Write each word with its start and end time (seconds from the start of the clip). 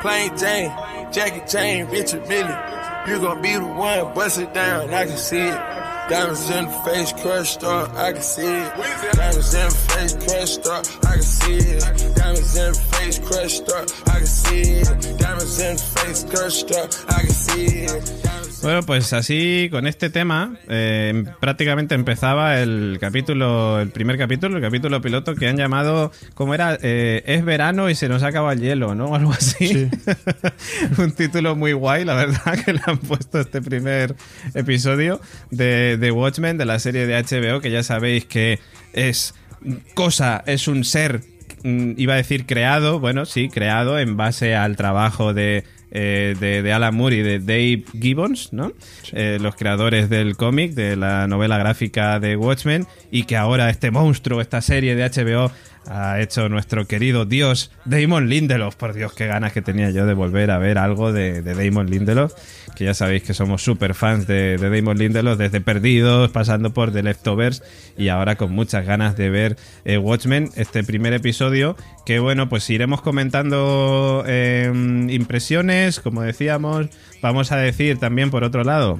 plain 0.00 0.36
Jane, 0.36 0.72
Jackie 1.12 1.42
Jane, 1.48 1.86
Richard 1.86 2.28
Millie. 2.28 2.58
You 3.08 3.20
gon' 3.20 3.40
be 3.40 3.52
the 3.54 3.64
one, 3.64 4.14
bust 4.14 4.38
it 4.38 4.52
down, 4.52 4.92
I 4.92 5.06
can 5.06 5.16
see 5.16 5.38
it. 5.38 5.76
Diamonds 6.08 6.50
in 6.50 6.66
the 6.66 6.70
face, 6.84 7.12
crushed 7.12 7.64
up, 7.64 7.94
I 7.94 8.12
can 8.12 8.22
see 8.22 8.42
it. 8.42 8.72
Diamonds 9.14 9.54
in 9.54 9.68
the 9.68 9.74
face, 9.74 10.14
crushed 10.14 10.66
up, 10.66 10.86
I 11.04 11.14
can 11.14 11.22
see 11.22 11.56
it. 11.56 12.14
Diamonds 12.14 12.56
in 12.56 12.72
the 12.72 12.78
face, 12.92 13.18
crushed 13.18 13.68
up, 13.70 13.88
I 14.08 14.18
can 14.18 14.26
see 14.26 14.62
it. 14.62 15.18
Diamonds 15.18 15.60
in 15.60 15.76
the 15.76 15.82
face, 15.82 16.24
crushed 16.24 16.70
up, 16.72 16.90
I 17.08 17.20
can 17.22 17.30
see 17.30 17.66
it. 17.86 18.35
Bueno, 18.66 18.82
pues 18.82 19.12
así 19.12 19.68
con 19.70 19.86
este 19.86 20.10
tema 20.10 20.56
eh, 20.68 21.22
prácticamente 21.38 21.94
empezaba 21.94 22.60
el 22.60 22.98
capítulo, 23.00 23.78
el 23.78 23.90
primer 23.90 24.18
capítulo, 24.18 24.56
el 24.56 24.62
capítulo 24.64 25.00
piloto 25.00 25.36
que 25.36 25.46
han 25.46 25.56
llamado, 25.56 26.10
¿cómo 26.34 26.52
era? 26.52 26.76
Eh, 26.82 27.22
es 27.26 27.44
verano 27.44 27.88
y 27.90 27.94
se 27.94 28.08
nos 28.08 28.24
acaba 28.24 28.52
el 28.54 28.60
hielo, 28.60 28.96
¿no? 28.96 29.14
Algo 29.14 29.30
así. 29.30 29.88
Un 30.98 31.12
título 31.12 31.54
muy 31.54 31.74
guay, 31.74 32.04
la 32.04 32.14
verdad, 32.14 32.58
que 32.64 32.72
le 32.72 32.80
han 32.84 32.98
puesto 32.98 33.38
este 33.38 33.62
primer 33.62 34.16
episodio 34.52 35.20
de, 35.52 35.96
de 35.96 36.10
Watchmen, 36.10 36.58
de 36.58 36.64
la 36.64 36.80
serie 36.80 37.06
de 37.06 37.22
HBO, 37.22 37.60
que 37.60 37.70
ya 37.70 37.84
sabéis 37.84 38.24
que 38.24 38.58
es 38.94 39.36
cosa, 39.94 40.42
es 40.44 40.66
un 40.66 40.82
ser, 40.82 41.20
mm, 41.62 41.92
iba 41.98 42.14
a 42.14 42.16
decir 42.16 42.46
creado, 42.46 42.98
bueno, 42.98 43.26
sí, 43.26 43.48
creado 43.48 44.00
en 44.00 44.16
base 44.16 44.56
al 44.56 44.74
trabajo 44.74 45.34
de 45.34 45.62
eh, 45.98 46.36
de, 46.38 46.60
de, 46.60 46.72
Alan 46.74 46.94
Moore 46.94 47.16
y 47.16 47.22
de 47.22 47.38
Dave 47.38 47.84
Gibbons, 47.98 48.52
¿no? 48.52 48.72
Eh, 49.12 49.38
los 49.40 49.56
creadores 49.56 50.10
del 50.10 50.36
cómic, 50.36 50.72
de 50.74 50.94
la 50.94 51.26
novela 51.26 51.56
gráfica 51.56 52.20
de 52.20 52.36
Watchmen, 52.36 52.86
y 53.10 53.22
que 53.22 53.38
ahora 53.38 53.70
este 53.70 53.90
monstruo, 53.90 54.42
esta 54.42 54.60
serie 54.60 54.94
de 54.94 55.08
HBO 55.08 55.50
ha 55.88 56.20
hecho 56.20 56.48
nuestro 56.48 56.86
querido 56.86 57.24
dios 57.24 57.70
Damon 57.84 58.28
Lindelof. 58.28 58.76
Por 58.76 58.94
Dios, 58.94 59.12
qué 59.12 59.26
ganas 59.26 59.52
que 59.52 59.62
tenía 59.62 59.90
yo 59.90 60.06
de 60.06 60.14
volver 60.14 60.50
a 60.50 60.58
ver 60.58 60.78
algo 60.78 61.12
de, 61.12 61.42
Damon 61.42 61.88
Lindelof, 61.88 62.32
que 62.74 62.84
ya 62.84 62.94
sabéis 62.94 63.22
que 63.22 63.34
somos 63.34 63.62
super 63.62 63.94
fans 63.94 64.26
de, 64.26 64.58
Damon 64.58 64.98
Lindelof, 64.98 65.38
desde 65.38 65.60
Perdidos, 65.60 66.30
pasando 66.30 66.72
por 66.72 66.92
The 66.92 67.02
Leftovers, 67.02 67.62
y 67.96 68.08
ahora 68.08 68.36
con 68.36 68.52
muchas 68.52 68.84
ganas 68.84 69.16
de 69.16 69.30
ver 69.30 69.56
eh, 69.84 69.98
Watchmen, 69.98 70.50
este 70.56 70.84
primer 70.84 71.12
episodio, 71.12 71.76
que 72.04 72.18
bueno, 72.18 72.48
pues 72.48 72.68
iremos 72.70 73.00
comentando 73.02 74.24
eh, 74.26 74.70
impresiones, 75.08 76.00
como 76.00 76.22
decíamos, 76.22 76.86
vamos 77.22 77.52
a 77.52 77.56
decir 77.56 77.98
también 77.98 78.30
por 78.30 78.44
otro 78.44 78.64
lado 78.64 78.98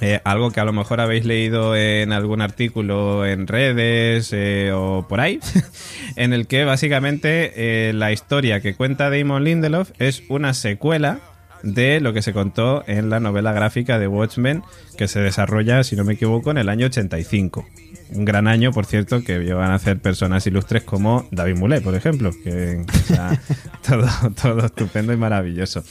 eh, 0.00 0.20
algo 0.24 0.50
que 0.50 0.60
a 0.60 0.64
lo 0.64 0.72
mejor 0.72 1.00
habéis 1.00 1.24
leído 1.24 1.76
en 1.76 2.12
algún 2.12 2.40
artículo 2.40 3.26
en 3.26 3.46
redes 3.46 4.30
eh, 4.32 4.72
o 4.74 5.06
por 5.08 5.20
ahí, 5.20 5.40
en 6.16 6.32
el 6.32 6.46
que 6.46 6.64
básicamente 6.64 7.52
eh, 7.88 7.92
la 7.92 8.12
historia 8.12 8.60
que 8.60 8.74
cuenta 8.74 9.10
Damon 9.10 9.44
Lindelof 9.44 9.90
es 9.98 10.22
una 10.28 10.54
secuela 10.54 11.20
de 11.62 12.00
lo 12.00 12.12
que 12.14 12.22
se 12.22 12.32
contó 12.32 12.82
en 12.86 13.10
la 13.10 13.20
novela 13.20 13.52
gráfica 13.52 13.98
de 13.98 14.08
Watchmen 14.08 14.62
que 14.96 15.08
se 15.08 15.20
desarrolla, 15.20 15.84
si 15.84 15.96
no 15.96 16.04
me 16.04 16.14
equivoco, 16.14 16.50
en 16.50 16.58
el 16.58 16.68
año 16.70 16.86
85 16.86 17.66
un 18.12 18.24
gran 18.24 18.48
año, 18.48 18.72
por 18.72 18.86
cierto, 18.86 19.22
que 19.22 19.38
van 19.52 19.70
a 19.70 19.74
hacer 19.74 19.98
personas 19.98 20.46
ilustres 20.46 20.82
como 20.82 21.28
David 21.30 21.56
Moulet, 21.56 21.82
por 21.82 21.94
ejemplo, 21.94 22.30
que 22.44 22.84
o 22.84 23.86
todo, 23.88 24.08
todo 24.40 24.66
estupendo 24.66 25.12
y 25.12 25.16
maravilloso. 25.16 25.84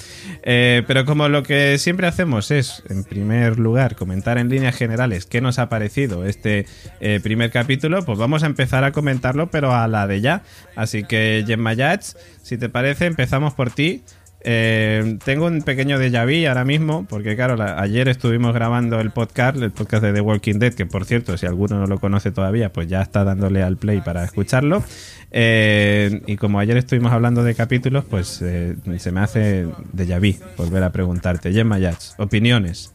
Eh, 0.44 0.84
pero 0.88 1.06
como 1.06 1.30
lo 1.30 1.44
que 1.44 1.78
siempre 1.78 2.08
hacemos 2.08 2.52
es, 2.52 2.84
en 2.90 3.04
primer 3.04 3.60
lugar, 3.60 3.96
comentar 3.96 4.38
en 4.38 4.50
líneas 4.50 4.76
generales 4.76 5.26
qué 5.26 5.42
nos 5.42 5.60
ha 5.60 5.70
parecido 5.70 6.26
este 6.26 6.66
eh, 7.00 7.20
primer 7.22 7.52
capítulo, 7.52 8.04
pues 8.04 8.18
vamos 8.18 8.44
a 8.44 8.48
empezar 8.48 8.84
a 8.84 8.92
comentarlo, 8.92 9.50
pero 9.50 9.74
a 9.74 9.88
la 9.88 10.08
de 10.08 10.22
ya. 10.22 10.44
Así 10.76 11.04
que, 11.04 11.44
Gemma 11.46 11.74
Yats, 11.74 12.18
si 12.44 12.58
te 12.58 12.70
parece, 12.70 13.06
empezamos 13.06 13.54
por 13.54 13.70
ti. 13.70 14.04
Eh, 14.42 15.18
tengo 15.26 15.48
un 15.48 15.62
pequeño 15.64 16.00
déjà 16.00 16.26
vu 16.26 16.48
ahora 16.48 16.64
mismo, 16.64 17.06
porque 17.10 17.36
claro, 17.36 17.58
la, 17.58 17.80
ayer 17.82 18.08
estuvimos 18.08 18.54
grabando 18.54 19.00
el 19.02 19.12
podcast, 19.12 19.58
el 19.58 19.72
podcast 19.72 20.04
de 20.04 20.14
The 20.14 20.22
Walking 20.22 20.60
Dead, 20.60 20.74
que 20.74 20.86
por 20.86 21.06
cierto, 21.06 21.38
si 21.38 21.46
alguno 21.46 21.78
no 21.80 21.88
lo 21.88 22.00
conoce 22.00 22.32
todavía, 22.32 22.72
pues 22.72 22.88
ya 22.88 23.02
está 23.02 23.24
dándole 23.24 23.64
al 23.64 23.78
play 23.78 24.00
para 24.02 24.24
escucharlo. 24.24 24.84
Eh, 25.32 26.22
y 26.26 26.38
como 26.38 26.60
ayer 26.60 26.78
estuvimos 26.78 27.12
hablando 27.12 27.44
de 27.44 27.54
capítulos, 27.54 28.06
pues 28.06 28.42
eh, 28.42 28.76
se 28.98 29.12
me 29.12 29.20
hace 29.20 29.68
déjà 29.94 30.20
vu 30.20 30.38
volver 30.58 30.84
a 30.84 30.92
preguntarte. 30.92 31.52
Gemma 31.52 31.78
Yats, 31.78 32.16
opiniones. 32.18 32.94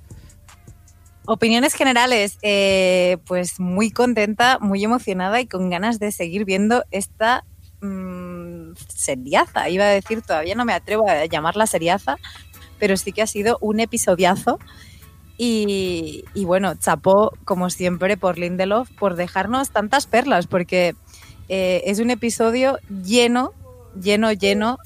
Opiniones 1.27 1.75
generales, 1.75 2.39
pues 3.27 3.59
muy 3.59 3.91
contenta, 3.91 4.59
muy 4.61 4.85
emocionada 4.85 5.41
y 5.41 5.47
con 5.47 5.71
ganas 5.71 5.99
de 5.99 6.13
seguir 6.13 6.45
viendo 6.45 6.85
esta 6.91 7.45
mmm, 7.81 8.24
seriaza. 8.89 9.69
Iba 9.69 9.85
a 9.85 9.89
decir, 9.89 10.23
todavía 10.23 10.55
no 10.55 10.65
me 10.65 10.73
atrevo 10.73 11.09
a 11.09 11.25
llamarla 11.27 11.67
seriaza, 11.67 12.17
pero 12.79 12.97
sí 12.97 13.13
que 13.13 13.23
ha 13.23 13.27
sido 13.27 13.59
un 13.61 13.81
episodiazo. 13.81 14.59
Y, 15.37 16.25
bueno, 16.45 16.75
chapó, 16.77 17.33
como 17.45 17.69
siempre, 17.69 18.17
por 18.17 18.39
Lindelof 18.39 18.91
por 18.91 19.17
dejarnos 19.17 19.71
tantas 19.71 20.07
perlas, 20.07 20.47
porque 20.47 20.95
eh, 21.49 21.83
es 21.87 21.99
un 21.99 22.11
episodio 22.11 22.79
lleno, 23.03 23.53
lleno, 24.01 24.33
lleno 24.33 24.79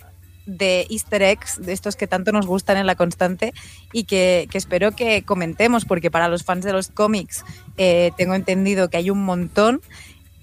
de 0.47 0.87
easter 0.88 1.22
eggs, 1.22 1.60
de 1.60 1.72
estos 1.72 1.97
que 1.97 2.06
tanto 2.06 2.32
nos 2.32 2.47
gustan 2.47 2.78
en 2.78 2.87
la 2.87 2.94
constante 2.94 3.53
y 3.93 4.05
que, 4.05 4.49
que 4.50 4.56
espero 4.56 4.93
que 4.93 5.22
comentemos, 5.22 5.84
porque 5.84 6.10
para 6.10 6.28
los 6.28 6.44
fans 6.44 6.65
de 6.65 6.72
los 6.72 6.88
cómics 6.88 7.44
eh, 7.76 8.12
tengo 8.16 8.34
entendido 8.34 8.88
que 8.88 8.97
hay 8.97 9.10
un 9.10 9.22
montón. 9.22 9.82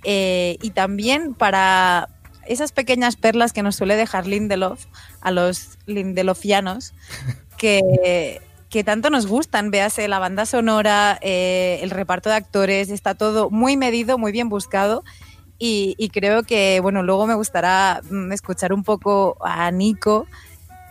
Eh, 0.03 0.57
y 0.61 0.69
también 0.69 1.33
para, 1.33 2.09
esas 2.47 2.71
pequeñas 2.71 3.15
perlas 3.15 3.53
que 3.53 3.63
nos 3.63 3.75
suele 3.75 3.95
dejar 3.95 4.27
Lindelof 4.27 4.85
a 5.21 5.31
los 5.31 5.77
lindelofianos 5.85 6.93
que, 7.57 8.41
que 8.69 8.83
tanto 8.83 9.09
nos 9.09 9.27
gustan. 9.27 9.71
Véase 9.71 10.07
la 10.07 10.19
banda 10.19 10.45
sonora, 10.45 11.17
eh, 11.21 11.79
el 11.81 11.89
reparto 11.89 12.29
de 12.29 12.35
actores, 12.35 12.89
está 12.89 13.15
todo 13.15 13.49
muy 13.49 13.77
medido, 13.77 14.17
muy 14.17 14.31
bien 14.31 14.49
buscado. 14.49 15.03
Y, 15.57 15.95
y, 15.97 16.09
creo 16.09 16.43
que, 16.43 16.81
bueno, 16.81 17.01
luego 17.01 17.27
me 17.27 17.33
gustará 17.33 18.01
escuchar 18.31 18.73
un 18.73 18.83
poco 18.83 19.37
a 19.39 19.71
Nico, 19.71 20.27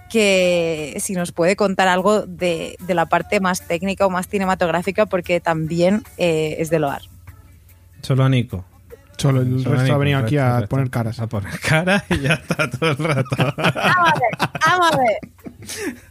que 0.08 0.96
si 1.00 1.12
nos 1.12 1.32
puede 1.32 1.54
contar 1.54 1.86
algo 1.86 2.22
de, 2.22 2.76
de 2.80 2.94
la 2.94 3.04
parte 3.04 3.40
más 3.40 3.66
técnica 3.66 4.06
o 4.06 4.10
más 4.10 4.26
cinematográfica, 4.26 5.04
porque 5.04 5.38
también 5.40 6.02
eh, 6.16 6.56
es 6.58 6.70
de 6.70 6.78
loar. 6.78 7.02
Solo 8.00 8.24
a 8.24 8.30
Nico. 8.30 8.64
Solo 9.16 9.40
el 9.42 9.62
Solo 9.62 9.76
resto 9.76 9.94
ha 9.94 9.98
venido 9.98 10.18
el 10.18 10.24
aquí 10.24 10.36
resto, 10.36 10.46
el 10.46 10.52
a 10.52 10.60
resto. 10.60 10.68
poner 10.68 10.90
caras. 10.90 11.20
A 11.20 11.26
poner 11.26 11.58
cara 11.60 12.04
y 12.10 12.18
ya 12.20 12.34
está 12.34 12.68
todo 12.70 12.90
el 12.90 12.96
rato. 12.98 13.36
Vamos 13.56 14.10
a 14.10 14.14
ver, 14.14 14.50
vamos 14.66 14.92
a 14.92 14.96
ver. 14.98 15.18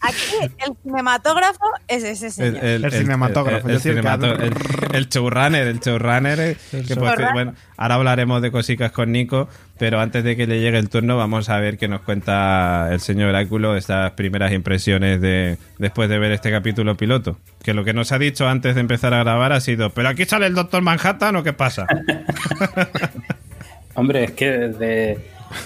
Aquí 0.01 0.51
el 0.65 0.75
cinematógrafo 0.83 1.65
es 1.87 2.03
ese 2.03 2.31
señor. 2.31 2.63
El 2.63 2.91
cinematógrafo, 2.91 3.67
el, 3.69 3.75
es 3.75 3.83
decir, 3.83 4.01
que- 4.01 4.07
cinemato- 4.07 4.39
el- 4.41 4.95
el 4.95 5.09
showrunner, 5.09 5.67
el 5.67 5.79
showrunner, 5.79 6.39
eh, 6.39 6.57
que 6.71 6.81
showrunner. 6.83 7.33
bueno, 7.33 7.53
ahora 7.77 7.95
hablaremos 7.95 8.41
de 8.41 8.51
cositas 8.51 8.91
con 8.91 9.11
Nico, 9.11 9.47
pero 9.83 9.99
antes 9.99 10.23
de 10.23 10.37
que 10.37 10.47
le 10.47 10.61
llegue 10.61 10.77
el 10.77 10.87
turno 10.87 11.17
vamos 11.17 11.49
a 11.49 11.59
ver 11.59 11.77
qué 11.77 11.89
nos 11.89 11.99
cuenta 12.03 12.87
el 12.93 13.01
señor 13.01 13.27
Oráculo 13.27 13.75
estas 13.75 14.11
primeras 14.11 14.53
impresiones 14.53 15.19
de 15.19 15.57
después 15.77 16.07
de 16.07 16.19
ver 16.19 16.31
este 16.31 16.51
capítulo 16.51 16.95
piloto. 16.95 17.37
Que 17.61 17.73
lo 17.73 17.83
que 17.83 17.91
nos 17.91 18.13
ha 18.13 18.17
dicho 18.17 18.47
antes 18.47 18.75
de 18.75 18.79
empezar 18.79 19.13
a 19.13 19.19
grabar 19.19 19.51
ha 19.51 19.59
sido, 19.59 19.89
pero 19.89 20.07
aquí 20.07 20.23
sale 20.23 20.45
el 20.45 20.55
Doctor 20.55 20.83
Manhattan 20.83 21.35
o 21.35 21.43
qué 21.43 21.51
pasa. 21.51 21.85
Hombre, 23.95 24.23
es 24.23 24.31
que 24.31 24.49
de, 24.49 25.17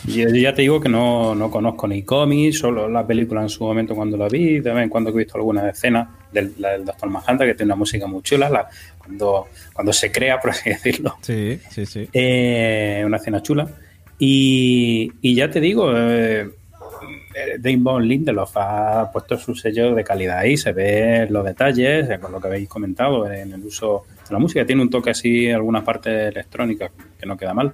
yo, 0.08 0.30
ya 0.30 0.56
te 0.56 0.64
digo 0.64 0.82
que 0.82 0.90
no, 0.90 1.36
no 1.36 1.52
conozco 1.52 1.88
ni 1.88 2.02
cómics, 2.02 2.58
solo 2.58 2.90
la 2.90 3.06
película 3.06 3.44
en 3.44 3.50
su 3.50 3.64
momento 3.66 3.94
cuando 3.94 4.18
la 4.18 4.30
vi, 4.30 4.62
de 4.62 4.74
vez 4.74 4.82
en 4.84 4.90
cuando 4.90 5.12
he 5.12 5.14
visto 5.14 5.38
algunas 5.38 5.64
escenas 5.66 6.08
del, 6.32 6.56
del 6.58 6.86
Doctor 6.86 7.08
Manhattan, 7.12 7.38
que 7.48 7.54
tiene 7.54 7.66
una 7.72 7.76
música 7.76 8.08
muy 8.08 8.24
chula, 8.24 8.50
la- 8.50 8.68
cuando, 8.98 9.46
cuando 9.74 9.94
se 9.94 10.12
crea, 10.12 10.40
por 10.40 10.50
así 10.50 10.72
decirlo. 10.72 11.18
Sí, 11.22 11.60
sí, 11.70 11.86
sí. 11.86 12.10
Eh, 12.12 13.04
una 13.06 13.18
escena 13.18 13.44
chula. 13.44 13.68
Y, 14.20 15.12
y 15.22 15.36
ya 15.36 15.50
te 15.50 15.60
digo, 15.60 15.92
eh, 15.96 16.50
eh, 17.38 17.58
Damon 17.60 18.08
Lindelof 18.08 18.52
ha 18.56 19.12
puesto 19.12 19.38
su 19.38 19.54
sello 19.54 19.94
de 19.94 20.04
calidad 20.04 20.40
ahí, 20.40 20.58
se 20.58 20.72
ven 20.72 21.32
los 21.32 21.46
detalles, 21.46 22.10
eh, 22.10 22.20
con 22.20 22.32
lo 22.32 22.42
que 22.42 22.48
habéis 22.48 22.68
comentado 22.68 23.32
en 23.32 23.54
el 23.54 23.64
uso 23.64 24.06
de 24.28 24.34
la 24.34 24.40
música. 24.40 24.66
Tiene 24.66 24.82
un 24.82 24.90
toque 24.90 25.12
así, 25.12 25.52
algunas 25.52 25.84
partes 25.84 26.34
electrónicas, 26.34 26.92
que 27.20 27.26
no 27.28 27.38
queda 27.38 27.54
mal. 27.54 27.72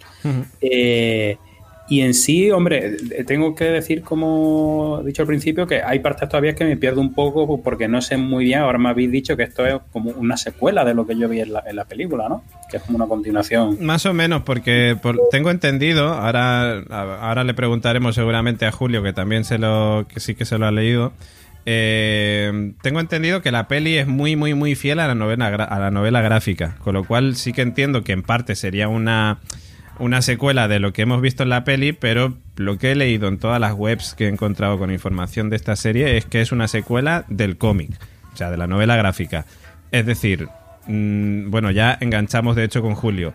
Eh, 0.60 1.38
y 1.94 2.02
en 2.02 2.16
sí, 2.16 2.50
hombre, 2.50 2.98
eh, 3.12 3.24
tengo 3.24 3.54
que 3.54 3.66
decir, 3.66 4.02
como 4.02 5.02
he 5.02 5.06
dicho 5.06 5.22
al 5.22 5.28
principio, 5.28 5.68
que 5.68 5.84
hay 5.84 6.00
partes 6.00 6.28
todavía 6.28 6.56
que 6.56 6.66
me 6.66 6.76
pierdo 6.76 7.02
un 7.02 7.14
poco 7.14 7.62
porque 7.62 7.88
no 7.88 8.02
sé 8.02 8.18
muy 8.18 8.46
bien. 8.46 8.62
Ahora 8.62 8.80
me 8.80 8.90
habéis 8.90 9.12
dicho 9.12 9.38
que 9.38 9.44
esto 9.44 9.64
es 9.64 9.76
como 9.92 10.10
una 10.10 10.36
secuela 10.36 10.84
de 10.84 10.96
lo 10.96 11.06
que 11.06 11.16
yo 11.16 11.30
vi 11.30 11.42
en 11.42 11.54
la, 11.54 11.86
película, 11.86 12.28
¿no? 12.28 12.44
Que 12.72 12.78
es 12.78 12.84
como 12.84 12.96
una 12.96 13.06
continuación. 13.06 13.78
Más 13.80 14.08
o 14.08 14.14
menos, 14.14 14.42
porque 14.42 14.98
por- 15.00 15.20
tengo 15.30 15.52
entendido, 15.52 16.08
ahora, 16.08 16.80
ahora 16.90 17.44
le 17.44 17.54
preguntaremos 17.54 18.16
seguramente 18.16 18.66
a 18.66 18.72
Julio, 18.72 19.04
que 19.04 19.14
también 19.14 19.44
se 19.44 19.60
lo, 19.60 20.08
que 20.12 20.20
sí 20.20 20.34
que 20.34 20.46
se 20.46 20.58
lo 20.58 20.66
ha 20.66 20.72
leído. 20.72 21.14
Eh, 21.68 22.74
tengo 22.82 23.02
entendido 23.02 23.44
que 23.44 23.52
la 23.52 23.68
peli 23.68 23.98
es 23.98 24.08
muy, 24.08 24.36
muy, 24.36 24.56
muy 24.56 24.74
fiel 24.74 25.00
a 25.00 25.08
la 25.08 25.16
novela, 25.16 25.48
a 25.48 25.80
la 25.80 25.92
novela 25.92 26.22
gráfica, 26.22 26.76
con 26.84 26.96
lo 26.96 27.04
cual 27.04 27.36
sí 27.36 27.54
que 27.54 27.62
entiendo 27.62 28.04
que 28.04 28.14
en 28.14 28.24
parte 28.24 28.56
sería 28.56 28.88
una 28.88 29.40
una 30.00 30.22
secuela 30.22 30.68
de 30.68 30.80
lo 30.80 30.94
que 30.94 31.04
hemos 31.04 31.22
visto 31.22 31.44
en 31.44 31.50
la 31.50 31.64
peli, 31.64 31.94
pero 31.94 32.38
lo 32.56 32.78
que 32.78 32.92
he 32.92 32.96
leído 32.96 33.28
en 33.28 33.38
todas 33.38 33.60
las 33.60 33.74
webs 33.74 34.16
que 34.16 34.26
he 34.26 34.30
encontrado 34.30 34.78
con 34.78 34.92
información 34.92 35.50
de 35.50 35.56
esta 35.56 35.76
serie 35.76 36.18
es 36.18 36.26
que 36.26 36.42
es 36.42 36.52
una 36.52 36.68
secuela 36.68 37.26
del 37.30 37.58
cómic, 37.58 37.92
o 38.34 38.38
sea, 38.38 38.52
de 38.52 38.58
la 38.58 38.68
novela 38.68 38.96
gráfica. 38.96 39.46
Es 39.92 40.06
decir, 40.06 40.48
mm, 40.88 41.50
bueno, 41.52 41.72
ya 41.72 41.98
enganchamos 42.00 42.56
de 42.56 42.64
hecho 42.64 42.82
con 42.82 42.96
Julio. 42.96 43.34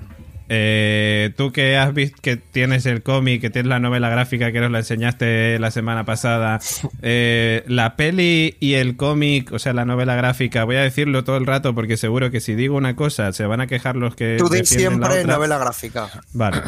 Eh, 0.49 1.33
tú 1.37 1.53
que 1.53 1.77
has 1.77 1.93
visto 1.93 2.19
que 2.23 2.37
tienes 2.37 2.87
el 2.87 3.03
cómic, 3.03 3.41
que 3.41 3.51
tienes 3.51 3.69
la 3.69 3.81
novela 3.81 4.09
gráfica 4.09 4.51
que 4.51 4.61
nos 4.61 4.71
la 4.71 4.79
enseñaste 4.79 5.59
la 5.59 5.71
semana 5.71 6.05
pasada, 6.05 6.59
eh, 7.03 7.65
la 7.67 7.97
peli 7.97 8.57
y 8.61 8.75
el 8.75 8.97
cómic, 8.97 9.53
o 9.53 9.59
sea, 9.59 9.73
la 9.73 9.85
novela 9.85 10.15
gráfica, 10.17 10.65
voy 10.65 10.77
a 10.77 10.83
decirlo 10.83 11.25
todo 11.25 11.37
el 11.37 11.47
rato 11.47 11.75
porque 11.75 11.97
seguro 11.97 12.31
que 12.31 12.41
si 12.41 12.55
digo 12.55 12.77
una 12.77 12.97
cosa 12.97 13.33
se 13.33 13.45
van 13.47 13.61
a 13.61 13.67
quejar 13.67 13.97
los 13.97 14.15
que. 14.17 14.37
Tú 14.39 14.49
di 14.49 14.59
la 14.59 14.65
siempre 14.65 15.21
otra. 15.21 15.35
novela 15.35 15.59
gráfica. 15.59 16.09
Vale. 16.33 16.63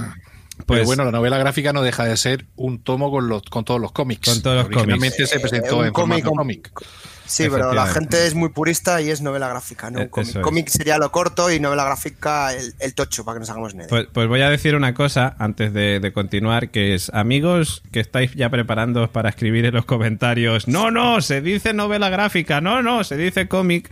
Pues 0.67 0.85
bueno, 0.87 1.05
la 1.05 1.11
novela 1.11 1.39
gráfica 1.39 1.73
no 1.73 1.83
deja 1.83 2.05
de 2.05 2.17
ser 2.17 2.47
un 2.57 2.83
tomo 2.83 3.11
con 3.11 3.29
los 3.29 3.43
con 3.43 3.65
todos 3.65 3.81
los 3.81 3.93
cómics. 3.93 4.29
Con 4.29 4.43
todos 4.43 4.57
los 4.57 4.67
Originalmente 4.67 5.27
se 5.27 5.37
Eh, 5.37 5.41
presentó 5.41 5.79
un 5.79 5.87
en 5.87 5.95
formato 5.95 6.31
cómic-. 6.31 6.71
Sí, 7.27 7.47
pero 7.49 7.73
la 7.73 7.87
gente 7.87 8.27
es 8.27 8.35
muy 8.35 8.49
purista 8.49 9.01
y 9.01 9.11
es 9.11 9.21
novela 9.21 9.49
gráfica, 9.49 9.89
no 9.89 10.01
Eh, 10.01 10.11
un 10.13 10.43
cómic. 10.43 10.69
sería 10.69 10.99
lo 10.99 11.13
corto 11.13 11.49
y 11.53 11.61
novela 11.61 11.85
gráfica 11.85 12.53
el, 12.53 12.75
el 12.81 12.93
tocho, 12.93 13.25
para 13.25 13.37
que 13.37 13.41
nos 13.41 13.51
hagamos 13.51 13.73
una 13.73 13.85
idea. 13.85 13.89
Pues, 13.89 14.09
pues 14.13 14.27
voy 14.27 14.41
a 14.41 14.51
decir 14.51 14.75
una 14.75 14.95
cosa 14.95 15.37
antes 15.39 15.73
de, 15.73 16.01
de 16.01 16.13
continuar, 16.13 16.71
que 16.71 16.93
es, 16.95 17.09
amigos 17.15 17.83
que 17.93 18.01
estáis 18.01 18.35
ya 18.35 18.49
preparándoos 18.51 19.11
para 19.11 19.29
escribir 19.29 19.65
en 19.65 19.75
los 19.75 19.85
comentarios, 19.85 20.67
no, 20.67 20.91
no, 20.91 21.21
se 21.23 21.41
dice 21.41 21.73
novela 21.73 22.09
gráfica, 22.09 22.61
no, 22.61 22.83
no, 22.83 23.05
se 23.05 23.17
dice 23.17 23.47
cómic, 23.47 23.89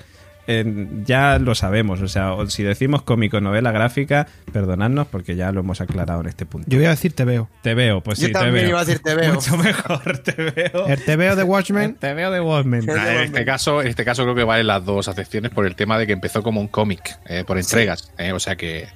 eh, 0.49 0.87
ya 1.05 1.39
lo 1.39 1.55
sabemos, 1.55 2.01
o 2.01 2.09
sea, 2.09 2.33
si 2.49 2.63
decimos 2.63 3.03
cómic 3.03 3.35
o 3.35 3.41
novela 3.41 3.71
gráfica, 3.71 4.27
perdonadnos 4.53 5.07
porque 5.07 5.37
ya 5.37 5.53
lo 5.53 5.61
hemos 5.61 5.81
aclarado 5.81 6.23
en 6.23 6.27
este 6.29 6.47
punto. 6.47 6.67
Yo 6.71 6.79
voy 6.79 6.87
a 6.87 6.91
decir 6.91 7.13
te 7.13 7.25
veo. 7.25 7.49
Te 7.63 7.75
veo, 7.75 8.01
pues 8.01 8.19
Yo 8.19 8.27
sí, 8.27 8.33
te 8.33 8.39
también 8.39 8.55
veo. 8.65 8.69
iba 8.71 8.81
a 8.81 8.85
decir 8.85 9.01
te 9.03 9.15
veo. 9.15 9.35
Mucho 9.35 9.57
mejor, 9.59 10.19
te 10.19 10.33
veo. 10.33 10.87
El 10.89 11.05
te 11.05 11.17
veo 11.17 11.37
de 11.37 11.43
Watchmen. 11.45 11.95
Te 11.97 12.15
veo 12.15 12.31
de 12.31 12.41
Watchmen. 12.41 12.89
Ah, 12.91 13.13
En 13.15 13.21
este 13.25 13.45
caso, 13.45 13.83
en 13.83 13.89
este 13.89 14.05
caso 14.05 14.23
creo 14.25 14.35
que 14.35 14.45
valen 14.45 14.67
las 14.67 14.85
dos 14.85 15.07
acepciones 15.07 15.51
por 15.53 15.67
el 15.67 15.77
tema 15.77 15.99
de 15.99 16.07
que 16.07 16.15
empezó 16.15 16.43
como 16.43 16.61
un 16.61 16.69
cómic, 16.69 17.19
eh, 17.27 17.45
por 17.47 17.59
entregas. 17.59 18.11
eh, 18.19 18.33
o 18.33 18.41
sea 18.41 18.57
que. 18.57 18.89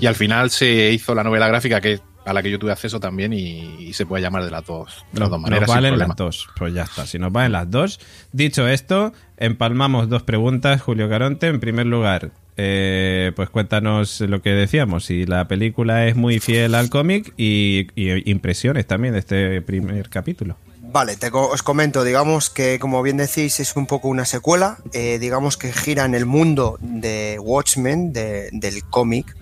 Y 0.00 0.06
al 0.06 0.14
final 0.14 0.50
se 0.50 0.90
hizo 0.92 1.14
la 1.14 1.24
novela 1.24 1.48
gráfica 1.48 1.80
que 1.80 2.00
a 2.28 2.32
la 2.32 2.42
que 2.42 2.50
yo 2.50 2.58
tuve 2.58 2.72
acceso 2.72 3.00
también 3.00 3.32
y, 3.32 3.76
y 3.80 3.92
se 3.94 4.04
puede 4.06 4.22
llamar 4.22 4.44
de 4.44 4.50
las 4.50 4.64
dos, 4.66 5.04
de 5.12 5.20
las 5.20 5.30
dos 5.30 5.40
Nos 5.40 5.50
maneras. 5.50 5.68
sin 5.70 5.74
valen 5.74 5.98
las 5.98 6.16
dos. 6.16 6.48
Pues 6.56 6.74
ya 6.74 6.82
está. 6.82 7.06
Si 7.06 7.18
nos 7.18 7.32
valen 7.32 7.52
las 7.52 7.70
dos. 7.70 8.00
Dicho 8.32 8.68
esto, 8.68 9.12
empalmamos 9.36 10.08
dos 10.08 10.22
preguntas, 10.22 10.82
Julio 10.82 11.08
Caronte. 11.08 11.46
En 11.48 11.60
primer 11.60 11.86
lugar, 11.86 12.30
eh, 12.56 13.32
pues 13.36 13.48
cuéntanos 13.50 14.20
lo 14.20 14.42
que 14.42 14.50
decíamos. 14.50 15.04
Si 15.06 15.24
la 15.26 15.48
película 15.48 16.06
es 16.06 16.16
muy 16.16 16.38
fiel 16.40 16.74
al 16.74 16.90
cómic 16.90 17.32
y, 17.36 17.86
y 17.94 18.30
impresiones 18.30 18.86
también 18.86 19.14
de 19.14 19.20
este 19.20 19.62
primer 19.62 20.08
capítulo. 20.08 20.56
Vale, 20.90 21.16
te 21.16 21.28
os 21.32 21.62
comento, 21.62 22.02
digamos 22.02 22.48
que 22.48 22.78
como 22.78 23.02
bien 23.02 23.18
decís 23.18 23.60
es 23.60 23.76
un 23.76 23.86
poco 23.86 24.08
una 24.08 24.24
secuela, 24.24 24.78
eh, 24.94 25.18
digamos 25.18 25.58
que 25.58 25.70
gira 25.70 26.06
en 26.06 26.14
el 26.14 26.24
mundo 26.24 26.78
de 26.80 27.38
Watchmen, 27.40 28.14
de- 28.14 28.48
del 28.52 28.82
cómic, 28.84 29.36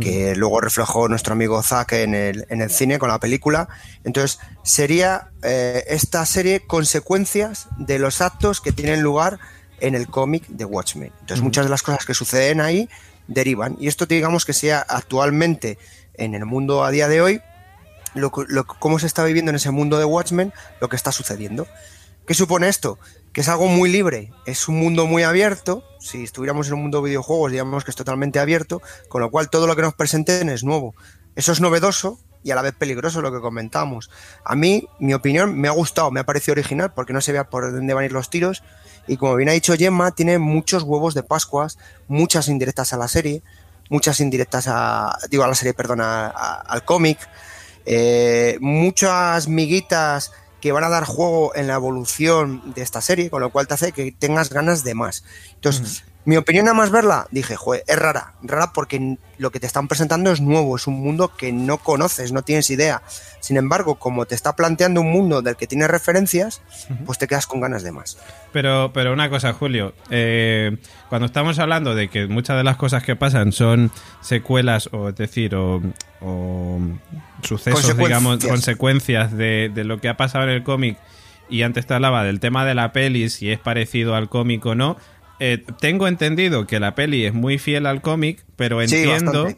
que 0.00 0.34
luego 0.36 0.60
reflejó 0.60 1.08
nuestro 1.08 1.32
amigo 1.32 1.62
Zack 1.62 1.92
en 1.92 2.14
el, 2.14 2.46
en 2.48 2.60
el 2.60 2.70
cine 2.70 2.98
con 2.98 3.08
la 3.08 3.18
película. 3.18 3.68
Entonces, 4.04 4.38
sería 4.62 5.30
eh, 5.42 5.84
esta 5.88 6.24
serie 6.26 6.60
consecuencias 6.66 7.68
de 7.78 7.98
los 7.98 8.20
actos 8.20 8.60
que 8.60 8.72
tienen 8.72 9.02
lugar 9.02 9.38
en 9.80 9.94
el 9.94 10.06
cómic 10.08 10.46
de 10.48 10.64
Watchmen. 10.64 11.12
Entonces, 11.20 11.42
muchas 11.42 11.64
de 11.64 11.70
las 11.70 11.82
cosas 11.82 12.06
que 12.06 12.14
suceden 12.14 12.60
ahí 12.60 12.88
derivan. 13.26 13.76
Y 13.78 13.88
esto 13.88 14.06
digamos 14.06 14.44
que 14.44 14.52
sea 14.52 14.80
actualmente 14.80 15.78
en 16.14 16.34
el 16.34 16.44
mundo 16.46 16.84
a 16.84 16.90
día 16.90 17.08
de 17.08 17.20
hoy, 17.20 17.40
lo, 18.14 18.30
lo 18.48 18.66
cómo 18.66 18.98
se 18.98 19.06
está 19.06 19.24
viviendo 19.24 19.50
en 19.50 19.56
ese 19.56 19.70
mundo 19.70 19.98
de 19.98 20.04
Watchmen, 20.04 20.52
lo 20.80 20.88
que 20.88 20.96
está 20.96 21.12
sucediendo. 21.12 21.66
¿Qué 22.26 22.34
supone 22.34 22.68
esto? 22.68 22.98
Que 23.32 23.40
es 23.40 23.48
algo 23.48 23.66
muy 23.66 23.90
libre, 23.90 24.30
es 24.44 24.68
un 24.68 24.78
mundo 24.78 25.06
muy 25.06 25.22
abierto. 25.22 25.84
Si 25.98 26.22
estuviéramos 26.22 26.68
en 26.68 26.74
un 26.74 26.82
mundo 26.82 27.00
de 27.00 27.08
videojuegos, 27.10 27.50
digamos 27.50 27.84
que 27.84 27.90
es 27.90 27.96
totalmente 27.96 28.38
abierto, 28.38 28.82
con 29.08 29.22
lo 29.22 29.30
cual 29.30 29.48
todo 29.48 29.66
lo 29.66 29.74
que 29.74 29.82
nos 29.82 29.94
presenten 29.94 30.50
es 30.50 30.64
nuevo. 30.64 30.94
Eso 31.34 31.52
es 31.52 31.60
novedoso 31.60 32.18
y 32.44 32.50
a 32.50 32.54
la 32.54 32.62
vez 32.62 32.74
peligroso, 32.74 33.22
lo 33.22 33.32
que 33.32 33.40
comentamos. 33.40 34.10
A 34.44 34.54
mí, 34.54 34.88
mi 34.98 35.14
opinión, 35.14 35.58
me 35.58 35.68
ha 35.68 35.72
gustado, 35.72 36.10
me 36.10 36.20
ha 36.20 36.26
parecido 36.26 36.52
original 36.52 36.92
porque 36.92 37.12
no 37.12 37.20
se 37.20 37.32
vea 37.32 37.48
por 37.48 37.72
dónde 37.72 37.94
van 37.94 38.02
a 38.02 38.06
ir 38.06 38.12
los 38.12 38.30
tiros. 38.30 38.62
Y 39.06 39.16
como 39.16 39.36
bien 39.36 39.48
ha 39.48 39.52
dicho 39.52 39.74
Gemma, 39.74 40.10
tiene 40.12 40.38
muchos 40.38 40.82
huevos 40.82 41.14
de 41.14 41.22
Pascuas, 41.22 41.78
muchas 42.08 42.48
indirectas 42.48 42.92
a 42.92 42.96
la 42.96 43.08
serie, 43.08 43.42
muchas 43.88 44.20
indirectas 44.20 44.66
a, 44.68 45.18
digo, 45.30 45.44
a 45.44 45.48
la 45.48 45.54
serie, 45.54 45.74
perdón, 45.74 46.00
al 46.02 46.84
cómic, 46.84 47.18
eh, 47.84 48.58
muchas 48.60 49.48
miguitas 49.48 50.32
que 50.62 50.72
van 50.72 50.84
a 50.84 50.88
dar 50.88 51.04
juego 51.04 51.54
en 51.56 51.66
la 51.66 51.74
evolución 51.74 52.72
de 52.74 52.82
esta 52.82 53.00
serie, 53.00 53.30
con 53.30 53.42
lo 53.42 53.50
cual 53.50 53.66
te 53.66 53.74
hace 53.74 53.90
que 53.90 54.12
tengas 54.12 54.48
ganas 54.48 54.84
de 54.84 54.94
más. 54.94 55.24
Entonces, 55.54 56.04
mi 56.24 56.36
opinión 56.36 56.66
nada 56.66 56.76
más 56.76 56.92
verla, 56.92 57.26
dije, 57.32 57.56
joder, 57.56 57.82
es 57.88 57.98
rara, 57.98 58.34
rara 58.44 58.72
porque 58.72 59.16
lo 59.38 59.50
que 59.50 59.58
te 59.58 59.66
están 59.66 59.88
presentando 59.88 60.30
es 60.30 60.40
nuevo, 60.40 60.76
es 60.76 60.86
un 60.86 61.00
mundo 61.00 61.34
que 61.36 61.50
no 61.50 61.78
conoces, 61.78 62.30
no 62.30 62.42
tienes 62.42 62.70
idea. 62.70 63.02
Sin 63.40 63.56
embargo, 63.56 63.96
como 63.96 64.24
te 64.24 64.36
está 64.36 64.54
planteando 64.54 65.00
un 65.00 65.10
mundo 65.10 65.42
del 65.42 65.56
que 65.56 65.66
tienes 65.66 65.90
referencias, 65.90 66.62
pues 67.06 67.18
te 67.18 67.26
quedas 67.26 67.48
con 67.48 67.60
ganas 67.60 67.82
de 67.82 67.90
más. 67.90 68.16
Pero, 68.52 68.92
pero 68.94 69.12
una 69.12 69.28
cosa, 69.30 69.52
Julio. 69.54 69.94
eh, 70.10 70.76
cuando 71.08 71.26
estamos 71.26 71.58
hablando 71.58 71.96
de 71.96 72.08
que 72.08 72.28
muchas 72.28 72.56
de 72.56 72.62
las 72.62 72.76
cosas 72.76 73.02
que 73.02 73.16
pasan 73.16 73.50
son 73.50 73.90
secuelas, 74.20 74.90
o 74.92 75.08
es 75.08 75.16
decir, 75.16 75.56
o, 75.56 75.82
o 76.20 76.78
sucesos, 77.42 77.80
Consecuencias. 77.82 78.08
digamos, 78.08 78.44
consecuencias 78.44 79.32
de, 79.36 79.70
de 79.74 79.84
lo 79.84 80.00
que 80.00 80.08
ha 80.08 80.16
pasado 80.16 80.44
en 80.44 80.50
el 80.50 80.62
cómic, 80.62 80.96
y 81.48 81.62
antes 81.62 81.86
te 81.86 81.94
hablaba 81.94 82.24
del 82.24 82.40
tema 82.40 82.64
de 82.64 82.74
la 82.74 82.92
peli, 82.92 83.28
si 83.30 83.50
es 83.50 83.58
parecido 83.58 84.14
al 84.14 84.28
cómic 84.28 84.64
o 84.66 84.74
no. 84.74 84.96
eh, 85.40 85.64
tengo 85.80 86.06
entendido 86.08 86.66
que 86.66 86.78
la 86.80 86.94
peli 86.94 87.26
es 87.26 87.34
muy 87.34 87.58
fiel 87.58 87.86
al 87.86 88.00
cómic, 88.00 88.44
pero 88.56 88.80
entiendo, 88.80 89.48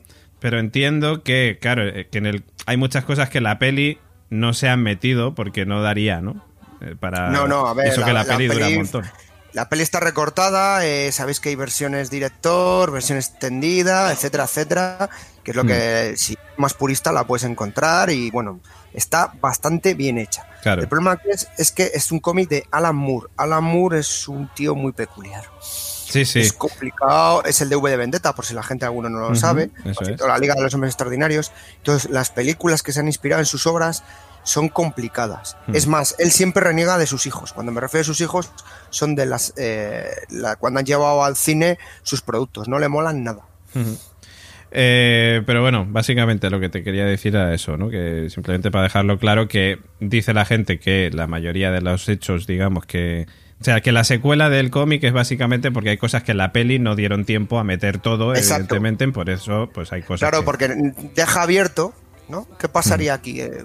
pero 0.41 0.59
entiendo 0.59 1.23
que, 1.23 1.59
claro, 1.61 1.87
eh, 1.87 2.09
que 2.11 2.19
en 2.19 2.27
el, 2.27 2.45
hay 2.67 2.77
muchas 2.77 3.05
cosas 3.05 3.29
que 3.29 3.41
la 3.41 3.59
peli 3.59 3.99
no 4.31 4.55
se 4.55 4.69
han 4.69 4.83
metido 4.83 5.35
porque 5.35 5.67
no 5.67 5.83
daría, 5.83 6.21
¿no? 6.21 6.45
Eh, 6.81 6.97
Para, 6.99 7.29
No, 7.31 7.47
no, 7.47 7.67
a 7.69 7.75
ver, 7.75 7.87
Eso 7.89 8.05
que 8.05 8.13
la- 8.13 8.25
peli 8.25 8.47
dura 8.49 8.67
un 8.69 8.77
montón. 8.77 9.05
La 9.53 9.69
peli 9.69 9.83
está 9.85 10.01
recortada, 10.01 10.85
eh, 10.85 11.13
sabéis 11.13 11.39
que 11.39 11.51
hay 11.51 11.55
versiones 11.55 12.11
director, 12.11 12.91
versión 12.91 13.19
extendida, 13.19 14.11
etcétera, 14.11 14.45
etcétera, 14.45 15.11
que 15.45 15.53
es 15.53 15.57
lo 15.57 15.65
que 15.65 16.15
si 16.17 16.33
eres 16.33 16.45
más 16.57 16.75
purista 16.75 17.13
la 17.13 17.25
puedes 17.25 17.45
encontrar 17.45 18.11
y 18.11 18.31
bueno, 18.31 18.61
está 18.93 19.33
bastante 19.41 19.95
bien 19.95 20.19
hecha. 20.19 20.47
Claro. 20.63 20.83
El 20.83 20.89
problema 20.89 21.17
que 21.19 21.31
es, 21.31 21.47
es 21.59 21.71
que 21.71 21.91
es 21.95 22.11
un 22.11 22.19
cómic 22.21 22.49
de 22.49 22.67
Alan 22.71 22.97
Moore. 22.97 23.29
Alan 23.37 23.63
Moore 23.63 23.99
es 24.01 24.27
un 24.29 24.49
tío 24.55 24.75
muy 24.75 24.93
peculiar. 24.93 25.45
Sí, 25.61 26.25
sí. 26.25 26.41
Es 26.41 26.53
complicado, 26.53 27.43
es 27.45 27.61
el 27.61 27.69
de 27.69 27.77
V 27.77 27.91
de 27.91 27.97
Vendetta, 27.97 28.35
por 28.35 28.45
si 28.47 28.55
la 28.55 28.63
gente 28.63 28.85
alguno 28.85 29.09
no 29.11 29.19
lo 29.29 29.35
sabe. 29.35 29.71
La 30.27 30.39
Liga 30.39 30.55
de 30.55 30.63
los 30.63 30.73
Hombres 30.75 30.93
Extraordinarios. 30.93 31.51
Entonces, 31.79 32.09
las 32.11 32.31
películas 32.31 32.83
que 32.83 32.93
se 32.93 33.01
han 33.01 33.07
inspirado 33.09 33.41
en 33.41 33.47
sus 33.47 33.67
obras 33.67 34.05
son 34.45 34.69
complicadas. 34.69 35.57
Hmm. 35.67 35.75
Es 35.75 35.87
más, 35.87 36.15
él 36.19 36.31
siempre 36.31 36.63
reniega 36.63 36.99
de 36.99 37.07
sus 37.07 37.27
hijos. 37.27 37.53
Cuando 37.53 37.73
me 37.73 37.81
refiero 37.81 38.03
a 38.03 38.05
sus 38.05 38.21
hijos, 38.21 38.51
son 38.91 39.17
de 39.17 39.27
las. 39.27 39.55
eh, 39.57 40.09
la- 40.29 40.55
cuando 40.57 40.79
han 40.81 40.87
llevado 40.87 41.25
al 41.25 41.35
cine 41.35 41.79
sus 42.03 42.21
productos. 42.23 42.69
No 42.69 42.79
le 42.79 42.89
molan 42.89 43.25
nada. 43.25 43.41
Ujú. 43.75 43.99
Eh, 44.77 45.43
pero 45.47 45.63
bueno, 45.63 45.87
básicamente 45.89 46.51
lo 46.51 46.59
que 46.59 46.69
te 46.69 46.83
quería 46.83 47.05
decir 47.05 47.35
era 47.37 47.55
eso, 47.55 47.77
¿no? 47.77 47.89
Que 47.91 48.29
simplemente 48.29 48.73
para 48.73 48.83
dejarlo 48.85 49.19
claro 49.21 49.47
que 49.47 49.79
dice 50.01 50.35
la 50.35 50.45
gente 50.45 50.81
que 50.81 51.11
la 51.13 51.29
mayoría 51.29 51.71
de 51.71 51.81
los 51.81 52.09
hechos, 52.09 52.47
digamos 52.47 52.85
que... 52.85 53.27
O 53.61 53.65
sea, 53.65 53.81
que 53.81 53.93
la 53.93 54.03
secuela 54.03 54.51
del 54.51 54.71
cómic 54.71 55.03
es 55.05 55.13
básicamente 55.13 55.71
porque 55.71 55.91
hay 55.91 55.97
cosas 55.97 56.25
que 56.25 56.33
en 56.33 56.39
la 56.39 56.53
peli 56.53 56.81
no 56.81 56.97
dieron 56.97 57.25
tiempo 57.25 57.59
a 57.61 57.65
meter 57.65 57.99
todo, 57.99 58.35
Exacto. 58.35 58.75
evidentemente, 58.75 59.09
por 59.09 59.31
eso 59.31 59.71
pues 59.73 59.93
hay 59.93 60.03
cosas 60.03 60.29
Claro, 60.29 60.41
que- 60.41 60.45
porque 60.45 60.69
deja 61.15 61.43
abierto, 61.43 61.95
¿no? 62.29 62.49
¿Qué 62.59 62.69
pasaría 62.69 63.15
aquí? 63.15 63.41
Eh, 63.41 63.65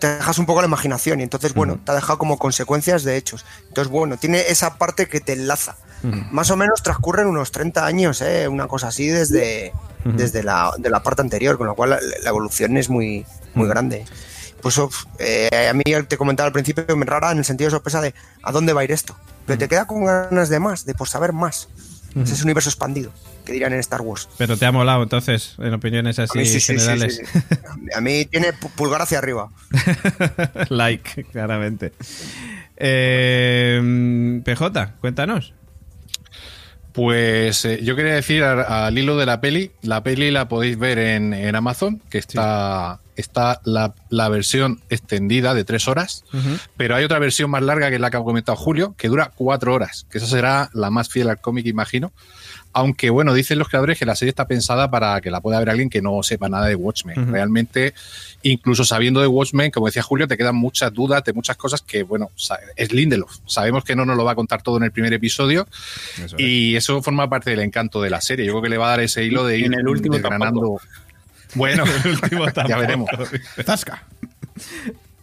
te 0.00 0.06
dejas 0.08 0.38
un 0.38 0.46
poco 0.46 0.62
la 0.62 0.66
imaginación 0.66 1.20
y 1.20 1.24
entonces, 1.24 1.52
bueno, 1.52 1.78
te 1.84 1.92
ha 1.92 1.94
dejado 1.94 2.18
como 2.18 2.38
consecuencias 2.38 3.04
de 3.04 3.18
hechos. 3.18 3.44
Entonces, 3.68 3.92
bueno, 3.92 4.16
tiene 4.16 4.40
esa 4.48 4.78
parte 4.78 5.06
que 5.06 5.20
te 5.20 5.34
enlaza. 5.34 5.76
Más 6.30 6.50
o 6.50 6.56
menos 6.56 6.82
transcurren 6.82 7.26
unos 7.26 7.52
30 7.52 7.84
años, 7.86 8.20
¿eh? 8.22 8.48
Una 8.48 8.66
cosa 8.66 8.88
así 8.88 9.06
desde, 9.08 9.72
desde 10.04 10.42
la, 10.42 10.72
de 10.78 10.90
la 10.90 11.02
parte 11.02 11.22
anterior, 11.22 11.56
con 11.58 11.66
lo 11.66 11.74
cual 11.74 11.90
la, 11.90 11.98
la 12.22 12.28
evolución 12.30 12.76
es 12.76 12.88
muy, 12.90 13.24
muy 13.54 13.68
grande. 13.68 14.04
Pues 14.60 14.80
eh, 15.18 15.68
a 15.68 15.72
mí 15.74 15.82
te 16.06 16.16
comentaba 16.16 16.46
al 16.46 16.52
principio 16.52 16.84
me 16.96 17.04
rara 17.04 17.32
en 17.32 17.38
el 17.38 17.44
sentido 17.44 17.66
de 17.68 17.72
sorpresa 17.72 18.00
de 18.00 18.14
a 18.42 18.52
dónde 18.52 18.72
va 18.72 18.82
a 18.82 18.84
ir 18.84 18.92
esto. 18.92 19.16
Pero 19.46 19.58
te 19.58 19.68
queda 19.68 19.86
con 19.86 20.04
ganas 20.04 20.48
de 20.48 20.60
más, 20.60 20.84
de 20.86 20.94
por 20.94 21.08
saber 21.08 21.32
más. 21.32 21.68
Ese 22.14 22.34
es 22.34 22.40
un 22.40 22.44
universo 22.48 22.68
expandido, 22.68 23.10
que 23.46 23.52
dirían 23.54 23.72
en 23.72 23.80
Star 23.80 24.02
Wars. 24.02 24.28
Pero 24.36 24.58
te 24.58 24.66
ha 24.66 24.70
molado 24.70 25.02
entonces, 25.02 25.54
en 25.58 25.72
opiniones 25.72 26.18
A 26.18 26.24
así 26.24 26.38
mí 26.38 26.44
sí, 26.46 26.60
generales. 26.60 27.16
sí, 27.16 27.40
sí. 27.48 27.56
A 27.96 28.00
mí 28.02 28.26
tiene 28.26 28.52
pu- 28.52 28.68
pulgar 28.70 29.00
hacia 29.00 29.16
arriba. 29.16 29.50
like, 30.68 31.24
claramente. 31.32 31.92
Eh, 32.76 34.40
PJ, 34.44 34.94
cuéntanos. 35.00 35.54
Pues 36.92 37.64
eh, 37.64 37.80
yo 37.82 37.96
quería 37.96 38.14
decir 38.14 38.44
al, 38.44 38.96
hilo 38.96 39.16
de 39.16 39.26
la 39.26 39.40
peli, 39.40 39.70
la 39.82 40.02
peli 40.02 40.30
la 40.30 40.48
podéis 40.48 40.78
ver 40.78 40.98
en, 40.98 41.32
en 41.32 41.54
Amazon, 41.56 42.02
que 42.10 42.18
está, 42.18 43.00
está 43.16 43.60
la, 43.64 43.94
la 44.10 44.28
versión 44.28 44.80
extendida 44.90 45.54
de 45.54 45.64
tres 45.64 45.88
horas, 45.88 46.24
pero 46.76 46.94
hay 46.94 47.04
otra 47.04 47.18
versión 47.18 47.50
más 47.50 47.62
larga 47.62 47.88
que 47.88 47.94
es 47.94 48.00
la 48.00 48.10
que 48.10 48.18
ha 48.18 48.22
comentado 48.22 48.56
Julio, 48.56 48.94
que 48.98 49.08
dura 49.08 49.32
cuatro 49.34 49.72
horas, 49.72 50.06
que 50.10 50.18
esa 50.18 50.26
será 50.26 50.70
la 50.74 50.90
más 50.90 51.08
fiel 51.08 51.30
al 51.30 51.40
cómic, 51.40 51.66
imagino. 51.66 52.12
Aunque 52.74 53.10
bueno, 53.10 53.34
dicen 53.34 53.58
los 53.58 53.68
creadores 53.68 53.98
que 53.98 54.06
la 54.06 54.16
serie 54.16 54.30
está 54.30 54.46
pensada 54.46 54.90
para 54.90 55.20
que 55.20 55.30
la 55.30 55.40
pueda 55.40 55.58
ver 55.58 55.70
alguien 55.70 55.90
que 55.90 56.00
no 56.00 56.22
sepa 56.22 56.48
nada 56.48 56.66
de 56.66 56.74
Watchmen. 56.74 57.30
Realmente, 57.30 57.92
incluso 58.42 58.84
sabiendo 58.84 59.20
de 59.20 59.26
Watchmen, 59.26 59.70
como 59.70 59.86
decía 59.86 60.02
Julio, 60.02 60.26
te 60.26 60.36
quedan 60.36 60.56
muchas 60.56 60.92
dudas 60.92 61.22
de 61.24 61.32
muchas 61.32 61.56
cosas 61.56 61.82
que, 61.82 62.02
bueno, 62.02 62.30
es 62.76 62.92
Lindelof. 62.92 63.38
Sabemos 63.46 63.84
que 63.84 63.94
no 63.94 64.04
nos 64.06 64.16
lo 64.16 64.24
va 64.24 64.32
a 64.32 64.34
contar 64.34 64.62
todo 64.62 64.78
en 64.78 64.84
el 64.84 64.92
primer 64.92 65.12
episodio 65.12 65.66
Eso 66.14 66.36
es. 66.36 66.42
y 66.42 66.76
eso 66.76 67.02
forma 67.02 67.28
parte 67.28 67.50
del 67.50 67.60
encanto 67.60 68.00
de 68.00 68.10
la 68.10 68.20
serie. 68.20 68.46
Yo 68.46 68.52
creo 68.52 68.62
que 68.62 68.68
le 68.70 68.78
va 68.78 68.86
a 68.86 68.90
dar 68.90 69.00
ese 69.00 69.24
hilo 69.24 69.44
de 69.44 69.58
ir 69.58 69.66
en 69.66 69.74
el 69.74 69.88
último 69.88 70.14
desgranando. 70.14 70.80
Bueno, 71.54 71.84
El 72.04 72.12
último 72.12 72.46
ya 72.68 72.78
veremos. 72.78 73.10
Zasca. 73.64 74.04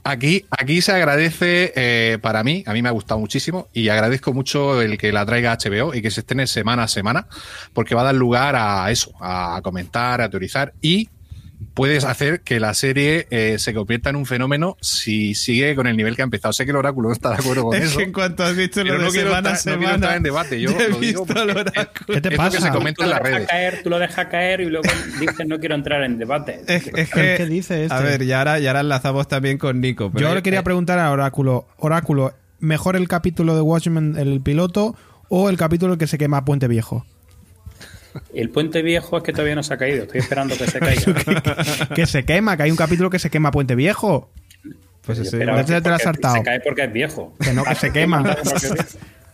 Aquí, 0.09 0.45
aquí 0.49 0.81
se 0.81 0.91
agradece 0.91 1.71
eh, 1.75 2.17
para 2.19 2.43
mí, 2.43 2.63
a 2.65 2.73
mí 2.73 2.81
me 2.81 2.89
ha 2.89 2.91
gustado 2.91 3.19
muchísimo 3.19 3.67
y 3.73 3.89
agradezco 3.89 4.33
mucho 4.33 4.81
el 4.81 4.97
que 4.97 5.11
la 5.11 5.23
traiga 5.23 5.55
HBO 5.55 5.93
y 5.93 6.01
que 6.01 6.09
se 6.09 6.21
estrene 6.21 6.47
semana 6.47 6.83
a 6.83 6.87
semana, 6.87 7.27
porque 7.73 7.93
va 7.93 8.01
a 8.01 8.05
dar 8.05 8.15
lugar 8.15 8.55
a 8.55 8.89
eso, 8.89 9.11
a 9.19 9.61
comentar, 9.63 10.21
a 10.21 10.29
teorizar 10.29 10.73
y 10.81 11.09
puedes 11.79 12.03
hacer 12.03 12.41
que 12.41 12.59
la 12.59 12.73
serie 12.73 13.25
eh, 13.31 13.55
se 13.57 13.73
convierta 13.73 14.09
en 14.09 14.17
un 14.17 14.25
fenómeno 14.25 14.75
si 14.81 15.33
sigue 15.33 15.75
con 15.75 15.87
el 15.87 15.95
nivel 15.97 16.15
que 16.15 16.21
ha 16.21 16.25
empezado. 16.25 16.51
Sé 16.53 16.65
que 16.65 16.71
el 16.71 16.77
oráculo 16.77 17.07
no 17.09 17.13
está 17.13 17.29
de 17.29 17.35
acuerdo 17.35 17.63
con 17.63 17.75
Es 17.77 17.83
eso. 17.85 17.97
que 17.99 18.03
en 18.03 18.11
cuanto 18.11 18.43
has 18.43 18.53
Pero 18.53 18.83
lo 18.83 18.97
de 18.99 19.05
no 19.05 19.11
semana 19.11 19.49
a 19.49 19.53
estar- 19.53 19.73
no 19.73 19.77
quiero 19.77 19.79
semana, 19.81 19.95
entrar 19.95 20.17
en 20.17 20.23
debate, 20.23 20.59
yo 20.61 20.71
lo 20.89 20.99
digo 20.99 20.99
visto 20.99 21.21
el 21.21 21.53
porque- 21.53 21.69
oráculo. 21.71 22.05
¿Qué 22.15 22.21
te 22.21 22.27
Es 22.27 22.31
lo 22.33 22.37
pasa? 22.37 22.57
que 22.57 22.63
se 22.63 22.69
comenta 22.71 23.03
en 23.05 23.09
las 23.09 23.19
Tú 23.19 23.23
lo 23.23 23.29
dejas 23.29 23.39
redes. 23.39 23.47
caer, 23.49 23.83
tú 23.83 23.89
lo 23.89 23.99
dejas 23.99 24.25
caer 24.27 24.61
y 24.61 24.65
luego 24.65 24.89
dices 25.19 25.47
no 25.47 25.59
quiero 25.59 25.75
entrar 25.75 26.03
en 26.03 26.17
debate. 26.17 26.61
Es, 26.67 26.87
es 26.87 26.91
¿Pero 26.93 27.07
que, 27.13 27.33
qué 27.37 27.45
dice 27.45 27.83
este? 27.83 27.95
A 27.95 28.01
ver, 28.01 28.21
y 28.23 28.31
ahora, 28.33 28.59
y 28.59 28.67
ahora 28.67 28.81
enlazamos 28.81 29.27
también 29.27 29.57
con 29.57 29.79
Nico. 29.79 30.11
pero 30.11 30.27
Yo 30.29 30.35
le 30.35 30.41
quería 30.43 30.59
eh, 30.59 30.63
preguntar 30.63 30.99
a 30.99 31.09
Oráculo, 31.11 31.65
Oráculo, 31.77 32.33
¿mejor 32.59 32.95
el 32.97 33.07
capítulo 33.07 33.55
de 33.55 33.61
Watchmen, 33.61 34.15
el 34.17 34.41
piloto, 34.41 34.95
o 35.29 35.49
el 35.49 35.57
capítulo 35.57 35.97
que 35.97 36.07
se 36.07 36.17
quema 36.17 36.43
Puente 36.43 36.67
Viejo? 36.67 37.05
El 38.33 38.49
puente 38.49 38.81
viejo 38.81 39.17
es 39.17 39.23
que 39.23 39.31
todavía 39.31 39.55
no 39.55 39.63
se 39.63 39.73
ha 39.73 39.77
caído. 39.77 40.03
Estoy 40.03 40.19
esperando 40.21 40.55
que 40.57 40.67
se 40.67 40.79
caiga. 40.79 41.87
que 41.95 42.05
se 42.05 42.23
quema, 42.25 42.57
que 42.57 42.63
hay 42.63 42.71
un 42.71 42.77
capítulo 42.77 43.09
que 43.09 43.19
se 43.19 43.29
quema 43.29 43.51
Puente 43.51 43.75
Viejo. 43.75 44.31
Pues 45.01 45.19
ese- 45.19 45.37
te- 45.39 45.45
lo 45.45 45.55
has 45.55 46.01
saltado. 46.01 46.35
Se 46.35 46.43
cae 46.43 46.59
porque 46.59 46.83
es 46.83 46.93
viejo. 46.93 47.33
Que 47.39 47.53
no, 47.53 47.63
que 47.63 47.75
se 47.75 47.91
quema. 47.91 48.35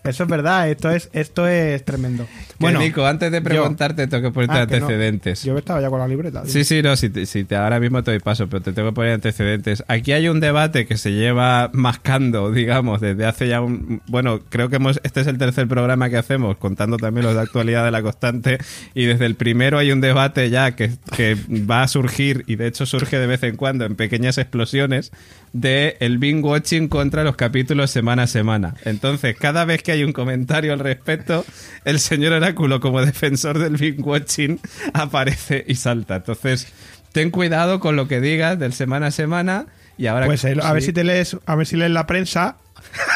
Eso 0.06 0.24
es 0.24 0.30
verdad, 0.30 0.70
esto 0.70 0.90
es, 0.92 1.10
esto 1.14 1.48
es 1.48 1.84
tremendo. 1.84 2.28
que, 2.60 2.72
Nico, 2.74 3.06
antes 3.06 3.32
de 3.32 3.40
yo- 3.40 3.44
preguntarte, 3.44 4.08
tengo 4.08 4.24
que 4.30 4.32
ponerte 4.34 4.56
Ah, 4.58 4.68
que 4.68 4.80
no. 4.80 4.86
antecedentes. 4.86 5.44
Yo 5.44 5.58
estaba 5.58 5.82
ya 5.82 5.90
con 5.90 6.00
la 6.00 6.08
libreta. 6.08 6.44
Sí, 6.46 6.64
sí, 6.64 6.82
no, 6.82 6.96
si 6.96 7.10
te, 7.10 7.26
si 7.26 7.44
te- 7.44 7.56
ahora 7.56 7.80
mismo 7.80 8.04
te 8.04 8.12
doy 8.12 8.20
paso, 8.20 8.48
pero 8.48 8.62
te 8.62 8.72
tengo 8.74 8.90
que 8.90 8.96
poner 8.96 9.14
antecedentes. 9.14 9.84
Aquí 9.88 10.12
hay 10.12 10.28
un 10.30 10.40
debate 10.40 10.86
que 10.86 10.98
se 10.98 11.12
lleva 11.12 11.70
mascando, 11.74 12.52
digamos, 12.52 13.02
desde 13.02 13.26
hace 13.26 13.48
ya 13.48 13.62
un... 13.62 14.02
Bueno, 14.08 14.40
creo 14.50 14.70
que 14.70 14.78
hemos, 14.78 15.00
este 15.04 15.22
es 15.22 15.28
el 15.28 15.38
tercer 15.38 15.68
programa 15.68 16.10
que 16.10 16.18
hacemos, 16.18 16.58
contando 16.58 16.98
también 16.98 17.26
los 17.26 17.36
de 17.36 17.42
actualidad 17.42 17.84
de 17.86 17.92
la 17.92 18.02
constante, 18.02 18.58
y 18.94 19.06
desde 19.06 19.26
el 19.26 19.36
primero 19.36 19.78
hay 19.78 19.92
un 19.92 20.02
debate 20.02 20.50
ya 20.50 20.76
que, 20.76 20.92
que 21.16 21.36
va 21.50 21.84
a 21.84 21.88
surgir, 21.88 22.44
y 22.48 22.56
de 22.56 22.68
hecho 22.68 22.86
surge 22.86 23.18
de 23.20 23.28
vez 23.28 23.44
en 23.44 23.56
cuando 23.56 23.86
en 23.86 23.96
pequeñas 23.96 24.38
explosiones, 24.38 25.12
de 25.56 25.96
el 26.02 26.18
binge 26.18 26.44
watching 26.44 26.90
contra 26.90 27.24
los 27.24 27.38
capítulos 27.38 27.90
semana 27.90 28.24
a 28.24 28.28
semana. 28.28 28.76
Entonces, 28.84 29.38
cada 29.40 29.64
vez 29.64 29.82
que 29.82 29.94
hay 29.94 30.04
un 30.04 30.12
comentario 30.12 30.74
al 30.74 30.80
respecto, 30.80 31.46
el 31.86 32.02
señor 32.02 32.34
Oráculo, 32.34 32.82
como 32.82 33.04
defensor 33.06 33.58
del 33.58 33.78
binge 33.78 34.02
watching, 34.02 34.60
aparece 34.94 35.64
y 35.66 35.76
salta. 35.76 36.18
Entonces, 36.18 36.68
ten 37.14 37.32
cuidado 37.32 37.80
con 37.80 37.96
lo 37.96 38.10
que 38.10 38.20
digas 38.20 38.60
del 38.60 38.74
semana 38.74 39.08
a 39.08 39.12
semana. 39.12 39.68
Y 39.98 40.08
ahora 40.08 40.26
Pues 40.26 40.44
eh, 40.44 40.58
a 40.62 40.74
ver 40.74 40.84
si 40.84 40.92
te 40.92 41.06
lees, 41.06 41.38
a 41.46 41.56
ver 41.56 41.66
si 41.66 41.78
lees 41.78 41.92
la 41.92 42.06
prensa. 42.06 42.58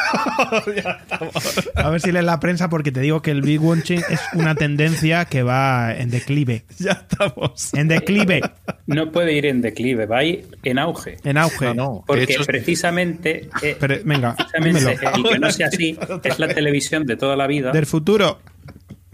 a 1.75 1.89
ver 1.89 2.01
si 2.01 2.11
lees 2.11 2.25
la 2.25 2.39
prensa 2.39 2.69
porque 2.69 2.91
te 2.91 2.99
digo 3.01 3.21
que 3.21 3.31
el 3.31 3.41
big 3.41 3.61
watching 3.61 4.01
es 4.09 4.19
una 4.33 4.55
tendencia 4.55 5.25
que 5.25 5.43
va 5.43 5.93
en 5.95 6.09
declive. 6.09 6.63
ya 6.77 6.91
estamos. 6.91 7.73
En 7.73 7.87
declive, 7.87 8.41
No 8.87 9.11
puede 9.11 9.33
ir 9.33 9.45
en 9.45 9.61
declive, 9.61 10.05
va 10.05 10.19
a 10.19 10.23
ir 10.23 10.47
en 10.63 10.79
auge. 10.79 11.17
en 11.23 11.37
auge. 11.37 11.65
No, 11.65 11.73
no. 11.73 12.03
Porque 12.05 12.23
hecho, 12.23 12.43
precisamente, 12.45 13.49
eh, 13.61 13.77
Pero 13.79 13.95
venga, 14.03 14.35
precisamente 14.35 15.07
el 15.15 15.23
que 15.23 15.39
no 15.39 15.51
sea 15.51 15.67
así 15.67 15.97
es 16.23 16.39
la 16.39 16.47
televisión 16.47 17.05
de 17.05 17.15
toda 17.15 17.35
la 17.35 17.47
vida. 17.47 17.71
Del 17.71 17.85
futuro 17.85 18.39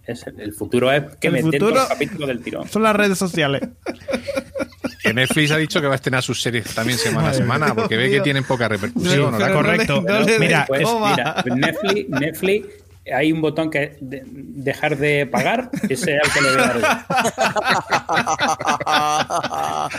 Es 0.08 0.26
el, 0.28 0.40
el 0.40 0.54
futuro 0.54 0.92
es 0.92 1.04
que 1.20 1.28
El 1.28 1.34
me 1.34 1.42
futuro- 1.42 1.76
los 1.76 1.88
capítulos 1.88 2.28
del 2.28 2.40
tirón. 2.42 2.68
son 2.70 2.84
las 2.84 2.96
redes 2.96 3.18
sociales. 3.18 3.62
que 5.02 5.14
Netflix 5.14 5.52
ha 5.52 5.58
dicho 5.58 5.82
que 5.82 5.88
va 5.88 5.94
a 5.94 5.96
estrenar 5.96 6.24
sus 6.24 6.42
series 6.42 6.74
también 6.74 6.98
semana 6.98 7.30
a 7.30 7.34
semana, 7.34 7.74
porque 7.76 7.96
ve 7.98 8.10
que 8.10 8.22
tienen 8.22 8.44
poca 8.44 8.68
repercusión. 8.68 9.34
Sí, 9.36 9.44
correcto. 9.52 10.02
no 10.02 10.14
le- 10.14 10.20
no 10.20 10.26
le 10.26 10.40
Mira, 10.40 10.66
Pues 10.68 10.82
mira, 10.84 11.44
Netflix, 11.46 12.10
Netflix, 12.10 12.68
hay 13.14 13.32
un 13.32 13.42
botón 13.42 13.70
que 13.70 13.84
es 13.84 13.92
de- 14.00 14.24
dejar 14.26 14.98
de 14.98 15.26
pagar, 15.28 15.70
ese 15.90 16.16
es 16.18 16.22
el 16.24 16.32
que 16.34 16.42
le 16.42 16.52
voy 16.54 16.62
a 16.62 16.68
dar. 16.68 16.80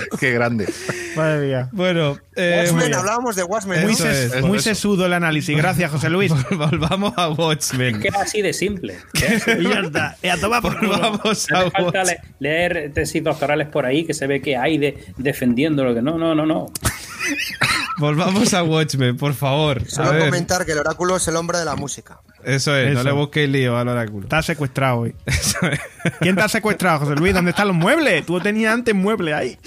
yo. 0.02 0.16
Qué 0.18 0.32
grande. 0.32 0.68
Madre 1.16 1.46
mía. 1.46 1.68
Bueno, 1.72 2.18
eh, 2.34 2.64
Watchmen, 2.70 2.94
hablábamos 2.94 3.36
de 3.36 3.42
Watchmen. 3.44 3.86
Muy, 4.42 4.58
sesudo 4.60 5.06
el 5.06 5.12
análisis. 5.12 5.56
Gracias, 5.56 5.90
José 5.90 6.10
Luis. 6.10 6.32
volvamos 6.50 7.12
a 7.16 7.30
Watchmen. 7.30 8.00
Que 8.00 8.08
es 8.08 8.14
así 8.16 8.42
de 8.42 8.52
simple. 8.52 8.98
y 9.58 9.62
ya 9.64 9.80
está. 9.80 10.16
Y 10.22 10.28
a 10.28 10.36
tomar 10.40 10.62
por 10.62 10.78
culo. 10.78 10.94
A 10.96 11.30
hace 11.30 11.70
falta 11.70 12.04
le- 12.04 12.20
leer 12.38 12.92
tesis 12.94 13.22
doctorales 13.22 13.68
por 13.68 13.86
ahí 13.86 14.04
que 14.04 14.14
se 14.14 14.26
ve 14.26 14.40
que 14.40 14.56
hay 14.56 14.78
de 14.78 15.04
defendiendo 15.16 15.84
lo 15.84 15.94
que 15.94 16.02
no, 16.02 16.18
no, 16.18 16.34
no, 16.34 16.46
no. 16.46 16.66
Volvamos 17.98 18.52
a 18.52 18.62
Watchmen, 18.62 19.16
por 19.16 19.32
favor. 19.32 19.80
A 19.86 19.88
Solo 19.88 20.12
ver, 20.12 20.24
comentar 20.26 20.66
que 20.66 20.72
el 20.72 20.78
oráculo 20.78 21.16
es 21.16 21.26
el 21.28 21.36
hombre 21.36 21.58
de 21.58 21.64
la 21.64 21.76
música. 21.76 22.20
Eso 22.46 22.76
es, 22.76 22.94
no 22.94 23.02
le 23.02 23.12
busquéis 23.12 23.48
lío 23.50 23.76
al 23.76 23.88
oráculo. 23.88 24.22
Está 24.24 24.40
secuestrado 24.42 25.00
hoy. 25.00 25.14
¿Quién 26.20 26.36
te 26.36 26.42
ha 26.42 26.48
secuestrado, 26.48 27.00
José 27.00 27.14
Luis? 27.16 27.34
¿Dónde 27.34 27.50
están 27.50 27.68
los 27.68 27.76
muebles? 27.76 28.24
Tú 28.24 28.40
tenías 28.40 28.72
antes 28.72 28.94
muebles 28.94 29.34
ahí. 29.34 29.58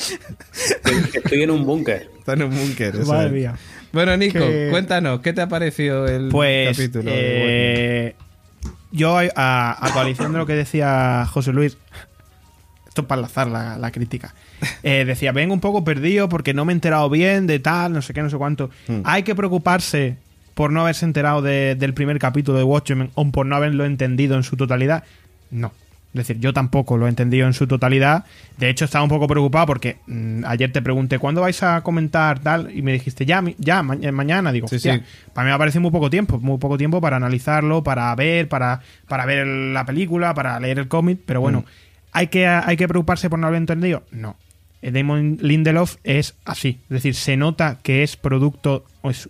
Estoy 1.14 1.44
en 1.44 1.52
un 1.52 1.66
búnker. 1.66 2.10
Está 2.20 2.34
en 2.34 2.44
un 2.44 2.50
búnker. 2.52 2.96
eso 2.96 3.12
Madre 3.14 3.28
es. 3.28 3.32
mía. 3.34 3.56
Bueno, 3.92 4.16
Nico, 4.18 4.40
Que- 4.40 4.68
cuéntanos, 4.70 5.20
¿qué 5.22 5.34
te 5.34 5.42
ha 5.42 5.48
parecido 5.50 6.08
el 6.08 6.30
Pues 6.30 6.78
capítulo? 6.78 7.10
eh, 7.14 8.16
yo 8.92 9.18
a, 9.18 9.86
a 9.86 9.94
coalición 9.94 10.32
de 10.32 10.38
lo 10.38 10.46
que 10.46 10.54
decía 10.54 11.26
José 11.32 11.52
Luis, 11.54 11.78
esto 12.88 13.02
es 13.02 13.08
para 13.08 13.20
enlazar 13.22 13.48
la, 13.48 13.78
la 13.80 13.92
crítica, 13.92 14.34
eh, 14.84 15.06
decía, 15.06 15.32
vengo 15.32 15.54
un 15.56 15.60
poco 15.60 15.84
perdido 15.84 16.30
porque 16.30 16.54
no 16.54 16.66
me 16.66 16.72
he 16.74 16.76
enterado 16.76 17.10
bien 17.10 17.48
de 17.48 17.60
tal, 17.60 17.94
no 17.94 18.02
sé 18.04 18.14
qué, 18.14 18.22
no 18.22 18.30
sé 18.30 18.38
cuánto. 18.38 18.70
Hay 19.06 19.24
que 19.24 19.34
preocuparse 19.34 20.18
por 20.56 20.72
no 20.72 20.82
haberse 20.82 21.06
enterado 21.06 21.42
de- 21.42 21.76
del 21.76 21.94
primer 21.94 22.20
capítulo 22.20 22.58
de 22.58 22.64
Watchmen 22.64 23.12
o 23.16 23.30
por 23.32 23.46
no 23.46 23.56
haberlo 23.56 23.86
entendido 23.86 24.36
en 24.36 24.44
su 24.44 24.58
totalidad. 24.58 25.04
No. 25.52 25.72
Es 26.12 26.28
decir, 26.28 26.40
yo 26.40 26.54
tampoco 26.54 26.98
lo 26.98 27.06
he 27.06 27.10
entendido 27.10 27.46
en 27.46 27.54
su 27.54 27.68
totalidad. 27.68 28.26
De 28.58 28.68
hecho, 28.70 28.86
estaba 28.86 29.04
un 29.04 29.10
poco 29.12 29.28
preocupado 29.28 29.68
porque 29.68 29.98
mm, 30.08 30.44
ayer 30.48 30.72
te 30.72 30.82
pregunté, 30.82 31.20
¿cuándo 31.20 31.42
vais 31.42 31.62
a 31.62 31.82
comentar 31.82 32.40
tal? 32.40 32.72
Y 32.76 32.82
me 32.82 32.92
dijiste, 32.94 33.28
ya, 33.28 33.44
ya, 33.60 33.84
ma- 33.84 33.96
eh, 34.02 34.12
mañana. 34.12 34.52
Digo, 34.52 34.68
Sí, 34.68 34.78
"Hostia, 34.78 34.96
sí. 34.98 35.04
para 35.34 35.46
mí 35.46 35.50
me 35.50 35.54
ha 35.54 35.58
parecido 35.60 35.82
muy 35.82 35.92
poco 35.92 36.10
tiempo, 36.10 36.40
muy 36.40 36.58
poco 36.58 36.80
tiempo 36.80 37.00
para 37.00 37.18
analizarlo, 37.18 37.84
para 37.84 38.14
ver, 38.16 38.48
para, 38.50 38.82
para 39.08 39.28
ver 39.28 39.46
la 39.46 39.86
película, 39.86 40.34
para 40.34 40.60
leer 40.60 40.80
el 40.80 40.88
cómic, 40.88 41.20
pero 41.28 41.42
bueno, 41.42 41.64
¿hay, 42.12 42.26
que, 42.28 42.48
¿hay 42.48 42.76
que 42.76 42.88
preocuparse 42.88 43.30
por 43.30 43.38
no 43.38 43.46
haberlo 43.46 43.62
entendido? 43.62 44.02
No. 44.12 44.36
Eh, 44.82 44.92
Damon 44.92 45.38
Lindelof 45.42 45.98
es 46.04 46.36
así, 46.46 46.80
es 46.84 46.90
decir, 46.90 47.16
se 47.16 47.36
nota 47.38 47.80
que 47.84 48.04
es 48.04 48.16
producto, 48.16 48.86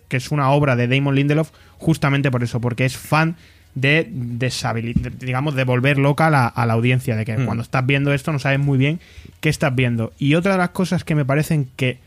que 0.08 0.16
es 0.16 0.30
una 0.30 0.50
obra 0.50 0.76
de 0.76 0.86
Damon 0.88 1.14
Lindelof 1.14 1.50
justamente 1.78 2.30
por 2.30 2.42
eso, 2.42 2.60
porque 2.60 2.84
es 2.84 2.96
fan 2.96 3.36
de, 3.74 4.06
de- 4.10 5.12
digamos, 5.18 5.54
de 5.54 5.64
volver 5.64 5.98
loca 5.98 6.26
a 6.26 6.30
la, 6.30 6.46
a 6.46 6.66
la 6.66 6.74
audiencia, 6.74 7.16
de 7.16 7.24
que 7.24 7.36
cuando 7.44 7.62
estás 7.62 7.86
viendo 7.86 8.12
esto 8.12 8.32
no 8.32 8.38
sabes 8.38 8.58
muy 8.60 8.78
bien 8.78 9.00
qué 9.40 9.48
estás 9.48 9.74
viendo. 9.74 10.12
Y 10.18 10.34
otra 10.34 10.52
de 10.52 10.58
las 10.58 10.70
cosas 10.70 11.04
que 11.04 11.14
me 11.14 11.24
parecen 11.24 11.68
que 11.76 11.98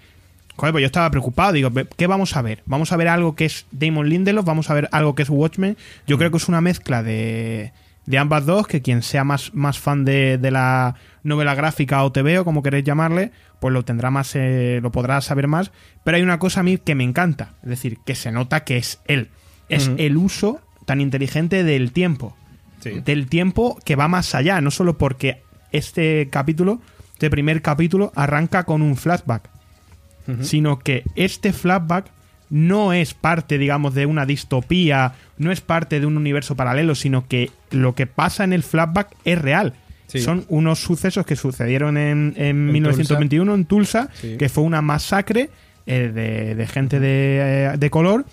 Joder, 0.55 0.71
pues 0.71 0.81
yo 0.83 0.85
estaba 0.85 1.09
preocupado. 1.09 1.51
Digo, 1.53 1.71
¿qué 1.97 2.05
vamos 2.05 2.35
a 2.37 2.43
ver? 2.43 2.61
¿Vamos 2.67 2.91
a 2.91 2.95
ver 2.97 3.07
algo 3.07 3.35
que 3.35 3.45
es 3.45 3.65
Damon 3.71 4.07
Lindelof? 4.07 4.45
¿Vamos 4.45 4.69
a 4.69 4.75
ver 4.75 4.87
algo 4.91 5.15
que 5.15 5.23
es 5.23 5.29
Watchmen? 5.31 5.77
Yo 6.05 6.19
creo 6.19 6.29
que 6.29 6.37
es 6.37 6.47
una 6.47 6.61
mezcla 6.61 7.01
de, 7.01 7.71
de 8.05 8.17
ambas 8.17 8.45
dos, 8.45 8.67
que 8.67 8.81
quien 8.81 9.01
sea 9.01 9.23
más, 9.23 9.53
más 9.53 9.79
fan 9.79 10.05
de, 10.05 10.37
de 10.37 10.51
la 10.51 10.95
novela 11.23 11.55
gráfica 11.55 12.03
o 12.03 12.11
TV 12.11 12.39
o 12.39 12.45
como 12.45 12.63
queréis 12.63 12.83
llamarle, 12.83 13.31
pues 13.59 13.73
lo 13.73 13.83
tendrá 13.83 14.11
más, 14.11 14.35
eh, 14.35 14.79
lo 14.81 14.91
podrá 14.91 15.21
saber 15.21 15.47
más. 15.47 15.71
Pero 16.03 16.17
hay 16.17 16.23
una 16.23 16.39
cosa 16.39 16.59
a 16.59 16.63
mí 16.63 16.77
que 16.77 16.95
me 16.95 17.03
encanta, 17.03 17.53
es 17.63 17.69
decir, 17.69 17.99
que 18.05 18.15
se 18.15 18.31
nota 18.31 18.63
que 18.63 18.77
es 18.77 18.99
él. 19.05 19.29
Es 19.69 19.89
el 19.97 20.17
uso 20.17 20.61
tan 20.85 21.01
inteligente 21.01 21.63
del 21.63 21.93
tiempo. 21.93 22.35
Sí. 22.81 22.99
Del 23.03 23.27
tiempo 23.27 23.79
que 23.85 23.95
va 23.95 24.07
más 24.07 24.35
allá, 24.35 24.61
no 24.61 24.69
solo 24.69 24.97
porque 24.97 25.41
este 25.71 26.27
capítulo, 26.29 26.79
este 27.13 27.29
primer 27.29 27.61
capítulo, 27.61 28.11
arranca 28.15 28.65
con 28.65 28.81
un 28.81 28.97
flashback 28.97 29.49
sino 30.41 30.79
que 30.79 31.03
este 31.15 31.53
flashback 31.53 32.11
no 32.49 32.93
es 32.93 33.13
parte, 33.13 33.57
digamos, 33.57 33.93
de 33.93 34.05
una 34.05 34.25
distopía, 34.25 35.15
no 35.37 35.51
es 35.51 35.61
parte 35.61 35.99
de 35.99 36.05
un 36.05 36.17
universo 36.17 36.55
paralelo, 36.55 36.95
sino 36.95 37.27
que 37.27 37.51
lo 37.73 37.93
que 37.95 38.07
pasa 38.07 38.43
en 38.43 38.53
el 38.53 38.63
flashback 38.63 39.15
es 39.25 39.41
real. 39.41 39.73
Sí. 40.07 40.19
Son 40.19 40.45
unos 40.49 40.79
sucesos 40.79 41.25
que 41.25 41.35
sucedieron 41.35 41.97
en, 41.97 42.33
en 42.37 42.45
En 42.45 42.71
1921 42.71 43.53
en 43.53 43.65
Tulsa, 43.65 44.09
Sí. 44.13 44.37
que 44.37 44.47
fue 44.49 44.63
una 44.63 44.81
masacre 44.81 45.49
eh, 45.85 46.11
de, 46.13 46.55
de 46.55 46.67
gente 46.67 46.99
de, 46.99 47.39
eh, 47.73 47.77
de 47.77 47.89
color 47.89 48.25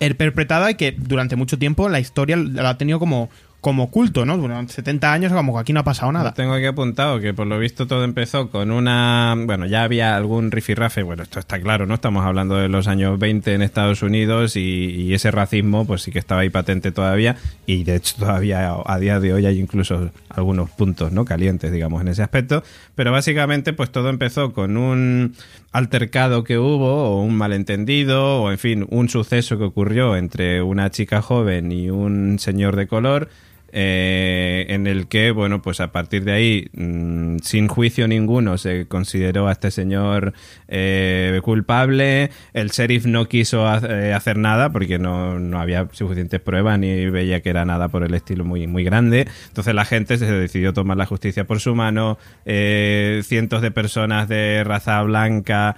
eh, 0.00 0.14
perpetrada 0.14 0.70
y 0.70 0.74
que 0.74 0.92
durante 0.92 1.34
mucho 1.36 1.58
tiempo 1.58 1.88
la 1.88 1.98
historia 2.00 2.36
la 2.36 2.70
ha 2.70 2.78
tenido 2.78 2.98
como, 2.98 3.30
como 3.62 3.92
culto, 3.92 4.26
¿no? 4.26 4.36
Durante 4.36 4.72
70 4.72 5.12
años 5.12 5.32
como 5.32 5.54
que 5.54 5.60
aquí 5.60 5.72
no 5.72 5.80
ha 5.80 5.84
pasado 5.84 6.10
nada. 6.10 6.30
Lo 6.30 6.34
tengo 6.34 6.52
aquí 6.52 6.66
apuntado 6.66 7.20
que 7.20 7.32
por 7.32 7.46
lo 7.46 7.60
visto 7.60 7.86
todo 7.86 8.02
empezó 8.02 8.50
con 8.50 8.72
una... 8.72 9.36
Bueno, 9.38 9.66
ya 9.66 9.84
había 9.84 10.16
algún 10.16 10.50
rifirrafe, 10.50 11.04
bueno, 11.04 11.22
esto 11.22 11.38
está 11.38 11.60
claro, 11.60 11.86
¿no? 11.86 11.94
Estamos 11.94 12.26
hablando 12.26 12.56
de 12.56 12.68
los 12.68 12.88
años 12.88 13.20
20 13.20 13.54
en 13.54 13.62
Estados 13.62 14.02
Unidos 14.02 14.56
y, 14.56 14.60
y 14.60 15.14
ese 15.14 15.30
racismo 15.30 15.86
pues 15.86 16.02
sí 16.02 16.10
que 16.10 16.18
estaba 16.18 16.40
ahí 16.40 16.50
patente 16.50 16.90
todavía 16.90 17.36
y 17.64 17.84
de 17.84 17.94
hecho 17.94 18.16
todavía 18.18 18.74
a 18.84 18.98
día 18.98 19.20
de 19.20 19.32
hoy 19.32 19.46
hay 19.46 19.60
incluso 19.60 20.10
algunos 20.28 20.68
puntos, 20.70 21.12
¿no? 21.12 21.24
Calientes, 21.24 21.70
digamos, 21.70 22.02
en 22.02 22.08
ese 22.08 22.24
aspecto. 22.24 22.64
Pero 22.96 23.12
básicamente 23.12 23.72
pues 23.72 23.92
todo 23.92 24.08
empezó 24.08 24.52
con 24.52 24.76
un 24.76 25.36
altercado 25.70 26.42
que 26.42 26.58
hubo 26.58 27.10
o 27.10 27.22
un 27.22 27.36
malentendido 27.36 28.42
o 28.42 28.50
en 28.50 28.58
fin, 28.58 28.86
un 28.90 29.08
suceso 29.08 29.56
que 29.56 29.64
ocurrió 29.64 30.16
entre 30.16 30.62
una 30.62 30.90
chica 30.90 31.22
joven 31.22 31.70
y 31.70 31.90
un 31.90 32.40
señor 32.40 32.74
de 32.74 32.88
color 32.88 33.28
eh, 33.74 34.66
en 34.68 34.86
el 34.86 35.08
que, 35.08 35.30
bueno, 35.30 35.62
pues 35.62 35.80
a 35.80 35.92
partir 35.92 36.24
de 36.24 36.32
ahí, 36.32 36.68
mm, 36.74 37.38
sin 37.38 37.68
juicio 37.68 38.06
ninguno, 38.06 38.58
se 38.58 38.86
consideró 38.86 39.48
a 39.48 39.52
este 39.52 39.70
señor 39.70 40.34
eh, 40.68 41.40
culpable. 41.42 42.30
El 42.52 42.68
sheriff 42.68 43.06
no 43.06 43.28
quiso 43.28 43.66
eh, 43.88 44.12
hacer 44.12 44.36
nada 44.36 44.70
porque 44.72 44.98
no, 44.98 45.38
no 45.38 45.58
había 45.58 45.88
suficientes 45.92 46.38
pruebas 46.40 46.78
ni 46.78 47.06
veía 47.08 47.40
que 47.40 47.48
era 47.48 47.64
nada 47.64 47.88
por 47.88 48.04
el 48.04 48.12
estilo 48.12 48.44
muy, 48.44 48.66
muy 48.66 48.84
grande. 48.84 49.26
Entonces 49.48 49.74
la 49.74 49.86
gente 49.86 50.18
se 50.18 50.30
decidió 50.30 50.74
tomar 50.74 50.98
la 50.98 51.06
justicia 51.06 51.44
por 51.44 51.60
su 51.60 51.74
mano. 51.74 52.18
Cientos 52.44 53.62
de 53.62 53.70
personas 53.70 54.28
de 54.28 54.64
raza 54.64 55.00
blanca 55.02 55.76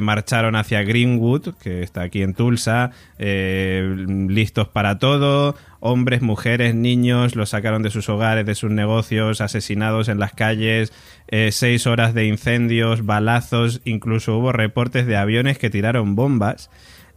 marcharon 0.00 0.56
hacia 0.56 0.82
Greenwood, 0.82 1.54
que 1.62 1.82
está 1.82 2.02
aquí 2.02 2.22
en 2.22 2.34
Tulsa, 2.34 2.90
listos 3.18 4.68
para 4.68 4.98
todo. 4.98 5.56
Hombres, 5.86 6.22
mujeres, 6.22 6.74
niños 6.74 7.36
los 7.36 7.50
sacaron 7.50 7.82
de 7.82 7.90
sus 7.90 8.08
hogares, 8.08 8.46
de 8.46 8.54
sus 8.54 8.70
negocios, 8.70 9.42
asesinados 9.42 10.08
en 10.08 10.18
las 10.18 10.32
calles, 10.32 10.94
eh, 11.28 11.50
seis 11.52 11.86
horas 11.86 12.14
de 12.14 12.24
incendios, 12.24 13.04
balazos, 13.04 13.82
incluso 13.84 14.38
hubo 14.38 14.50
reportes 14.50 15.06
de 15.06 15.18
aviones 15.18 15.58
que 15.58 15.68
tiraron 15.68 16.14
bombas 16.14 16.70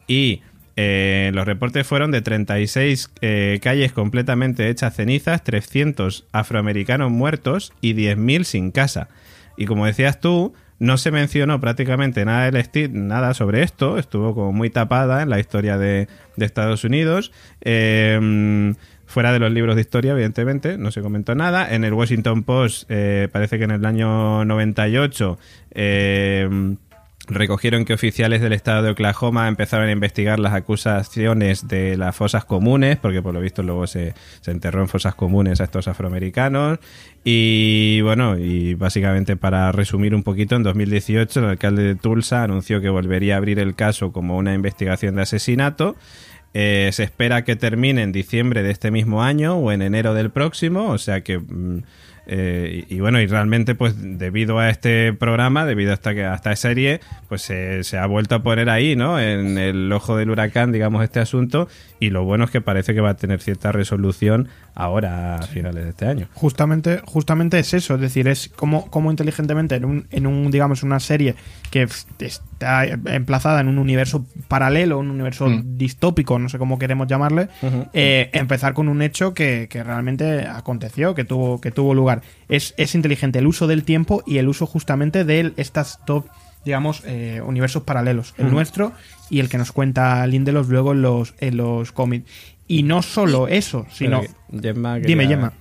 y 0.05 0.41
eh, 0.75 1.31
los 1.33 1.45
reportes 1.45 1.87
fueron 1.87 2.11
de 2.11 2.21
36 2.21 3.09
eh, 3.21 3.59
calles 3.63 3.93
completamente 3.93 4.67
hechas 4.67 4.97
cenizas, 4.97 5.45
300 5.45 6.25
afroamericanos 6.33 7.09
muertos 7.09 7.71
y 7.79 7.93
10.000 7.93 8.43
sin 8.43 8.71
casa. 8.71 9.07
Y 9.55 9.65
como 9.65 9.85
decías 9.85 10.19
tú, 10.19 10.53
no 10.79 10.97
se 10.97 11.11
mencionó 11.11 11.59
prácticamente 11.59 12.23
nada, 12.25 12.49
del 12.49 12.91
nada 12.91 13.33
sobre 13.33 13.63
esto, 13.63 13.97
estuvo 13.97 14.35
como 14.35 14.51
muy 14.53 14.69
tapada 14.69 15.23
en 15.23 15.29
la 15.29 15.39
historia 15.39 15.77
de, 15.77 16.07
Estados 16.37 16.83
Unidos. 16.83 17.31
Eh, 17.61 18.73
fuera 19.07 19.31
de 19.31 19.39
los 19.39 19.51
libros 19.51 19.75
de 19.75 19.81
historia, 19.81 20.11
evidentemente, 20.11 20.77
no 20.77 20.91
se 20.91 21.01
comentó 21.01 21.33
nada. 21.33 21.73
En 21.73 21.83
el 21.83 21.93
Washington 21.93 22.43
Post 22.43 22.85
eh, 22.89 23.29
parece 23.31 23.57
que 23.57 23.63
en 23.63 23.71
el 23.71 23.85
año 23.85 24.45
98... 24.45 25.39
Eh, 25.71 26.77
recogieron 27.27 27.85
que 27.85 27.93
oficiales 27.93 28.41
del 28.41 28.53
estado 28.53 28.83
de 28.83 28.91
Oklahoma 28.91 29.47
empezaron 29.47 29.89
a 29.89 29.91
investigar 29.91 30.39
las 30.39 30.53
acusaciones 30.53 31.67
de 31.67 31.97
las 31.97 32.15
fosas 32.15 32.45
comunes, 32.45 32.97
porque 32.97 33.21
por 33.21 33.33
lo 33.33 33.41
visto 33.41 33.63
luego 33.63 33.85
se, 33.87 34.13
se 34.41 34.51
enterró 34.51 34.81
en 34.81 34.87
fosas 34.87 35.15
comunes 35.15 35.59
a 35.61 35.65
estos 35.65 35.87
afroamericanos. 35.87 36.79
Y 37.23 38.01
bueno, 38.01 38.37
y 38.37 38.73
básicamente 38.75 39.35
para 39.35 39.71
resumir 39.71 40.15
un 40.15 40.23
poquito, 40.23 40.55
en 40.55 40.63
2018 40.63 41.39
el 41.41 41.45
alcalde 41.45 41.83
de 41.83 41.95
Tulsa 41.95 42.43
anunció 42.43 42.79
que 42.79 42.89
volvería 42.89 43.35
a 43.35 43.37
abrir 43.37 43.59
el 43.59 43.75
caso 43.75 44.11
como 44.11 44.37
una 44.37 44.53
investigación 44.53 45.15
de 45.15 45.23
asesinato. 45.23 45.95
Eh, 46.53 46.89
se 46.93 47.03
espera 47.03 47.43
que 47.43 47.55
termine 47.55 48.01
en 48.01 48.13
diciembre 48.13 48.63
de 48.63 48.71
este 48.71 48.89
mismo 48.89 49.21
año 49.21 49.57
o 49.57 49.71
en 49.71 49.81
enero 49.81 50.13
del 50.13 50.31
próximo, 50.31 50.89
o 50.89 50.97
sea 50.97 51.21
que... 51.21 51.39
mm, 51.39 51.83
eh, 52.27 52.85
y, 52.89 52.95
y 52.95 52.99
bueno, 52.99 53.19
y 53.21 53.27
realmente, 53.27 53.73
pues 53.73 53.95
debido 53.97 54.59
a 54.59 54.69
este 54.69 55.13
programa, 55.13 55.65
debido 55.65 55.91
a 55.91 55.93
esta, 55.93 56.13
que- 56.13 56.25
a 56.25 56.35
esta 56.35 56.55
serie, 56.55 56.99
pues 57.29 57.41
se, 57.41 57.83
se 57.83 57.97
ha 57.97 58.05
vuelto 58.05 58.35
a 58.35 58.43
poner 58.43 58.69
ahí, 58.69 58.95
¿no? 58.95 59.19
En 59.19 59.57
el 59.57 59.91
ojo 59.91 60.17
del 60.17 60.29
huracán, 60.29 60.71
digamos, 60.71 61.03
este 61.03 61.19
asunto. 61.19 61.67
Y 61.99 62.09
lo 62.11 62.23
bueno 62.25 62.43
es 62.45 62.51
que 62.51 62.61
parece 62.61 62.93
que 62.93 63.01
va 63.01 63.11
a 63.11 63.15
tener 63.17 63.39
cierta 63.41 63.71
resolución 63.71 64.49
ahora 64.75 65.35
a 65.37 65.41
finales 65.43 65.83
de 65.85 65.89
este 65.89 66.05
año. 66.05 66.27
Justamente, 66.33 67.01
justamente 67.05 67.57
es 67.59 67.73
eso, 67.73 67.95
es 67.95 68.01
decir, 68.01 68.27
es 68.27 68.49
como, 68.55 68.89
como 68.91 69.09
inteligentemente 69.09 69.75
en 69.75 69.85
un, 69.85 70.07
en 70.11 70.27
un, 70.27 70.51
digamos, 70.51 70.83
una 70.83 70.99
serie 70.99 71.35
que 71.71 71.83
f- 71.83 72.03
está 72.57 72.85
emplazada 72.85 73.61
en 73.61 73.67
un 73.67 73.77
universo 73.77 74.25
paralelo, 74.47 74.97
un 74.97 75.11
universo 75.11 75.47
Mm. 75.47 75.77
distópico, 75.77 76.39
no 76.39 76.49
sé 76.49 76.57
cómo 76.57 76.79
queremos 76.79 77.07
llamarle, 77.07 77.49
eh, 77.93 78.29
empezar 78.33 78.73
con 78.73 78.87
un 78.89 79.01
hecho 79.03 79.33
que, 79.35 79.67
que 79.69 79.83
realmente 79.83 80.47
aconteció, 80.47 81.13
que 81.13 81.23
tuvo, 81.23 81.61
que 81.61 81.71
tuvo 81.71 81.93
lugar. 81.93 82.21
Es, 82.49 82.73
es 82.77 82.95
inteligente 82.95 83.39
el 83.39 83.47
uso 83.47 83.67
del 83.67 83.83
tiempo 83.83 84.23
y 84.25 84.39
el 84.39 84.47
uso 84.47 84.65
justamente 84.65 85.23
de 85.23 85.53
estas 85.57 85.99
dos, 86.07 86.23
digamos, 86.65 87.03
eh, 87.05 87.41
universos 87.45 87.83
paralelos, 87.83 88.33
el 88.39 88.49
nuestro 88.51 88.91
y 89.29 89.39
el 89.39 89.49
que 89.49 89.57
nos 89.59 89.71
cuenta 89.71 90.25
Lindelof 90.25 90.67
luego 90.69 90.93
en 90.93 91.01
los, 91.03 91.35
en 91.39 91.57
los 91.57 91.91
cómics. 91.91 92.29
Y 92.67 92.83
no 92.83 93.01
solo 93.03 93.47
eso, 93.47 93.85
sino... 93.91 94.21
Dime, 95.07 95.27
Gemma. 95.27 95.53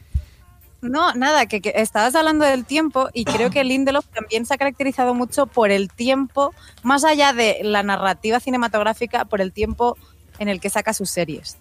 No, 0.88 1.12
nada, 1.14 1.46
que, 1.46 1.61
que 1.61 1.72
estabas 1.77 2.14
hablando 2.14 2.44
del 2.44 2.64
tiempo 2.64 3.09
y 3.12 3.25
creo 3.25 3.51
que 3.51 3.64
Lindelof 3.64 4.07
también 4.07 4.46
se 4.46 4.55
ha 4.55 4.59
caracterizado 4.59 5.14
mucho 5.14 5.46
por 5.46 5.70
el 5.70 5.90
tiempo, 5.90 6.55
más 6.83 7.05
allá 7.05 7.33
de 7.33 7.59
la 7.62 7.83
narrativa 7.83 8.40
cinematográfica, 8.40 9.25
por 9.25 9.40
el 9.40 9.53
tiempo 9.53 9.96
en 10.38 10.49
el 10.49 10.61
que 10.61 10.70
saca 10.70 10.92
sus 10.94 11.11
series. 11.11 11.57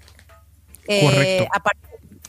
Eh, 0.87 1.47
a, 1.51 1.59
par- 1.59 1.77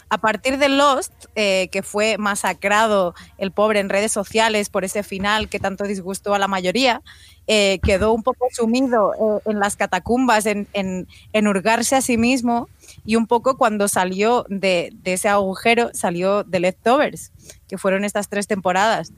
a 0.08 0.18
partir 0.18 0.56
de 0.58 0.68
Lost, 0.68 1.12
eh, 1.34 1.68
que 1.70 1.82
fue 1.82 2.16
masacrado 2.16 3.14
el 3.38 3.50
pobre 3.50 3.80
en 3.80 3.88
redes 3.88 4.12
sociales 4.12 4.70
por 4.70 4.84
ese 4.84 5.02
final 5.02 5.48
que 5.48 5.58
tanto 5.58 5.84
disgustó 5.84 6.32
a 6.34 6.38
la 6.38 6.48
mayoría, 6.48 7.02
eh, 7.48 7.78
quedó 7.82 8.12
un 8.12 8.22
poco 8.22 8.46
sumido 8.52 9.12
en 9.44 9.60
las 9.60 9.76
catacumbas, 9.76 10.46
en, 10.46 10.66
en, 10.72 11.06
en 11.32 11.46
hurgarse 11.46 11.96
a 11.96 12.00
sí 12.00 12.16
mismo 12.16 12.68
y 13.06 13.16
un 13.16 13.26
poco 13.26 13.56
cuando 13.56 13.88
salió 13.88 14.44
de, 14.48 14.90
de 14.94 15.12
ese 15.14 15.28
agujero, 15.28 15.90
salió 15.94 16.44
de 16.44 16.60
Leftovers, 16.60 17.32
que 17.68 17.78
fueron 17.78 18.04
estas 18.04 18.28
tres 18.28 18.46
temporadas. 18.46 19.12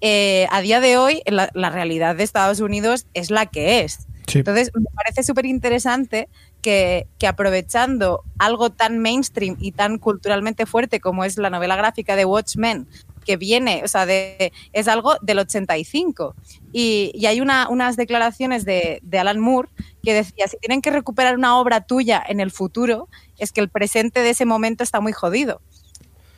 Eh, 0.00 0.46
a 0.50 0.60
día 0.60 0.80
de 0.80 0.96
hoy, 0.96 1.22
la, 1.26 1.50
la 1.54 1.70
realidad 1.70 2.14
de 2.14 2.22
Estados 2.22 2.60
Unidos 2.60 3.06
es 3.12 3.30
la 3.30 3.46
que 3.46 3.80
es. 3.80 4.06
Sí. 4.26 4.38
Entonces, 4.38 4.70
me 4.74 4.86
parece 4.94 5.22
súper 5.22 5.46
interesante 5.46 6.28
que, 6.62 7.08
que 7.18 7.26
aprovechando 7.26 8.22
algo 8.38 8.70
tan 8.70 8.98
mainstream 8.98 9.56
y 9.60 9.72
tan 9.72 9.98
culturalmente 9.98 10.64
fuerte 10.64 11.00
como 11.00 11.24
es 11.24 11.36
la 11.36 11.50
novela 11.50 11.76
gráfica 11.76 12.16
de 12.16 12.24
Watchmen, 12.24 12.86
que 13.24 13.36
viene, 13.36 13.82
o 13.84 13.88
sea, 13.88 14.06
de, 14.06 14.52
es 14.72 14.86
algo 14.88 15.14
del 15.22 15.38
85. 15.40 16.34
Y, 16.72 17.24
hay 17.26 17.40
una- 17.40 17.68
unas 17.68 17.96
declaraciones 17.96 18.64
de, 18.64 19.00
de 19.02 19.18
Alan 19.18 19.40
Moore 19.40 19.68
que 20.02 20.14
decía, 20.14 20.46
si 20.48 20.56
tienen 20.58 20.82
que 20.82 20.90
recuperar 20.90 21.36
una 21.36 21.58
obra 21.58 21.80
tuya 21.86 22.22
en 22.26 22.40
el 22.40 22.50
futuro, 22.50 23.08
es 23.38 23.52
que 23.52 23.60
el 23.60 23.68
presente 23.70 24.20
de 24.20 24.30
ese 24.30 24.44
momento 24.44 24.84
está 24.84 25.00
muy 25.00 25.12
jodido. 25.12 25.60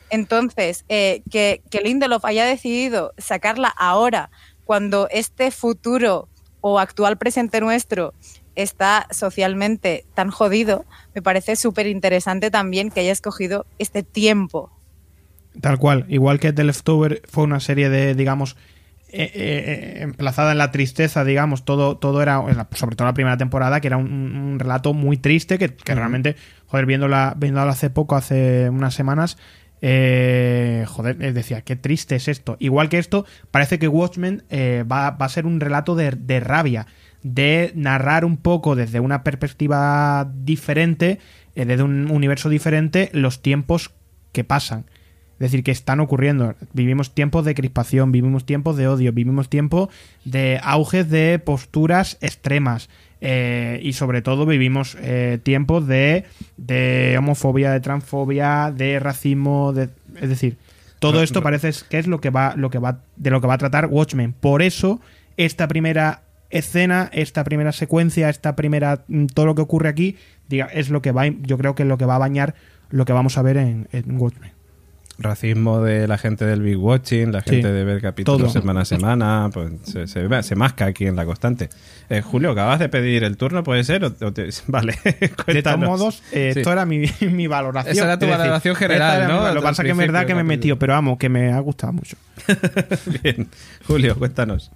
Entonces, 0.09 0.85
eh, 0.89 1.21
que, 1.29 1.61
que 1.69 1.81
Lindelof 1.81 2.23
haya 2.25 2.45
decidido 2.45 3.13
sacarla 3.17 3.67
ahora, 3.67 4.29
cuando 4.63 5.07
este 5.11 5.51
futuro 5.51 6.29
o 6.61 6.79
actual 6.79 7.17
presente 7.17 7.59
nuestro 7.61 8.13
está 8.55 9.07
socialmente 9.11 10.05
tan 10.15 10.31
jodido, 10.31 10.85
me 11.13 11.21
parece 11.21 11.55
súper 11.55 11.87
interesante 11.87 12.49
también 12.51 12.89
que 12.89 13.01
haya 13.01 13.11
escogido 13.11 13.65
este 13.79 14.01
tiempo. 14.03 14.71
Tal 15.61 15.77
cual. 15.77 16.05
Igual 16.07 16.39
que 16.39 16.53
The 16.53 16.63
Leftover 16.63 17.21
fue 17.27 17.43
una 17.43 17.59
serie 17.59 17.89
de, 17.89 18.13
digamos, 18.15 18.55
eh, 19.09 19.31
eh, 19.33 19.97
emplazada 20.01 20.51
en 20.51 20.57
la 20.57 20.71
tristeza, 20.71 21.23
digamos, 21.23 21.65
todo, 21.65 21.97
todo 21.97 22.21
era, 22.21 22.43
sobre 22.71 22.95
todo 22.95 23.07
la 23.07 23.13
primera 23.13 23.37
temporada, 23.37 23.79
que 23.79 23.87
era 23.87 23.97
un, 23.97 24.11
un 24.11 24.59
relato 24.59 24.93
muy 24.93 25.17
triste, 25.17 25.57
que, 25.57 25.73
que 25.73 25.95
realmente, 25.95 26.35
joder, 26.67 26.85
viéndola, 26.85 27.33
viéndola 27.37 27.71
hace 27.71 27.89
poco, 27.89 28.15
hace 28.15 28.69
unas 28.69 28.93
semanas, 28.93 29.37
eh, 29.81 30.85
joder, 30.87 31.21
eh, 31.21 31.33
decía, 31.33 31.61
qué 31.61 31.75
triste 31.75 32.15
es 32.15 32.27
esto. 32.27 32.57
Igual 32.59 32.89
que 32.89 32.97
esto, 32.97 33.25
parece 33.51 33.79
que 33.79 33.87
Watchmen 33.87 34.43
eh, 34.49 34.83
va, 34.89 35.11
va 35.11 35.25
a 35.25 35.29
ser 35.29 35.45
un 35.45 35.59
relato 35.59 35.95
de, 35.95 36.11
de 36.11 36.39
rabia, 36.39 36.87
de 37.23 37.71
narrar 37.75 38.25
un 38.25 38.37
poco 38.37 38.75
desde 38.75 38.99
una 38.99 39.23
perspectiva 39.23 40.29
diferente, 40.33 41.19
eh, 41.55 41.65
desde 41.65 41.83
un 41.83 42.09
universo 42.11 42.49
diferente, 42.49 43.09
los 43.13 43.41
tiempos 43.41 43.91
que 44.31 44.43
pasan. 44.43 44.85
Es 45.39 45.51
decir, 45.51 45.63
que 45.63 45.71
están 45.71 45.99
ocurriendo. 45.99 46.55
Vivimos 46.73 47.13
tiempos 47.13 47.45
de 47.45 47.53
crispación, 47.53 48.11
vivimos 48.11 48.45
tiempos 48.45 48.75
de 48.75 48.87
odio, 48.87 49.13
vivimos 49.13 49.49
tiempos 49.49 49.89
de 50.25 50.59
auges 50.63 51.09
de 51.09 51.39
posturas 51.39 52.17
extremas. 52.21 52.89
eh, 53.19 53.79
y 53.81 53.93
sobre 53.93 54.21
todo 54.21 54.45
vivimos 54.45 54.95
eh, 55.01 55.39
tiempos 55.41 55.87
de, 55.87 56.25
de 56.57 57.15
homofobia, 57.17 57.71
de 57.71 57.79
transfobia, 57.79 58.71
de 58.71 58.99
racismo, 58.99 59.73
de, 59.73 59.89
es 60.21 60.29
decir, 60.29 60.57
todo 60.99 61.21
esto 61.21 61.41
parece 61.41 61.71
que 61.89 61.99
es 61.99 62.07
lo 62.07 62.19
que 62.21 62.29
va, 62.29 62.55
lo 62.55 62.69
que 62.69 62.79
va, 62.79 63.01
de 63.15 63.29
lo 63.29 63.41
que 63.41 63.47
va 63.47 63.55
a 63.55 63.57
tratar 63.57 63.87
Watchmen. 63.87 64.33
Por 64.33 64.61
eso, 64.61 64.99
esta 65.35 65.67
primera 65.67 66.23
escena, 66.49 67.09
esta 67.13 67.43
primera 67.43 67.71
secuencia, 67.71 68.29
esta 68.29 68.55
primera, 68.55 69.03
mm, 69.07 69.27
todo 69.27 69.45
lo 69.45 69.55
que 69.55 69.61
ocurre 69.61 69.89
aquí, 69.89 70.17
diga, 70.47 70.65
es 70.65 70.89
lo 70.89 71.01
que 71.01 71.11
va, 71.11 71.27
yo 71.27 71.57
creo 71.57 71.75
que 71.75 71.83
es 71.83 71.89
lo 71.89 71.97
que 71.97 72.05
va 72.05 72.15
a 72.15 72.19
bañar 72.19 72.55
lo 72.89 73.05
que 73.05 73.13
vamos 73.13 73.37
a 73.37 73.41
ver 73.41 73.57
en, 73.57 73.87
en 73.91 74.19
Watchmen. 74.19 74.56
Racismo 75.19 75.81
de 75.81 76.07
la 76.07 76.19
gente 76.19 76.45
del 76.45 76.61
Big 76.61 76.77
Watching, 76.77 77.31
la 77.31 77.41
gente 77.41 77.67
Sí, 77.69 77.73
de 77.73 77.83
ver 77.83 78.01
capítulos 78.01 78.39
todo. 78.53 78.61
semana 78.61 78.81
a 78.81 78.85
semana, 78.85 79.49
pues 79.51 79.71
se, 79.83 80.05
se, 80.07 80.43
se 80.43 80.55
masca 80.55 80.85
aquí 80.85 81.07
en 81.07 81.15
la 81.15 81.25
constante. 81.25 81.69
Eh, 82.09 82.21
Julio, 82.21 82.51
acabas 82.51 82.77
de 82.79 82.87
pedir 82.87 83.23
el 83.23 83.35
turno, 83.35 83.63
¿puede 83.63 83.83
ser? 83.83 84.05
O- 84.05 84.13
o 84.21 84.31
te- 84.31 84.49
Vale, 84.67 84.93
De 85.47 85.63
todos 85.63 85.79
modos, 85.79 86.23
eh, 86.31 86.51
Sí. 86.53 86.59
esto 86.59 86.71
era 86.71 86.85
mi, 86.85 87.03
mi 87.31 87.47
valoración. 87.47 87.93
Esa 87.95 88.03
era 88.05 88.19
tu 88.19 88.25
decir, 88.27 88.37
valoración 88.37 88.75
general, 88.75 89.21
mi- 89.27 89.33
¿no? 89.33 89.47
Lo 89.47 89.55
que 89.55 89.61
pasa 89.67 89.81
es 89.81 89.85
que 89.87 89.91
es 89.91 89.97
verdad 89.97 90.27
que 90.27 90.35
me 90.35 90.41
he 90.41 90.43
metido, 90.43 90.77
pero 90.77 90.93
vamos, 90.93 91.17
que 91.17 91.29
me 91.29 91.51
ha 91.51 91.59
gustado 91.61 91.93
mucho. 91.93 92.15
Bien. 93.23 93.47
Julio, 93.87 94.15
cuéntanos. 94.17 94.71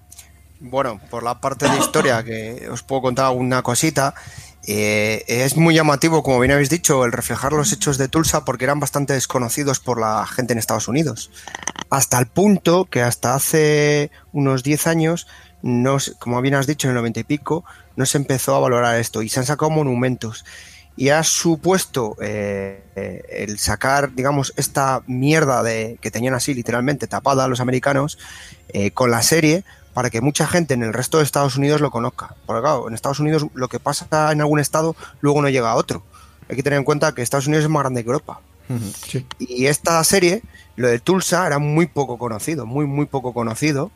Bueno, 0.60 1.00
por 1.10 1.24
la 1.24 1.40
parte 1.42 1.68
de 1.70 1.78
historia 1.78 2.24
que 2.24 2.68
os 2.72 2.84
puedo 2.84 3.02
contar 3.04 3.26
alguna 3.26 3.62
cosita, 3.64 4.14
eh, 4.67 5.24
es 5.28 5.58
muy 5.58 5.74
llamativo, 5.74 6.21
como 6.21 6.39
bien 6.39 6.52
habéis 6.52 6.69
dicho, 6.69 7.04
el 7.04 7.12
reflejar 7.12 7.54
los 7.54 7.71
hechos 7.74 7.97
de 7.97 8.08
Tulsa 8.08 8.45
porque 8.45 8.65
eran 8.65 8.80
bastante 8.80 9.13
desconocidos 9.13 9.80
por 9.80 10.00
la 10.00 10.26
gente 10.28 10.54
en 10.54 10.60
Estados 10.60 10.88
Unidos. 10.88 11.32
Hasta 11.89 12.19
el 12.19 12.28
punto 12.28 12.86
que 12.86 13.02
hasta 13.02 13.34
hace 13.34 14.12
unos 14.34 14.63
10 14.63 14.88
años, 14.88 15.28
como 16.19 16.41
bien 16.41 16.56
has 16.56 16.67
dicho, 16.67 16.88
en 16.88 16.91
el 16.91 16.97
90 16.97 17.21
y 17.21 17.24
pico, 17.24 17.65
no 17.95 18.06
se 18.06 18.17
empezó 18.17 18.56
a 18.56 18.60
valorar 18.60 19.00
esto 19.00 19.21
y 19.21 19.30
se 19.30 19.39
han 19.39 19.45
sacado 19.45 19.71
monumentos. 19.71 20.45
Y 20.95 21.10
ha 21.10 21.24
supuesto 21.24 22.15
eh, 22.21 23.24
el 23.30 23.58
sacar, 23.58 24.13
digamos, 24.13 24.54
esta 24.58 25.02
mierda 25.08 25.63
de, 25.63 25.97
que 26.02 26.12
tenían 26.12 26.36
así 26.36 26.54
literalmente 26.54 27.08
tapada 27.08 27.47
los 27.47 27.62
americanos 27.62 28.19
eh, 28.69 28.91
con 28.91 29.10
la 29.10 29.24
serie 29.24 29.63
para 29.94 30.10
que 30.10 30.22
mucha 30.22 30.48
gente 30.48 30.74
en 30.74 30.84
el 30.84 30.94
resto 30.94 31.18
de 31.18 31.24
Estados 31.24 31.58
Unidos 31.58 31.82
lo 31.82 31.92
conozca. 31.92 32.36
Porque 32.46 32.62
claro, 32.62 32.88
en 32.88 32.94
Estados 32.94 33.20
Unidos 33.20 33.46
lo 33.54 33.68
que 33.68 33.80
pasa 33.80 34.32
en 34.32 34.42
algún 34.42 34.60
estado 34.60 34.96
luego 35.20 35.42
no 35.42 35.50
llega 35.50 35.72
a 35.72 35.76
otro. 35.76 36.04
Hay 36.50 36.56
que 36.56 36.64
tener 36.64 36.78
en 36.78 36.86
cuenta 36.86 37.14
que 37.14 37.22
Estados 37.22 37.48
Unidos 37.48 37.66
es 37.66 37.70
más 37.70 37.84
grande 37.84 38.04
que 38.04 38.10
Europa. 38.10 38.42
Sí. 39.06 39.26
Y 39.40 39.66
esta 39.66 40.02
serie, 40.04 40.44
lo 40.78 40.88
de 40.88 41.00
Tulsa, 41.00 41.46
era 41.46 41.60
muy 41.60 41.88
poco 41.88 42.18
conocido, 42.18 42.66
muy, 42.66 42.86
muy 42.86 43.06
poco 43.06 43.34
conocido. 43.34 43.92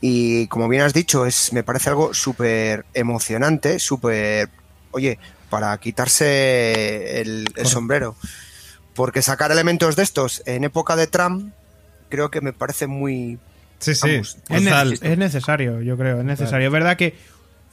Y 0.00 0.46
como 0.48 0.68
bien 0.68 0.82
has 0.82 0.92
dicho, 0.92 1.26
es, 1.26 1.52
me 1.52 1.62
parece 1.62 1.88
algo 1.88 2.14
súper 2.14 2.84
emocionante, 2.94 3.78
súper, 3.78 4.50
oye, 4.92 5.18
para 5.50 5.76
quitarse 5.78 7.20
el, 7.20 7.46
el 7.56 7.66
sombrero. 7.66 8.14
Porque 8.94 9.22
sacar 9.22 9.50
elementos 9.50 9.96
de 9.96 10.02
estos 10.04 10.42
en 10.46 10.62
época 10.64 10.94
de 10.94 11.06
Trump, 11.06 11.52
creo 12.08 12.30
que 12.30 12.40
me 12.40 12.52
parece 12.52 12.86
muy... 12.86 13.38
Sí, 13.78 13.94
sí. 13.94 14.08
Vamos, 14.10 14.38
Es, 14.48 14.62
ne- 14.62 14.70
Total. 14.70 14.92
es 15.00 15.18
necesario, 15.18 15.82
yo 15.82 15.96
creo, 15.96 16.18
es 16.20 16.24
necesario. 16.24 16.66
Es 16.68 16.72
verdad 16.72 16.96
que, 16.96 17.14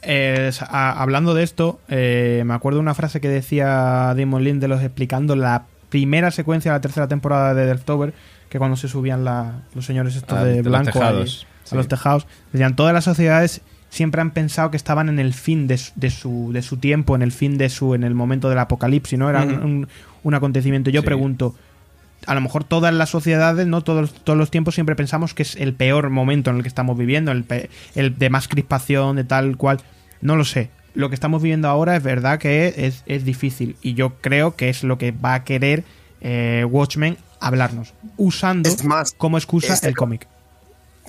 eh, 0.02 0.50
hablando 0.68 1.34
de 1.34 1.42
esto, 1.42 1.80
eh, 1.88 2.42
me 2.44 2.54
acuerdo 2.54 2.80
una 2.80 2.94
frase 2.94 3.20
que 3.20 3.28
decía 3.28 4.12
Damon 4.16 4.42
Lindelof 4.44 4.82
explicando 4.82 5.36
la 5.36 5.64
primera 5.88 6.30
secuencia 6.30 6.72
de 6.72 6.76
la 6.78 6.80
tercera 6.80 7.08
temporada 7.08 7.54
de 7.54 7.66
Deltover, 7.66 8.12
que 8.48 8.58
cuando 8.58 8.76
se 8.76 8.88
subían 8.88 9.24
la- 9.24 9.62
los 9.74 9.86
señores 9.86 10.16
estos 10.16 10.38
Ah, 10.38 10.44
de 10.44 10.62
blanco 10.62 10.92
tejados, 10.92 11.20
allí, 11.22 11.46
sí. 11.64 11.74
a 11.74 11.76
los 11.76 11.88
tejados, 11.88 12.26
decían, 12.52 12.76
todas 12.76 12.92
las 12.92 13.04
sociedades 13.04 13.60
siempre 13.88 14.20
han 14.22 14.30
pensado 14.32 14.70
que 14.70 14.76
estaban 14.78 15.08
en 15.10 15.18
el 15.18 15.34
fin 15.34 15.66
de 15.66 15.76
su, 15.78 15.92
de 15.96 16.10
su, 16.10 16.50
de 16.52 16.62
su 16.62 16.78
tiempo, 16.78 17.14
en 17.14 17.22
el 17.22 17.30
fin 17.32 17.58
de 17.58 17.68
su, 17.68 17.94
en 17.94 18.04
el 18.04 18.14
momento 18.14 18.48
del 18.48 18.58
apocalipsis, 18.58 19.18
¿no? 19.18 19.28
Era 19.30 19.42
un- 19.42 19.62
un, 19.62 19.88
un 20.22 20.34
acontecimiento. 20.34 20.88
Yo 20.90 21.00
Sí. 21.02 21.06
pregunto, 21.06 21.54
a 22.26 22.34
lo 22.34 22.40
mejor 22.40 22.64
todas 22.64 22.92
las 22.94 23.10
sociedades, 23.10 23.66
no 23.66 23.82
todos, 23.82 24.12
todos 24.12 24.38
los 24.38 24.50
tiempos 24.50 24.74
siempre 24.74 24.94
pensamos 24.96 25.34
que 25.34 25.42
es 25.42 25.56
el 25.56 25.74
peor 25.74 26.10
momento 26.10 26.50
en 26.50 26.56
el 26.56 26.62
que 26.62 26.68
estamos 26.68 26.96
viviendo, 26.96 27.32
el, 27.32 27.44
pe- 27.44 27.70
el 27.94 28.18
de 28.18 28.30
más 28.30 28.48
crispación, 28.48 29.16
de 29.16 29.24
tal 29.24 29.56
cual. 29.56 29.80
No 30.20 30.36
lo 30.36 30.44
sé. 30.44 30.70
Lo 30.94 31.08
que 31.08 31.14
estamos 31.14 31.42
viviendo 31.42 31.68
ahora 31.68 31.96
es 31.96 32.02
verdad 32.02 32.38
que 32.38 32.74
es, 32.76 33.02
es 33.06 33.24
difícil 33.24 33.76
y 33.82 33.94
yo 33.94 34.14
creo 34.20 34.56
que 34.56 34.68
es 34.68 34.84
lo 34.84 34.98
que 34.98 35.10
va 35.10 35.34
a 35.34 35.44
querer 35.44 35.84
eh, 36.20 36.66
Watchmen 36.68 37.16
hablarnos, 37.40 37.94
usando 38.16 38.68
más, 38.84 39.12
como 39.16 39.36
excusa 39.38 39.72
este 39.74 39.88
el 39.88 39.96
cómic. 39.96 40.28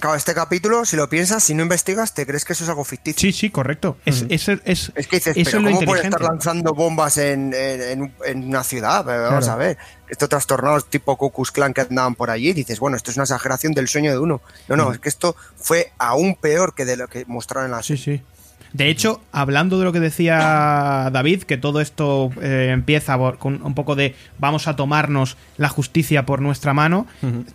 Claro, 0.03 0.17
este 0.17 0.33
capítulo, 0.33 0.83
si 0.83 0.97
lo 0.97 1.07
piensas, 1.07 1.41
si 1.45 1.53
no 1.55 1.63
investigas, 1.63 2.13
te 2.13 2.25
crees 2.25 2.43
que 2.43 2.51
eso 2.51 2.65
es 2.65 2.69
algo 2.69 2.83
ficticio. 2.83 3.21
Sí, 3.21 3.31
sí, 3.31 3.49
correcto. 3.49 3.95
Es, 4.03 4.25
es, 4.27 4.49
es- 4.65 4.91
Es 4.95 5.07
que 5.07 5.15
dices, 5.15 5.33
pero 5.45 5.59
¿cómo 5.59 5.69
inteligente. 5.69 6.07
estar 6.09 6.21
lanzando 6.21 6.73
bombas 6.73 7.17
en, 7.17 7.53
en- 7.53 7.81
en 7.81 8.01
un- 8.01 8.13
en 8.25 8.43
una 8.49 8.65
ciudad? 8.65 9.05
Vamos 9.05 9.45
Claro. 9.45 9.51
a 9.53 9.55
ver. 9.55 9.77
Estos 10.09 10.27
trastornados 10.27 10.89
tipo 10.89 11.15
Cucus 11.17 11.51
Clan 11.51 11.73
que 11.73 11.79
andaban 11.79 12.15
por 12.15 12.29
allí, 12.31 12.51
dices, 12.51 12.81
bueno, 12.81 12.97
esto 12.97 13.11
es 13.11 13.17
una 13.17 13.23
exageración 13.23 13.71
del 13.71 13.87
sueño 13.87 14.11
de 14.11 14.19
uno. 14.19 14.41
No, 14.67 14.75
no, 14.75 14.91
es 14.91 14.99
que 14.99 15.07
esto 15.07 15.37
fue 15.55 15.93
aún 15.97 16.35
peor 16.35 16.75
que 16.75 16.83
de 16.83 16.97
lo 16.97 17.07
que 17.07 17.23
mostraron 17.25 17.67
en 17.67 17.71
la 17.71 17.81
Sí, 17.81 17.95
sí. 17.95 18.21
De 18.73 18.89
hecho, 18.89 19.21
hablando 19.31 19.77
de 19.77 19.85
lo 19.85 19.91
que 19.93 19.99
decía 19.99 21.09
David, 21.13 21.43
que 21.43 21.57
todo 21.57 21.79
esto 21.79 22.31
eh, 22.41 22.69
empieza 22.73 23.17
por- 23.17 23.37
con 23.37 23.61
un 23.63 23.75
poco 23.75 23.95
de 23.95 24.15
vamos 24.39 24.67
a 24.67 24.75
tomarnos 24.75 25.37
la 25.57 25.69
justicia 25.69 26.25
por 26.25 26.41
nuestra 26.41 26.73
mano, 26.73 27.05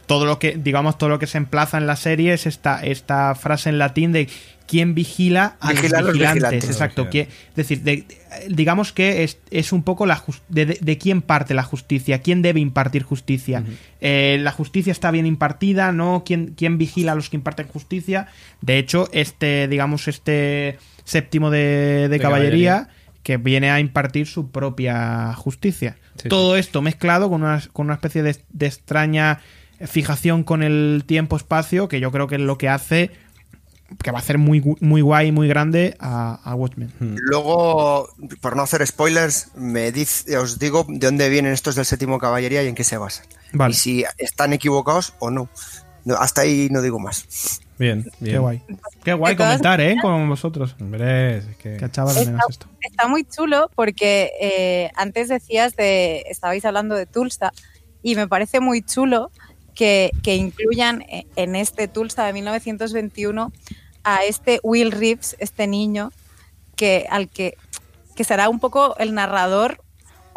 todo 0.06 0.26
lo 0.26 0.38
que, 0.38 0.56
digamos, 0.56 0.96
todo 0.96 1.08
lo 1.10 1.18
que 1.18 1.26
se 1.26 1.38
emplaza 1.38 1.76
en 1.78 1.86
la 1.88 1.96
serie 1.96 2.32
es 2.34 2.46
esta, 2.46 2.80
esta 2.84 3.34
frase 3.34 3.68
en 3.70 3.78
latín 3.78 4.12
de 4.12 4.28
quién 4.68 4.94
vigila 4.94 5.56
a 5.60 5.70
Vigila 5.72 5.98
los 6.02 6.08
los 6.08 6.12
vigilantes. 6.12 6.42
vigilantes. 6.42 6.70
Exacto. 6.70 7.10
Que- 7.10 7.22
es 7.22 7.54
decir, 7.56 7.82
de- 7.82 8.04
digamos 8.50 8.92
que 8.92 9.24
es, 9.24 9.38
es 9.50 9.72
un 9.72 9.82
poco 9.82 10.04
la 10.06 10.16
jus- 10.18 10.42
de, 10.50 10.66
de- 10.66 10.78
de 10.80 10.98
quién 10.98 11.22
parte 11.22 11.54
la 11.54 11.62
justicia, 11.62 12.20
quién 12.20 12.42
debe 12.42 12.60
impartir 12.60 13.02
justicia. 13.02 13.64
Eh, 14.00 14.38
la 14.42 14.52
justicia 14.52 14.92
está 14.92 15.10
bien 15.10 15.24
impartida, 15.26 15.90
¿no? 15.90 16.22
¿Quién, 16.24 16.52
quién 16.56 16.76
vigila 16.78 17.12
a 17.12 17.14
los 17.14 17.30
que 17.30 17.36
imparten 17.38 17.66
justicia? 17.66 18.28
De 18.60 18.78
hecho, 18.78 19.08
este, 19.12 19.66
digamos, 19.68 20.06
este 20.06 20.78
séptimo 21.08 21.50
de, 21.50 21.58
de 21.58 22.08
De 22.08 22.18
caballería, 22.20 22.72
caballería. 22.72 22.94
que 23.22 23.36
viene 23.36 23.70
a 23.70 23.80
impartir 23.80 24.26
su 24.26 24.50
propia 24.50 25.34
justicia. 25.34 25.96
Sí, 26.22 26.28
Todo 26.28 26.56
esto 26.56 26.82
mezclado 26.82 27.28
con 27.30 27.42
una, 27.42 27.62
con 27.72 27.86
una 27.86 27.94
especie 27.94 28.22
de, 28.22 28.36
de 28.50 28.66
extraña 28.66 29.40
fijación 29.86 30.42
con 30.42 30.62
el 30.62 31.04
tiempo-espacio, 31.06 31.88
que 31.88 32.00
yo 32.00 32.10
creo 32.10 32.26
que 32.26 32.34
es 32.36 32.40
lo 32.40 32.58
que 32.58 32.68
hace 32.68 33.10
que 34.02 34.10
va 34.10 34.18
a 34.18 34.20
hacer 34.20 34.36
muy, 34.36 34.62
muy 34.80 35.00
guay, 35.00 35.32
muy 35.32 35.48
grande 35.48 35.96
a, 35.98 36.34
a 36.44 36.54
Watchmen. 36.54 36.92
Luego, 36.98 38.10
por 38.42 38.54
no 38.54 38.62
hacer 38.64 38.86
spoilers, 38.86 39.48
me 39.56 39.92
dice, 39.92 40.36
os 40.36 40.58
digo 40.58 40.84
de 40.86 41.06
dónde 41.06 41.30
vienen 41.30 41.54
estos 41.54 41.74
del 41.74 41.86
séptimo 41.86 42.18
caballería 42.18 42.62
y 42.62 42.68
en 42.68 42.74
qué 42.74 42.84
se 42.84 42.98
basan. 42.98 43.24
Vale. 43.54 43.72
Y 43.72 43.76
si 43.76 44.04
están 44.18 44.52
equivocados 44.52 45.14
o 45.20 45.30
no. 45.30 45.48
No, 46.04 46.16
hasta 46.16 46.42
ahí 46.42 46.68
no 46.70 46.82
digo 46.82 46.98
más. 46.98 47.60
Bien, 47.78 48.10
bien. 48.18 48.34
Qué 48.34 48.38
guay. 48.38 48.62
Qué 49.04 49.12
guay 49.14 49.36
comentar, 49.36 49.80
¿eh? 49.80 49.96
Con 50.02 50.28
vosotros. 50.28 50.74
Hombre, 50.80 51.38
es 51.38 51.46
que... 51.56 51.70
De 51.70 52.24
menos 52.26 52.42
esto. 52.50 52.66
Está 52.80 53.06
muy 53.06 53.24
chulo 53.24 53.70
porque 53.74 54.32
eh, 54.40 54.90
antes 54.96 55.28
decías 55.28 55.76
de, 55.76 56.24
estabais 56.28 56.64
hablando 56.64 56.96
de 56.96 57.06
Tulsa 57.06 57.52
y 58.02 58.16
me 58.16 58.26
parece 58.26 58.60
muy 58.60 58.82
chulo 58.82 59.30
que, 59.74 60.10
que 60.22 60.34
incluyan 60.34 61.02
eh, 61.02 61.26
en 61.36 61.54
este 61.54 61.86
Tulsa 61.86 62.24
de 62.24 62.32
1921 62.32 63.52
a 64.02 64.24
este 64.24 64.58
Will 64.62 64.90
Reeves, 64.90 65.36
este 65.38 65.66
niño, 65.66 66.10
que 66.74 67.06
al 67.10 67.28
que, 67.28 67.56
que 68.16 68.24
será 68.24 68.48
un 68.48 68.58
poco 68.58 68.96
el 68.98 69.14
narrador 69.14 69.84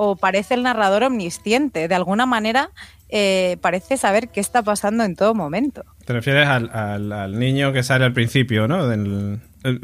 o 0.03 0.15
parece 0.15 0.55
el 0.55 0.63
narrador 0.63 1.03
omnisciente. 1.03 1.87
De 1.87 1.93
alguna 1.93 2.25
manera 2.25 2.71
eh, 3.09 3.57
parece 3.61 3.97
saber 3.97 4.29
qué 4.29 4.39
está 4.39 4.63
pasando 4.63 5.03
en 5.03 5.15
todo 5.15 5.35
momento. 5.35 5.83
Te 6.05 6.13
refieres 6.13 6.47
al, 6.47 6.71
al- 6.73 7.11
al 7.11 7.37
niño 7.37 7.71
que 7.71 7.83
sale 7.83 8.05
al 8.05 8.13
principio, 8.13 8.67
¿no? 8.67 8.87
Del- 8.87 9.39
el- 9.63 9.79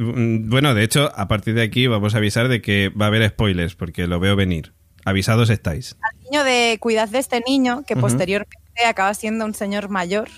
bueno, 0.46 0.74
de 0.74 0.84
hecho, 0.84 1.12
a 1.16 1.28
partir 1.28 1.54
de 1.54 1.62
aquí 1.62 1.86
vamos 1.86 2.16
a 2.16 2.18
avisar 2.18 2.48
de 2.48 2.62
que 2.64 2.90
va 2.90 3.06
a 3.06 3.08
haber 3.10 3.30
spoilers, 3.30 3.76
porque 3.76 4.08
lo 4.08 4.20
veo 4.20 4.36
venir. 4.36 4.74
Avisados 5.06 5.52
estáis. 5.52 5.96
niño 6.26 6.44
de 6.44 6.78
cuidad 6.80 7.08
de 7.10 7.20
este 7.20 7.42
niño, 7.48 7.84
que 7.88 7.96
posteriormente 7.96 8.58
acaba 8.88 9.14
siendo 9.14 9.46
un 9.46 9.54
señor 9.54 9.90
mayor 9.90 10.30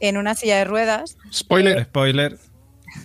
en 0.00 0.16
una 0.16 0.34
silla 0.36 0.56
de 0.56 0.64
ruedas. 0.64 1.18
Spoiler. 1.32 1.84
Spoiler. 1.84 2.38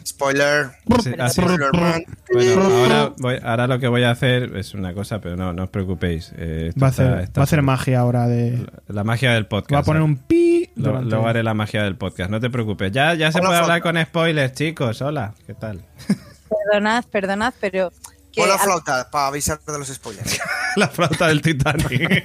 Spoiler. 0.06 0.72
Sí, 1.04 1.12
así-. 1.20 1.42
Bueno, 1.42 2.62
ahora, 2.64 3.14
voy- 3.18 3.40
ahora 3.44 3.68
lo 3.68 3.80
que 3.80 3.88
voy 3.88 4.04
a 4.04 4.12
hacer 4.12 4.56
es 4.58 4.74
una 4.74 4.94
cosa, 4.94 5.20
pero 5.22 5.36
no, 5.36 5.54
no 5.54 5.64
os 5.64 5.70
preocupéis. 5.70 6.32
eh, 6.38 6.72
Va 6.82 6.88
a 6.88 6.90
hacer, 6.90 7.20
está 7.22 7.40
va 7.40 7.44
a 7.44 7.46
hacer 7.46 7.58
solo. 7.60 7.64
magia 7.64 8.00
ahora 8.00 8.28
de. 8.28 8.66
La 8.88 9.04
magia 9.04 9.34
del 9.34 9.46
podcast. 9.48 9.74
Va 9.76 9.80
a 9.80 9.84
poner 9.84 10.02
un 10.02 10.18
pi. 10.18 10.70
Lo- 10.76 10.86
durante- 10.90 11.10
Luego 11.10 11.28
haré 11.28 11.44
la 11.44 11.54
magia 11.54 11.84
del 11.84 11.96
podcast, 11.98 12.30
no 12.32 12.40
te 12.40 12.50
preocupes. 12.50 12.92
Ya, 12.92 13.14
ya 13.14 13.32
se 13.32 13.40
Hola, 13.40 13.48
puede 13.50 13.60
hablar 13.62 13.82
con 13.82 14.02
spoilers, 14.04 14.54
chicos. 14.54 15.02
Hola, 15.02 15.34
¿qué 15.46 15.54
tal? 15.54 15.82
Perdonad, 16.72 17.04
perdonad, 17.06 17.54
pero 17.60 17.92
que 18.32 18.42
Pon 18.42 18.50
la 18.50 18.58
flauta 18.58 19.10
para 19.12 19.28
avisar 19.28 19.60
de 19.60 19.78
los 19.78 19.88
spoilers. 19.90 20.40
la 20.76 20.88
flauta 20.88 21.28
del 21.28 21.42
Titanic. 21.42 22.24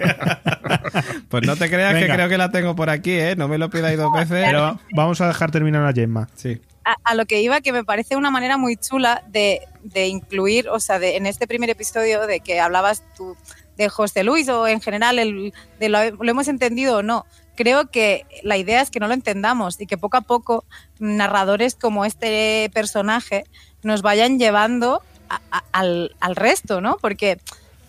pues 1.28 1.46
no 1.46 1.56
te 1.56 1.68
creas 1.68 1.94
que 1.96 2.06
creo 2.08 2.28
que 2.30 2.38
la 2.38 2.50
tengo 2.50 2.74
por 2.74 2.88
aquí, 2.88 3.12
¿eh? 3.12 3.34
No 3.36 3.48
me 3.48 3.58
lo 3.58 3.68
pidáis 3.68 3.98
dos 3.98 4.10
veces. 4.12 4.46
Pero 4.46 4.78
vamos 4.94 5.20
a 5.20 5.28
dejar 5.28 5.50
terminar 5.50 5.84
a 5.84 5.92
Gemma. 5.92 6.28
Sí. 6.34 6.60
A, 7.04 7.14
lo 7.14 7.26
que 7.26 7.40
iba, 7.42 7.60
que 7.60 7.72
me 7.72 7.84
parece 7.84 8.16
una 8.16 8.30
manera 8.30 8.56
muy 8.56 8.76
chula 8.76 9.22
de, 9.28 9.60
de 9.82 10.06
incluir, 10.06 10.68
o 10.68 10.80
sea, 10.80 10.98
de, 10.98 11.16
en 11.16 11.26
este 11.26 11.46
primer 11.46 11.70
episodio 11.70 12.26
de 12.26 12.40
que 12.40 12.60
hablabas 12.60 13.02
tú 13.16 13.36
de 13.76 13.88
José 13.88 14.24
Luis 14.24 14.48
o 14.48 14.66
en 14.66 14.80
general 14.80 15.18
el, 15.18 15.52
de 15.78 15.88
lo, 15.88 15.98
lo 16.10 16.30
hemos 16.30 16.48
entendido 16.48 16.98
o 16.98 17.02
no. 17.02 17.26
Creo 17.56 17.90
que 17.90 18.24
la 18.42 18.56
idea 18.56 18.80
es 18.80 18.90
que 18.90 19.00
no 19.00 19.08
lo 19.08 19.14
entendamos 19.14 19.80
y 19.80 19.86
que 19.86 19.98
poco 19.98 20.16
a 20.16 20.20
poco 20.22 20.64
narradores 20.98 21.74
como 21.74 22.04
este 22.04 22.70
personaje 22.72 23.44
nos 23.82 24.02
vayan 24.02 24.38
llevando 24.38 25.02
a- 25.28 25.62
al, 25.72 26.14
al 26.20 26.36
resto, 26.36 26.80
¿no? 26.80 26.96
Porque 27.00 27.38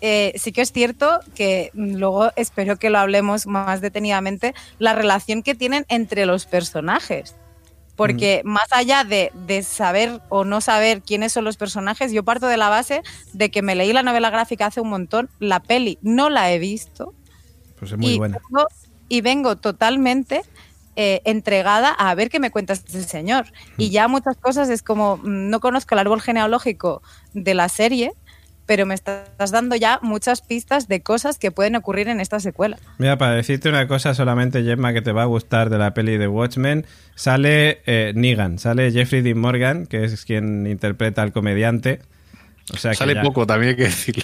eh, 0.00 0.32
sí 0.36 0.52
que 0.52 0.62
es 0.62 0.72
cierto 0.72 1.20
que 1.34 1.70
luego 1.74 2.32
espero 2.36 2.76
que 2.76 2.90
lo 2.90 2.98
hablemos 2.98 3.46
más 3.46 3.80
detenidamente, 3.80 4.54
la 4.78 4.94
relación 4.94 5.42
que 5.42 5.54
tienen 5.54 5.84
entre 5.88 6.26
los 6.26 6.46
personajes. 6.46 7.34
Porque 8.00 8.40
más 8.46 8.72
allá 8.72 9.04
de, 9.04 9.30
de 9.46 9.62
saber 9.62 10.22
o 10.30 10.46
no 10.46 10.62
saber 10.62 11.02
quiénes 11.02 11.32
son 11.32 11.44
los 11.44 11.58
personajes, 11.58 12.12
yo 12.12 12.24
parto 12.24 12.46
de 12.46 12.56
la 12.56 12.70
base 12.70 13.02
de 13.34 13.50
que 13.50 13.60
me 13.60 13.74
leí 13.74 13.92
la 13.92 14.02
novela 14.02 14.30
gráfica 14.30 14.64
hace 14.64 14.80
un 14.80 14.88
montón, 14.88 15.28
la 15.38 15.60
peli 15.60 15.98
no 16.00 16.30
la 16.30 16.50
he 16.50 16.58
visto 16.58 17.12
Pues 17.78 17.92
es 17.92 17.98
muy 17.98 18.12
y, 18.12 18.16
buena. 18.16 18.38
Vengo, 18.48 18.66
y 19.10 19.20
vengo 19.20 19.56
totalmente 19.56 20.40
eh, 20.96 21.20
entregada 21.26 21.90
a 21.90 22.14
ver 22.14 22.30
qué 22.30 22.40
me 22.40 22.50
cuentas 22.50 22.78
este 22.78 23.02
señor. 23.02 23.52
Y 23.76 23.90
ya 23.90 24.08
muchas 24.08 24.38
cosas 24.38 24.70
es 24.70 24.82
como, 24.82 25.18
mm, 25.18 25.50
no 25.50 25.60
conozco 25.60 25.94
el 25.94 25.98
árbol 25.98 26.22
genealógico 26.22 27.02
de 27.34 27.52
la 27.52 27.68
serie, 27.68 28.14
pero 28.70 28.86
me 28.86 28.94
estás 28.94 29.50
dando 29.50 29.74
ya 29.74 29.98
muchas 30.00 30.42
pistas 30.42 30.86
de 30.86 31.02
cosas 31.02 31.38
que 31.40 31.50
pueden 31.50 31.74
ocurrir 31.74 32.06
en 32.06 32.20
esta 32.20 32.38
secuela. 32.38 32.78
Mira, 32.98 33.18
para 33.18 33.32
decirte 33.34 33.68
una 33.68 33.88
cosa 33.88 34.14
solamente, 34.14 34.62
Gemma, 34.62 34.92
que 34.92 35.02
te 35.02 35.10
va 35.10 35.22
a 35.22 35.24
gustar 35.24 35.70
de 35.70 35.78
la 35.78 35.92
peli 35.92 36.18
de 36.18 36.28
Watchmen, 36.28 36.86
sale 37.16 37.82
eh, 37.86 38.12
Negan, 38.14 38.60
sale 38.60 38.92
Jeffrey 38.92 39.22
Dean 39.22 39.38
Morgan, 39.38 39.86
que 39.86 40.04
es 40.04 40.24
quien 40.24 40.68
interpreta 40.68 41.20
al 41.22 41.32
comediante. 41.32 41.98
O 42.72 42.76
sea 42.76 42.92
que 42.92 42.98
Sale 42.98 43.14
ya- 43.14 43.22
poco, 43.22 43.44
también 43.44 43.70
hay 43.70 43.76
que 43.76 43.82
decirlo. 43.86 44.22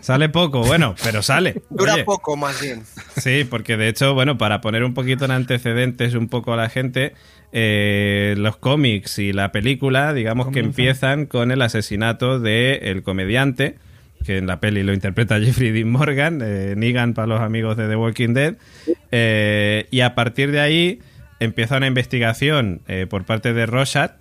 Sale 0.00 0.30
poco, 0.30 0.62
bueno, 0.64 0.94
pero 1.04 1.20
sale. 1.22 1.62
Dura 1.70 1.92
Oye, 1.92 2.04
poco, 2.04 2.38
más 2.38 2.58
bien. 2.62 2.84
Sí, 3.18 3.44
porque 3.44 3.76
de 3.76 3.88
hecho, 3.88 4.14
bueno, 4.14 4.38
para 4.38 4.62
poner 4.62 4.82
un 4.82 4.94
poquito 4.94 5.26
en 5.26 5.30
antecedentes 5.30 6.14
un 6.14 6.28
poco 6.28 6.54
a 6.54 6.56
la 6.56 6.70
gente, 6.70 7.12
eh, 7.56 8.34
los 8.36 8.56
cómics 8.56 9.20
y 9.20 9.32
la 9.32 9.52
película, 9.52 10.12
digamos 10.12 10.48
que 10.48 10.58
empiezan 10.58 11.26
con 11.26 11.52
el 11.52 11.62
asesinato 11.62 12.40
del 12.40 12.82
el 12.82 13.04
comediante, 13.04 13.76
que 14.26 14.38
en 14.38 14.48
la 14.48 14.58
peli 14.58 14.82
lo 14.82 14.92
interpreta 14.92 15.38
Jeffrey 15.40 15.70
Dean 15.70 15.88
Morgan, 15.88 16.40
eh, 16.42 16.74
Negan 16.76 17.14
para 17.14 17.28
los 17.28 17.40
amigos 17.40 17.76
de 17.76 17.88
The 17.88 17.94
Walking 17.94 18.34
Dead, 18.34 18.56
eh, 19.12 19.86
y 19.92 20.00
a 20.00 20.16
partir 20.16 20.50
de 20.50 20.58
ahí 20.58 20.98
empieza 21.38 21.76
una 21.76 21.86
investigación 21.86 22.80
por 23.08 23.24
parte 23.24 23.52
de 23.52 23.66
Rorschach, 23.66 24.12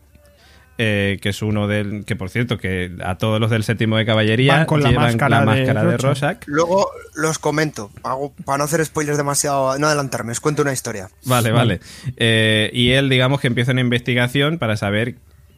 eh, 0.78 1.20
que 1.22 1.30
es 1.30 1.42
uno 1.44 1.68
del 1.68 2.04
que 2.04 2.16
por 2.16 2.30
cierto 2.30 2.58
que 2.58 2.96
a 3.04 3.16
todos 3.18 3.40
los 3.40 3.52
del 3.52 3.64
séptimo 3.64 3.96
de 3.96 4.06
caballería 4.06 4.58
Van 4.58 4.66
con 4.66 4.82
la 4.82 4.90
llevan 4.90 5.06
máscara 5.06 5.30
la 5.30 5.40
de 5.40 5.46
máscara 5.46 5.84
de 5.84 5.98
Rorschach. 5.98 6.04
Rorschach. 6.04 6.48
Luego 6.48 6.90
los 7.16 7.38
comento. 7.38 7.92
Hago, 8.04 8.34
para 8.46 8.58
no 8.58 8.64
hacer 8.64 8.84
spoilers 8.84 9.18
demasiado, 9.18 9.78
no 9.78 9.88
adelantarme, 9.88 10.32
os 10.32 10.40
cuento 10.40 10.64
una 10.64 10.74
historia. 10.74 11.10
Vale, 11.26 11.52
vale. 11.52 11.80
Eh, 12.18 12.72
y 12.74 12.92
él, 12.92 13.10
digamos 13.10 13.40
que 13.40 13.48
empieza 13.48 13.72
una 13.72 13.82
investigación 13.82 14.58
para 14.58 14.76
saber, 14.76 15.16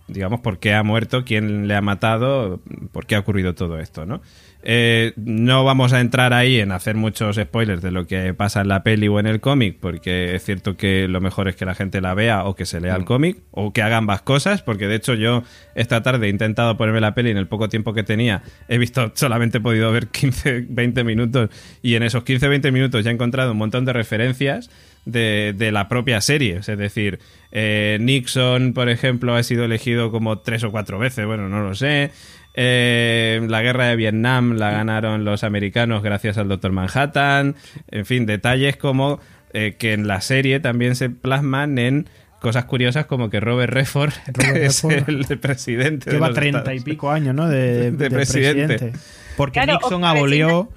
digamos, 0.08 0.42
por 0.42 0.60
qué 0.60 0.74
ha 0.74 0.84
muerto, 0.84 1.24
quién 1.24 1.68
le 1.68 1.76
ha 1.76 1.82
matado, 1.82 2.60
por 2.92 3.06
qué 3.06 3.16
ha 3.16 3.20
ocurrido 3.20 3.56
todo 3.56 3.80
esto, 3.80 4.06
¿no? 4.06 4.22
Eh, 4.68 5.14
no 5.16 5.64
vamos 5.64 5.94
a 5.94 6.02
entrar 6.02 6.34
ahí 6.34 6.60
en 6.60 6.72
hacer 6.72 6.96
muchos 6.96 7.36
spoilers 7.36 7.84
de 7.84 7.92
lo 7.92 8.08
que 8.08 8.34
pasa 8.34 8.62
en 8.62 8.68
la 8.68 8.82
peli 8.82 9.08
o 9.08 9.20
en 9.20 9.28
el 9.28 9.40
cómic, 9.40 9.78
porque 9.80 10.34
es 10.34 10.44
cierto 10.44 10.76
que 10.76 11.08
lo 11.08 11.22
mejor 11.22 11.48
es 11.48 11.56
que 11.56 11.66
la 11.66 11.76
gente 11.76 12.02
la 12.02 12.16
vea 12.16 12.46
o 12.46 12.56
que 12.56 12.66
se 12.66 12.82
lea 12.82 12.96
el 12.96 13.06
cómic, 13.06 13.38
o 13.52 13.74
que 13.74 13.84
haga 13.84 13.98
ambas 13.98 14.24
cosas, 14.24 14.64
porque 14.64 14.88
de 14.88 14.96
hecho 14.96 15.14
yo 15.14 15.44
esta 15.76 16.02
tarde 16.02 16.26
he 16.26 16.30
intentado 16.32 16.78
ponerme 16.78 17.00
la 17.00 17.14
peli 17.14 17.30
en 17.30 17.38
el 17.38 17.48
poco 17.48 17.70
tiempo 17.70 17.94
que 17.94 18.02
tenía, 18.02 18.42
he 18.68 18.80
visto, 18.80 19.12
solamente 19.16 19.60
he 19.60 19.62
podido 19.62 19.92
ver 19.92 20.08
15, 20.08 20.66
20 20.68 21.04
minutos, 21.04 21.52
y 21.84 21.94
en 21.94 22.02
esos 22.02 22.24
15, 22.24 22.48
20 22.48 22.72
minutos 22.72 23.06
ya 23.06 23.12
he 23.12 23.14
encontrado 23.14 23.52
un 23.52 23.60
montón 23.60 23.86
de 23.86 23.94
referencias 23.94 24.72
de, 25.06 25.54
de 25.56 25.72
la 25.72 25.88
propia 25.88 26.20
serie. 26.22 26.58
Es 26.58 26.66
decir, 26.66 27.20
eh, 27.52 27.98
Nixon, 28.02 28.74
por 28.74 28.90
ejemplo, 28.90 29.36
ha 29.36 29.44
sido 29.44 29.64
elegido 29.64 30.12
como 30.12 30.40
tres 30.40 30.64
o 30.64 30.72
cuatro 30.72 31.00
veces, 31.00 31.26
bueno, 31.26 31.48
no 31.48 31.62
lo 31.62 31.76
sé. 31.76 32.12
Eh, 32.58 33.46
la 33.50 33.62
guerra 33.62 33.88
de 33.88 33.96
Vietnam 33.96 34.54
la 34.54 34.72
ganaron 34.72 35.26
los 35.26 35.44
americanos 35.44 36.02
gracias 36.04 36.38
al 36.38 36.48
Doctor 36.48 36.72
Manhattan. 36.72 37.56
En 37.92 38.06
fin, 38.06 38.26
detalles 38.26 38.78
como 38.78 39.20
eh, 39.54 39.76
que 39.78 39.94
en 39.94 40.08
la 40.08 40.22
serie 40.22 40.60
también 40.60 40.96
se 40.96 41.10
plasman 41.10 41.78
en 41.78 42.08
cosas 42.42 42.66
curiosas 42.66 43.06
como 43.08 43.30
que 43.30 43.40
Robert 43.40 43.74
Redford 43.74 44.12
Robert 44.34 44.58
es 44.64 44.84
Redford 44.84 45.32
el 45.32 45.40
presidente. 45.40 46.10
de 46.10 46.16
Lleva 46.16 46.32
treinta 46.34 46.74
y 46.74 46.80
pico 46.80 47.12
años, 47.12 47.36
¿no? 47.36 47.48
De, 47.50 47.92
De 47.92 47.92
de 47.92 48.10
presidente. 48.10 48.68
presidente. 48.78 49.00
Porque 49.36 49.60
Claro, 49.60 49.74
Nixon 49.82 50.06
abolió, 50.06 50.70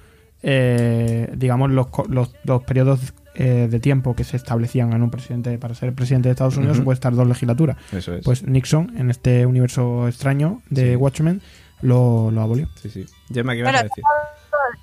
eh, 0.43 1.29
digamos, 1.35 1.71
los, 1.71 1.87
co- 1.87 2.07
los, 2.09 2.33
los 2.43 2.63
periodos 2.63 2.99
eh, 3.35 3.67
de 3.69 3.79
tiempo 3.79 4.15
que 4.15 4.23
se 4.25 4.35
establecían 4.35 4.91
en 4.93 5.01
un 5.03 5.11
presidente 5.11 5.57
para 5.57 5.73
ser 5.75 5.93
presidente 5.93 6.27
de 6.27 6.31
Estados 6.33 6.57
Unidos 6.57 6.77
Ujú. 6.77 6.85
puede 6.85 6.95
estar 6.95 7.13
dos 7.15 7.27
legislaturas. 7.27 7.77
Eso 7.93 8.15
es. 8.15 8.23
Pues 8.25 8.43
Nixon, 8.43 8.97
en 8.97 9.09
este 9.11 9.45
universo 9.45 10.07
extraño 10.09 10.61
de 10.69 10.89
Sí. 10.91 10.95
Watchmen, 10.97 11.41
lo, 11.81 12.31
lo 12.31 12.41
abolió. 12.41 12.67
sí, 12.81 12.89
sí. 12.89 13.05
Gemma, 13.33 13.53
¿qué 13.53 13.59
ibas 13.59 13.75
a 13.75 13.83
decir? 13.83 14.03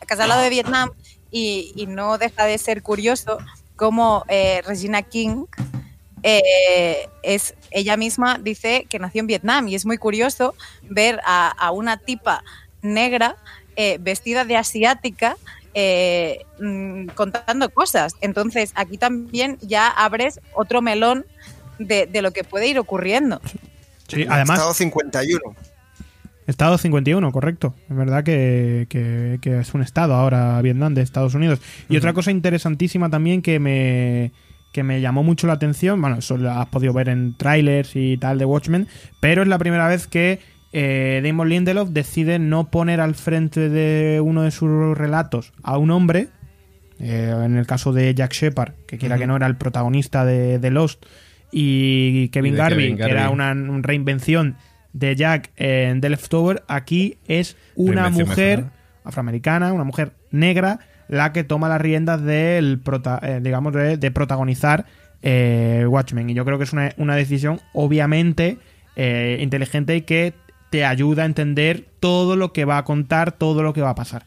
que 0.07 0.15
has 0.15 0.21
hablado 0.21 0.43
de 0.43 0.51
Vietnam 0.51 0.91
y, 1.31 1.73
y 1.77 1.87
no 1.87 2.19
deja 2.19 2.45
de 2.45 2.59
ser 2.59 2.83
curioso 2.83 3.39
cómo 3.77 4.25
eh, 4.29 4.63
Regina 4.67 5.03
King 5.03 5.45
eh, 6.23 7.09
es 7.23 7.55
ella 7.71 7.97
misma 7.97 8.39
dice 8.39 8.87
que 8.89 8.99
nació 8.99 9.21
en 9.21 9.27
Vietnam 9.27 9.69
y 9.69 9.75
es 9.75 9.87
muy 9.87 9.99
curioso 9.99 10.55
ver 10.83 11.21
a, 11.25 11.49
a 11.51 11.71
una 11.71 11.99
tipa 11.99 12.43
negra 12.83 13.37
eh, 13.77 13.99
vestida 14.01 14.45
de 14.45 14.57
asiática 14.57 15.37
eh, 15.75 16.47
mm, 16.59 17.09
contando 17.09 17.69
cosas. 17.69 18.15
Entonces 18.23 18.73
aquí 18.75 18.97
también 18.97 19.59
ya 19.61 19.89
abres 19.89 20.41
otro 20.55 20.81
melón 20.81 21.27
de, 21.79 22.07
de 22.07 22.23
lo 22.23 22.31
que 22.31 22.45
puede 22.45 22.67
ir 22.67 22.79
ocurriendo. 22.79 23.41
Sí, 24.09 24.27
además, 24.29 24.59
Estado 24.59 24.75
51. 24.75 25.55
Estado 26.47 26.79
51, 26.79 27.33
correcto. 27.33 27.75
Es 27.91 27.97
verdad 27.97 28.23
que, 28.25 28.87
que- 28.89 29.39
que 29.41 29.59
es 29.61 29.75
un 29.75 29.83
estado 29.83 30.15
ahora 30.15 30.61
Vietnam 30.63 30.95
de 30.95 31.03
Estados 31.03 31.35
Unidos. 31.35 31.61
Y 31.89 31.97
otra 31.97 32.13
cosa 32.13 32.31
interesantísima 32.31 33.11
también 33.11 33.43
que 33.43 33.59
me, 33.59 34.33
que 34.73 34.83
me 34.83 35.01
llamó 35.01 35.23
mucho 35.23 35.47
la 35.47 35.55
atención, 35.55 36.01
bueno, 36.01 36.17
eso 36.19 36.37
lo 36.37 36.51
has 36.51 36.67
podido 36.67 36.93
ver 36.93 37.09
en 37.09 37.37
trailers 37.37 37.97
y 37.97 38.17
tal 38.19 38.39
de 38.39 38.45
Watchmen, 38.45 38.87
pero 39.21 39.43
es 39.43 39.49
la 39.49 39.59
primera 39.59 39.89
vez 39.89 40.07
que 40.07 40.39
eh, 40.73 41.21
Damon 41.25 41.49
Lindelof 41.49 41.89
decide 41.91 42.39
no 42.39 42.71
poner 42.71 43.01
al 43.01 43.15
frente 43.15 43.69
de 43.69 44.21
uno 44.21 44.43
de 44.43 44.51
sus 44.51 44.97
relatos 44.97 45.53
a 45.63 45.79
un 45.79 45.91
hombre, 45.91 46.29
eh, 46.99 47.33
en 47.45 47.57
el 47.57 47.67
caso 47.67 47.93
de 47.93 48.15
Jack 48.15 48.33
Shepard, 48.33 48.73
que 48.87 48.99
quiera 48.99 49.17
que 49.19 49.27
no 49.27 49.37
era 49.37 49.47
el 49.47 49.57
protagonista 49.57 50.25
de, 50.25 50.59
de 50.59 50.71
Lost, 50.71 51.05
y 51.53 52.29
Kevin 52.29 52.55
Garvey, 52.57 52.85
Kevin 52.85 52.97
que 52.99 53.03
era 53.11 53.31
una 53.31 53.55
reinvención 53.83 54.57
de 54.99 55.15
Jack 55.17 55.51
en 55.57 56.01
The 56.01 56.09
Leftover, 56.11 56.63
aquí 56.69 57.19
es 57.29 57.57
una 57.75 58.09
mujer 58.11 58.59
mejor. 58.59 58.73
afroamericana, 59.05 59.73
una 59.73 59.85
mujer 59.85 60.13
negra, 60.31 60.79
la 61.09 61.33
que 61.33 61.45
toma 61.45 61.69
las 61.69 61.81
riendas 61.81 62.23
del 62.23 62.81
prota- 62.81 63.21
eh, 63.23 63.41
digamos 63.43 63.73
de, 63.75 63.97
de 63.97 64.11
protagonizar 64.11 64.87
eh, 65.23 65.85
Watchmen. 65.89 66.31
Y 66.31 66.35
yo 66.35 66.45
creo 66.45 66.59
que 66.59 66.65
es 66.65 66.73
una, 66.73 66.93
una 66.97 67.15
decisión 67.17 67.61
obviamente 67.75 68.59
eh, 68.97 69.39
inteligente 69.41 69.97
y 69.97 70.03
que 70.03 70.33
te 70.71 70.85
ayuda 70.85 71.23
a 71.23 71.27
entender 71.27 71.85
todo 72.01 72.37
lo 72.37 72.53
que 72.53 72.65
va 72.65 72.79
a 72.79 72.85
contar, 72.85 73.33
todo 73.33 73.63
lo 73.63 73.73
que 73.73 73.81
va 73.83 73.91
a 73.91 73.95
pasar. 73.95 74.25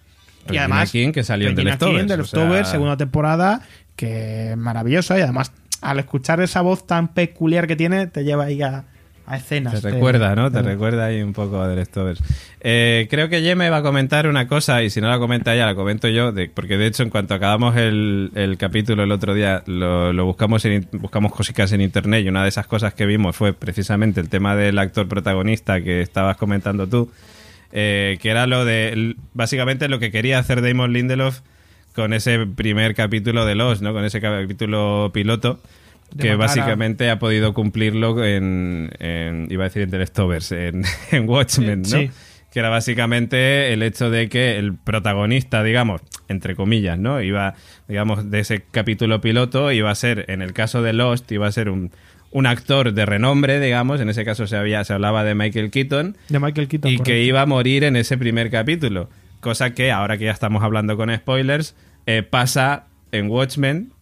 y 0.49 0.57
además, 0.57 0.91
King, 0.91 1.11
que 1.11 1.23
salió 1.23 1.49
en 1.49 1.55
The 1.55 1.63
Regina 1.63 1.77
King, 1.77 1.85
Leftovers, 1.95 2.07
The 2.07 2.13
o 2.13 2.17
Leftovers, 2.17 2.67
sea- 2.67 2.71
segunda 2.71 2.97
temporada, 2.97 3.61
que 3.95 4.51
es 4.51 4.57
maravillosa 4.57 5.17
y 5.17 5.21
además 5.21 5.51
al 5.81 5.99
escuchar 5.99 6.39
esa 6.41 6.61
voz 6.61 6.85
tan 6.87 7.09
peculiar 7.09 7.65
que 7.67 7.75
tiene, 7.75 8.07
te 8.07 8.23
lleva 8.23 8.45
ahí 8.45 8.61
a, 8.61 8.85
a 9.29 9.37
escenas. 9.37 9.81
Te 9.81 9.91
recuerda, 9.91 10.35
¿no? 10.35 10.51
Te 10.51 10.61
recuerda 10.61 11.05
ahí 11.05 11.21
un 11.21 11.33
poco 11.33 11.61
a 11.61 11.69
The 11.69 11.75
Leftovers. 11.75 12.21
Eh, 12.61 13.07
creo 13.09 13.29
que 13.29 13.41
Yeme 13.41 13.69
va 13.69 13.77
a 13.77 13.81
comentar 13.81 14.27
una 14.27 14.47
cosa, 14.47 14.83
y 14.83 14.89
si 14.89 14.99
no 15.01 15.07
la 15.07 15.19
comenta 15.19 15.53
ella, 15.53 15.65
la 15.65 15.75
comento 15.75 16.07
yo, 16.07 16.31
de- 16.31 16.49
porque 16.49 16.77
de 16.77 16.87
hecho, 16.87 17.03
en 17.03 17.09
cuanto 17.09 17.33
acabamos 17.33 17.77
el, 17.77 18.31
el 18.35 18.57
capítulo 18.57 19.03
el 19.03 19.11
otro 19.11 19.33
día, 19.33 19.63
lo, 19.67 20.11
lo 20.11 20.25
buscamos, 20.25 20.65
en, 20.65 20.87
buscamos 20.93 21.31
cositas 21.31 21.71
en 21.71 21.81
internet, 21.81 22.25
y 22.25 22.29
una 22.29 22.43
de 22.43 22.49
esas 22.49 22.67
cosas 22.67 22.93
que 22.93 23.05
vimos 23.05 23.35
fue 23.35 23.53
precisamente 23.53 24.19
el 24.19 24.29
tema 24.29 24.55
del 24.55 24.77
actor 24.79 25.07
protagonista 25.07 25.81
que 25.81 26.01
estabas 26.01 26.35
comentando 26.37 26.87
tú, 26.87 27.11
eh, 27.71 28.17
que 28.21 28.29
era 28.31 28.47
lo 28.47 28.65
de, 28.65 29.15
básicamente 29.33 29.87
lo 29.89 29.99
que 29.99 30.11
quería 30.11 30.39
hacer 30.39 30.61
Damon 30.61 30.91
Lindelof 30.91 31.41
con 31.95 32.13
ese 32.13 32.45
primer 32.47 32.95
capítulo 32.95 33.45
de 33.45 33.55
Los, 33.55 33.81
¿no? 33.81 33.93
Con 33.93 34.05
ese 34.05 34.21
capítulo 34.21 35.11
piloto 35.13 35.59
que 36.17 36.31
a- 36.31 36.35
básicamente 36.37 37.09
ha 37.09 37.19
podido 37.19 37.53
cumplirlo 37.53 38.23
en, 38.23 38.89
en- 38.99 39.47
iba 39.49 39.63
a 39.65 39.67
decir 39.67 39.83
en 39.83 39.91
The 39.91 39.97
Leftovers, 39.99 40.51
en, 40.51 40.83
en 41.11 41.29
Watchmen, 41.29 41.81
¿no? 41.81 41.87
Sí. 41.87 42.09
Que 42.51 42.59
era 42.61 42.69
básicamente 42.69 43.73
el 43.73 43.83
hecho 43.83 44.09
de 44.09 44.27
que 44.27 44.57
el 44.57 44.73
protagonista, 44.73 45.63
digamos, 45.63 46.01
entre 46.29 46.55
comillas, 46.55 46.97
¿no? 46.97 47.21
Iba, 47.21 47.53
digamos, 47.87 48.31
de 48.31 48.39
ese 48.39 48.63
capítulo 48.71 49.21
piloto, 49.21 49.71
iba 49.71 49.91
a 49.91 49.95
ser, 49.95 50.25
en 50.29 50.41
el 50.41 50.53
caso 50.53 50.81
de 50.81 50.93
Lost, 50.93 51.31
iba 51.31 51.45
a 51.45 51.51
ser 51.51 51.69
un, 51.69 51.91
un 52.31 52.47
actor 52.47 52.91
de 52.93 53.05
renombre, 53.05 53.59
digamos, 53.59 54.01
en 54.01 54.09
ese 54.09 54.25
caso 54.25 54.47
se, 54.47 54.57
había, 54.57 54.83
se 54.83 54.93
hablaba 54.93 55.23
de 55.23 55.35
Michael 55.35 55.69
Keaton, 55.69 56.17
De 56.27 56.39
Michael 56.39 56.67
Keaton. 56.67 56.91
y 56.91 56.97
que 56.97 57.21
iba 57.23 57.41
a 57.41 57.45
morir 57.45 57.83
en 57.83 57.95
ese 57.95 58.17
primer 58.17 58.49
capítulo. 58.49 59.09
Cosa 59.41 59.75
que, 59.75 59.91
ahora 59.91 60.17
que 60.17 60.25
ya 60.25 60.31
estamos 60.31 60.63
hablando 60.63 60.97
con 60.97 61.15
spoilers, 61.15 61.75
eh, 62.07 62.23
pasa 62.23 62.87
en 63.11 63.29
Watchmen, 63.29 63.93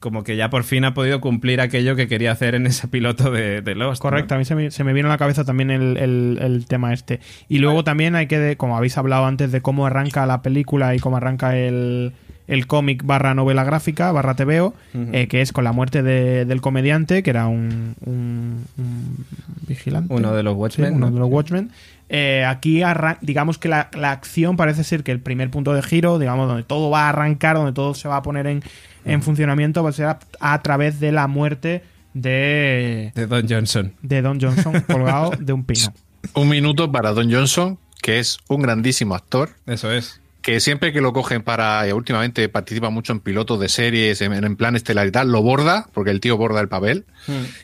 como 0.00 0.24
que 0.24 0.34
ya 0.36 0.48
por 0.50 0.64
fin 0.64 0.84
ha 0.86 0.94
podido 0.94 1.20
cumplir 1.20 1.60
aquello 1.60 1.94
que 1.94 2.08
quería 2.08 2.32
hacer 2.32 2.54
en 2.54 2.66
ese 2.66 2.88
piloto 2.88 3.30
de, 3.30 3.60
de 3.60 3.74
Lost. 3.74 4.02
¿no? 4.02 4.08
Correcto, 4.10 4.34
a 4.34 4.38
mí 4.38 4.44
se 4.46 4.54
me, 4.54 4.70
se 4.70 4.82
me 4.82 4.92
vino 4.94 5.08
a 5.08 5.10
la 5.10 5.18
cabeza 5.18 5.44
también 5.44 5.70
el, 5.70 5.96
el- 5.98 6.38
el 6.40 6.66
tema 6.66 6.92
este. 6.92 7.20
Y 7.48 7.58
luego 7.58 7.84
también 7.84 8.14
hay 8.16 8.26
que, 8.26 8.38
de- 8.38 8.56
como 8.56 8.76
habéis 8.76 8.96
hablado 8.98 9.26
antes, 9.26 9.52
de 9.52 9.60
cómo 9.60 9.86
arranca 9.86 10.24
la 10.26 10.40
película 10.42 10.94
y 10.94 10.98
cómo 10.98 11.18
arranca 11.18 11.54
el, 11.56 12.12
el 12.48 12.66
cómic 12.66 13.04
barra 13.04 13.34
novela 13.34 13.62
gráfica, 13.62 14.10
barra 14.10 14.34
TVO, 14.34 14.74
eh, 15.12 15.28
que 15.28 15.42
es 15.42 15.52
con 15.52 15.64
la 15.64 15.72
muerte 15.72 16.02
de- 16.02 16.46
del 16.46 16.60
comediante, 16.62 17.22
que 17.22 17.28
era 17.30 17.46
un, 17.46 17.94
un- 18.06 18.64
un 18.78 19.24
vigilante. 19.68 20.12
Uno 20.14 20.32
de 20.34 20.42
los 20.42 20.56
Watchmen, 20.56 20.88
Sí, 20.90 20.96
uno 20.96 21.06
¿no? 21.08 21.12
de 21.12 21.20
los 21.20 21.28
Watchmen. 21.30 21.70
Eh, 22.12 22.44
aquí, 22.44 22.82
arran- 22.82 23.18
digamos 23.20 23.56
que 23.58 23.68
la, 23.68 23.88
la 23.96 24.10
acción 24.10 24.56
parece 24.56 24.82
ser 24.82 25.04
que 25.04 25.12
el 25.12 25.20
primer 25.20 25.48
punto 25.50 25.72
de 25.72 25.80
giro, 25.82 26.18
digamos, 26.18 26.48
donde 26.48 26.64
todo 26.64 26.90
va 26.90 27.06
a 27.06 27.10
arrancar, 27.10 27.54
donde 27.56 27.72
todo 27.72 27.94
se 27.94 28.08
va 28.08 28.16
a 28.16 28.22
poner 28.22 28.48
en, 28.48 28.62
en 29.04 29.22
funcionamiento, 29.22 29.82
va 29.84 29.90
a 29.90 29.92
ser 29.92 30.06
a, 30.06 30.18
a 30.40 30.60
través 30.62 30.98
de 30.98 31.12
la 31.12 31.28
muerte 31.28 31.84
de, 32.14 33.12
De 33.14 33.26
Don 33.26 33.46
Johnson. 33.48 33.94
de 34.02 34.22
Don 34.22 34.40
Johnson 34.40 34.80
colgado 34.90 35.30
de 35.38 35.52
un 35.52 35.64
pino. 35.64 35.92
Un 36.34 36.48
minuto 36.48 36.90
para 36.90 37.12
Don 37.12 37.30
Johnson, 37.32 37.78
que 38.02 38.18
es 38.18 38.38
un 38.48 38.62
grandísimo 38.62 39.14
actor, 39.14 39.50
Eso 39.66 39.92
es. 39.92 40.20
Que 40.42 40.60
siempre 40.60 40.92
que 40.92 41.00
lo 41.00 41.12
cogen 41.12 41.42
para, 41.42 41.86
y 41.86 41.92
últimamente 41.92 42.48
participa 42.48 42.90
mucho 42.90 43.12
en 43.12 43.20
pilotos 43.20 43.60
de 43.60 43.68
series, 43.68 44.20
en, 44.20 44.32
en 44.32 44.56
plan 44.56 44.76
estelar 44.76 45.06
y 45.06 45.10
tal, 45.10 45.30
lo 45.30 45.42
borda, 45.42 45.88
porque 45.92 46.10
el 46.10 46.20
tío 46.20 46.36
borda 46.36 46.60
el 46.60 46.68
papel, 46.68 47.04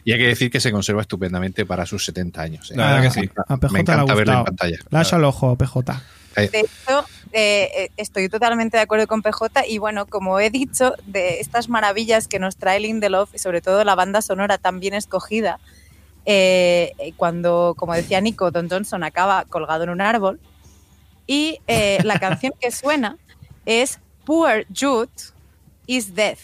y 0.04 0.12
hay 0.12 0.18
que 0.18 0.26
decir 0.26 0.50
que 0.50 0.60
se 0.60 0.72
conserva 0.72 1.02
estupendamente 1.02 1.64
para 1.64 1.86
sus 1.86 2.04
70 2.04 2.42
años. 2.42 2.70
¿eh? 2.70 2.74
La 2.76 2.94
verdad 2.94 3.02
que 3.02 3.20
sí. 3.20 3.30
A 3.48 3.56
PJ 3.56 3.72
Me 3.72 3.82
le 3.82 3.90
ha 3.90 3.94
encanta 3.94 4.14
verlo 4.14 4.32
en 4.38 4.44
pantalla. 4.44 4.76
Le 4.90 5.00
hecho 5.00 5.16
el 5.16 5.24
ojo 5.24 5.56
PJ. 5.56 6.02
Eh, 6.36 6.48
De 6.52 6.60
hecho, 6.60 7.06
eh, 7.32 7.70
eh, 7.76 7.90
estoy 7.96 8.28
totalmente 8.28 8.76
de 8.76 8.82
acuerdo 8.82 9.06
con 9.06 9.22
PJ 9.22 9.66
y 9.68 9.78
bueno, 9.78 10.06
como 10.06 10.38
he 10.38 10.50
dicho, 10.50 10.94
de 11.06 11.40
estas 11.40 11.68
maravillas 11.68 12.28
que 12.28 12.38
nos 12.38 12.56
trae 12.56 12.78
Lindelof 12.80 13.34
y 13.34 13.38
sobre 13.38 13.62
todo 13.62 13.84
la 13.84 13.94
banda 13.94 14.20
sonora 14.20 14.58
tan 14.58 14.80
bien 14.80 14.92
escogida, 14.92 15.58
eh, 16.26 16.92
eh, 16.98 17.12
cuando, 17.16 17.74
como 17.76 17.94
decía 17.94 18.20
Nico, 18.20 18.50
Don 18.50 18.68
Johnson 18.68 19.04
acaba 19.04 19.44
colgado 19.44 19.84
en 19.84 19.90
un 19.90 20.00
árbol 20.00 20.40
y 21.26 21.58
eh, 21.66 21.98
la 22.04 22.18
canción 22.18 22.52
que 22.60 22.70
suena 22.70 23.16
es 23.64 23.98
Poor 24.24 24.66
Jude 24.76 25.10
is 25.86 26.14
Death, 26.14 26.38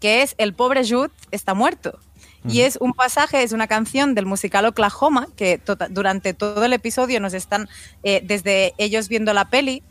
que 0.00 0.22
es 0.22 0.34
El 0.38 0.54
pobre 0.54 0.86
Jude 0.88 1.10
está 1.30 1.54
muerto. 1.54 1.98
Y 2.48 2.60
es 2.62 2.78
un 2.80 2.94
pasaje, 2.94 3.42
es 3.42 3.52
una 3.52 3.66
canción 3.66 4.14
del 4.14 4.24
musical 4.24 4.64
Oklahoma, 4.64 5.26
que 5.36 5.58
tota- 5.58 5.88
durante 5.90 6.32
todo 6.32 6.64
el 6.64 6.72
episodio 6.72 7.20
nos 7.20 7.34
están, 7.34 7.68
eh, 8.04 8.22
desde 8.24 8.72
ellos 8.78 9.08
viendo 9.08 9.34
la 9.34 9.50
peli, 9.50 9.82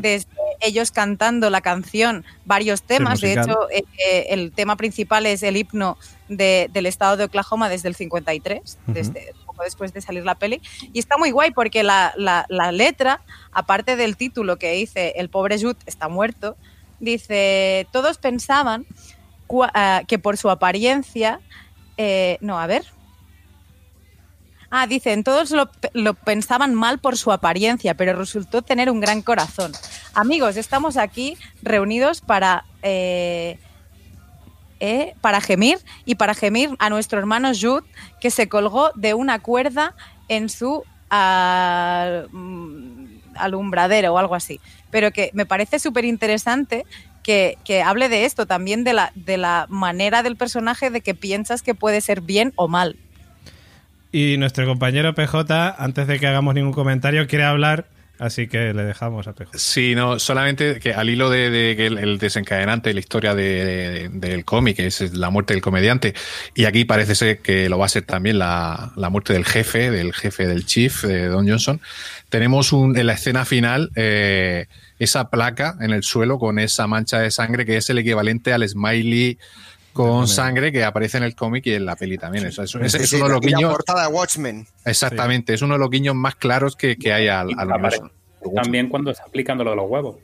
desde 0.00 0.26
ellos 0.60 0.92
cantando 0.92 1.50
la 1.50 1.60
canción, 1.60 2.24
varios 2.46 2.82
temas. 2.82 3.20
de 3.20 3.32
hecho, 3.32 3.68
eh, 3.70 3.82
eh, 4.08 4.26
el 4.30 4.52
tema 4.52 4.76
principal 4.76 5.26
es 5.26 5.42
el 5.42 5.56
himno 5.58 5.98
de- 6.28 6.70
del 6.72 6.86
estado 6.86 7.18
de 7.18 7.24
Oklahoma 7.24 7.68
desde 7.68 7.88
el 7.88 7.96
53, 7.96 8.78
Ujú. 8.84 8.92
desde 8.94 9.34
después 9.64 9.92
de 9.92 10.00
salir 10.00 10.24
la 10.24 10.34
peli. 10.34 10.60
Y 10.92 10.98
está 10.98 11.16
muy 11.18 11.30
guay 11.30 11.50
porque 11.52 11.82
la, 11.82 12.12
la- 12.16 12.46
letra, 12.72 13.22
aparte 13.52 13.96
del 13.96 14.16
título 14.16 14.58
que 14.58 14.72
dice 14.72 15.14
El 15.16 15.28
pobre 15.28 15.58
Jude 15.60 15.78
está 15.86 16.08
muerto, 16.08 16.56
dice, 17.00 17.86
todos 17.92 18.18
pensaban 18.18 18.86
ah, 19.74 20.02
que 20.06 20.18
por 20.18 20.36
su 20.36 20.50
apariencia... 20.50 21.40
eh, 21.96 22.38
no, 22.40 22.58
a 22.58 22.66
ver. 22.66 22.84
Ah, 24.68 24.86
dicen, 24.88 25.22
todos 25.22 25.52
lo, 25.52 25.70
lo 25.92 26.14
pensaban 26.14 26.74
mal 26.74 26.98
por 26.98 27.16
su 27.16 27.30
apariencia, 27.30 27.94
pero 27.94 28.14
resultó 28.14 28.62
tener 28.62 28.90
un 28.90 29.00
gran 29.00 29.22
corazón. 29.22 29.72
Amigos, 30.12 30.56
estamos 30.56 30.96
aquí 30.96 31.38
reunidos 31.62 32.20
para, 32.20 32.64
eh, 32.82 33.58
eh, 34.80 35.14
para 35.20 35.40
gemir 35.40 35.78
y 36.04 36.16
para 36.16 36.34
gemir 36.34 36.70
a 36.78 36.90
nuestro 36.90 37.18
hermano 37.18 37.52
Jude, 37.58 37.86
que 38.20 38.30
se 38.30 38.48
colgó 38.48 38.90
de 38.94 39.14
una 39.14 39.38
cuerda 39.38 39.94
en 40.28 40.48
su 40.48 40.84
ah, 41.10 42.24
mm, 42.30 43.06
alumbradero 43.36 44.14
o 44.14 44.18
algo 44.18 44.34
así. 44.34 44.60
Pero 44.90 45.10
que 45.10 45.30
me 45.34 45.46
parece 45.46 45.78
súper 45.78 46.04
interesante 46.04 46.84
que, 47.22 47.58
que 47.64 47.82
hable 47.82 48.08
de 48.08 48.24
esto, 48.24 48.46
también 48.46 48.84
de 48.84 48.92
la, 48.92 49.12
de 49.14 49.36
la 49.36 49.66
manera 49.68 50.22
del 50.22 50.36
personaje 50.36 50.90
de 50.90 51.00
que 51.00 51.14
piensas 51.14 51.62
que 51.62 51.74
puede 51.74 52.00
ser 52.00 52.20
bien 52.20 52.52
o 52.56 52.68
mal. 52.68 52.96
Y 54.12 54.36
nuestro 54.38 54.64
compañero 54.66 55.14
PJ, 55.14 55.74
antes 55.78 56.06
de 56.06 56.18
que 56.18 56.26
hagamos 56.26 56.54
ningún 56.54 56.72
comentario, 56.72 57.26
quiere 57.26 57.44
hablar, 57.44 57.86
así 58.18 58.48
que 58.48 58.72
le 58.74 58.82
dejamos 58.84 59.26
a 59.28 59.32
PJ. 59.34 59.58
Sí, 59.58 59.94
no, 59.94 60.18
solamente 60.18 60.78
que 60.80 60.94
al 60.94 61.08
hilo 61.10 61.30
de, 61.30 61.50
de 61.50 61.86
el, 61.86 62.18
desencadenante 62.18 62.90
de 62.90 62.94
la 62.94 63.00
historia 63.00 63.34
de- 63.34 63.64
de- 63.64 64.08
del 64.28 64.44
cómic 64.44 64.78
es 64.80 65.12
la 65.14 65.30
muerte 65.30 65.54
del 65.54 65.62
comediante, 65.62 66.14
y 66.54 66.64
aquí 66.64 66.84
parece 66.84 67.14
ser 67.14 67.38
que 67.38 67.68
lo 67.68 67.78
va 67.78 67.86
a 67.86 67.88
ser 67.88 68.02
también 68.02 68.38
la, 68.38 68.92
la 68.96 69.10
muerte 69.10 69.32
del 69.32 69.44
jefe, 69.44 69.90
del 69.90 70.12
jefe 70.12 70.46
del 70.46 70.64
chief, 70.66 71.04
de 71.04 71.26
Don 71.28 71.48
Johnson, 71.48 71.80
tenemos 72.28 72.72
un, 72.72 72.96
en 72.98 73.06
la 73.06 73.12
escena 73.14 73.44
final 73.44 73.90
eh, 73.96 74.66
esa 74.98 75.30
placa 75.30 75.76
en 75.80 75.92
el 75.92 76.02
suelo 76.02 76.38
con 76.38 76.58
esa 76.58 76.86
mancha 76.86 77.18
de 77.20 77.30
sangre 77.30 77.64
que 77.66 77.76
es 77.76 77.88
el 77.90 77.98
equivalente 77.98 78.52
al 78.52 78.66
smiley 78.68 79.38
con 79.96 80.28
sangre 80.28 80.70
que 80.72 80.84
aparece 80.84 81.16
en 81.18 81.24
el 81.24 81.34
cómic 81.34 81.66
y 81.66 81.74
en 81.74 81.86
la 81.86 81.96
peli 81.96 82.18
también. 82.18 82.46
Eso 82.46 82.62
es, 82.62 82.74
es- 82.74 82.92
Sí, 82.92 82.98
es 83.02 83.10
sí, 83.10 83.16
uno 83.16 83.26
de 83.28 83.34
los 83.34 83.44
la 83.44 83.48
guiños, 83.56 83.70
portada 83.72 84.02
de 84.02 84.08
Watchmen. 84.08 84.66
exactamente, 84.84 85.54
es 85.54 85.62
uno 85.62 85.74
de 85.74 85.80
los 85.80 85.90
guiños 85.90 86.14
más 86.14 86.34
claros 86.36 86.76
que, 86.76 86.96
que 86.96 87.12
hay 87.12 87.28
al, 87.28 87.48
al 87.58 87.68
universo. 87.68 88.10
También 88.54 88.88
cuando 88.88 89.10
está 89.10 89.24
explicando 89.24 89.64
lo 89.64 89.70
de 89.70 89.76
los 89.76 89.86
huevos. 89.90 90.16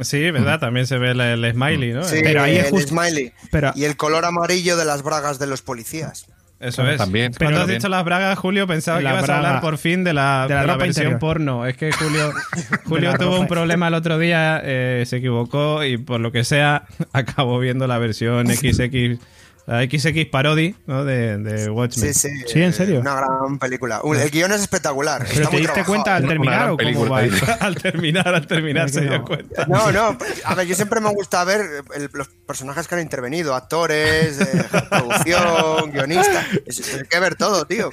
Sí, 0.00 0.30
¿verdad? 0.30 0.58
También 0.58 0.86
se 0.86 0.98
ve 0.98 1.12
el, 1.12 1.20
el 1.20 1.52
smiley, 1.52 1.92
¿no? 1.92 2.02
Sí, 2.04 2.16
Pero 2.22 2.42
ahí 2.42 2.56
es 2.56 2.64
el 2.66 2.70
justo- 2.72 2.88
smiley. 2.88 3.32
Pero- 3.50 3.72
Y 3.76 3.84
el 3.84 3.96
color 3.96 4.24
amarillo 4.24 4.76
de 4.76 4.84
las 4.84 5.02
bragas 5.02 5.38
de 5.38 5.46
los 5.46 5.62
policías. 5.62 6.26
Eso 6.64 6.88
es. 6.88 6.96
También, 6.98 7.32
Cuando 7.36 7.60
has 7.60 7.68
dicho 7.68 7.88
las 7.88 8.04
bragas, 8.04 8.38
Julio, 8.38 8.66
pensaba 8.66 9.00
La 9.00 9.10
que 9.10 9.16
ibas 9.18 9.30
a 9.30 9.36
hablar 9.36 9.60
por 9.60 9.78
fin 9.78 10.02
de 10.04 10.14
la, 10.14 10.46
de 10.48 10.54
la 10.54 10.60
de 10.62 10.66
la 10.66 10.72
ropa 10.72 10.84
versión 10.84 11.06
interior. 11.06 11.20
porno. 11.20 11.66
Es 11.66 11.76
que 11.76 11.92
Julio, 11.92 12.32
Julio 12.84 13.14
tuvo 13.18 13.38
un 13.38 13.46
problema 13.46 13.88
el 13.88 13.94
otro 13.94 14.18
día, 14.18 14.60
eh, 14.64 15.04
se 15.06 15.18
equivocó 15.18 15.84
y 15.84 15.98
por 15.98 16.20
lo 16.20 16.32
que 16.32 16.44
sea 16.44 16.84
acabó 17.12 17.58
viendo 17.58 17.86
la 17.86 17.98
versión 17.98 18.46
XX, 18.54 19.18
la 19.66 19.82
XX 19.82 20.26
Parody 20.30 20.74
¿no? 20.86 21.04
de, 21.04 21.38
de 21.38 21.70
Watchmen. 21.70 22.12
Sí, 22.14 22.28
sí. 22.28 22.44
Sí, 22.46 22.62
¿en 22.62 22.72
serio? 22.72 23.00
Una 23.00 23.14
gran 23.14 23.58
película. 23.58 24.00
El 24.04 24.30
guion 24.30 24.52
es 24.52 24.60
espectacular. 24.60 25.20
¿Pero 25.26 25.32
está 25.32 25.44
te 25.48 25.50
muy 25.52 25.60
diste 25.62 25.72
trabajado. 25.72 25.92
cuenta 25.94 26.16
al 26.16 26.26
terminar 26.28 26.70
o 26.70 26.76
cómo 26.76 27.08
va 27.08 27.18
al 27.60 27.74
terminar, 27.76 28.28
al 28.34 28.46
terminar 28.46 28.90
se 28.90 29.00
dio 29.02 29.18
no. 29.18 29.24
cuenta. 29.24 29.66
No, 29.66 29.90
no. 29.90 30.18
A 30.44 30.54
ver, 30.54 30.66
yo 30.66 30.74
siempre 30.74 31.00
me 31.00 31.10
gusta 31.14 31.42
ver 31.44 31.62
el- 31.94 32.10
los 32.12 32.28
personajes 32.46 32.86
que 32.88 32.94
han 32.94 33.00
intervenido, 33.00 33.54
actores, 33.54 34.40
eh, 34.40 34.64
producción, 34.90 35.90
guionistas. 35.92 36.44
Hay 36.98 37.06
que 37.08 37.20
ver 37.20 37.34
todo, 37.36 37.64
tío. 37.66 37.90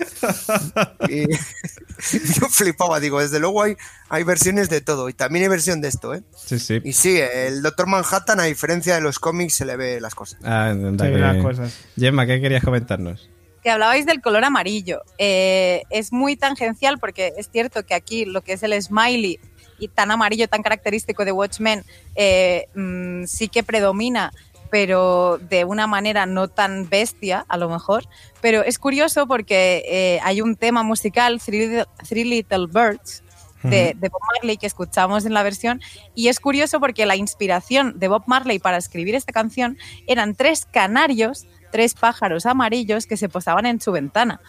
Y 1.08 1.26
yo 1.32 2.48
flipaba, 2.50 3.00
digo, 3.00 3.20
desde 3.22 3.40
luego 3.40 3.62
hay, 3.64 3.78
hay 4.10 4.24
versiones 4.24 4.70
de 4.70 4.82
todo. 4.82 5.10
Y 5.10 5.14
también 5.14 5.44
hay 5.44 5.50
versión 5.50 5.82
de 5.82 5.88
esto, 5.88 6.14
¿eh? 6.14 6.24
Sí, 6.46 6.60
sí. 6.60 6.82
Y 6.84 6.94
sí, 6.94 7.18
el 7.20 7.62
Doctor 7.62 7.88
Manhattan, 7.88 8.40
a 8.40 8.44
diferencia 8.44 8.96
de 8.96 9.02
los 9.02 9.20
cómics, 9.20 9.54
se 9.54 9.66
le 9.66 9.76
ve 9.78 10.02
las 10.02 10.16
cosas. 10.16 10.40
Ah, 10.44 10.70
anda 10.70 11.06
Sí, 11.06 11.12
que- 11.12 11.18
las 11.20 11.38
cosas. 11.38 11.61
Gemma, 11.98 12.26
¿qué 12.26 12.42
querías 12.42 12.64
comentarnos? 12.64 13.30
que 13.62 13.70
hablabais 13.70 14.06
del 14.06 14.22
color 14.22 14.44
amarillo. 14.44 15.04
Eh, 15.18 15.84
es 15.90 16.12
muy 16.12 16.36
tangencial 16.36 17.00
porque 17.00 17.34
es 17.38 17.50
cierto 17.50 17.86
que 17.86 17.94
aquí 17.94 18.26
lo 18.26 18.42
que 18.42 18.54
es 18.54 18.64
el 18.64 18.80
smiley 18.82 19.40
y 19.80 19.88
tan 19.88 20.12
amarillo, 20.12 20.48
tan 20.48 20.64
característico 20.64 21.26
de 21.26 21.32
Watchmen, 21.32 21.84
eh, 22.16 22.68
mm, 22.76 23.26
sí 23.26 23.48
que 23.48 23.64
predomina, 23.64 24.32
pero 24.70 25.38
de 25.38 25.66
una 25.66 25.86
manera 25.86 26.26
no 26.26 26.48
tan 26.48 26.88
bestia, 26.90 27.46
a 27.50 27.58
lo 27.58 27.70
mejor. 27.70 28.06
Pero 28.42 28.64
es 28.64 28.80
curioso 28.80 29.28
porque 29.28 29.84
eh, 29.86 30.20
hay 30.24 30.42
un 30.42 30.56
tema 30.56 30.84
musical, 30.84 31.42
Three 31.42 32.24
Little 32.24 32.68
Birds, 32.68 33.24
de, 33.64 33.96
de 33.98 34.10
Bob 34.10 34.22
Marley 34.34 34.58
que 34.58 34.68
escuchamos 34.68 35.26
en 35.26 35.34
la 35.34 35.44
versión 35.44 35.82
y 36.16 36.28
es 36.28 36.40
curioso 36.40 36.80
porque 36.80 37.06
la 37.06 37.16
inspiración 37.16 38.00
de 38.00 38.08
Bob 38.08 38.24
Marley 38.28 38.60
para 38.60 38.78
escribir 38.78 39.16
esta 39.16 39.32
canción 39.32 39.78
eran 40.08 40.36
tres 40.36 40.66
canarios, 40.66 41.48
tres 41.72 41.94
pájaros 41.94 42.46
amarillos 42.46 43.06
que 43.06 43.18
se 43.18 43.30
posaban 43.30 43.66
en 43.66 43.80
su 43.82 43.92
ventana. 43.92 44.42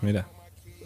Mira. 0.00 0.26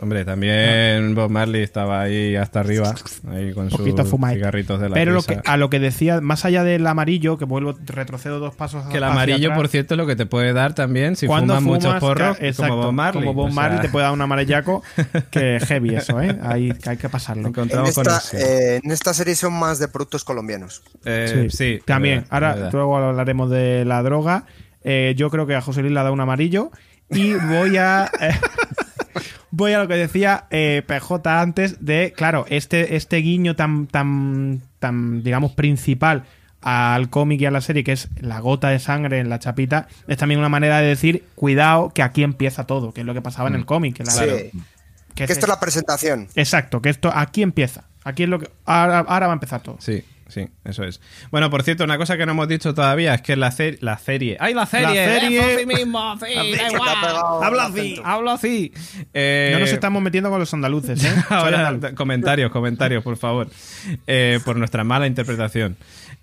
Hombre, 0.01 0.25
también 0.25 1.15
Bob 1.15 1.31
Marley 1.31 1.63
estaba 1.63 2.03
ahí 2.03 2.37
hasta 2.37 2.61
arriba, 2.61 2.95
ahí 3.31 3.53
con 3.53 3.71
sus 3.71 3.81
cigarritos 3.83 4.81
de 4.81 4.89
la 4.89 4.95
Pero 4.95 5.13
lo 5.13 5.21
risa. 5.21 5.43
que, 5.43 5.49
a 5.49 5.57
lo 5.57 5.71
que 5.71 5.79
decía, 5.79 6.21
más 6.21 6.45
allá 6.45 6.65
del 6.65 6.87
amarillo, 6.87 7.39
que 7.39 7.45
vuelvo, 7.45 7.75
retrocedo 7.87 8.39
dos 8.39 8.55
pasos 8.55 8.85
Que 8.87 8.99
el 8.99 9.05
hacia 9.05 9.13
amarillo, 9.13 9.49
atrás, 9.49 9.59
por 9.59 9.69
cierto, 9.69 9.95
es 9.95 9.99
lo 9.99 10.07
que 10.07 10.17
te 10.17 10.27
puede 10.27 10.53
dar 10.53 10.75
también 10.75 11.17
si 11.17 11.27
cuando 11.27 11.55
fumas 11.55 11.63
muchos 11.63 11.85
fumas, 11.87 12.01
porros, 12.01 12.37
exacto, 12.41 12.73
como 12.73 12.83
Bob 12.85 12.93
Marley. 12.93 13.25
Como 13.25 13.35
Bob 13.35 13.47
O 13.47 13.53
sea, 13.53 13.55
Marley 13.63 13.81
te 13.81 13.89
puede 13.89 14.05
dar 14.05 14.13
un 14.13 14.21
amarellaco 14.21 14.83
que 15.31 15.61
heavy 15.61 15.97
eso, 15.97 16.21
¿eh? 16.21 16.37
Hay, 16.43 16.73
que 16.73 16.91
hay 16.91 16.97
que 16.97 17.09
pasarlo. 17.09 17.43
En 17.43 17.49
encontramos 17.49 17.97
esta, 17.97 18.21
eh, 18.35 18.81
en 18.83 18.91
esta 18.91 19.15
serie 19.15 19.35
son 19.35 19.55
más 19.55 19.79
de 19.79 19.89
productos 19.89 20.25
colombianos. 20.25 20.83
Eh, 21.05 21.49
sí, 21.51 21.81
También. 21.85 22.19
es 22.19 22.31
verdad, 22.31 22.57
Ahora, 22.57 22.71
luego 22.73 22.97
hablaremos 22.99 23.51
de 23.51 23.85
la 23.85 24.03
droga. 24.03 24.45
Eh, 24.85 25.15
yo 25.17 25.31
creo 25.31 25.47
que 25.47 25.55
a 25.55 25.61
José 25.61 25.81
Luis 25.81 25.93
le 25.93 26.01
ha 26.01 26.03
dado 26.03 26.15
un 26.15 26.21
amarillo. 26.21 26.71
y 27.11 27.35
voy 27.35 27.77
a. 27.77 28.11
voy 29.51 29.73
a 29.73 29.79
lo 29.79 29.89
que 29.89 29.95
decía 29.95 30.47
eh, 30.51 30.83
PJ 30.87 31.41
antes 31.41 31.85
de, 31.85 32.13
claro, 32.17 32.45
este, 32.49 32.97
este 32.97 33.17
guiño 33.19 33.57
tan, 33.57 33.87
tan, 33.87 34.63
tan, 34.79 35.23
digamos, 35.23 35.53
principal 35.53 36.25
al 36.63 37.11
cómic 37.11 37.41
y 37.43 37.47
a 37.47 37.51
la 37.51 37.61
serie, 37.61 37.85
que 37.85 37.93
es 37.93 38.09
la 38.21 38.41
gota 38.41 38.71
de 38.71 38.79
sangre 38.81 39.21
en 39.21 39.29
la 39.29 39.39
chapita, 39.39 39.87
es 40.09 40.17
también 40.17 40.41
una 40.41 40.49
manera 40.49 40.81
de 40.81 40.89
decir, 40.89 41.25
cuidado, 41.37 41.91
que 41.91 42.03
aquí 42.03 42.23
empieza 42.25 42.65
todo, 42.67 42.93
que 42.93 43.03
es 43.03 43.07
lo 43.07 43.15
que 43.15 43.23
pasaba 43.23 43.49
en 43.49 43.55
el 43.55 43.65
cómic. 43.67 43.97
que 43.97 44.05
la- 44.05 44.11
Sí. 44.13 44.21
que 44.21 44.51
Que 45.15 45.25
es- 45.25 45.31
esto 45.31 45.47
es 45.47 45.49
la 45.51 45.61
presentación. 45.61 46.29
Exacto, 46.35 46.83
que 46.83 46.89
esto 46.91 47.11
aquí 47.15 47.43
empieza. 47.43 47.85
Aquí 48.05 48.25
es 48.25 48.29
lo 48.29 48.39
que. 48.39 48.51
Ahora, 48.65 48.99
ahora 49.01 49.27
va 49.29 49.33
a 49.33 49.35
empezar 49.35 49.63
todo. 49.63 49.77
Sí, 49.81 50.05
sí, 50.29 50.49
eso 50.65 50.85
es. 50.85 51.01
Bueno, 51.31 51.51
por 51.51 51.63
cierto, 51.63 51.85
una 51.85 51.97
cosa 51.99 52.17
que 52.17 52.27
no 52.27 52.33
hemos 52.33 52.49
dicho 52.49 52.75
todavía 52.75 53.15
es 53.15 53.23
que 53.23 53.37
la, 53.37 53.51
cer- 53.53 53.79
la 53.81 53.99
serie. 53.99 54.37
¡Ay, 54.41 54.55
la 54.55 54.67
serie! 54.67 55.07
La 55.07 55.21
serie- 55.21 55.39
¡Eh, 55.55 55.57
sí 55.61 55.67
mismo! 55.67 56.17
Sí, 56.19 56.35
da 56.57 56.71
igual. 56.73 57.61
así. 57.61 58.01
Hablo 58.05 58.31
así. 58.31 58.73
Eh, 59.15 59.51
No 59.53 59.61
nos 59.61 59.71
estamos 59.73 60.03
metiendo 60.03 60.31
con 60.31 60.39
los 60.39 60.53
andaluces, 60.55 61.03
¿eh? 61.05 61.09
Soy 61.29 61.37
Ahora, 61.37 61.69
andaluz. 61.69 61.97
comentarios, 61.97 62.51
comentarios, 62.51 63.03
por 63.03 63.17
favor. 63.17 63.49
Eh, 64.07 64.41
por 64.45 64.57
nuestra 64.57 64.85
mala 64.85 65.07
interpretación. 65.07 65.77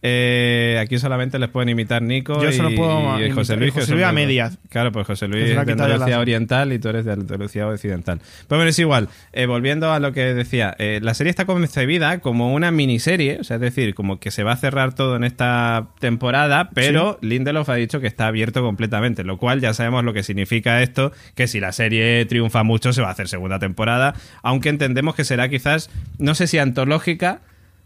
Eh, 0.05 0.77
aquí 0.81 0.99
solamente 0.99 1.39
les 1.39 1.47
pueden 1.49 1.69
imitar 1.69 2.01
Nico 2.01 2.43
Yo 2.43 2.49
y, 2.49 2.53
solo 2.53 2.75
puedo 2.75 2.99
y 3.17 3.21
imitar- 3.23 3.33
José 3.35 3.55
Luis. 3.55 3.73
José 3.73 3.93
Luis 3.93 4.03
a 4.03 4.07
de- 4.07 4.13
medias. 4.13 4.59
Claro, 4.69 4.91
pues 4.91 5.07
José 5.07 5.29
Luis 5.29 5.43
es 5.49 5.65
de 5.65 5.71
Andalucía 5.71 6.19
Oriental 6.19 6.73
y 6.73 6.79
tú 6.79 6.89
eres 6.89 7.05
de 7.05 7.13
Andalucía 7.13 7.67
Occidental. 7.67 8.19
Pues 8.19 8.47
bueno, 8.49 8.65
es 8.65 8.77
igual. 8.79 9.07
Eh, 9.31 9.45
volviendo 9.45 9.93
a 9.93 9.99
lo 9.99 10.11
que 10.11 10.33
decía, 10.33 10.75
eh, 10.77 10.99
la 11.01 11.13
serie 11.13 11.29
está 11.29 11.45
concebida 11.45 12.19
como 12.19 12.53
una 12.53 12.69
miniserie, 12.71 13.37
o 13.39 13.43
sea, 13.45 13.55
es 13.55 13.61
decir, 13.61 13.95
como 13.95 14.19
que 14.19 14.29
se 14.29 14.43
va 14.43 14.51
a 14.51 14.57
cerrar 14.57 14.93
todo 14.93 15.15
en 15.15 15.23
esta 15.23 15.87
temporada, 15.99 16.69
pero 16.73 17.17
Lindelof 17.21 17.69
ha 17.69 17.75
dicho 17.75 18.01
que 18.01 18.07
está 18.07 18.27
abierto 18.27 18.61
completamente, 18.61 19.23
lo 19.23 19.37
cual 19.37 19.61
ya 19.61 19.73
sabemos 19.73 20.03
lo 20.03 20.11
que 20.11 20.23
significa 20.23 20.81
esto, 20.83 21.13
que 21.33 21.47
si 21.47 21.61
la 21.61 21.71
serie 21.71 22.25
triunfa 22.25 22.63
mucho 22.63 22.91
se 22.91 23.01
va 23.01 23.07
a 23.07 23.11
hacer 23.11 23.29
segunda 23.29 23.57
temporada, 23.57 24.15
aunque 24.41 24.67
entendemos 24.67 25.15
que 25.15 25.23
será 25.23 25.47
quizás, 25.47 25.89
no 26.19 26.35
sé 26.35 26.47
si 26.47 26.57
antológica 26.57 27.39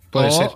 Puede 0.10 0.30
o, 0.30 0.32
ser. 0.32 0.48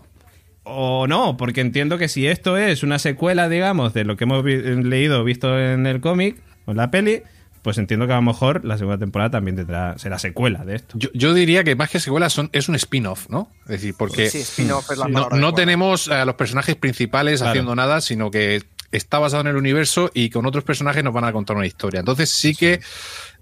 O 0.64 1.08
no, 1.08 1.38
porque 1.38 1.62
entiendo 1.62 1.98
que 1.98 2.08
si 2.08 2.28
esto 2.28 2.58
es 2.58 2.84
una 2.84 3.00
secuela, 3.00 3.50
digamos, 3.50 3.94
de 3.94 4.04
lo 4.06 4.16
que 4.18 4.26
hemos 4.26 4.44
vi- 4.44 4.58
leído, 4.84 5.24
visto 5.24 5.58
en 5.60 5.88
el 5.88 6.02
cómic 6.02 6.38
o 6.66 6.72
en 6.72 6.78
la 6.78 6.92
peli, 6.92 7.24
pues 7.64 7.78
entiendo 7.78 8.08
que 8.08 8.14
a 8.14 8.18
lo 8.18 8.22
mejor 8.24 8.66
la 8.66 8.78
segunda 8.78 8.98
temporada 8.98 9.30
también 9.32 9.56
tendrá, 9.56 9.98
será 9.98 10.18
secuela 10.20 10.66
de 10.66 10.76
esto. 10.76 10.98
Yo, 10.98 11.10
yo 11.14 11.34
diría 11.34 11.64
que 11.64 11.76
más 11.76 11.90
que 11.90 12.00
secuela 12.00 12.30
son, 12.30 12.50
es 12.54 12.70
un 12.70 12.76
spin-off, 12.76 13.30
¿no? 13.30 13.50
Es 13.66 13.72
decir, 13.72 13.96
porque 13.98 14.30
Sí, 14.30 14.40
spin-off 14.40 14.90
es 14.92 14.98
la 14.98 15.08
no, 15.08 15.30
no 15.30 15.54
tenemos 15.54 16.08
a 16.10 16.26
los 16.26 16.36
personajes 16.36 16.76
principales 16.76 17.40
Claro. 17.40 17.52
haciendo 17.52 17.76
nada, 17.76 18.02
sino 18.02 18.32
que 18.32 18.64
está 18.92 19.20
basado 19.20 19.42
en 19.42 19.48
el 19.48 19.56
universo 19.56 20.12
y 20.14 20.30
con 20.32 20.46
otros 20.46 20.64
personajes 20.64 21.04
nos 21.04 21.14
van 21.14 21.24
a 21.24 21.32
contar 21.32 21.56
una 21.56 21.66
historia. 21.68 22.00
Entonces 22.02 22.30
sí 22.30 22.54
que 22.56 22.82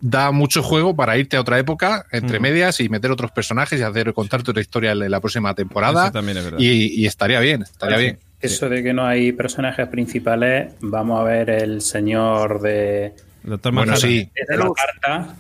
da 0.02 0.32
mucho 0.32 0.64
juego 0.64 0.96
para 0.96 1.18
irte 1.18 1.36
a 1.38 1.42
otra 1.42 1.60
época, 1.60 2.06
entre 2.12 2.40
medias, 2.40 2.80
y 2.80 2.90
meter 2.90 3.12
otros 3.12 3.32
personajes 3.32 3.80
y 3.80 3.84
hacer 3.84 4.14
contarte 4.14 4.52
otra 4.52 4.62
historia 4.62 4.92
en 4.92 5.12
la 5.12 5.20
próxima 5.20 5.54
temporada. 5.54 6.04
Eso 6.06 6.14
también 6.14 6.38
es 6.38 6.44
verdad. 6.46 6.60
Y, 6.60 7.02
y 7.02 7.06
estaría 7.06 7.40
bien, 7.42 7.64
estaría 7.64 7.98
bien. 7.98 8.20
Eso 8.42 8.70
de 8.70 8.82
que 8.82 8.94
no 8.94 9.06
hay 9.06 9.34
personajes 9.34 9.88
principales, 9.90 10.72
vamos 10.80 11.20
a 11.20 11.24
ver 11.24 11.50
el 11.50 11.82
señor 11.82 12.62
de, 12.62 13.14
Doctor 13.44 13.74
Bueno, 13.74 13.92
Manhattan. 13.92 14.10
sí, 14.10 14.30
de 14.48 14.58
la 14.58 14.70
carta. 14.74 15.36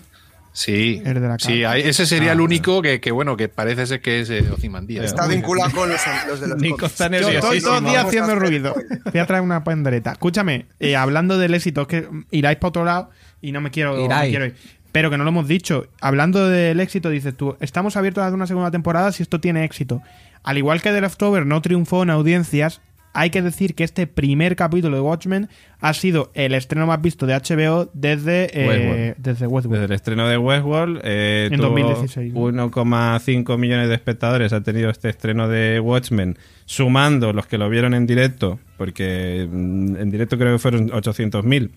sí. 0.51 1.01
El 1.05 1.13
de 1.21 1.27
la 1.27 1.37
Sí, 1.39 1.63
hay- 1.63 1.81
ese 1.83 2.05
sería 2.05 2.31
Ah, 2.31 2.33
el 2.33 2.41
único 2.41 2.81
que, 2.81 2.99
que, 2.99 3.11
bueno, 3.11 3.37
que 3.37 3.47
parece 3.47 3.85
ser 3.87 4.01
que 4.01 4.19
es 4.21 4.29
eh, 4.29 4.43
Ozymandias. 4.51 5.05
Está 5.05 5.23
¿no? 5.23 5.29
vinculado 5.29 5.71
con 5.71 5.89
los, 5.89 6.01
los 6.27 6.41
de 6.41 6.47
los 6.47 6.57
Nico 6.57 6.85
está 6.87 7.05
Yo 7.05 7.11
nervioso. 7.11 7.37
estoy 7.37 7.59
sí, 7.59 7.65
todo 7.65 7.77
el 7.77 7.83
sí, 7.85 7.89
día 7.89 7.93
vamos 7.99 8.05
a 8.05 8.07
haciendo 8.09 8.35
ruido. 8.35 8.75
Voy 9.13 9.19
a 9.21 9.25
traer 9.25 9.43
una 9.43 9.63
pandereta. 9.63 10.11
Escúchame, 10.11 10.65
eh, 10.81 10.95
hablando 10.97 11.37
del 11.37 11.53
éxito, 11.53 11.81
es 11.83 11.87
que 11.87 12.09
iráis 12.31 12.57
para 12.57 12.69
otro 12.69 12.83
lado 12.83 13.09
y 13.41 13.51
no 13.51 13.61
me 13.61 13.71
quiero, 13.71 13.95
me 14.07 14.29
ir. 14.29 14.55
Pero 14.91 15.09
que 15.09 15.17
no 15.17 15.23
lo 15.23 15.29
hemos 15.29 15.47
dicho. 15.47 15.87
Hablando 16.01 16.49
del 16.49 16.79
éxito, 16.79 17.09
dices 17.09 17.35
tú, 17.35 17.55
estamos 17.59 17.95
abiertos 17.95 18.23
a 18.23 18.33
una 18.33 18.47
segunda 18.47 18.71
temporada 18.71 19.11
si 19.11 19.21
esto 19.23 19.39
tiene 19.39 19.63
éxito. 19.63 20.01
Al 20.43 20.57
igual 20.57 20.81
que 20.81 20.91
The 20.91 21.01
Leftover 21.01 21.45
no 21.45 21.61
triunfó 21.61 22.03
en 22.03 22.09
audiencias, 22.09 22.81
hay 23.13 23.29
que 23.31 23.41
decir 23.41 23.75
que 23.75 23.83
este 23.83 24.07
primer 24.07 24.55
capítulo 24.55 24.95
de 24.95 25.01
Watchmen 25.01 25.49
ha 25.79 25.93
sido 25.93 26.31
el 26.35 26.53
estreno 26.53 26.85
más 26.85 27.01
visto 27.01 27.25
de 27.25 27.33
HBO 27.33 27.89
desde, 27.93 28.49
eh, 28.53 28.67
Westworld. 28.67 29.15
desde 29.17 29.47
Westworld. 29.47 29.81
Desde 29.81 29.85
el 29.85 29.95
estreno 29.95 30.27
de 30.27 30.37
Westworld, 30.37 31.01
eh, 31.03 31.49
En 31.51 31.57
tuvo 31.57 31.69
2016, 31.69 32.33
¿no? 32.33 32.69
1,5 32.71 33.57
millones 33.57 33.89
de 33.89 33.95
espectadores 33.95 34.53
ha 34.53 34.61
tenido 34.61 34.89
este 34.89 35.09
estreno 35.09 35.47
de 35.47 35.79
Watchmen, 35.79 36.37
sumando 36.65 37.33
los 37.33 37.47
que 37.47 37.57
lo 37.57 37.69
vieron 37.69 37.93
en 37.93 38.05
directo, 38.05 38.59
porque 38.77 39.47
mm, 39.49 39.95
en 39.97 40.11
directo 40.11 40.37
creo 40.37 40.53
que 40.53 40.59
fueron 40.59 40.89
800.000. 40.89 41.71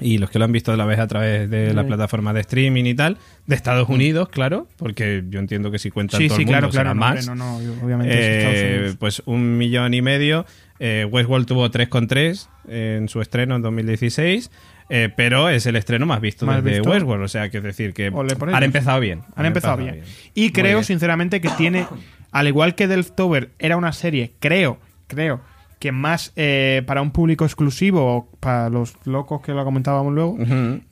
Y 0.00 0.18
los 0.18 0.28
que 0.30 0.38
lo 0.38 0.44
han 0.44 0.52
visto 0.52 0.72
a 0.72 0.76
la 0.76 0.84
vez 0.84 0.98
a 0.98 1.06
través 1.06 1.48
de 1.48 1.72
la 1.72 1.82
Mm. 1.82 1.86
plataforma 1.86 2.32
de 2.34 2.40
streaming 2.40 2.84
y 2.84 2.94
tal, 2.94 3.16
de 3.46 3.54
Estados 3.56 3.88
Unidos, 3.88 4.28
claro, 4.28 4.68
porque 4.76 5.24
yo 5.30 5.38
entiendo 5.40 5.70
que 5.70 5.78
si 5.78 5.90
cuentan 5.90 6.20
Sí, 6.20 6.28
todo 6.28 6.36
sí, 6.36 6.42
el 6.42 6.46
mundo 6.46 6.58
claro, 6.58 6.70
claro. 6.70 6.88
será 6.90 6.94
más. 6.94 7.26
no, 7.26 7.34
no, 7.34 7.56
obviamente 7.82 8.14
Eh, 8.14 8.94
pues 8.98 9.22
un 9.26 9.56
millón 9.56 9.94
y 9.94 10.02
medio. 10.02 10.44
Eh, 10.78 11.06
Westworld 11.10 11.46
tuvo 11.46 11.70
3,3 11.70 12.48
en 12.68 13.08
su 13.08 13.22
estreno 13.22 13.56
en 13.56 13.62
2016, 13.62 14.50
eh, 14.90 15.08
pero 15.16 15.48
es 15.48 15.64
el 15.64 15.76
estreno 15.76 16.04
más 16.04 16.20
visto 16.20 16.44
¿Más 16.44 16.62
desde 16.62 16.78
visto? 16.80 16.90
Westworld. 16.90 17.24
O 17.24 17.28
sea, 17.28 17.48
que 17.48 17.56
es 17.58 17.62
decir, 17.64 17.94
que 17.94 18.08
han 18.52 18.62
empezado 18.62 19.00
bien. 19.00 19.22
Han 19.34 19.46
empezado 19.46 19.78
bien. 19.78 20.02
Y 20.34 20.50
creo, 20.52 20.78
bien. 20.78 20.84
sinceramente, 20.84 21.40
que 21.40 21.48
tiene, 21.56 21.86
al 22.32 22.46
igual 22.48 22.74
que 22.74 22.86
Delftover 22.86 23.50
era 23.58 23.78
una 23.78 23.94
serie, 23.94 24.32
creo, 24.40 24.78
creo, 25.06 25.40
que 25.86 25.92
más 25.92 26.32
eh, 26.34 26.82
para 26.86 27.00
un 27.00 27.12
público 27.12 27.44
exclusivo, 27.44 28.28
para 28.40 28.68
los 28.70 28.94
locos 29.04 29.40
que 29.42 29.52
lo 29.52 29.64
comentábamos 29.64 30.12
luego, 30.12 30.36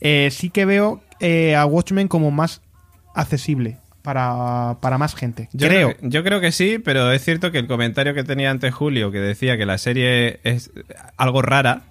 eh, 0.01 0.29
sí 0.31 0.51
que 0.51 0.65
veo 0.65 1.01
eh, 1.21 1.57
a 1.57 1.67
Watchmen 1.67 2.07
como 2.07 2.31
más 2.31 2.63
accesible 3.15 3.79
para, 4.03 4.77
para 4.81 4.99
más 4.99 5.15
gente. 5.17 5.49
Yo 5.53 5.67
creo. 5.69 5.89
que- 5.97 6.09
yo 6.09 6.23
creo 6.23 6.41
que 6.41 6.53
sí, 6.53 6.79
pero 6.79 7.11
es 7.11 7.25
cierto 7.25 7.51
que 7.51 7.59
el 7.59 7.67
comentario 7.67 8.15
que 8.15 8.23
tenía 8.23 8.51
antes 8.51 8.73
Julio, 8.73 9.11
que 9.11 9.19
decía 9.19 9.57
que 9.57 9.67
la 9.67 9.79
serie 9.79 10.39
es 10.45 10.71
algo 11.17 11.43
rara, 11.43 11.83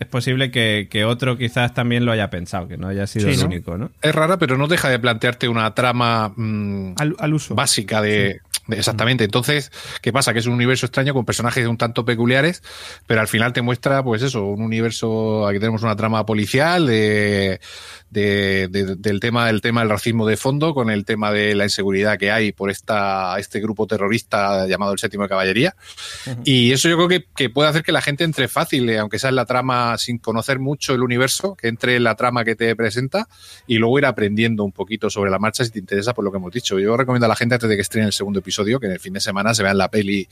es 0.00 0.06
posible 0.08 0.50
que, 0.50 0.88
que 0.90 1.04
otro 1.04 1.38
quizás 1.38 1.72
también 1.72 2.04
lo 2.04 2.12
haya 2.12 2.28
pensado, 2.28 2.66
que 2.68 2.76
no 2.76 2.88
haya 2.88 3.06
sido 3.06 3.28
Sí, 3.28 3.34
el 3.34 3.40
¿no? 3.40 3.46
único, 3.46 3.78
¿no? 3.78 3.90
Es 4.02 4.14
rara, 4.14 4.38
pero 4.38 4.58
no 4.58 4.66
deja 4.66 4.88
de 4.90 4.98
plantearte 4.98 5.48
una 5.48 5.72
trama 5.74 6.32
mm, 6.36 6.94
Al, 6.98 7.14
al 7.18 7.32
uso. 7.34 7.54
básica 7.54 8.02
de, 8.02 8.10
de- 8.10 8.40
exactamente. 8.68 9.24
Entonces, 9.24 9.70
¿qué 10.02 10.12
pasa? 10.12 10.32
Que 10.32 10.38
es 10.40 10.46
un 10.46 10.54
universo 10.54 10.86
extraño 10.86 11.14
con 11.14 11.24
personajes 11.24 11.66
un 11.66 11.76
tanto 11.76 12.04
peculiares, 12.04 12.62
pero 13.06 13.20
al 13.20 13.28
final 13.28 13.52
te 13.52 13.62
muestra, 13.62 14.02
pues 14.02 14.22
eso, 14.22 14.44
un 14.44 14.62
universo. 14.62 15.46
Aquí 15.46 15.58
tenemos 15.58 15.82
una 15.82 15.96
trama 15.96 16.24
policial 16.26 16.86
de, 16.86 17.60
de- 18.10 18.68
de- 18.70 18.96
del 18.96 19.20
tema 19.20 19.46
del 19.46 19.60
tema 19.60 19.80
del 19.80 19.90
racismo 19.90 20.26
de 20.26 20.36
fondo, 20.36 20.74
con 20.74 20.90
el 20.90 21.04
tema 21.04 21.32
de 21.32 21.54
la 21.54 21.64
inseguridad 21.64 22.18
que 22.18 22.30
hay 22.30 22.52
por 22.52 22.70
esta 22.70 23.36
este 23.38 23.60
grupo 23.60 23.86
terrorista 23.86 24.66
llamado 24.66 24.92
el 24.92 24.98
Séptimo 24.98 25.24
de 25.24 25.28
Caballería. 25.28 25.74
Y 26.44 26.72
eso 26.72 26.88
yo 26.88 26.96
creo 26.96 27.08
que, 27.08 27.24
que 27.36 27.50
puede 27.50 27.68
hacer 27.68 27.82
que 27.82 27.92
la 27.92 28.00
gente 28.02 28.24
entre 28.24 28.48
fácil, 28.48 28.88
eh, 28.88 28.98
aunque 28.98 29.18
sea 29.18 29.30
en 29.30 29.36
la 29.36 29.44
trama 29.46 29.98
sin 29.98 30.18
conocer 30.18 30.58
mucho 30.58 30.94
el 30.94 31.02
universo, 31.02 31.54
que 31.56 31.68
entre 31.68 31.96
en 31.96 32.04
la 32.04 32.14
trama 32.14 32.44
que 32.44 32.54
te 32.56 32.74
presenta 32.76 33.28
y 33.66 33.78
luego 33.78 33.98
ir 33.98 34.06
aprendiendo 34.06 34.64
un 34.64 34.72
poquito 34.72 35.10
sobre 35.10 35.30
la 35.30 35.38
marcha 35.38 35.64
si 35.64 35.70
te 35.70 35.78
interesa 35.78 36.14
por 36.14 36.24
lo 36.24 36.30
que 36.30 36.38
hemos 36.38 36.52
dicho. 36.52 36.78
Yo 36.78 36.96
recomiendo 36.96 37.26
a 37.26 37.28
la 37.28 37.36
gente 37.36 37.56
antes 37.56 37.68
de 37.68 37.76
que 37.76 37.82
estrene 37.82 38.06
el 38.06 38.12
segundo 38.12 38.38
episodio, 38.38 38.53
que 38.54 38.86
en 38.86 38.92
el 38.92 39.00
fin 39.00 39.12
de 39.14 39.20
semana 39.20 39.54
se 39.54 39.62
vean 39.62 39.78
la 39.78 39.90
peli 39.90 40.28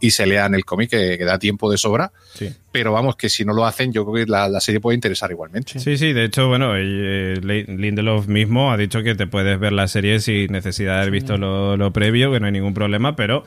y 0.00 0.10
se 0.10 0.26
lean 0.26 0.54
el 0.54 0.64
cómic, 0.64 0.90
que, 0.90 1.18
que 1.18 1.24
da 1.24 1.38
tiempo 1.38 1.70
de 1.70 1.76
sobra. 1.76 2.12
Sí. 2.34 2.52
Pero 2.72 2.92
vamos, 2.92 3.16
que 3.16 3.28
si 3.28 3.44
no 3.44 3.52
lo 3.52 3.66
hacen, 3.66 3.92
yo 3.92 4.04
creo 4.04 4.24
que 4.24 4.30
la, 4.30 4.48
la 4.48 4.60
serie 4.60 4.80
puede 4.80 4.94
interesar 4.94 5.30
igualmente. 5.30 5.78
Sí, 5.78 5.96
sí, 5.96 6.12
de 6.12 6.24
hecho, 6.24 6.48
bueno, 6.48 6.74
eh, 6.76 7.38
Lindelof 7.40 8.26
mismo 8.26 8.70
ha 8.70 8.76
dicho 8.76 9.02
que 9.02 9.14
te 9.14 9.26
puedes 9.26 9.58
ver 9.58 9.72
la 9.72 9.88
serie 9.88 10.20
sin 10.20 10.52
necesidad 10.52 10.94
de 10.94 11.00
haber 11.00 11.10
visto 11.10 11.36
lo, 11.36 11.76
lo 11.76 11.92
previo, 11.92 12.30
que 12.32 12.40
no 12.40 12.46
hay 12.46 12.52
ningún 12.52 12.74
problema, 12.74 13.16
pero, 13.16 13.44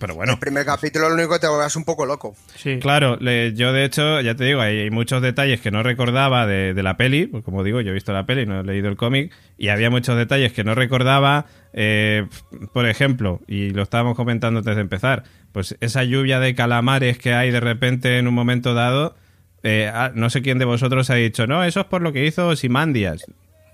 pero 0.00 0.16
bueno. 0.16 0.32
El 0.32 0.38
primer 0.40 0.64
capítulo 0.66 1.08
lo 1.08 1.14
único 1.14 1.34
que 1.34 1.38
te 1.38 1.46
volverás 1.46 1.76
un 1.76 1.84
poco 1.84 2.04
loco. 2.06 2.34
Sí. 2.56 2.78
Claro, 2.80 3.16
le- 3.20 3.54
yo 3.54 3.72
de 3.72 3.84
hecho, 3.84 4.20
ya 4.20 4.34
te 4.34 4.44
digo, 4.44 4.60
hay, 4.60 4.78
hay 4.80 4.90
muchos 4.90 5.22
detalles 5.22 5.60
que 5.60 5.70
no 5.70 5.84
recordaba 5.84 6.46
de, 6.48 6.74
de 6.74 6.82
la 6.82 6.96
peli, 6.96 7.26
pues 7.28 7.44
como 7.44 7.62
digo, 7.62 7.80
yo 7.80 7.90
he 7.90 7.94
visto 7.94 8.12
la 8.12 8.26
peli, 8.26 8.46
no 8.46 8.58
he 8.60 8.64
leído 8.64 8.88
el 8.88 8.96
cómic, 8.96 9.32
y 9.56 9.68
había 9.68 9.90
muchos 9.90 10.16
detalles 10.16 10.52
que 10.52 10.64
no 10.64 10.74
recordaba, 10.74 11.46
eh, 11.72 12.26
por 12.72 12.86
ejemplo, 12.86 13.40
y 13.46 13.70
lo 13.70 13.82
estábamos 13.82 14.16
comentando 14.16 14.58
antes 14.58 14.74
de 14.74 14.80
empezar, 14.82 15.22
pues 15.52 15.76
esa 15.80 16.02
lluvia 16.02 16.40
de 16.40 16.54
calamares 16.56 17.18
que 17.18 17.34
hay 17.34 17.50
de 17.52 17.60
repente 17.60 18.18
en 18.18 18.26
un 18.26 18.34
momento 18.34 18.74
dado, 18.74 19.14
eh, 19.62 19.90
ah, 19.92 20.10
no 20.14 20.30
sé 20.30 20.40
quién 20.42 20.58
de 20.58 20.64
vosotros 20.64 21.10
ha 21.10 21.14
dicho, 21.16 21.46
no, 21.46 21.62
eso 21.62 21.80
es 21.80 21.86
por 21.86 22.00
lo 22.02 22.12
que 22.12 22.24
hizo 22.24 22.56
Simandias. 22.56 23.26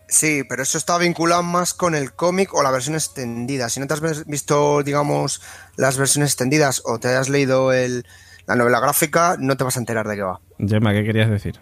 Sí, 0.08 0.44
pero 0.48 0.62
eso 0.62 0.78
está 0.78 0.98
vinculado 0.98 1.42
más 1.42 1.74
con 1.74 1.94
el 1.94 2.12
cómic 2.14 2.54
o 2.54 2.62
la 2.62 2.70
versión 2.70 2.94
extendida. 2.94 3.68
Si 3.68 3.80
no 3.80 3.86
te 3.86 3.94
has 3.94 4.26
visto, 4.26 4.82
digamos, 4.82 5.42
las 5.76 5.98
versiones 5.98 6.30
extendidas 6.30 6.82
o 6.84 6.98
te 6.98 7.08
has 7.08 7.28
leído 7.28 7.72
el, 7.72 8.06
la 8.46 8.54
novela 8.54 8.78
gráfica, 8.78 9.36
no 9.38 9.56
te 9.56 9.64
vas 9.64 9.76
a 9.76 9.80
enterar 9.80 10.06
de 10.06 10.16
qué 10.16 10.22
va. 10.22 10.40
Gemma, 10.58 10.92
¿qué 10.92 11.04
querías 11.04 11.28
decir? 11.28 11.58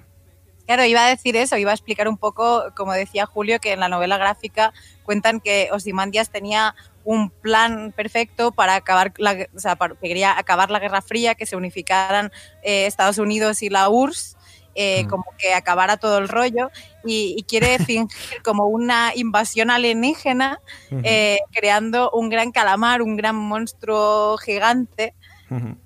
Claro, 0.67 0.85
iba 0.85 1.05
a 1.05 1.09
decir 1.09 1.37
eso, 1.37 1.57
iba 1.59 1.71
a 1.71 1.75
explicar 1.75 2.09
un 2.09 2.17
poco, 2.17 2.65
como 2.75 2.93
decía 2.95 3.27
Julio, 3.27 3.61
que 3.61 3.73
en 3.73 3.81
la 3.81 3.89
novela 3.89 4.17
gráfica 4.17 4.73
cuentan 5.03 5.41
que 5.41 5.69
Osimandias 5.73 6.31
tenía 6.31 6.75
un 7.05 7.29
plan 7.29 7.93
perfecto 7.95 8.51
para 8.51 8.75
acabar 8.75 9.13
la, 9.19 9.47
o 9.55 9.59
sea, 9.59 9.77
para- 9.77 9.95
que 9.95 10.09
quería 10.09 10.39
acabar 10.39 10.71
la 10.71 10.79
Guerra 10.79 11.03
Fría, 11.03 11.35
que 11.35 11.45
se 11.45 11.57
unificaran 11.57 12.33
eh, 12.63 12.87
Estados 12.87 13.19
Unidos 13.19 13.63
y 13.63 13.69
la 13.69 13.89
URSS 13.91 14.37
eh, 14.77 15.07
como 15.09 15.25
que 15.39 15.55
acabara 15.55 15.99
todo 15.99 16.19
el 16.19 16.29
rollo 16.29 16.71
y, 17.05 17.35
y 17.37 17.43
quiere 17.45 17.79
fingir 17.85 18.43
como 18.43 18.67
una 18.67 19.13
invasión 19.15 19.71
alienígena, 19.71 20.61
eh, 21.03 21.39
creando 21.53 22.11
un 22.11 22.29
gran 22.29 22.53
calamar, 22.53 23.03
un 23.03 23.17
gran 23.17 23.37
monstruo 23.37 24.37
gigante. 24.39 25.15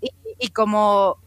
Y, 0.00 0.10
y 0.38 0.48
como 0.48 1.18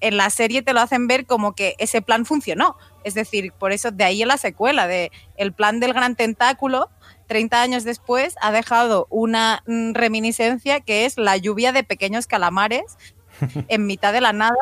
en 0.00 0.16
la 0.16 0.30
serie 0.30 0.62
te 0.62 0.72
lo 0.72 0.80
hacen 0.80 1.06
ver 1.06 1.26
como 1.26 1.54
que 1.54 1.74
ese 1.78 2.02
plan 2.02 2.26
funcionó. 2.26 2.76
Es 3.04 3.14
decir, 3.14 3.52
por 3.52 3.72
eso 3.72 3.90
de 3.90 4.04
ahí 4.04 4.22
en 4.22 4.28
la 4.28 4.36
secuela, 4.36 4.86
de 4.86 5.10
el 5.36 5.52
plan 5.52 5.80
del 5.80 5.94
gran 5.94 6.14
tentáculo, 6.14 6.90
30 7.26 7.62
años 7.62 7.84
después 7.84 8.34
ha 8.40 8.52
dejado 8.52 9.06
una 9.10 9.62
mm, 9.66 9.94
reminiscencia 9.94 10.80
que 10.80 11.06
es 11.06 11.16
la 11.16 11.36
lluvia 11.36 11.72
de 11.72 11.84
pequeños 11.84 12.26
calamares 12.26 12.98
en 13.68 13.86
mitad 13.86 14.12
de 14.12 14.20
la 14.20 14.32
nada 14.32 14.56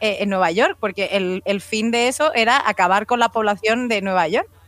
eh, 0.00 0.18
en 0.20 0.28
Nueva 0.30 0.50
York, 0.50 0.76
porque 0.80 1.10
el, 1.12 1.42
el 1.44 1.60
fin 1.60 1.90
de 1.90 2.08
eso 2.08 2.32
era 2.34 2.62
acabar 2.68 3.06
con 3.06 3.18
la 3.20 3.28
población 3.30 3.88
de 3.88 4.02
Nueva 4.02 4.28
York. 4.28 4.48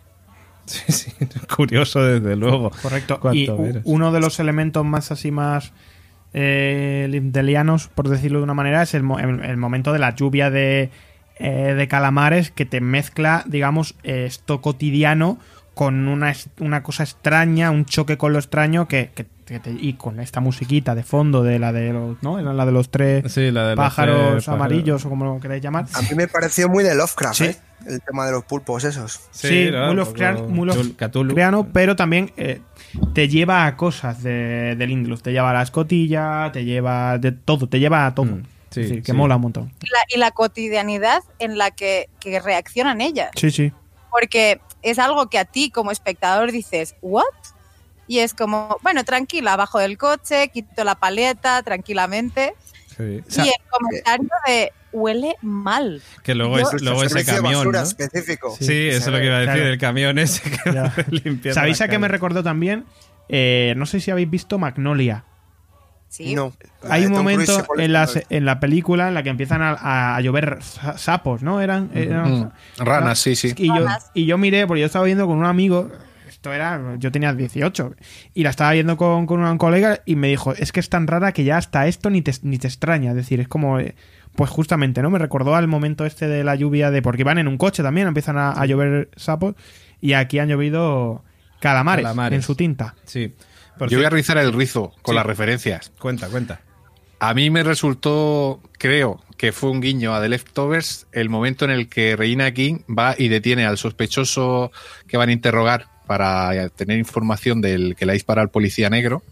Sí, 0.66 0.92
sí, 0.92 1.12
curioso 1.56 2.00
desde 2.04 2.36
luego. 2.36 2.70
Correcto. 2.82 3.18
Y 3.32 3.46
uno 3.84 4.12
de 4.12 4.20
los 4.20 4.38
elementos 4.38 4.84
más 4.84 5.10
así 5.10 5.32
más 5.32 5.72
eh, 6.32 7.06
lindelianos, 7.10 7.88
por 7.88 8.08
decirlo 8.08 8.38
de 8.38 8.44
una 8.44 8.54
manera, 8.54 8.82
es 8.82 8.94
el, 8.94 9.02
el- 9.20 9.44
el 9.44 9.56
momento 9.56 9.92
de 9.92 9.98
la 9.98 10.14
lluvia 10.14 10.48
de, 10.50 10.90
eh, 11.38 11.74
de 11.76 11.88
calamares 11.88 12.52
que 12.52 12.66
te 12.66 12.80
mezcla, 12.80 13.42
digamos, 13.46 13.96
eh, 14.04 14.26
esto 14.26 14.60
cotidiano 14.60 15.38
con 15.74 16.06
una, 16.06 16.30
es- 16.30 16.50
una 16.60 16.84
cosa 16.84 17.02
extraña, 17.02 17.72
un 17.72 17.84
choque 17.84 18.16
con 18.16 18.32
lo 18.32 18.38
extraño 18.38 18.86
que, 18.86 19.10
que- 19.14 19.26
te- 19.58 19.72
y 19.72 19.94
con 19.94 20.20
esta 20.20 20.38
musiquita 20.40 20.94
de 20.94 21.02
fondo 21.02 21.42
de 21.42 21.58
la 21.58 21.72
de 21.72 21.92
los, 21.92 22.22
¿no? 22.22 22.38
Era 22.38 22.52
la 22.52 22.64
de 22.66 22.72
los 22.72 22.90
tres 22.90 23.32
Sí, 23.32 23.50
la 23.50 23.62
de 23.64 23.74
los 23.74 23.84
pájaros 23.84 24.32
tres 24.44 24.48
amarillos 24.48 25.04
o 25.04 25.08
como 25.08 25.24
lo 25.24 25.40
queréis 25.40 25.62
llamar. 25.62 25.86
A 25.94 26.02
mí 26.02 26.08
me 26.14 26.28
pareció 26.28 26.68
muy 26.68 26.84
de 26.84 26.94
Lovecraft, 26.94 27.34
Sí. 27.36 27.44
¿eh? 27.46 27.56
El 27.86 28.00
tema 28.02 28.26
de 28.26 28.32
los 28.32 28.44
pulpos 28.44 28.84
esos. 28.84 29.20
Sí, 29.30 29.70
¿no? 29.72 29.86
muy 29.86 29.90
Un 29.90 29.96
Lovecraft- 30.00 30.36
poco 30.36 30.48
muy. 30.50 30.66
Lovecraftiano, 30.68 31.66
pero 31.72 31.96
también 31.96 32.30
eh, 32.36 32.60
te 33.14 33.26
lleva 33.28 33.64
a 33.66 33.76
cosas 33.76 34.22
de, 34.22 34.76
de 34.76 34.86
Lindelof. 34.86 35.22
Te 35.22 35.32
lleva 35.32 35.50
a 35.50 35.54
la 35.54 35.62
escotilla, 35.62 36.50
te 36.52 36.64
lleva 36.66 37.16
de 37.18 37.32
todo, 37.32 37.66
te 37.68 37.80
lleva 37.80 38.04
a 38.06 38.14
todo. 38.14 38.26
Mm, 38.26 38.42
sí, 38.70 38.80
decir, 38.82 39.02
que 39.02 39.12
sí. 39.12 39.16
mola 39.16 39.36
un 39.36 39.42
montón. 39.42 39.72
Y 39.82 39.86
la, 39.88 39.98
y 40.14 40.18
la 40.18 40.30
cotidianidad 40.30 41.22
en 41.38 41.56
la 41.56 41.70
que, 41.70 42.10
que 42.20 42.38
reaccionan 42.38 43.00
ellas. 43.00 43.30
Sí, 43.34 43.50
sí. 43.50 43.72
porque 44.10 44.60
es 44.82 44.98
algo 44.98 45.28
que 45.30 45.38
a 45.38 45.44
ti 45.46 45.70
como 45.70 45.90
espectador 45.90 46.52
dices, 46.52 46.96
¿what? 47.00 47.24
Y 48.10 48.18
es 48.18 48.34
como, 48.34 48.76
bueno, 48.82 49.04
tranquila, 49.04 49.54
bajo 49.54 49.78
del 49.78 49.96
coche, 49.96 50.48
quito 50.48 50.82
la 50.82 50.96
paleta 50.96 51.62
tranquilamente. 51.62 52.54
Sí. 52.96 53.04
y 53.38 53.48
el 53.48 53.54
comentario 53.70 54.28
de 54.48 54.72
huele 54.92 55.36
mal. 55.42 56.02
Que 56.24 56.34
luego, 56.34 56.58
Yo- 56.58 56.70
es, 56.74 56.82
luego 56.82 57.04
ese 57.04 57.24
camión, 57.24 57.54
basura 57.58 57.82
¿no? 57.82 57.86
específico. 57.86 58.56
Sí, 58.58 58.88
eso 58.88 58.98
es 58.98 59.06
lo 59.06 59.18
que 59.18 59.26
iba 59.26 59.36
a 59.36 59.38
decir, 59.38 59.54
claro. 59.54 59.68
el 59.70 59.78
camión 59.78 60.18
ese 60.18 60.42
que 60.50 60.56
limpiando 61.12 61.54
¿Sabéis 61.54 61.80
a 61.82 61.86
qué 61.86 62.00
me 62.00 62.08
recordó 62.08 62.42
también? 62.42 62.84
Eh, 63.28 63.74
no 63.76 63.86
sé 63.86 64.00
si 64.00 64.10
habéis 64.10 64.28
visto 64.28 64.58
Magnolia. 64.58 65.24
Sí. 66.08 66.34
No. 66.34 66.52
Hay 66.90 67.06
un 67.06 67.12
momento 67.12 67.64
en 67.78 67.92
la, 67.92 68.08
en 68.28 68.44
la 68.44 68.58
película 68.58 69.06
en 69.06 69.14
la 69.14 69.22
que 69.22 69.30
empiezan 69.30 69.62
a, 69.62 69.70
a- 69.70 70.16
a 70.16 70.20
llover 70.20 70.58
sa- 70.62 70.98
sapos, 70.98 71.42
¿no? 71.42 71.60
Eran, 71.60 71.90
eran- 71.94 72.40
Mm. 72.40 72.50
Ranas, 72.78 73.20
sí, 73.20 73.36
sí. 73.36 73.54
Y 73.56 73.68
yo, 73.68 73.74
Ranas. 73.74 74.10
y 74.14 74.26
yo 74.26 74.36
miré, 74.36 74.66
porque 74.66 74.80
yo 74.80 74.86
estaba 74.86 75.04
viendo 75.04 75.28
con 75.28 75.38
un 75.38 75.46
amigo, 75.46 75.88
esto 76.40 76.54
era, 76.54 76.94
yo 76.96 77.12
tenía 77.12 77.34
18, 77.34 77.94
y 78.32 78.44
la 78.44 78.48
estaba 78.48 78.72
viendo 78.72 78.96
con, 78.96 79.26
con 79.26 79.44
un 79.44 79.58
colega 79.58 80.00
y 80.06 80.16
me 80.16 80.28
dijo, 80.28 80.54
es 80.54 80.72
que 80.72 80.80
es 80.80 80.88
tan 80.88 81.06
rara 81.06 81.32
que 81.32 81.44
ya 81.44 81.58
hasta 81.58 81.86
esto 81.86 82.08
ni 82.08 82.22
te, 82.22 82.32
ni 82.42 82.56
te 82.56 82.66
extraña. 82.66 83.10
Es 83.10 83.16
decir, 83.16 83.40
es 83.40 83.48
como, 83.48 83.78
eh, 83.78 83.94
pues 84.36 84.48
justamente, 84.48 85.02
¿no? 85.02 85.10
Me 85.10 85.18
recordó 85.18 85.54
al 85.54 85.68
momento 85.68 86.06
este 86.06 86.28
de 86.28 86.42
la 86.42 86.54
lluvia 86.54 86.90
de, 86.90 87.02
porque 87.02 87.24
van 87.24 87.36
en 87.36 87.46
un 87.46 87.58
coche 87.58 87.82
también, 87.82 88.08
empiezan 88.08 88.38
a, 88.38 88.52
a 88.52 88.64
llover 88.64 89.10
sapos, 89.16 89.54
y 90.00 90.14
aquí 90.14 90.38
han 90.38 90.48
llovido 90.48 91.22
calamares, 91.60 92.04
Calamares. 92.04 92.36
en 92.38 92.42
su 92.42 92.54
tinta. 92.54 92.94
Sí. 93.04 93.34
Por 93.78 93.90
Yo 93.90 93.98
voy 93.98 94.06
a 94.06 94.10
rizar 94.10 94.38
el 94.38 94.54
rizo 94.54 94.94
con 95.02 95.12
Sí. 95.12 95.16
las 95.16 95.26
referencias. 95.26 95.92
Cuenta, 95.98 96.28
cuenta. 96.28 96.62
A 97.18 97.34
mí 97.34 97.50
me 97.50 97.62
resultó, 97.62 98.62
creo 98.78 99.22
que 99.36 99.52
fue 99.52 99.68
un 99.70 99.82
guiño 99.82 100.14
a 100.14 100.22
The 100.22 100.30
Leftovers, 100.30 101.06
el 101.12 101.28
momento 101.28 101.66
en 101.66 101.70
el 101.70 101.90
que 101.90 102.16
Reina 102.16 102.50
King 102.52 102.78
va 102.88 103.14
y 103.18 103.28
detiene 103.28 103.66
al 103.66 103.76
sospechoso 103.76 104.72
que 105.06 105.18
van 105.18 105.28
a 105.28 105.32
interrogar 105.32 105.88
para 106.10 106.68
tener 106.70 106.98
información 106.98 107.60
del 107.60 107.94
que 107.94 108.04
le 108.04 108.10
ha 108.10 108.14
disparado 108.14 108.42
al 108.42 108.50
policía 108.50 108.90
negro 108.90 109.22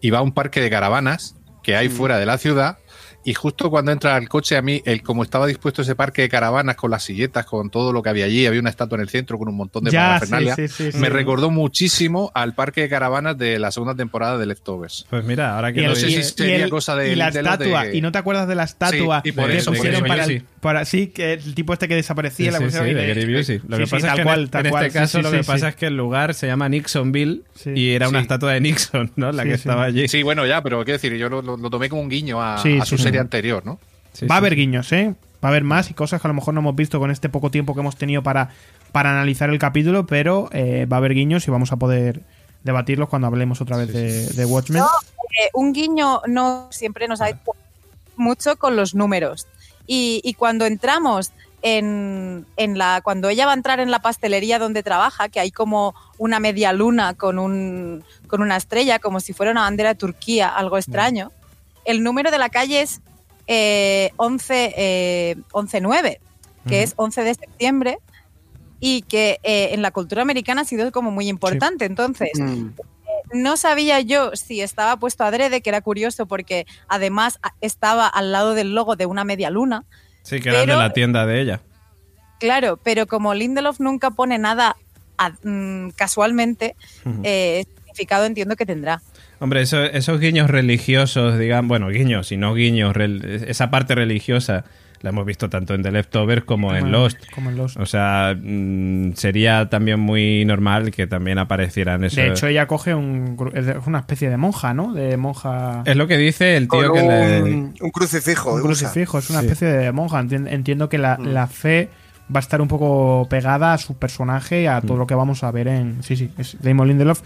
y 0.00 0.10
va 0.10 0.20
a 0.20 0.22
un 0.22 0.30
parque 0.30 0.60
de 0.60 0.70
caravanas 0.70 1.34
que 1.64 1.74
hay 1.74 1.88
fuera 1.88 2.20
de 2.20 2.24
la 2.24 2.38
ciudad 2.38 2.78
y 3.24 3.34
justo 3.34 3.70
cuando 3.70 3.90
entra 3.92 4.16
al 4.16 4.28
coche 4.28 4.56
a 4.56 4.62
mí, 4.62 4.82
el 4.84 5.02
como 5.02 5.22
estaba 5.22 5.46
dispuesto 5.46 5.82
ese 5.82 5.94
parque 5.94 6.22
de 6.22 6.28
caravanas 6.28 6.76
con 6.76 6.90
las 6.90 7.02
silletas, 7.04 7.44
con 7.46 7.70
todo 7.70 7.92
lo 7.92 8.02
que 8.02 8.10
había 8.10 8.26
allí, 8.26 8.46
había 8.46 8.60
una 8.60 8.70
estatua 8.70 8.96
en 8.96 9.02
el 9.02 9.08
centro 9.08 9.38
con 9.38 9.48
un 9.48 9.56
montón 9.56 9.84
de 9.84 9.90
Ya, 9.90 10.00
parafernalia, 10.06 10.54
sí, 10.56 10.68
sí, 10.68 10.92
sí, 10.92 10.98
me 10.98 11.06
sí. 11.08 11.12
recordó 11.12 11.50
muchísimo 11.50 12.30
al 12.34 12.54
parque 12.54 12.82
de 12.82 12.88
caravanas 12.88 13.36
de 13.38 13.58
la 13.58 13.70
segunda 13.70 13.94
temporada 13.94 14.38
de 14.38 14.46
Leftovers. 14.46 15.06
Pues 15.10 15.24
mira, 15.24 15.54
ahora 15.56 15.72
que 15.72 15.80
Y, 15.80 15.82
lo 15.84 15.88
el- 15.92 15.94
no 15.94 16.00
sé 16.00 16.10
si 16.10 16.22
sería 16.22 16.64
el- 16.64 16.70
cosa 16.70 16.94
de 16.96 17.12
y 17.12 17.14
la 17.16 17.30
de- 17.30 17.40
estatua, 17.40 17.92
y 17.92 18.00
no 18.00 18.12
te 18.12 18.18
acuerdas 18.18 18.46
de 18.48 18.54
la 18.54 18.64
estatua 18.64 19.22
Sí, 19.22 19.30
y 19.30 19.32
por 19.32 19.50
que 19.50 19.56
eso, 19.56 19.70
por 19.70 19.76
pusieron 19.78 20.00
eso, 20.00 20.06
para, 20.08 20.24
el- 20.24 20.38
sí. 20.40 20.44
para- 20.60 20.84
sí, 20.84 21.06
que 21.08 21.32
el 21.34 21.54
tipo 21.54 21.72
este 21.72 21.88
que 21.88 21.94
desaparecía 21.94 22.46
Sí, 22.46 22.52
la 22.52 22.58
sí, 22.58 22.64
pusieron 22.64 22.88
sí, 22.88 22.92
y 22.92 22.94
de 22.94 23.06
Gary 23.06 23.34
Busey. 23.34 23.60
Lo 23.66 23.78
que 23.78 23.86
sí, 23.86 23.90
pasa 23.90 23.96
es 23.96 24.02
tal 24.12 24.16
que 24.16 24.22
cual, 24.24 24.50
tal 24.50 24.66
en 24.66 24.70
cual. 24.70 24.84
este 24.86 24.98
Sí, 24.98 25.02
caso 25.02 25.18
sí, 25.18 25.22
lo 25.24 25.30
que 25.30 25.42
sí. 25.42 25.46
pasa 25.46 25.68
es 25.68 25.76
que 25.76 25.86
el 25.86 25.96
lugar 25.96 26.34
se 26.34 26.46
llama 26.46 26.68
Nixonville 26.68 27.42
y 27.74 27.90
era 27.90 28.08
una 28.08 28.20
estatua 28.20 28.52
de 28.52 28.60
Nixon, 28.60 29.12
¿no? 29.16 29.32
La 29.32 29.42
Sí, 29.42 29.48
que 29.48 29.54
estaba 29.54 29.84
allí. 29.84 30.08
Sí, 30.08 30.22
bueno, 30.22 30.46
ya, 30.46 30.62
pero 30.62 30.84
quiero 30.84 30.98
decir, 30.98 31.14
yo 31.16 31.28
lo, 31.28 31.42
tomé 31.70 31.88
como 31.88 32.02
un 32.02 32.08
guiño 32.08 32.42
a, 32.42 32.58
su 32.84 32.98
serie 32.98 33.13
anterior, 33.18 33.64
¿no? 33.64 33.78
Sí, 34.12 34.26
Va 34.26 34.36
a 34.36 34.38
haber 34.38 34.54
guiños, 34.54 34.92
¿eh? 34.92 35.14
Va 35.44 35.48
a 35.48 35.50
haber 35.50 35.64
más 35.64 35.90
y 35.90 35.94
cosas 35.94 36.20
que 36.20 36.26
a 36.26 36.30
lo 36.30 36.34
mejor 36.34 36.54
no 36.54 36.60
hemos 36.60 36.76
visto 36.76 36.98
con 36.98 37.10
este 37.10 37.28
poco 37.28 37.50
tiempo 37.50 37.74
que 37.74 37.80
hemos 37.80 37.96
tenido 37.96 38.22
para, 38.22 38.50
para 38.92 39.10
analizar 39.10 39.50
el 39.50 39.58
capítulo, 39.58 40.06
pero 40.06 40.48
eh, 40.52 40.86
va 40.90 40.96
a 40.96 40.98
haber 40.98 41.14
guiños 41.14 41.46
y 41.46 41.50
vamos 41.50 41.72
a 41.72 41.76
poder 41.76 42.22
debatirlos 42.62 43.08
cuando 43.08 43.28
hablemos 43.28 43.60
otra 43.60 43.76
vez 43.76 43.92
de, 43.92 44.26
de 44.26 44.44
Watchmen. 44.44 44.82
Eh, 44.82 45.50
un 45.52 45.72
guiño 45.72 46.22
no 46.26 46.68
siempre 46.70 47.08
nos 47.08 47.20
ha 47.20 47.30
hecho 47.30 47.52
mucho 48.16 48.56
con 48.56 48.76
los 48.76 48.94
números. 48.94 49.46
Y, 49.86 50.20
y 50.24 50.34
cuando 50.34 50.64
entramos 50.64 51.32
en, 51.64 52.46
en 52.56 52.78
la. 52.78 53.00
Cuando 53.02 53.28
ella 53.28 53.46
va 53.46 53.52
a 53.52 53.56
entrar 53.56 53.80
en 53.80 53.90
la 53.90 53.98
pastelería 54.00 54.58
donde 54.58 54.82
trabaja, 54.82 55.28
que 55.28 55.40
hay 55.40 55.50
como 55.50 55.94
una 56.18 56.38
media 56.38 56.72
luna 56.72 57.14
con, 57.14 57.38
un, 57.38 58.04
con 58.26 58.42
una 58.42 58.56
estrella, 58.56 58.98
como 58.98 59.20
si 59.20 59.32
fuera 59.32 59.52
una 59.52 59.62
bandera 59.62 59.90
de 59.90 59.94
Turquía, 59.96 60.48
algo 60.48 60.78
extraño. 60.78 61.32
El 61.84 62.02
número 62.02 62.30
de 62.30 62.38
la 62.38 62.48
calle 62.48 62.80
es 62.82 63.00
eh, 63.46 64.10
11, 64.16 64.74
eh, 64.76 65.36
11-9, 65.52 66.18
que 66.66 66.82
es 66.82 66.94
11 66.96 67.22
de 67.24 67.34
septiembre, 67.34 67.98
y 68.80 69.02
que 69.02 69.38
eh, 69.42 69.70
en 69.72 69.82
la 69.82 69.90
cultura 69.90 70.22
americana 70.22 70.62
ha 70.62 70.64
sido 70.64 70.90
como 70.92 71.10
muy 71.10 71.28
importante. 71.28 71.84
Entonces, 71.84 72.30
Mm. 72.38 72.68
no 73.32 73.56
sabía 73.56 74.00
yo 74.00 74.30
si 74.34 74.60
estaba 74.60 74.96
puesto 74.98 75.24
adrede, 75.24 75.60
que 75.60 75.70
era 75.70 75.80
curioso 75.80 76.26
porque 76.26 76.66
además 76.88 77.38
estaba 77.60 78.06
al 78.06 78.32
lado 78.32 78.54
del 78.54 78.74
logo 78.74 78.96
de 78.96 79.06
una 79.06 79.24
media 79.24 79.50
luna. 79.50 79.84
Sí, 80.22 80.40
que 80.40 80.48
era 80.50 80.60
de 80.60 80.66
la 80.76 80.92
tienda 80.92 81.26
de 81.26 81.40
ella. 81.40 81.60
Claro, 82.40 82.78
pero 82.82 83.06
como 83.06 83.34
Lindelof 83.34 83.80
nunca 83.80 84.10
pone 84.10 84.38
nada 84.38 84.76
a- 85.18 85.32
mm, 85.42 85.90
casualmente, 85.96 86.76
eh, 87.22 87.64
significado 87.76 88.24
entiendo 88.24 88.56
que 88.56 88.66
tendrá. 88.66 89.00
Hombre, 89.44 89.60
eso- 89.62 89.84
esos 89.84 90.18
guiños 90.20 90.50
religiosos, 90.50 91.38
digamos, 91.38 91.68
bueno, 91.68 91.88
guiños 91.88 92.32
y 92.32 92.36
no 92.36 92.54
guiños, 92.54 92.94
rel- 92.94 93.44
esa 93.46 93.70
parte 93.70 93.94
religiosa 93.94 94.64
la 95.02 95.10
hemos 95.10 95.26
vivisto 95.26 95.50
tanto 95.50 95.74
en 95.74 95.82
The 95.82 95.92
Leftovers 95.92 96.44
como 96.44 96.74
en 96.74 96.90
Lost. 96.90 97.18
Como 97.34 97.50
en 97.50 97.58
Lost. 97.58 97.76
O 97.76 97.84
sea, 97.84 98.34
mm, 98.42 99.12
sería 99.16 99.68
también 99.68 100.00
muy 100.00 100.46
normal 100.46 100.90
que 100.92 101.06
también 101.06 101.36
aparecieran 101.36 102.04
esos... 102.04 102.16
De 102.16 102.28
hecho, 102.28 102.46
ella 102.46 102.66
coge 102.66 102.94
un, 102.94 103.36
una 103.86 103.98
especie 103.98 104.30
de 104.30 104.38
monja, 104.38 104.72
¿no? 104.72 104.94
De 104.94 105.18
monja. 105.18 105.82
es 105.84 105.94
lo 105.96 106.06
que 106.06 106.16
dice 106.16 106.56
el 106.56 106.68
tío 106.68 106.88
Con 106.90 106.94
que 106.94 107.06
le... 107.06 107.42
un, 107.42 107.74
un 107.78 107.90
crucifijo. 107.90 108.48
un 108.54 108.60
usa. 108.60 108.66
crucifijo, 108.88 109.18
es 109.18 109.28
una 109.28 109.40
Sí. 109.40 109.46
especie 109.48 109.68
de 109.68 109.92
monja. 109.92 110.20
Entien- 110.22 110.48
Entiendo 110.50 110.88
que 110.88 110.96
la, 110.96 111.18
Mm. 111.18 111.26
la 111.34 111.46
fe 111.48 111.90
va 112.34 112.38
a 112.38 112.40
estar 112.40 112.60
un 112.60 112.68
poco 112.68 113.26
pegada 113.28 113.72
a 113.74 113.78
su 113.78 113.96
personaje 113.98 114.62
y 114.62 114.66
a 114.66 114.80
Mm. 114.80 114.86
todo 114.86 114.96
lo 114.98 115.06
que 115.06 115.14
vamos 115.14 115.42
a 115.44 115.50
ver 115.50 115.68
en. 115.68 116.02
Sí, 116.02 116.16
sí, 116.16 116.30
es 116.38 116.56
Damon 116.62 116.88
Lindelof 116.88 117.20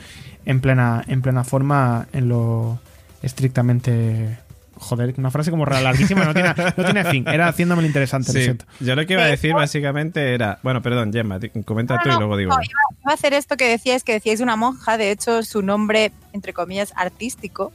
en 0.44 0.60
plena, 0.60 1.04
en 1.06 1.22
plena 1.22 1.44
forma, 1.44 2.06
en 2.12 2.28
lo 2.28 2.78
estrictamente. 3.22 4.38
Joder, 4.80 5.12
una 5.18 5.32
frase 5.32 5.50
como 5.50 5.66
larguísima, 5.66 6.24
no 6.24 6.32
tiene, 6.32 6.54
no 6.76 6.84
tiene 6.84 7.04
fin. 7.04 7.26
Era 7.26 7.48
haciéndome 7.48 7.82
lo 7.82 7.88
interesante, 7.88 8.28
lo 8.32 8.38
Sí, 8.38 8.44
siento. 8.44 8.64
yo 8.78 8.94
lo 8.94 9.04
que 9.06 9.14
iba 9.14 9.22
a 9.24 9.26
decir 9.26 9.52
básicamente 9.52 10.34
era... 10.34 10.60
Bueno, 10.62 10.82
perdón, 10.82 11.12
Gemma, 11.12 11.40
comenta 11.64 11.98
tú 12.00 12.08
y 12.10 12.12
No, 12.12 12.18
luego 12.20 12.36
digo... 12.36 12.50
no, 12.54 12.62
iba, 12.62 12.70
iba 13.02 13.10
a 13.10 13.14
hacer 13.14 13.32
esto 13.34 13.56
que 13.56 13.68
decíais, 13.68 14.04
que 14.04 14.12
decíais 14.12 14.40
una 14.40 14.54
monja, 14.54 14.96
de 14.96 15.10
hecho 15.10 15.42
su 15.42 15.62
nombre, 15.62 16.12
entre 16.32 16.52
comillas, 16.52 16.92
artístico, 16.94 17.72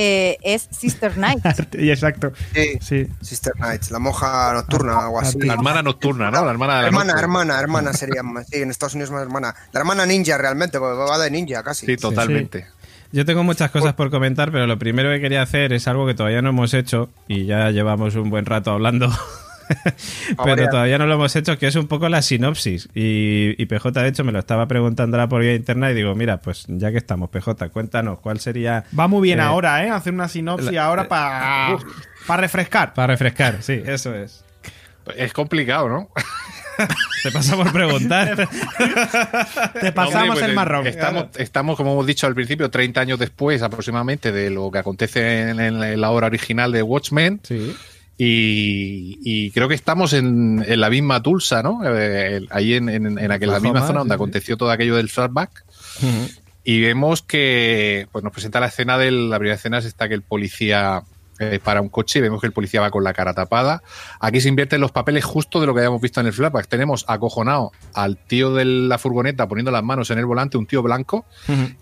eh, 0.00 0.38
es 0.42 0.68
Sister 0.70 1.18
Night. 1.18 1.44
Exacto. 1.72 2.32
Sí, 2.54 2.78
Sí. 2.80 3.06
Sister 3.20 3.52
Knights, 3.54 3.90
la 3.90 3.98
monja 3.98 4.52
nocturna 4.52 4.96
o 4.96 5.00
algo 5.02 5.20
así. 5.20 5.40
La 5.40 5.54
hermana 5.54 5.82
nocturna, 5.82 6.30
¿no? 6.30 6.44
La 6.44 6.52
hermana 6.52 6.76
de 6.76 6.82
la 6.82 6.86
Hermana, 6.86 7.12
noche. 7.14 7.22
hermana, 7.24 7.60
hermana 7.60 7.92
sería 7.92 8.22
más. 8.22 8.46
Sí, 8.46 8.62
en 8.62 8.70
Estados 8.70 8.94
Unidos 8.94 9.10
más 9.10 9.22
hermana. 9.22 9.56
La 9.72 9.80
hermana 9.80 10.06
ninja 10.06 10.38
realmente, 10.38 10.78
porque 10.78 10.96
va 10.96 11.18
de 11.18 11.30
ninja 11.32 11.64
casi. 11.64 11.86
Sí, 11.86 11.96
totalmente. 11.96 12.66
Yo 13.10 13.24
tengo 13.24 13.42
muchas 13.42 13.70
cosas 13.72 13.94
por 13.94 14.10
comentar, 14.10 14.52
pero 14.52 14.66
lo 14.68 14.78
primero 14.78 15.10
que 15.10 15.20
quería 15.20 15.42
hacer 15.42 15.72
es 15.72 15.88
algo 15.88 16.06
que 16.06 16.14
todavía 16.14 16.42
no 16.42 16.50
hemos 16.50 16.74
hecho 16.74 17.08
y 17.26 17.46
ya 17.46 17.70
llevamos 17.70 18.14
un 18.14 18.30
buen 18.30 18.46
rato 18.46 18.70
hablando. 18.70 19.10
pero 20.44 20.68
todavía 20.68 20.98
no 20.98 21.06
lo 21.06 21.14
hemos 21.14 21.34
hecho, 21.36 21.58
que 21.58 21.66
es 21.66 21.76
un 21.76 21.86
poco 21.88 22.08
la 22.08 22.22
sinopsis. 22.22 22.88
Y, 22.94 23.64
PJ, 23.66 23.90
de 24.02 24.08
hecho, 24.08 24.24
me 24.24 24.32
lo 24.32 24.38
estaba 24.38 24.66
preguntando 24.66 25.16
ahora 25.16 25.28
por 25.28 25.40
vía 25.42 25.54
interna 25.54 25.90
y 25.90 25.94
digo, 25.94 26.14
mira, 26.14 26.40
pues 26.40 26.64
ya 26.68 26.90
que 26.90 26.98
estamos, 26.98 27.30
PJ, 27.30 27.68
cuéntanos 27.70 28.20
cuál 28.20 28.40
sería... 28.40 28.84
Va 28.98 29.08
muy 29.08 29.22
bien 29.22 29.38
eh, 29.38 29.42
ahora, 29.42 29.84
¿eh? 29.84 29.90
Hacer 29.90 30.12
una 30.12 30.28
sinopsis 30.28 30.76
ahora 30.78 31.02
eh, 31.02 31.06
para 31.06 31.78
para 32.26 32.42
refrescar. 32.42 32.94
Para 32.94 33.06
refrescar, 33.08 33.62
sí, 33.62 33.82
eso 33.86 34.14
es. 34.14 34.44
Es 35.16 35.32
complicado, 35.32 35.88
¿no? 35.88 36.10
Te 37.22 37.32
pasamos 37.32 37.66
por 37.66 37.72
preguntar. 37.72 38.48
Te 39.80 39.92
pasamos 39.92 40.40
el 40.42 40.54
marrón. 40.54 40.86
Estamos, 40.86 41.26
estamos, 41.36 41.76
como 41.76 41.92
hemos 41.92 42.06
dicho 42.06 42.26
al 42.26 42.34
principio, 42.34 42.70
30 42.70 43.00
años 43.00 43.18
después 43.18 43.62
aproximadamente 43.62 44.32
de 44.32 44.50
lo 44.50 44.70
que 44.70 44.78
acontece 44.78 45.50
en, 45.50 46.00
la 46.00 46.10
obra 46.10 46.28
original 46.28 46.72
de 46.72 46.82
Watchmen. 46.82 47.40
Sí. 47.42 47.76
Y, 48.20 49.50
creo 49.52 49.68
que 49.68 49.76
estamos 49.76 50.12
en, 50.12 50.64
la 50.66 50.90
misma 50.90 51.22
Tulsa, 51.22 51.62
¿no? 51.62 51.80
Eh, 51.84 52.40
ahí 52.50 52.74
en, 52.74 52.88
en, 52.88 53.30
aquella, 53.30 53.52
la 53.52 53.60
misma 53.60 53.86
zona 53.86 54.00
donde 54.00 54.14
aconteció 54.14 54.56
todo 54.56 54.70
aquello 54.70 54.96
del 54.96 55.08
flashback. 55.08 55.64
Y 56.64 56.80
vemos 56.80 57.22
que 57.22 58.08
pues 58.12 58.22
nos 58.24 58.32
presenta 58.32 58.60
la 58.60 58.66
escena 58.66 58.98
de 58.98 59.10
la 59.10 59.38
primera 59.38 59.54
escena 59.54 59.78
es 59.78 59.84
esta 59.84 60.08
que 60.08 60.14
el 60.14 60.22
policía 60.22 61.02
eh, 61.38 61.60
para 61.62 61.80
un 61.80 61.88
coche 61.88 62.18
y 62.18 62.22
vemos 62.22 62.40
que 62.40 62.46
el 62.46 62.52
policía 62.52 62.80
va 62.80 62.90
con 62.90 63.04
la 63.04 63.12
cara 63.12 63.34
tapada. 63.34 63.82
Aquí 64.20 64.40
se 64.40 64.48
invierten 64.48 64.80
los 64.80 64.92
papeles 64.92 65.24
justo 65.24 65.60
de 65.60 65.66
lo 65.66 65.74
que 65.74 65.80
habíamos 65.80 66.00
visto 66.00 66.20
en 66.20 66.26
el 66.26 66.32
flashback. 66.32 66.66
Tenemos 66.68 67.04
acojonado 67.08 67.72
al 67.94 68.16
tío 68.16 68.54
de 68.54 68.64
la 68.64 68.98
furgoneta 68.98 69.46
poniendo 69.48 69.70
las 69.70 69.82
manos 69.82 70.10
en 70.10 70.18
el 70.18 70.26
volante, 70.26 70.58
un 70.58 70.66
tío 70.66 70.82
blanco, 70.82 71.26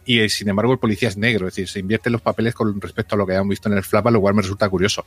y 0.05 0.21
eh, 0.21 0.29
sin 0.29 0.49
embargo 0.49 0.73
el 0.73 0.79
policía 0.79 1.09
es 1.09 1.17
negro. 1.17 1.49
Es 1.49 1.55
decir, 1.55 1.69
se 1.69 1.81
invierten 1.81 2.13
los 2.13 2.23
papeles 2.23 2.55
con 2.55 2.81
respecto 2.81 3.15
a 3.15 3.19
lo 3.19 3.27
que 3.27 3.33
habíamos 3.33 3.51
visto 3.51 3.69
en 3.69 3.77
el 3.77 3.83
flashback, 3.83 4.13
lo 4.13 4.21
cual 4.21 4.35
me 4.35 4.43
resulta 4.43 4.69
curioso. 4.69 5.05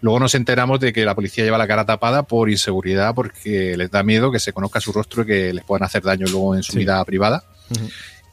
Luego 0.00 0.20
nos 0.20 0.34
enteramos 0.34 0.80
de 0.80 0.92
que 0.92 1.04
la 1.04 1.14
policía 1.14 1.44
lleva 1.44 1.58
la 1.58 1.68
cara 1.68 1.84
tapada 1.86 2.24
por 2.24 2.50
inseguridad, 2.50 3.14
porque 3.14 3.76
les 3.76 3.90
da 3.90 4.02
miedo 4.02 4.32
que 4.32 4.40
se 4.40 4.52
conozca 4.52 4.80
su 4.80 4.92
rostro 4.92 5.22
y 5.22 5.26
que 5.26 5.52
les 5.52 5.64
puedan 5.64 5.84
hacer 5.84 6.02
daño 6.02 6.26
luego 6.26 6.56
en 6.56 6.62
su 6.62 6.76
vida 6.76 7.04
privada. 7.04 7.44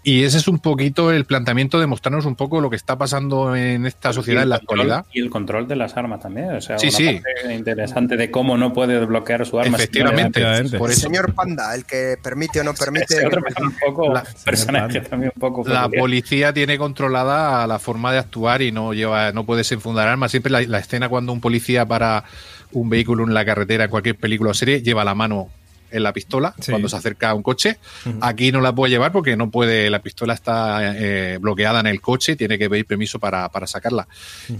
Y 0.03 0.23
ese 0.23 0.39
es 0.39 0.47
un 0.47 0.57
poquito 0.59 1.11
el 1.11 1.25
planteamiento 1.25 1.79
de 1.79 1.85
mostrarnos 1.85 2.25
un 2.25 2.35
poco 2.35 2.59
lo 2.59 2.71
que 2.71 2.75
está 2.75 2.97
pasando 2.97 3.55
en 3.55 3.85
esta 3.85 4.11
sociedad 4.13 4.41
en 4.43 4.49
la 4.49 4.55
actualidad. 4.55 5.05
Y 5.13 5.21
el 5.21 5.29
control 5.29 5.67
de 5.67 5.75
las 5.75 5.95
armas 5.95 6.21
también. 6.21 6.55
O 6.55 6.61
sea, 6.61 6.79
sí, 6.79 6.89
sí. 6.89 7.21
interesante 7.51 8.17
de 8.17 8.31
cómo 8.31 8.57
no 8.57 8.73
puede 8.73 8.99
desbloquear 8.99 9.45
su 9.45 9.59
arma. 9.59 9.77
Efectivamente. 9.77 10.41
Por 10.77 10.89
el 10.89 10.95
señor 10.95 11.35
Panda, 11.35 11.75
el 11.75 11.85
que 11.85 12.15
permite 12.21 12.61
o 12.61 12.63
no 12.63 12.73
permite. 12.79 13.15
un 13.61 13.75
poco 13.79 14.11
la, 14.11 14.23
personaje 14.43 15.01
también 15.01 15.31
un 15.35 15.39
poco. 15.39 15.67
La 15.69 15.87
policía 15.87 16.51
tiene 16.51 16.79
controlada 16.79 17.67
la 17.67 17.77
forma 17.77 18.11
de 18.11 18.17
actuar 18.17 18.63
y 18.63 18.71
no 18.71 18.93
lleva, 18.93 19.31
no 19.33 19.45
puede 19.45 19.59
desenfundar 19.59 20.07
armas. 20.07 20.31
Siempre 20.31 20.51
la, 20.51 20.61
la 20.61 20.79
escena 20.79 21.09
cuando 21.09 21.31
un 21.31 21.41
policía 21.41 21.85
para 21.85 22.23
un 22.71 22.89
vehículo 22.89 23.23
en 23.23 23.35
la 23.35 23.45
carretera, 23.45 23.83
en 23.83 23.89
cualquier 23.91 24.15
película 24.15 24.51
o 24.51 24.53
serie, 24.55 24.81
lleva 24.81 25.03
la 25.03 25.13
mano 25.13 25.49
en 25.91 26.03
la 26.03 26.13
pistola 26.13 26.53
cuando 26.69 26.89
se 26.89 26.95
acerca 26.95 27.29
a 27.29 27.33
un 27.33 27.43
coche. 27.43 27.77
Aquí 28.21 28.51
no 28.51 28.61
la 28.61 28.73
puede 28.73 28.91
llevar 28.91 29.11
porque 29.11 29.35
no 29.35 29.49
puede, 29.49 29.89
la 29.89 30.01
pistola 30.01 30.33
está 30.33 30.95
eh, 30.95 31.37
bloqueada 31.39 31.79
en 31.79 31.87
el 31.87 32.01
coche, 32.01 32.35
tiene 32.35 32.57
que 32.57 32.69
pedir 32.69 32.85
permiso 32.85 33.19
para, 33.19 33.49
sacarla. 33.65 34.07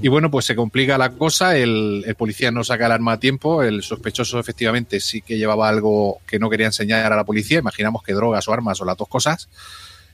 Y 0.02 0.08
bueno, 0.08 0.30
pues 0.30 0.46
se 0.46 0.56
complica 0.56 0.98
la 0.98 1.12
cosa, 1.12 1.58
el, 1.58 2.04
el, 2.06 2.16
policía 2.16 2.52
no 2.52 2.64
saca 2.64 2.86
el 2.86 2.92
arma 2.92 3.14
a 3.14 3.20
tiempo, 3.20 3.64
el 3.64 3.84
sospechoso 3.84 4.40
efectivamente 4.40 5.00
sí 5.00 5.22
que 5.22 5.38
llevaba 5.38 5.68
algo 5.68 6.20
que 6.28 6.40
no 6.40 6.50
quería 6.50 6.68
enseñar 6.68 7.12
a 7.12 7.16
la 7.16 7.24
policía, 7.24 7.60
imaginamos 7.60 8.04
que 8.04 8.14
drogas 8.14 8.48
o 8.48 8.54
armas 8.54 8.80
o 8.82 8.86
las 8.86 8.98
dos 8.98 9.08
cosas 9.08 9.50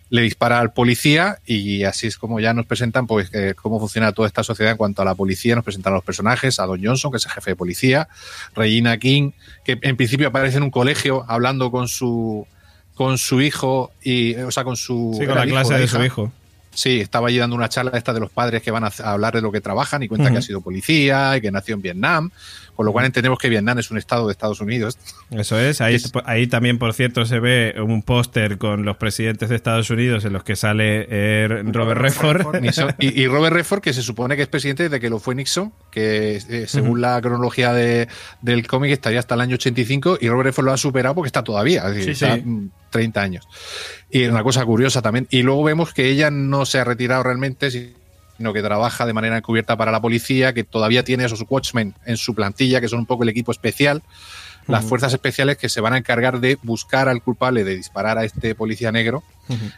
le 0.09 0.21
dispara 0.21 0.59
al 0.59 0.73
policía 0.73 1.39
y 1.45 1.83
así 1.83 2.07
es 2.07 2.17
como 2.17 2.39
ya 2.39 2.53
nos 2.53 2.65
presentan 2.65 3.07
pues 3.07 3.29
cómo 3.61 3.79
funciona 3.79 4.11
toda 4.13 4.27
esta 4.27 4.43
sociedad 4.43 4.71
en 4.71 4.77
cuanto 4.77 5.01
a 5.01 5.05
la 5.05 5.15
policía, 5.15 5.55
nos 5.55 5.63
presentan 5.63 5.93
a 5.93 5.97
los 5.97 6.05
personajes, 6.05 6.59
a 6.59 6.65
Don 6.65 6.83
Johnson, 6.83 7.11
que 7.11 7.17
es 7.17 7.25
el 7.25 7.31
jefe 7.31 7.51
de 7.51 7.55
policía, 7.55 8.07
Regina 8.55 8.97
King, 8.97 9.31
que 9.65 9.77
en 9.81 9.97
principio 9.97 10.29
aparece 10.29 10.57
en 10.57 10.63
un 10.63 10.71
colegio 10.71 11.25
hablando 11.27 11.71
con 11.71 11.87
su 11.87 12.47
con 12.95 13.17
su 13.17 13.41
hijo 13.41 13.91
y 14.01 14.35
o 14.35 14.51
sea 14.51 14.63
con 14.63 14.75
su 14.75 15.13
con 15.17 15.35
la 15.35 15.45
clase 15.45 15.75
de 15.75 15.87
su 15.87 16.03
hijo. 16.03 16.31
Sí, 16.73 16.99
estaba 16.99 17.29
allí 17.29 17.39
dando 17.39 17.55
una 17.55 17.69
charla 17.69 17.91
esta 17.95 18.13
de 18.13 18.19
los 18.19 18.29
padres 18.29 18.61
que 18.61 18.69
van 18.69 18.83
a 18.83 18.91
hablar 19.03 19.33
de 19.33 19.41
lo 19.41 19.51
que 19.51 19.61
trabajan 19.61 20.03
y 20.03 20.07
cuenta 20.07 20.29
que 20.31 20.37
ha 20.37 20.41
sido 20.43 20.61
policía 20.61 21.35
y 21.35 21.41
que 21.41 21.51
nació 21.51 21.73
en 21.73 21.81
Vietnam 21.81 22.29
con 22.77 22.85
lo 22.85 22.91
cual 22.93 23.07
entendemos 23.07 23.39
que 23.39 23.49
Vietnam 23.49 23.79
es 23.79 23.89
un 23.89 23.97
estado 23.97 24.27
de 24.27 24.33
Estados 24.33 24.61
Unidos. 24.61 24.99
Eso 25.31 25.59
es, 25.59 25.81
ahí, 25.81 25.97
ahí 26.25 26.45
también, 26.45 26.77
por 26.77 26.93
cierto, 26.93 27.25
se 27.25 27.39
ve 27.39 27.73
un 27.79 28.03
póster 28.03 28.59
con 28.59 28.85
los 28.85 28.97
presidentes 28.97 29.49
de 29.49 29.55
Estados 29.55 29.89
Unidos 29.89 30.25
en 30.25 30.33
los 30.33 30.43
que 30.43 30.55
sale 30.55 31.07
eh, 31.09 31.63
Robert 31.65 31.99
Redford. 31.99 32.63
y, 32.99 33.25
Robert 33.25 33.55
Redford, 33.55 33.81
que 33.81 33.93
se 33.93 34.03
supone 34.03 34.35
que 34.35 34.43
es 34.43 34.47
presidente 34.47 34.83
desde 34.83 34.99
que 34.99 35.09
lo 35.09 35.17
fue 35.17 35.33
Nixon, 35.33 35.73
que 35.89 36.35
eh, 36.37 36.65
según 36.67 37.01
la 37.01 37.19
cronología 37.19 37.73
de, 37.73 38.07
del 38.43 38.67
cómic 38.67 38.91
estaría 38.91 39.17
hasta 39.17 39.33
el 39.33 39.41
año 39.41 39.55
85 39.55 40.19
y 40.21 40.29
Robert 40.29 40.45
Redford 40.45 40.65
lo 40.65 40.73
ha 40.73 40.77
superado 40.77 41.15
porque 41.15 41.29
está 41.29 41.43
todavía, 41.43 41.89
está 41.89 42.39
30 42.91 43.21
años. 43.21 43.47
Y 44.11 44.25
una 44.25 44.43
cosa 44.43 44.63
curiosa 44.65 45.01
también. 45.01 45.27
Y 45.31 45.41
luego 45.41 45.63
vemos 45.63 45.95
que 45.95 46.09
ella 46.09 46.29
no 46.29 46.67
se 46.67 46.77
ha 46.77 46.83
retirado 46.83 47.23
realmente, 47.23 47.71
sino 47.71 47.96
que 48.37 48.61
trabaja 48.61 49.05
de 49.05 49.13
manera 49.13 49.37
encubierta 49.37 49.75
para 49.77 49.91
la 49.91 50.01
policía, 50.01 50.53
que 50.53 50.63
todavía 50.63 51.03
tiene 51.03 51.25
esos 51.25 51.43
Watchmen 51.47 51.93
en 52.05 52.17
su 52.17 52.35
plantilla, 52.35 52.81
que 52.81 52.87
son 52.87 52.99
un 52.99 53.05
poco 53.05 53.23
el 53.23 53.29
equipo 53.29 53.51
especial, 53.51 54.03
las 54.67 54.83
fuerzas 54.83 55.13
especiales 55.13 55.57
que 55.57 55.69
se 55.69 55.81
van 55.81 55.93
a 55.93 55.97
encargar 55.97 56.39
de 56.39 56.57
buscar 56.61 57.07
al 57.07 57.21
culpable 57.21 57.63
de 57.63 57.75
disparar 57.75 58.17
a 58.17 58.25
este 58.25 58.53
policía 58.53 58.91
negro 58.91 59.23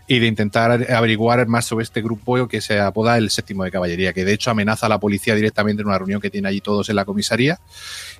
y 0.07 0.17
de 0.17 0.25
intentar 0.25 0.91
averiguar 0.91 1.45
más 1.47 1.65
sobre 1.65 1.83
este 1.83 2.01
grupo 2.01 2.47
que 2.47 2.59
se 2.59 2.79
apoda 2.79 3.17
el 3.17 3.29
séptimo 3.29 3.63
de 3.63 3.71
caballería, 3.71 4.13
que 4.13 4.25
de 4.25 4.33
hecho 4.33 4.49
amenaza 4.49 4.87
a 4.87 4.89
la 4.89 4.99
policía 4.99 5.35
directamente 5.35 5.81
en 5.81 5.87
una 5.87 5.99
reunión 5.99 6.19
que 6.19 6.31
tiene 6.31 6.47
allí 6.47 6.59
todos 6.59 6.89
en 6.89 6.95
la 6.95 7.05
comisaría. 7.05 7.59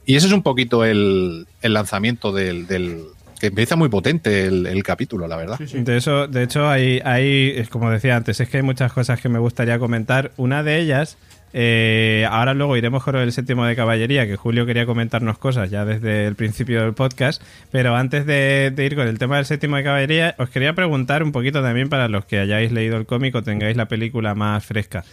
Y 0.06 0.16
ese 0.16 0.28
es 0.28 0.34
un 0.34 0.44
poquito 0.44 0.86
el, 0.86 1.48
lanzamiento 1.64 2.32
del, 2.32 3.08
que 3.40 3.48
empieza 3.48 3.76
muy 3.76 3.90
potente 3.90 4.46
el, 4.46 4.84
capítulo, 4.84 5.28
la 5.28 5.38
verdad. 5.38 5.60
De 5.60 5.98
eso, 5.98 6.28
de 6.28 6.44
hecho, 6.44 6.68
hay, 6.68 7.02
hay, 7.04 7.64
como 7.70 7.90
decía 7.90 8.16
antes, 8.16 8.40
es 8.40 8.50
que 8.50 8.58
hay 8.58 8.64
muchas 8.64 8.92
cosas 8.94 9.22
que 9.22 9.30
me 9.30 9.40
gustaría 9.40 9.80
comentar. 9.80 10.32
Una 10.38 10.64
de 10.64 10.80
ellas, 10.80 11.18
eh, 11.54 12.28
ahora 12.30 12.54
luego 12.54 12.78
iremos 12.78 13.04
con 13.04 13.16
el 13.16 13.32
séptimo 13.32 13.66
de 13.66 13.76
caballería, 13.76 14.28
que 14.28 14.36
Julio 14.36 14.66
quería 14.66 14.86
comentarnos 14.86 15.38
cosas 15.38 15.70
ya 15.70 15.86
desde 15.86 16.28
el 16.28 16.36
principio 16.36 16.82
del 16.82 16.94
podcast, 16.94 17.42
pero 17.72 17.96
antes 17.96 18.26
de, 18.26 18.74
ir 18.78 18.96
con 18.96 19.08
el 19.08 19.18
tema 19.18 19.38
del 19.38 19.46
séptimo 19.46 19.78
de 19.78 19.84
caballería, 19.84 20.36
os 20.38 20.50
quería 20.50 20.74
preguntar 20.74 21.24
un 21.24 21.32
poquito 21.32 21.62
también 21.62 21.90
para 21.90 22.08
los 22.08 22.26
que 22.26 22.40
hayáis 22.40 22.72
leído 22.72 22.98
el 22.98 23.06
cómic 23.06 23.34
o 23.36 23.44
tengáis 23.44 23.78
la 23.78 23.88
película 23.88 24.36
más 24.36 24.66
fresca. 24.66 25.04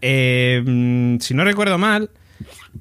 Eh, 0.00 0.62
mm, 0.64 1.18
si 1.20 1.34
no 1.34 1.44
recuerdo 1.44 1.78
mal, 1.78 2.10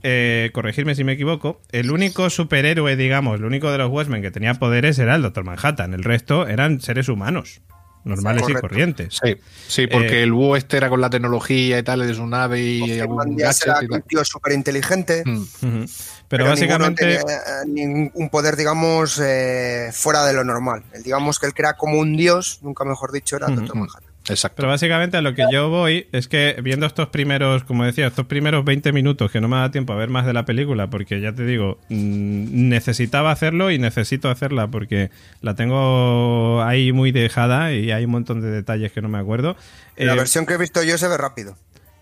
eh, 0.01 0.49
corregirme 0.53 0.95
si 0.95 1.03
me 1.03 1.13
equivoco, 1.13 1.61
el 1.71 1.91
único 1.91 2.29
superhéroe, 2.29 2.95
digamos, 2.95 3.39
el 3.39 3.45
único 3.45 3.71
de 3.71 3.77
los 3.77 3.89
Westmen 3.89 4.21
que 4.21 4.31
tenía 4.31 4.53
poderes 4.55 4.99
era 4.99 5.15
el 5.15 5.21
Doctor 5.21 5.43
Manhattan. 5.43 5.93
El 5.93 6.03
resto 6.03 6.47
eran 6.47 6.81
seres 6.81 7.09
humanos 7.09 7.61
normales 8.03 8.43
y 8.49 8.53
corrientes. 8.53 9.19
Sí, 9.23 9.35
sí 9.67 9.87
porque 9.87 10.19
eh, 10.19 10.23
el 10.23 10.33
búho 10.33 10.55
este 10.55 10.77
era 10.77 10.89
con 10.89 11.01
la 11.01 11.09
tecnología 11.09 11.79
y 11.79 11.83
tal 11.83 12.05
de 12.05 12.13
su 12.13 12.25
nave 12.27 12.61
y 12.61 12.99
algún 12.99 13.39
era 13.39 13.79
un 13.89 14.01
tío 14.01 14.25
súper 14.25 14.53
inteligente. 14.53 15.23
Mm. 15.25 15.85
Pero, 16.27 16.45
básicamente 16.45 17.19
ningún 17.67 18.29
poder, 18.29 18.55
digamos, 18.55 19.19
eh, 19.23 19.89
fuera 19.93 20.25
de 20.25 20.33
lo 20.33 20.43
normal. 20.43 20.83
El, 20.93 21.03
digamos 21.03 21.39
que 21.39 21.45
él 21.45 21.53
crea 21.53 21.75
como 21.75 21.99
un 21.99 22.17
dios, 22.17 22.59
nunca 22.61 22.83
mejor 22.85 23.11
dicho, 23.11 23.35
era 23.35 23.47
el 23.47 23.55
Doctor 23.55 23.75
Manhattan. 23.75 24.12
Exacto. 24.29 24.55
Pero 24.57 24.69
básicamente 24.69 25.17
a 25.17 25.21
lo 25.21 25.33
que 25.33 25.45
yo 25.51 25.69
voy 25.69 26.07
es 26.11 26.27
que 26.27 26.55
viendo 26.63 26.85
estos 26.85 27.09
primeros, 27.09 27.63
como 27.63 27.83
decía, 27.83 28.07
estos 28.07 28.25
primeros 28.25 28.63
20 28.63 28.93
minutos 28.93 29.31
que 29.31 29.41
no 29.41 29.47
me 29.47 29.57
da 29.57 29.71
tiempo 29.71 29.93
a 29.93 29.95
ver 29.97 30.09
más 30.09 30.25
de 30.25 30.33
la 30.33 30.45
película, 30.45 30.89
porque 30.89 31.19
ya 31.19 31.33
te 31.33 31.45
digo, 31.45 31.77
mm, 31.89 32.69
necesitaba 32.69 33.31
hacerlo 33.31 33.71
y 33.71 33.79
necesito 33.79 34.29
hacerla 34.29 34.67
porque 34.67 35.11
la 35.41 35.55
tengo 35.55 36.63
ahí 36.63 36.93
muy 36.93 37.11
dejada 37.11 37.73
y 37.73 37.91
hay 37.91 38.05
un 38.05 38.11
montón 38.11 38.41
de 38.41 38.49
detalles 38.49 38.91
que 38.91 39.01
no 39.01 39.09
me 39.09 39.17
acuerdo. 39.17 39.57
La 39.97 40.13
eh, 40.13 40.15
versión 40.15 40.45
que 40.45 40.53
he 40.53 40.57
visto 40.57 40.83
yo 40.83 40.97
se 40.97 41.07
ve 41.07 41.17
rápido. 41.17 41.57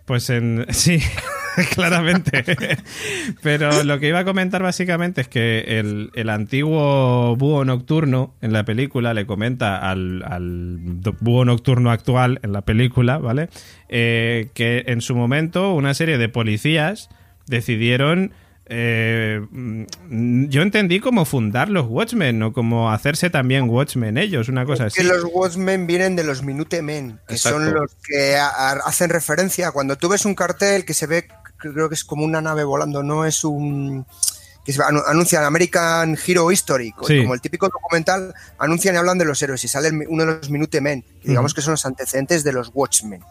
Pues 0.05 0.29
en. 0.29 0.65
Sí, 0.71 0.99
claramente. 1.75 2.45
Pero 3.43 3.83
lo 3.83 3.99
que 3.99 4.07
iba 4.07 4.19
a 4.19 4.25
comentar 4.25 4.63
básicamente 4.63 5.19
es 5.21 5.27
que 5.27 5.79
el, 5.79 6.29
antiguo 6.29 7.35
búho 7.35 7.65
nocturno 7.65 8.33
en 8.41 8.53
la 8.53 8.63
película 8.63 9.13
le 9.13 9.25
comenta 9.25 9.89
al, 9.89 10.23
búho 11.19 11.43
nocturno 11.43 11.91
actual 11.91 12.39
en 12.43 12.53
la 12.53 12.61
película, 12.61 13.17
¿vale? 13.17 13.49
Eh, 13.89 14.49
que 14.53 14.85
en 14.87 15.01
su 15.01 15.13
momento 15.13 15.73
una 15.73 15.93
serie 15.93 16.17
de 16.17 16.29
policías 16.29 17.09
decidieron 17.47 18.31
eh, 18.74 19.45
yo 20.09 20.61
entendí 20.61 21.01
como 21.01 21.26
fundar 21.26 21.67
los 21.67 21.88
Watchmen 21.89 22.41
o 22.41 22.53
como 22.53 22.89
hacerse 22.89 23.30
también 23.30 23.69
Watchmen 23.69 24.17
ellos, 24.17 24.47
una 24.47 24.65
cosa 24.65 24.86
así. 24.86 25.01
Que 25.01 25.03
los 25.03 25.26
Watchmen 25.26 25.86
vienen 25.88 26.15
de 26.15 26.24
los 26.24 26.41
Men, 26.41 27.19
que 27.28 27.38
son 27.38 27.74
los 27.74 27.91
que 28.01 28.38
hacen 28.38 29.09
referencia. 29.09 29.72
Cuando 29.72 29.97
tú 29.97 30.07
ves 30.07 30.24
un 30.24 30.36
cartel 30.36 30.86
que 30.86 30.93
se 30.93 31.05
ve, 31.05 31.28
creo 31.57 31.89
que 31.89 31.95
es 31.95 32.05
como 32.05 32.24
una 32.24 32.39
nave 32.39 32.63
volando, 32.63 33.03
no 33.03 33.26
es 33.26 33.43
un 33.43 34.05
que 34.63 34.72
se 34.72 34.82
anuncian 34.82 35.43
American 35.43 36.17
Hero 36.26 36.49
History, 36.49 36.93
como 36.93 37.34
el 37.34 37.41
típico 37.41 37.67
documental, 37.67 38.34
anuncian 38.57 38.95
y 38.95 38.99
hablan 38.99 39.17
de 39.17 39.26
los 39.26 39.41
héroes 39.41 39.65
y 39.65 39.67
sale 39.67 39.89
uno 40.07 40.26
de 40.26 40.38
los 40.38 40.49
Minutemen, 40.49 41.03
digamos 41.24 41.53
que 41.53 41.61
son 41.61 41.72
los 41.72 41.86
antecedentes 41.86 42.45
de 42.45 42.53
los 42.53 42.72
Watchmen, 42.74 43.22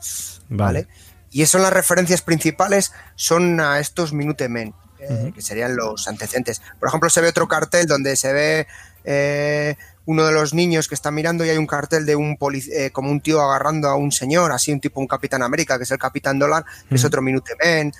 ¿vale? 0.50 0.86
Y 1.30 1.46
son 1.46 1.62
las 1.62 1.72
referencias 1.72 2.20
principales, 2.20 2.92
son 3.14 3.58
a 3.60 3.78
estos 3.78 4.12
Minutemen. 4.12 4.74
Eh, 5.00 5.32
que 5.34 5.42
serían 5.42 5.76
los 5.76 6.06
antecedentes. 6.08 6.60
Por 6.78 6.88
ejemplo, 6.88 7.10
se 7.10 7.20
ve 7.20 7.28
otro 7.28 7.48
cartel 7.48 7.86
donde 7.86 8.16
se 8.16 8.32
ve 8.32 8.66
eh, 9.04 9.76
uno 10.10 10.26
de 10.26 10.32
los 10.32 10.54
niños 10.54 10.88
que 10.88 10.94
está 10.94 11.10
mirando 11.10 11.44
y 11.44 11.50
hay 11.50 11.56
un 11.58 11.66
cartel 11.66 12.04
de 12.04 12.16
un 12.16 12.36
polic- 12.36 12.68
eh, 12.72 12.90
como 12.90 13.10
un 13.10 13.20
tío 13.20 13.40
agarrando 13.40 13.88
a 13.88 13.94
un 13.96 14.10
señor, 14.12 14.50
así 14.52 14.72
un 14.72 14.80
tipo, 14.80 15.00
un 15.00 15.06
Capitán 15.06 15.42
América, 15.42 15.76
que 15.78 15.84
es 15.84 15.90
el 15.90 15.98
Capitán 15.98 16.38
Dólar, 16.38 16.64
que 16.88 16.96
es 16.96 17.04
otro 17.04 17.22
Minute 17.22 17.52
Men, 17.62 17.92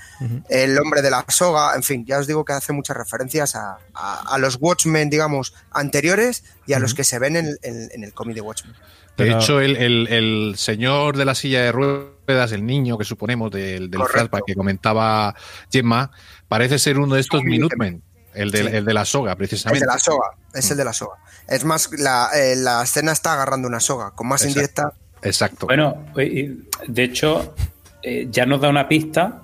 el 0.49 0.79
hombre 0.79 1.03
de 1.03 1.11
la 1.11 1.25
soga, 1.29 1.75
en 1.77 1.83
fin, 1.83 2.05
ya 2.05 2.19
os 2.19 2.27
digo 2.27 2.45
que 2.45 2.53
hace 2.53 2.73
muchas 2.73 2.97
referencias 2.97 3.55
a, 3.55 3.79
a- 3.95 4.35
a 4.35 4.39
los 4.39 4.57
Watchmen, 4.61 5.09
digamos, 5.09 5.55
anteriores 5.71 6.43
y 6.67 6.73
a 6.73 6.79
los 6.81 6.95
que 6.95 7.05
se 7.05 7.19
ven 7.19 7.37
en, 7.37 7.47
en- 7.63 7.89
en 7.93 8.05
el 8.05 8.13
cómic 8.13 8.35
de 8.35 8.41
Watchmen. 8.41 8.75
De 9.17 9.31
hecho, 9.33 9.61
el, 9.61 9.77
el- 9.77 10.09
el 10.09 10.55
señor 10.57 11.17
de 11.17 11.25
la 11.27 11.35
silla 11.35 11.61
de 11.63 11.73
ruedas, 11.73 12.53
el 12.53 12.65
niño 12.65 12.97
que 12.97 13.05
suponemos 13.05 13.51
del, 13.51 13.91
del 13.91 14.01
que 14.47 14.55
comentaba 14.55 15.35
Gemma, 15.71 16.11
parece 16.49 16.79
ser 16.79 16.99
uno 16.99 17.15
de 17.15 17.21
estos 17.21 17.41
Minutemen, 17.59 18.03
el 18.35 18.51
de, 18.51 18.59
Sí. 18.59 18.67
el 18.77 18.85
de 18.85 18.95
la 18.95 19.05
soga, 19.05 19.33
El 19.33 19.39
precisamente. 19.39 19.81
de 19.81 19.87
la 19.93 19.99
soga, 19.99 20.31
es 20.55 20.71
el 20.71 20.77
de 20.77 20.85
la 20.85 20.93
soga. 20.93 21.17
Es 21.49 21.65
más, 21.65 21.91
la, 21.99 22.29
eh, 22.35 22.55
la 22.57 22.83
escena 22.83 23.13
está 23.13 23.33
agarrando 23.35 23.67
una 23.69 23.81
soga, 23.81 24.13
con 24.13 24.29
más 24.29 24.43
Exacto. 24.45 24.59
indirecta. 24.61 24.93
Exacto. 25.23 25.67
Bueno, 25.67 26.07
y- 26.17 26.67
de 26.89 27.03
hecho, 27.05 27.55
eh, 28.03 28.29
ya 28.31 28.47
nos 28.47 28.61
da 28.61 28.69
una 28.69 28.89
pista 28.89 29.43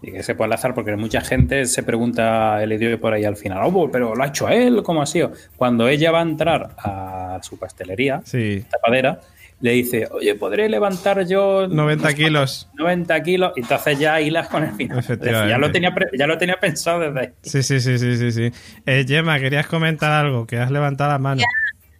y 0.00 0.12
que 0.12 0.22
se 0.22 0.34
puede 0.36 0.46
enlazar 0.46 0.74
porque 0.74 0.94
mucha 0.96 1.20
gente 1.20 1.66
se 1.66 1.82
pregunta 1.82 2.62
el 2.62 2.72
idioma 2.72 2.96
por 2.98 3.12
ahí 3.12 3.24
al 3.24 3.36
final, 3.36 3.58
oh, 3.64 3.90
pero 3.90 4.14
lo 4.14 4.22
ha 4.22 4.28
hecho 4.28 4.48
él, 4.48 4.82
¿cómo 4.84 5.02
ha 5.02 5.06
sido? 5.06 5.32
Cuando 5.56 5.88
ella 5.88 6.12
va 6.12 6.20
a 6.20 6.22
entrar 6.22 6.70
a 6.78 7.40
su 7.42 7.58
pastelería, 7.58 8.22
Sí, 8.24 8.64
tapadera, 8.70 9.20
le 9.60 9.72
dice, 9.72 10.08
oye, 10.12 10.34
¿podré 10.36 10.68
levantar 10.68 11.26
yo 11.26 11.66
90 11.68 12.14
kilos. 12.14 12.68
90 12.74 13.22
kilos? 13.22 13.52
Y 13.56 13.60
entonces 13.62 13.98
ya 13.98 14.20
hilas 14.20 14.48
con 14.48 14.62
el 14.64 14.72
final. 14.74 14.98
Efectivamente. 14.98 15.50
Ya 15.50 15.58
lo 15.58 15.72
tenía, 15.72 15.94
ya 16.16 16.26
lo 16.28 16.38
tenía 16.38 16.60
pensado 16.60 17.00
desde 17.00 17.20
ahí. 17.20 17.28
Sí, 17.42 17.62
sí, 17.62 17.80
sí, 17.80 17.98
sí, 17.98 18.16
sí. 18.16 18.32
sí. 18.32 18.52
Eh, 18.86 19.04
Gemma, 19.06 19.38
querías 19.40 19.66
comentar 19.66 20.12
algo, 20.12 20.46
que 20.46 20.58
has 20.58 20.70
levantado 20.70 21.10
la 21.10 21.18
mano. 21.18 21.42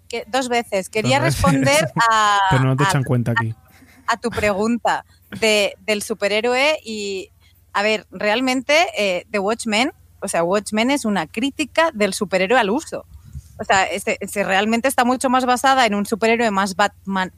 Que, 0.09 0.24
dos 0.28 0.48
veces. 0.48 0.88
Quería 0.88 1.18
Dos 1.18 1.24
veces. 1.26 1.42
responder 1.42 1.88
a, 2.11 2.38
Pero 2.50 2.64
no 2.64 2.76
te 2.76 2.84
a- 2.84 2.88
echan 2.88 3.02
cuenta 3.04 3.32
aquí. 3.32 3.54
a 4.06 4.16
tu 4.18 4.30
pregunta 4.30 5.04
de, 5.40 5.74
del 5.84 6.02
superhéroe 6.02 6.78
y, 6.84 7.30
a 7.72 7.82
ver, 7.82 8.06
realmente 8.11 8.86
eh, 8.96 9.26
The 9.30 9.38
Watchmen, 9.40 9.92
o 10.20 10.28
sea, 10.28 10.44
Watchmen 10.44 10.90
es 10.92 11.04
una 11.04 11.26
crítica 11.26 11.90
del 11.92 12.14
superhéroe 12.14 12.59
al 12.59 12.70
uso. 12.70 13.04
O 13.61 13.64
sea, 13.64 13.84
este- 13.86 14.16
este 14.20 14.44
realmente 14.44 14.86
está 14.88 15.04
mucho 15.04 15.28
más 15.28 15.44
basada 15.44 15.84
en 15.84 15.94
un 15.96 16.06
superhéroe 16.06 16.50
más 16.52 16.76
Batman, 16.76 17.32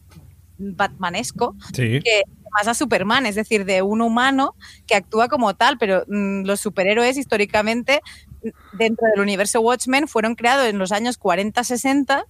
batmanesco 0.61 1.57
Sí. 1.75 2.01
que 2.05 2.23
más 2.53 2.67
a 2.67 2.75
Superman, 2.75 3.27
es 3.27 3.37
decir, 3.37 3.65
de 3.65 3.81
un 3.83 4.01
humano 4.01 4.57
que 4.87 4.97
actúa 4.97 5.29
como 5.29 5.55
tal, 5.55 5.79
pero 5.79 6.05
mm, 6.09 6.43
los 6.45 6.59
superhéroes 6.61 7.17
históricamente 7.17 8.01
mm, 8.43 8.49
dentro 8.77 9.07
del 9.13 9.21
universo 9.21 9.61
Watchmen 9.61 10.09
fueron 10.09 10.35
creados 10.35 10.67
en 10.67 10.77
los 10.79 10.91
años 10.91 11.17
40-60, 11.17 12.25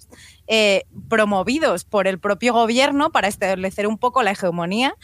eh, 0.47 0.83
promovidos 1.09 1.85
por 1.85 2.07
el 2.07 2.19
propio 2.19 2.53
gobierno 2.53 3.11
para 3.11 3.29
establecer 3.29 3.87
un 3.87 3.97
poco 3.97 4.23
la 4.23 4.33
hegemonía 4.33 4.95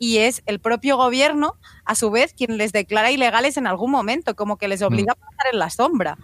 y 0.00 0.18
es 0.18 0.42
el 0.46 0.58
propio 0.58 0.96
gobierno, 0.96 1.54
a 1.84 1.94
su 1.94 2.10
vez, 2.10 2.34
quien 2.34 2.56
les 2.56 2.72
declara 2.72 3.12
ilegales 3.12 3.56
en 3.56 3.68
algún 3.68 3.92
momento, 3.92 4.34
como 4.34 4.56
que 4.56 4.66
les 4.66 4.82
obliga 4.82 5.12
a 5.12 5.14
pasar 5.14 5.52
en 5.52 5.58
la 5.60 5.70
sombra. 5.70 6.18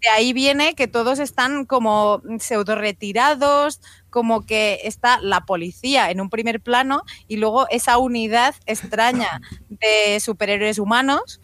De 0.00 0.08
ahí 0.10 0.32
viene 0.32 0.76
que 0.76 0.86
todos 0.86 1.18
están 1.18 1.64
como 1.66 2.22
pseudo 2.38 2.76
retirados, 2.76 3.80
como 4.10 4.44
que 4.46 4.80
está 4.84 5.18
la 5.20 5.42
policía 5.46 6.10
en 6.10 6.20
un 6.20 6.30
primer 6.30 6.60
plano 6.60 7.02
y 7.26 7.36
luego 7.36 7.68
esa 7.70 7.98
unidad 7.98 8.54
extraña 8.66 9.40
de 9.68 10.18
superhéroes 10.20 10.78
humanos 10.78 11.40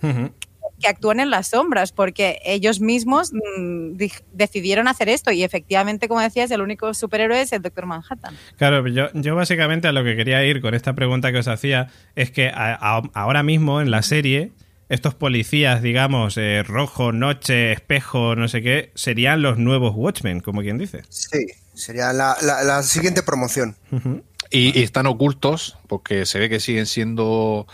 que 0.81 0.89
actúan 0.89 1.21
en 1.21 1.31
las 1.31 1.49
sombras, 1.49 1.93
porque 1.93 2.41
ellos 2.45 2.81
mismos 2.81 3.33
mm, 3.33 3.97
di- 3.97 4.11
decidieron 4.33 4.89
hacer 4.89 5.09
esto 5.09 5.31
y 5.31 5.45
efectivamente, 5.45 6.09
como 6.09 6.21
decías, 6.21 6.51
el 6.51 6.63
único 6.63 6.93
superhéroe 6.95 7.41
es 7.43 7.53
el 7.53 7.63
Doctor 7.63 7.87
Manhattan. 7.87 8.37
Claro, 8.57 8.87
yo, 8.89 9.07
yo 9.15 9.37
básicamente 9.37 9.87
a 9.89 9.93
lo 9.93 10.03
que 10.03 10.17
quería 10.17 10.45
ir 10.45 10.61
con 10.61 10.75
esta 10.75 10.95
pregunta 10.95 11.31
que 11.33 11.39
os 11.39 11.49
hacía 11.49 11.89
es 12.17 12.31
que 12.33 12.49
a- 12.49 12.75
a- 12.81 13.03
ahora 13.15 13.43
mismo 13.43 13.81
en 13.81 13.91
la 13.91 14.03
serie 14.03 14.53
estos 14.89 15.15
policías, 15.15 15.81
digamos, 15.81 16.37
eh, 16.37 16.63
rojo, 16.63 17.13
noche, 17.13 17.73
espejo, 17.73 18.35
no 18.37 18.49
sé 18.49 18.61
qué, 18.61 18.91
serían 18.95 19.43
los 19.43 19.59
nuevos 19.59 19.93
Watchmen, 19.95 20.41
como 20.41 20.61
quien 20.61 20.77
dice. 20.79 21.03
Sí, 21.09 21.47
sería 21.75 22.13
la, 22.13 22.37
la- 22.43 22.63
la 22.65 22.83
siguiente 22.83 23.23
promoción. 23.23 23.77
Y, 24.51 24.79
y 24.79 24.83
están 24.83 25.07
ocultos, 25.07 25.77
porque 25.89 26.27
se 26.27 26.39
ve 26.39 26.49
que 26.49 26.61
siguen 26.61 26.87
siendo 26.87 27.67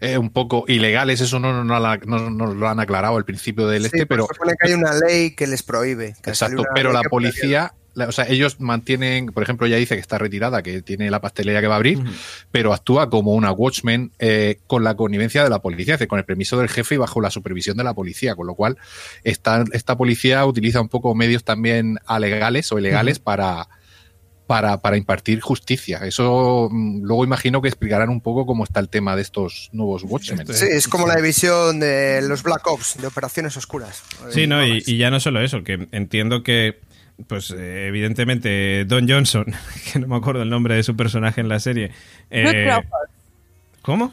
eh, 0.00 0.18
un 0.18 0.30
poco 0.30 0.64
ilegales. 0.68 1.20
Eso 1.20 1.38
no, 1.40 1.64
no, 1.64 1.80
no- 2.04 2.30
no- 2.30 2.54
lo 2.54 2.68
han 2.68 2.80
aclarado 2.80 3.16
al 3.16 3.24
principio 3.24 3.66
del 3.66 3.82
Sí, 3.82 3.86
este, 3.86 3.98
pues 4.06 4.08
pero 4.08 4.26
se 4.26 4.34
supone 4.34 4.52
que 4.60 4.68
hay 4.68 4.74
una 4.74 4.92
ley 4.94 5.30
que 5.34 5.46
les 5.46 5.62
prohíbe. 5.62 6.14
que 6.22 6.30
Exacto, 6.30 6.64
pero 6.74 6.92
la 6.92 7.00
prohíbe. 7.02 7.70
O 8.06 8.12
sea, 8.12 8.26
ellos 8.28 8.60
mantienen, 8.60 9.26
por 9.26 9.42
ejemplo, 9.42 9.66
ella 9.66 9.76
dice 9.76 9.94
que 9.94 10.00
está 10.00 10.18
retirada, 10.18 10.62
que 10.62 10.82
tiene 10.82 11.10
la 11.10 11.20
pastelería 11.20 11.60
que 11.60 11.66
va 11.66 11.74
a 11.74 11.76
abrir, 11.76 11.98
pero 12.52 12.72
actúa 12.72 13.10
como 13.10 13.34
una 13.34 13.52
Watchman 13.52 14.12
eh, 14.18 14.58
con 14.66 14.84
la 14.84 14.96
connivencia 14.96 15.42
de 15.42 15.50
la 15.50 15.60
policía, 15.60 15.94
es 15.94 16.00
decir, 16.00 16.08
con 16.08 16.18
el 16.18 16.24
permiso 16.24 16.58
del 16.58 16.68
jefe 16.68 16.94
y 16.94 16.98
bajo 16.98 17.20
la 17.20 17.30
supervisión 17.30 17.76
de 17.76 17.84
la 17.84 17.94
policía, 17.94 18.34
con 18.34 18.46
lo 18.46 18.54
cual 18.54 18.78
esta, 19.24 19.64
esta 19.72 19.96
policía 19.96 20.44
utiliza 20.46 20.80
un 20.80 20.88
poco 20.88 21.14
medios 21.14 21.44
también 21.44 21.98
alegales 22.06 22.70
o 22.72 22.78
ilegales 22.78 23.18
para, 23.18 23.68
para, 24.48 24.80
para 24.80 24.96
impartir 24.96 25.40
justicia. 25.40 25.98
Eso 26.04 26.68
mm, 26.72 27.02
luego 27.02 27.22
imagino 27.22 27.60
que 27.60 27.68
explicarán 27.68 28.08
un 28.08 28.22
poco 28.22 28.46
cómo 28.46 28.64
está 28.64 28.80
el 28.80 28.88
tema 28.88 29.14
de 29.14 29.22
estos 29.22 29.68
nuevos 29.72 30.02
Watchmen. 30.04 30.40
Esto 30.40 30.54
Sí, 30.54 30.66
es 30.70 30.88
como 30.88 31.06
la 31.06 31.16
división 31.16 31.78
de 31.78 32.22
los 32.22 32.42
Black 32.42 32.66
Ops, 32.66 32.96
de 32.98 33.06
operaciones 33.06 33.56
oscuras. 33.56 34.02
Sí, 34.30 34.46
no, 34.46 34.66
y, 34.66 34.82
y 34.86 34.96
ya 34.96 35.10
no 35.10 35.20
solo 35.20 35.42
eso, 35.42 35.62
que 35.62 35.86
entiendo 35.92 36.42
que, 36.42 36.80
pues 37.26 37.50
eh, 37.50 37.86
evidentemente, 37.88 38.84
Don 38.86 39.08
Johnson, 39.08 39.46
que 39.92 39.98
no 39.98 40.06
me 40.06 40.16
acuerdo 40.16 40.42
el 40.42 40.50
nombre 40.50 40.74
de 40.74 40.82
su 40.82 40.96
personaje 40.96 41.40
en 41.40 41.48
la 41.48 41.60
serie. 41.60 41.90
eh. 42.30 42.70
¿Cómo? 43.82 44.12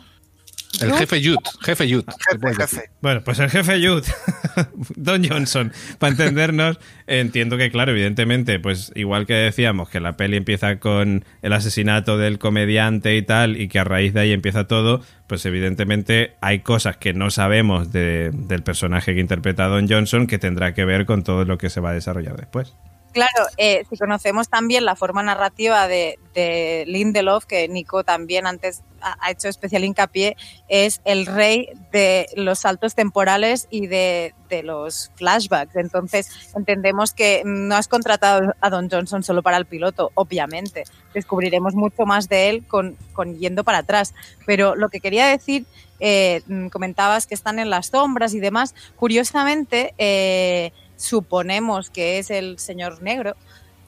El 0.82 0.92
jefe 0.94 1.22
Yud, 1.22 1.38
jefe 1.62 1.88
Yud. 1.88 2.04
se 2.04 2.38
Jefe, 2.38 2.56
jefe. 2.56 2.90
Bueno, 3.02 3.22
pues 3.24 3.40
el 3.40 3.50
jefe 3.50 3.80
Jude, 3.86 4.04
Don 4.98 5.24
Johnson, 5.26 5.72
para 6.00 6.12
entendernos, 6.12 6.80
entiendo 7.08 7.58
que, 7.58 7.72
claro, 7.72 7.92
evidentemente, 7.94 8.60
pues 8.60 8.92
igual 8.94 9.26
que 9.26 9.36
decíamos 9.36 9.88
que 9.90 10.02
la 10.02 10.18
peli 10.18 10.36
empieza 10.36 10.80
con 10.80 11.24
el 11.42 11.54
asesinato 11.54 12.18
del 12.18 12.40
comediante 12.40 13.16
y 13.16 13.22
tal, 13.22 13.56
y 13.60 13.70
que 13.70 13.80
a 13.80 13.86
raíz 13.86 14.14
de 14.14 14.20
ahí 14.20 14.34
empieza 14.34 14.68
todo, 14.68 15.02
pues 15.28 15.46
evidentemente 15.46 16.34
hay 16.42 16.60
cosas 16.60 16.98
que 16.98 17.14
no 17.14 17.30
sabemos 17.32 17.94
de- 17.94 18.32
del 18.34 18.62
personaje 18.62 19.14
que 19.16 19.22
interpreta 19.22 19.68
Don 19.68 19.88
Johnson 19.88 20.28
que 20.28 20.40
tendrá 20.40 20.74
que 20.74 20.84
ver 20.84 21.06
con 21.06 21.24
todo 21.24 21.46
lo 21.46 21.58
que 21.58 21.70
se 21.70 21.80
va 21.80 21.92
a 21.92 21.94
desarrollar 21.94 22.36
después. 22.36 22.74
Claro, 23.16 23.48
eh, 23.56 23.86
si 23.90 23.96
conocemos 23.96 24.50
también 24.50 24.84
la 24.84 24.98
forma 24.98 25.24
narrativa 25.24 25.88
de, 25.88 26.20
de 26.34 26.84
Lindelof, 26.86 27.46
que 27.46 27.66
Nico 27.70 28.04
también 28.04 28.46
antes 28.46 28.84
ha, 29.00 29.32
hecho 29.32 29.48
especial 29.48 29.86
hincapié, 29.86 30.36
es 30.68 31.00
el 31.06 31.26
rey 31.26 31.70
de 31.94 32.28
los 32.36 32.60
saltos 32.60 32.94
temporales 32.94 33.70
y 33.70 33.88
de, 33.88 34.34
los 34.64 35.12
flashbacks. 35.16 35.78
Entonces, 35.78 36.30
entendemos 36.56 37.14
que 37.14 37.42
no 37.46 37.76
has 37.76 37.88
contratado 37.88 38.54
a 38.60 38.70
Don 38.70 38.90
Johnson 38.90 39.24
solo 39.24 39.44
para 39.44 39.56
el 39.56 39.66
piloto, 39.66 40.12
obviamente. 40.16 40.84
Descubriremos 41.14 41.74
mucho 41.74 42.06
más 42.06 42.28
de 42.28 42.50
él 42.50 42.66
con, 42.68 42.98
yendo 43.38 43.64
para 43.64 43.78
atrás. 43.78 44.14
Pero 44.46 44.76
lo 44.76 44.90
que 44.90 45.00
quería 45.00 45.28
decir, 45.28 45.66
eh, 46.02 46.42
comentabas 46.70 47.28
que 47.28 47.36
están 47.36 47.60
en 47.60 47.70
las 47.70 47.88
sombras 47.88 48.34
y 48.34 48.42
demás. 48.42 48.76
Curiosamente, 48.98 49.94
eh, 49.98 50.72
suponemos 50.96 51.90
que 51.90 52.20
es 52.20 52.30
el 52.30 52.60
señor 52.60 53.02
negro, 53.02 53.36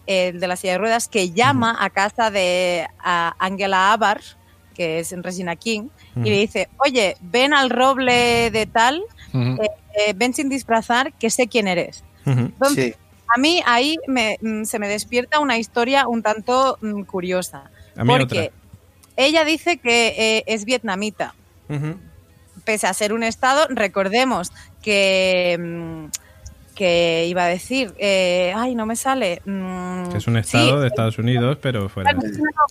el 0.05 0.39
de 0.39 0.47
la 0.47 0.55
silla 0.55 0.73
de 0.73 0.79
ruedas, 0.79 1.07
que 1.07 1.31
llama 1.31 1.75
a 1.79 1.89
casa 1.89 2.31
de 2.31 2.87
a 2.99 3.35
Angela 3.39 3.91
Abar, 3.93 4.21
que 4.73 4.99
es 4.99 5.11
Regina 5.21 5.55
King, 5.55 5.89
y 6.15 6.29
le 6.29 6.37
dice, 6.37 6.69
oye, 6.77 7.17
ven 7.19 7.53
al 7.53 7.69
roble 7.69 8.49
de 8.51 8.65
tal, 8.67 9.01
Ujú. 9.33 9.57
eh, 9.97 10.13
ven 10.15 10.33
sin 10.33 10.49
disfrazar, 10.49 11.13
que 11.13 11.29
sé 11.29 11.47
quién 11.47 11.67
eres. 11.67 12.03
Entonces, 12.25 12.95
Sí. 12.95 13.01
a 13.35 13.39
mí 13.39 13.61
ahí 13.65 13.97
me- 14.07 14.37
mm, 14.41 14.63
se 14.65 14.79
me 14.79 14.87
despierta 14.87 15.39
una 15.39 15.57
historia 15.57 16.07
un 16.07 16.21
tanto 16.21 16.77
mm, 16.81 17.01
curiosa, 17.03 17.69
porque 18.05 18.51
ella 19.15 19.43
dice 19.43 19.77
que 19.79 20.13
eh, 20.17 20.43
es 20.45 20.63
vietnamita, 20.65 21.33
pese 22.63 22.87
a 22.87 22.93
ser 22.93 23.13
un 23.13 23.23
estado, 23.23 23.65
recordemos 23.69 24.51
que 24.81 25.57
mm, 25.59 26.05
que 26.77 27.25
iba 27.27 27.43
a 27.43 27.47
decir, 27.47 27.93
eh, 27.97 28.53
ay, 28.55 28.75
no 28.75 28.85
me 28.85 28.95
sale. 28.95 29.41
mm, 29.45 30.09
Que 30.11 30.17
es 30.17 30.27
un 30.27 30.37
estado 30.37 30.75
sí, 30.75 30.81
de 30.81 30.87
Estados 30.87 31.17
Unidos, 31.17 31.57
pero 31.59 31.89
fuera. 31.89 32.13
No, 32.13 32.19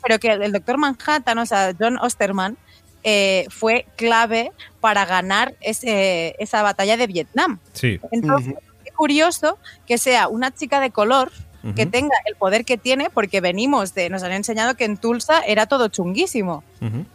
pero 0.02 0.18
que 0.20 0.30
el 0.32 0.52
doctor 0.52 0.78
Manhattan, 0.78 1.36
o 1.38 1.44
sea, 1.44 1.74
John 1.78 1.98
Osterman, 1.98 2.57
eh, 3.02 3.46
fue 3.50 3.84
clave 3.96 4.52
para 4.80 5.04
ganar 5.07 5.54
ese- 5.61 6.36
esa 6.38 6.62
batalla 6.62 6.96
de 6.96 7.07
Vietnam. 7.09 7.59
Sí. 7.72 7.98
Entonces, 8.12 8.54
qué 8.84 8.92
curioso 8.92 9.59
que 9.86 9.98
sea 9.98 10.28
una 10.28 10.52
chica 10.54 10.78
de 10.80 10.90
color 10.90 11.32
que 11.74 11.84
tenga 11.84 12.14
el 12.26 12.36
poder 12.36 12.64
que 12.64 12.78
tiene, 12.78 13.11
porque 13.11 13.40
venimos 13.40 13.92
de, 13.92 14.09
nos 14.09 14.22
han 14.22 14.30
enseñado 14.30 14.76
que 14.76 14.84
en 14.84 14.96
Tulsa 14.98 15.40
era 15.44 15.66
todo 15.66 15.88
chunguísimo. 15.88 16.62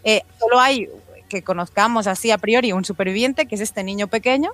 Eh, 0.03 0.23
solo 0.41 0.59
hay 0.59 0.89
que 1.29 1.41
conozcamos 1.41 2.05
así 2.07 2.31
a 2.31 2.37
priori 2.37 2.73
un 2.73 2.83
superviviente, 2.83 3.45
que 3.45 3.55
es 3.55 3.61
este 3.61 3.81
niño 3.85 4.07
pequeño, 4.07 4.51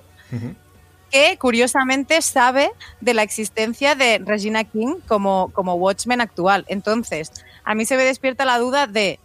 que 1.10 1.36
curiosamente 1.38 2.20
sabe 2.22 2.70
de 3.00 3.14
la 3.14 3.22
existencia 3.22 3.94
de 3.94 4.18
Regina 4.18 4.64
King 4.64 4.96
como, 5.06 5.50
como 5.52 5.74
Watchmen 5.74 6.20
actual. 6.20 6.64
Entonces, 6.68 7.32
a 7.64 7.74
mí 7.74 7.84
se 7.84 7.96
me 7.96 8.04
despierta 8.04 8.44
la 8.44 8.58
duda 8.58 8.86
de, 8.86 9.18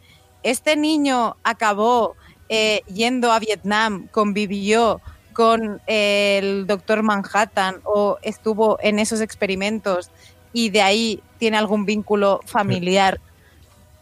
¿este 0.44 0.76
niño 0.76 1.36
acabó 1.44 2.16
eh, 2.50 2.82
yendo 2.94 3.32
a 3.32 3.40
Vietnam, 3.40 4.08
convivió 4.12 5.02
con 5.34 5.82
eh, 5.88 6.40
el 6.42 6.68
doctor 6.68 7.02
Manhattan 7.04 7.82
o 7.84 8.18
estuvo 8.22 8.78
en 8.82 9.00
esos 9.00 9.22
experimentos 9.22 10.12
y 10.54 10.70
de 10.70 10.82
ahí 10.82 11.24
tiene 11.40 11.58
algún 11.58 11.86
vínculo 11.86 12.42
familiar 12.46 13.20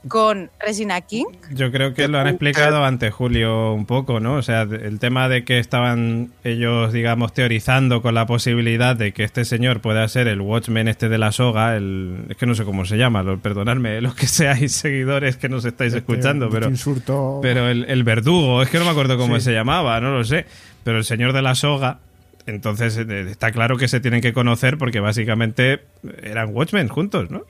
con 0.07 0.49
Regina 0.59 0.99
King? 1.01 1.25
Yo 1.51 1.71
creo 1.71 1.93
que 1.93 2.07
lo 2.07 2.19
han 2.19 2.27
explicado 2.27 2.83
antes, 2.83 3.13
Julio, 3.13 3.73
un 3.73 3.85
poco, 3.85 4.19
¿no? 4.19 4.35
O 4.35 4.41
sea, 4.41 4.63
el 4.63 4.99
tema 4.99 5.29
de 5.29 5.43
que 5.43 5.59
estaban 5.59 6.31
ellos, 6.43 6.91
digamos, 6.91 7.33
teorizando 7.33 8.01
con 8.01 8.15
la 8.15 8.25
posibilidad 8.25 8.95
de 8.95 9.11
que 9.11 9.23
este 9.23 9.45
señor 9.45 9.79
pueda 9.81 10.07
ser 10.07 10.27
el 10.27 10.41
Watchmen 10.41 10.87
este 10.87 11.07
de 11.07 11.17
la 11.17 11.31
soga, 11.31 11.75
el, 11.75 12.25
es 12.29 12.37
que 12.37 12.45
no 12.47 12.55
sé 12.55 12.63
cómo 12.65 12.85
se 12.85 12.97
llama, 12.97 13.21
lo- 13.23 13.39
perdonadme, 13.39 14.01
los 14.01 14.15
que 14.15 14.27
seáis 14.27 14.71
seguidores 14.71 15.37
que 15.37 15.49
nos 15.49 15.65
estáis 15.65 15.93
escuchando, 15.93 16.45
Este 16.47 16.57
pero, 16.57 16.69
insulto. 16.71 17.39
pero 17.41 17.69
el, 17.69 17.85
el 17.87 18.03
verdugo, 18.03 18.61
es 18.63 18.69
que 18.69 18.79
no 18.79 18.85
me 18.85 18.91
acuerdo 18.91 19.17
cómo 19.17 19.35
Sí. 19.35 19.41
se 19.45 19.53
llamaba, 19.53 19.99
no 20.01 20.11
lo 20.11 20.23
sé, 20.23 20.45
pero 20.83 20.97
el 20.97 21.03
señor 21.05 21.33
de 21.33 21.41
la 21.43 21.53
soga, 21.55 21.99
entonces 22.47 22.97
eh, 22.97 23.21
está 23.29 23.51
claro 23.51 23.77
que 23.77 23.87
se 23.87 23.99
tienen 23.99 24.19
que 24.21 24.33
conocer 24.33 24.79
porque 24.79 24.99
básicamente 24.99 25.81
eran 26.23 26.49
Watchmen 26.55 26.87
juntos, 26.87 27.29
¿no? 27.29 27.43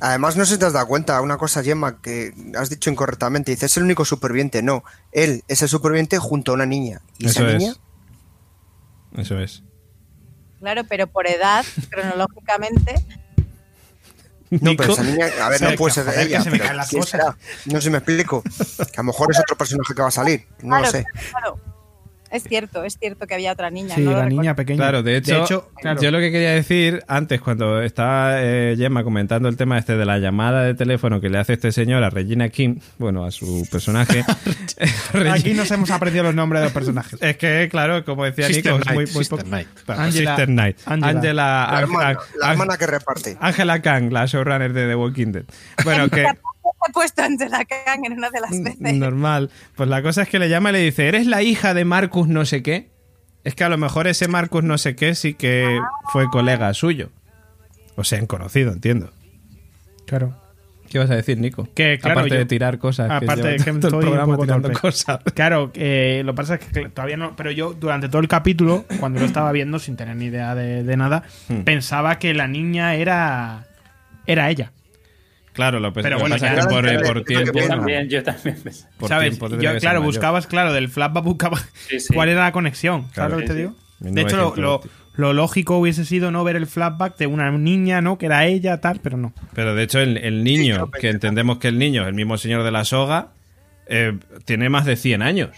Además, 0.00 0.36
no 0.36 0.44
sé 0.46 0.54
si 0.54 0.58
te 0.58 0.66
has 0.66 0.72
dado 0.72 0.86
cuenta, 0.86 1.20
una 1.20 1.36
cosa, 1.36 1.62
Gemma, 1.62 2.00
que 2.00 2.32
has 2.58 2.70
dicho 2.70 2.90
incorrectamente. 2.90 3.50
Dices, 3.52 3.72
es 3.72 3.76
el 3.76 3.84
único 3.84 4.04
superviviente. 4.04 4.62
No, 4.62 4.82
él 5.12 5.44
es 5.48 5.62
el 5.62 5.68
superviviente 5.68 6.18
junto 6.18 6.52
a 6.52 6.54
una 6.54 6.66
niña. 6.66 7.00
Y 7.18 7.26
Eso 7.26 7.40
esa 7.42 7.50
es. 7.52 7.58
niña, 7.58 7.74
Eso 9.16 9.38
es. 9.38 9.62
Claro, 10.60 10.84
pero 10.88 11.06
por 11.06 11.26
edad, 11.26 11.64
cronológicamente, 11.90 12.94
no, 14.50 14.72
pero 14.76 14.92
esa 14.94 15.04
niña, 15.04 15.26
a 15.40 15.48
ver, 15.48 15.56
O 15.56 15.58
sea, 15.60 15.70
no 15.70 15.76
puede 15.76 15.94
que, 15.94 16.02
ser 16.02 16.18
ella. 16.18 16.38
que 16.38 16.44
se 16.44 16.50
me 16.50 16.58
caen 16.58 16.76
las 16.76 16.88
¿quién 16.88 17.02
cosas. 17.02 17.20
será? 17.20 17.36
No 17.66 17.74
sé 17.76 17.82
si 17.82 17.90
me 17.90 17.98
explico. 17.98 18.42
Que 18.78 18.96
a 18.98 19.02
lo 19.02 19.04
mejor 19.04 19.28
es 19.30 19.38
otro 19.38 19.56
personaje 19.56 19.94
que 19.94 20.02
va 20.02 20.08
a 20.08 20.10
salir. 20.10 20.46
No 20.62 20.70
claro, 20.70 20.84
lo 20.86 20.90
sé. 20.90 21.04
claro. 21.30 21.60
Es 22.30 22.44
cierto, 22.44 22.84
es 22.84 22.96
cierto 22.98 23.26
que 23.26 23.34
había 23.34 23.52
otra 23.52 23.70
niña. 23.70 23.94
Sí, 23.96 24.02
no 24.02 24.12
la 24.12 24.26
niña 24.26 24.54
pequeña. 24.54 24.78
Claro, 24.78 25.02
de 25.02 25.16
hecho, 25.16 25.70
claro. 25.80 26.00
yo 26.00 26.10
lo 26.10 26.18
que 26.18 26.30
quería 26.30 26.52
decir 26.52 27.02
antes, 27.08 27.40
cuando 27.40 27.82
estaba 27.82 28.40
eh, 28.42 28.74
Gemma 28.78 29.02
comentando 29.02 29.48
el 29.48 29.56
tema 29.56 29.78
este 29.78 29.96
de 29.96 30.04
la 30.04 30.18
llamada 30.18 30.62
de 30.62 30.74
teléfono 30.74 31.20
que 31.20 31.28
le 31.28 31.38
hace 31.38 31.54
este 31.54 31.72
señor 31.72 32.04
a 32.04 32.10
Regina 32.10 32.48
King, 32.48 32.76
bueno, 32.98 33.24
a 33.24 33.30
su 33.30 33.66
personaje. 33.70 34.24
Aquí 35.32 35.54
nos 35.54 35.70
hemos 35.70 35.90
aprendido 35.90 36.24
los 36.24 36.34
nombres 36.34 36.60
de 36.60 36.66
los 36.66 36.72
personajes. 36.72 37.20
Es 37.20 37.36
que, 37.36 37.68
claro, 37.70 38.04
como 38.04 38.24
decía 38.24 38.46
Sister 38.46 38.74
Nico, 38.74 38.84
es 38.88 38.94
muy, 38.94 39.04
Knight, 39.04 39.14
muy 39.14 39.24
Sister 39.24 39.38
poco- 39.38 39.48
Knight. 39.48 39.68
Claro, 39.84 40.00
Angela- 40.02 40.30
Sister 40.36 40.48
Knight. 40.48 40.76
Angela. 40.86 41.08
Angela, 41.10 41.68
La 41.72 41.80
hermana, 41.80 42.18
la 42.40 42.50
hermana 42.52 42.76
que 42.76 42.86
reparte. 42.86 43.36
Angela 43.40 43.82
Kang, 43.82 44.12
la 44.12 44.26
showrunner 44.26 44.72
de 44.72 44.86
The 44.86 44.94
Walking 44.94 45.32
Dead. 45.32 45.44
Bueno, 45.84 46.08
que 46.10 46.26
He 46.88 46.92
puesto 46.92 47.22
Angela 47.22 47.64
Kang 47.64 48.04
en 48.04 48.12
una 48.14 48.30
de 48.30 48.40
las 48.40 48.50
veces. 48.62 48.94
normal. 48.96 49.50
Pues 49.76 49.88
la 49.88 50.02
cosa 50.02 50.22
es 50.22 50.28
que 50.28 50.38
le 50.38 50.48
llama 50.48 50.70
y 50.70 50.72
le 50.74 50.78
dice, 50.80 51.06
¿eres 51.08 51.26
la 51.26 51.42
hija 51.42 51.74
de 51.74 51.84
Marcus 51.84 52.28
no 52.28 52.44
sé 52.44 52.62
qué? 52.62 52.88
Es 53.44 53.54
que 53.54 53.64
a 53.64 53.68
lo 53.68 53.78
mejor 53.78 54.06
ese 54.06 54.28
Marcus 54.28 54.62
no 54.64 54.76
sé 54.78 54.94
qué 54.96 55.14
sí 55.14 55.34
que 55.34 55.80
fue 56.12 56.26
colega 56.30 56.72
suyo. 56.74 57.10
O 57.96 58.04
sea, 58.04 58.18
han 58.18 58.26
conocido, 58.26 58.72
entiendo. 58.72 59.10
Claro. 60.06 60.36
¿Qué 60.88 60.98
vas 60.98 61.08
a 61.10 61.14
decir, 61.14 61.38
Nico? 61.38 61.68
Que, 61.74 61.98
claro, 62.00 62.18
Aparte 62.20 62.34
yo- 62.34 62.38
de 62.40 62.46
tirar 62.46 62.78
cosas. 62.78 63.06
que 63.20 63.24
Aparte 63.24 63.46
de 63.46 63.58
lleva 63.58 63.64
que 63.64 63.78
todo 63.88 64.00
el 64.00 64.06
programa 64.06 64.32
poco 64.34 64.42
tirando 64.44 64.68
torpe. 64.68 64.80
cosas. 64.80 65.20
Claro, 65.34 65.70
que 65.72 66.22
lo 66.24 66.32
que 66.32 66.36
pasa 66.36 66.54
es 66.56 66.60
que 66.66 66.88
todavía 66.88 67.16
no. 67.16 67.36
Pero 67.36 67.52
yo, 67.52 67.74
durante 67.74 68.08
todo 68.08 68.20
el 68.20 68.26
capítulo, 68.26 68.84
cuando 68.98 69.20
lo 69.20 69.26
estaba 69.26 69.52
viendo, 69.52 69.78
sin 69.78 69.96
tener 69.96 70.16
ni 70.16 70.24
idea 70.26 70.54
de, 70.56 70.82
de 70.82 70.96
nada, 70.96 71.22
Hmm. 71.48 71.60
pensaba 71.62 72.18
que 72.18 72.34
la 72.34 72.48
niña 72.48 72.94
era. 72.96 73.66
Era 74.26 74.50
ella. 74.50 74.72
Claro, 75.52 75.80
lo, 75.80 75.92
pues, 75.92 76.04
Pero 76.04 76.18
bueno, 76.18 76.36
ya- 76.36 76.54
por, 76.68 77.18
ya- 77.18 77.24
tiempo. 77.24 77.58
Yo 77.58 77.66
también, 77.68 78.08
yo 78.08 78.22
también. 78.22 78.56
pensé. 78.62 78.86
por 78.98 79.08
¿Sabes? 79.08 79.38
yo, 79.38 79.78
claro, 79.78 80.00
mayor. 80.00 80.02
buscabas, 80.02 80.46
claro, 80.46 80.72
del 80.72 80.88
flashback 80.88 81.24
buscaba 81.24 81.58
Sí, 81.88 82.00
sí. 82.00 82.14
cuál 82.14 82.28
era 82.28 82.42
la 82.44 82.52
conexión. 82.52 83.02
¿Sabes 83.12 83.14
Claro. 83.14 83.30
lo 83.34 83.38
que 83.38 83.46
te 83.46 83.52
Sí, 83.52 83.58
digo? 83.58 83.74
De 84.00 84.20
hecho, 84.22 84.36
lo, 84.36 84.42
lo- 84.56 84.78
1920. 84.78 84.90
lo 85.16 85.32
lógico 85.34 85.76
hubiese 85.78 86.04
sido 86.04 86.30
no 86.30 86.44
ver 86.44 86.56
el 86.56 86.66
flashback 86.66 87.16
de 87.18 87.26
una 87.26 87.50
niña, 87.50 88.00
¿no? 88.00 88.16
Que 88.16 88.26
era 88.26 88.46
ella, 88.46 88.80
tal, 88.80 89.00
pero 89.02 89.16
no. 89.18 89.32
Pero 89.54 89.74
de 89.74 89.82
hecho, 89.82 89.98
el, 90.00 90.16
niño, 90.44 90.90
que 90.90 91.08
pensé 91.08 91.08
entendemos 91.10 91.58
que 91.58 91.68
el 91.68 91.78
niño 91.78 92.02
es 92.02 92.08
el 92.08 92.14
mismo 92.14 92.38
señor 92.38 92.62
de 92.62 92.70
la 92.70 92.84
soga, 92.84 93.28
eh, 93.86 94.16
tiene 94.44 94.68
más 94.70 94.84
de 94.86 94.96
100 94.96 95.20
años. 95.20 95.50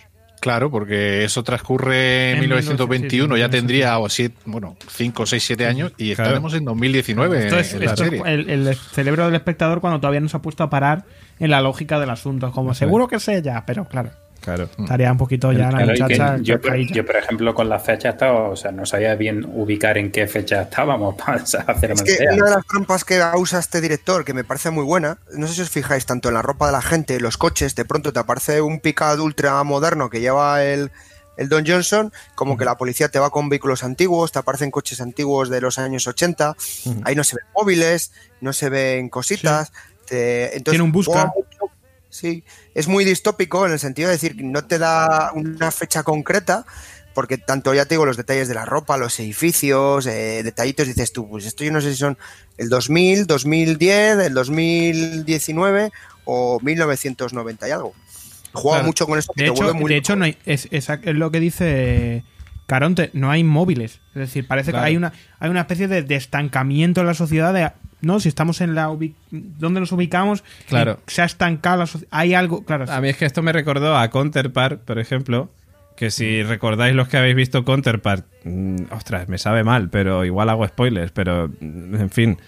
Claro, 0.43 0.73
porque 0.73 1.23
eso 1.23 1.45
transcurre 1.45 2.33
en 2.33 2.35
En 2.35 2.41
1921, 2.41 3.37
ya 3.37 3.47
1921, 3.47 3.51
tendría 3.51 3.99
o 4.01 4.09
siete, 4.09 4.35
bueno, 4.45 4.77
5, 4.91 5.25
6, 5.25 5.43
7 5.45 5.67
años 5.67 5.93
y 5.97 6.15
Claro. 6.17 6.31
estaremos 6.31 6.55
en 6.55 6.65
2019 6.65 7.45
Esto 7.45 7.59
es, 7.61 7.75
en 7.75 7.79
la 7.85 7.85
esto 7.93 8.03
es 8.05 8.11
serie. 8.11 8.23
el, 8.27 8.67
el 8.69 8.75
cerebro 8.75 9.25
del 9.27 9.37
espectador 9.37 9.81
cuando 9.81 10.01
todavía 10.01 10.19
no 10.21 10.29
se 10.29 10.37
ha 10.37 10.43
puesto 10.43 10.65
a 10.65 10.69
parar 10.69 11.05
en 11.39 11.51
la 11.51 11.61
lógica 11.61 12.01
del 12.01 12.11
asunto. 12.11 12.51
Como 12.51 12.75
seguro 12.75 13.07
que 13.07 13.17
es 13.17 13.29
ella, 13.29 13.63
pero 13.67 13.87
claro, 13.87 14.11
Claro. 14.43 14.69
estaría 14.79 15.11
un 15.13 15.19
poquito 15.19 15.53
ya 15.53 15.71
la 15.71 15.79
Claro, 15.79 15.87
que 15.95 16.03
muchacha. 16.03 16.37
yo, 16.43 16.55
por, 16.61 16.71
cascailla. 16.71 16.95
yo, 16.95 17.07
por 17.07 17.17
ejemplo, 17.17 17.55
con 17.55 17.69
la 17.69 17.79
fecha 17.79 18.11
estaba, 18.11 18.49
o 18.49 18.57
sea, 18.57 18.73
no 18.73 18.85
sabía 18.85 19.15
bien 19.15 19.45
ubicar 19.55 19.97
en 19.99 20.11
qué 20.11 20.27
fecha 20.27 20.63
estábamos 20.63 21.15
para 21.25 21.37
hacerme 21.43 21.95
Es 21.95 22.03
que 22.03 22.25
una 22.33 22.47
de 22.51 22.57
las 22.57 22.67
trampas 22.67 23.05
que 23.05 23.23
usa 23.37 23.61
este 23.61 23.81
director, 23.81 24.25
que 24.25 24.35
me 24.35 24.45
parece 24.45 24.71
muy 24.71 24.85
buena, 24.85 25.19
no 25.33 25.47
sé 25.47 25.55
si 25.55 25.61
os 25.63 25.71
fijáis, 25.71 26.07
tanto 26.07 26.29
en 26.29 26.35
la 26.35 26.43
ropa 26.43 26.67
de 26.67 26.73
la 26.73 26.83
gente, 26.83 27.21
los 27.21 27.37
coches, 27.39 27.75
de 27.75 27.85
pronto 27.85 28.13
te 28.13 28.19
aparece 28.19 28.61
un 28.61 28.81
picad 28.81 29.19
ultra 29.21 29.63
moderno 29.63 30.11
que 30.11 30.21
lleva 30.21 30.65
el, 30.65 30.91
el 31.37 31.49
Don 31.49 31.65
Johnson, 31.67 32.13
como 32.35 32.57
que 32.57 32.65
la 32.65 32.77
policía 32.77 33.09
te 33.09 33.19
va 33.19 33.31
con 33.31 33.49
vehículos 33.49 33.85
antiguos, 33.85 34.33
te 34.33 34.41
aparecen 34.41 34.71
coches 34.71 35.01
antiguos 35.01 35.51
de 35.51 35.61
los 35.61 35.79
años 35.79 36.07
80, 36.07 36.57
ahí 37.05 37.15
no 37.15 37.23
se 37.25 37.37
ven 37.37 37.45
móviles, 37.55 38.13
no 38.41 38.53
se 38.53 38.69
ven 38.69 39.09
cositas. 39.09 39.73
te- 40.07 40.57
entonces, 40.57 40.73
Tiene 40.73 40.83
un 40.85 40.93
busca. 40.93 41.33
Sí, 42.13 42.45
es 42.75 42.89
muy 42.89 43.07
distópico 43.07 43.65
en 43.65 43.73
el 43.73 43.79
sentido 43.79 44.09
de 44.09 44.17
decir 44.17 44.37
que 44.37 44.43
no 44.43 44.63
te 44.67 44.77
da 44.79 45.33
una 45.35 45.71
fecha 45.71 46.03
concreta, 46.03 46.67
porque 47.15 47.39
tanto 47.39 47.73
ya 47.73 47.87
te 47.87 47.95
digo 47.95 48.05
los 48.05 48.19
detalles 48.19 48.49
de 48.49 48.55
la 48.55 48.67
ropa, 48.67 48.99
los 48.99 49.19
edificios, 49.19 50.05
eh, 50.07 50.43
detallitos, 50.43 50.87
dices 50.89 51.11
tú, 51.15 51.27
pues 51.27 51.47
esto 51.47 51.65
yo 51.65 51.73
no 51.73 51.81
sé 51.81 51.91
si 51.93 51.97
son 51.97 52.19
el 52.59 52.69
2000, 52.69 53.27
2010, 53.27 54.19
el 54.27 54.35
2019 54.35 55.91
o 56.27 56.61
1990 56.61 57.67
y 57.69 57.71
algo. 57.71 57.95
Juega 58.53 58.77
Claro. 58.79 58.87
mucho 58.89 59.07
con 59.07 59.19
que 59.19 59.25
De 59.45 59.51
te 59.51 59.51
hecho, 59.51 59.75
muy 59.75 59.89
de 59.91 59.97
hecho 59.97 60.15
no 60.15 60.27
hay, 60.27 60.37
es, 60.45 60.69
es- 60.71 60.91
es 60.91 61.15
lo 61.15 61.31
que 61.31 61.41
dice 61.41 62.25
Caronte, 62.67 63.09
no 63.15 63.31
hay 63.31 63.43
móviles. 63.43 64.01
Es 64.15 64.21
decir, 64.21 64.47
parece 64.47 64.71
Claro. 64.71 64.85
que 64.85 64.89
hay 64.91 64.97
una, 64.99 65.15
hay 65.39 65.49
una 65.49 65.63
especie 65.63 65.89
de, 65.89 66.03
de 66.03 66.17
estancamiento 66.17 67.01
en 67.01 67.07
la 67.07 67.15
sociedad. 67.15 67.55
De, 67.55 67.73
no, 68.03 68.21
si 68.21 68.29
estamos 68.29 68.61
en 68.61 68.75
la. 68.75 68.95
¿Dónde 69.31 69.81
nos 69.81 69.91
ubicamos? 69.93 70.45
Claro. 70.69 71.01
Se 71.07 71.23
ha 71.23 71.25
estancado 71.25 71.79
la 71.79 71.87
sociedad. 71.87 72.09
Hay 72.13 72.35
algo. 72.35 72.65
Claro. 72.65 72.85
A 72.93 73.01
mí 73.01 73.09
es 73.09 73.17
que 73.17 73.25
esto 73.25 73.43
me 73.43 73.53
recordó 73.53 73.97
a 73.97 74.11
Counterpart, 74.11 74.81
por 74.83 74.99
ejemplo, 74.99 75.51
que 75.97 76.11
si 76.11 76.43
recordáis 76.43 76.95
los 76.95 77.09
que 77.09 77.17
habéis 77.17 77.37
visto 77.37 77.65
Counterpart, 77.65 78.27
mm, 78.45 78.77
ostras, 78.91 79.29
me 79.29 79.39
sabe 79.39 79.65
mal, 79.65 79.89
pero 79.91 80.25
igual 80.25 80.49
hago 80.51 80.67
spoilers, 80.69 81.13
pero 81.13 81.49
mm, 81.61 81.95
en 81.97 82.11
fin. 82.11 82.39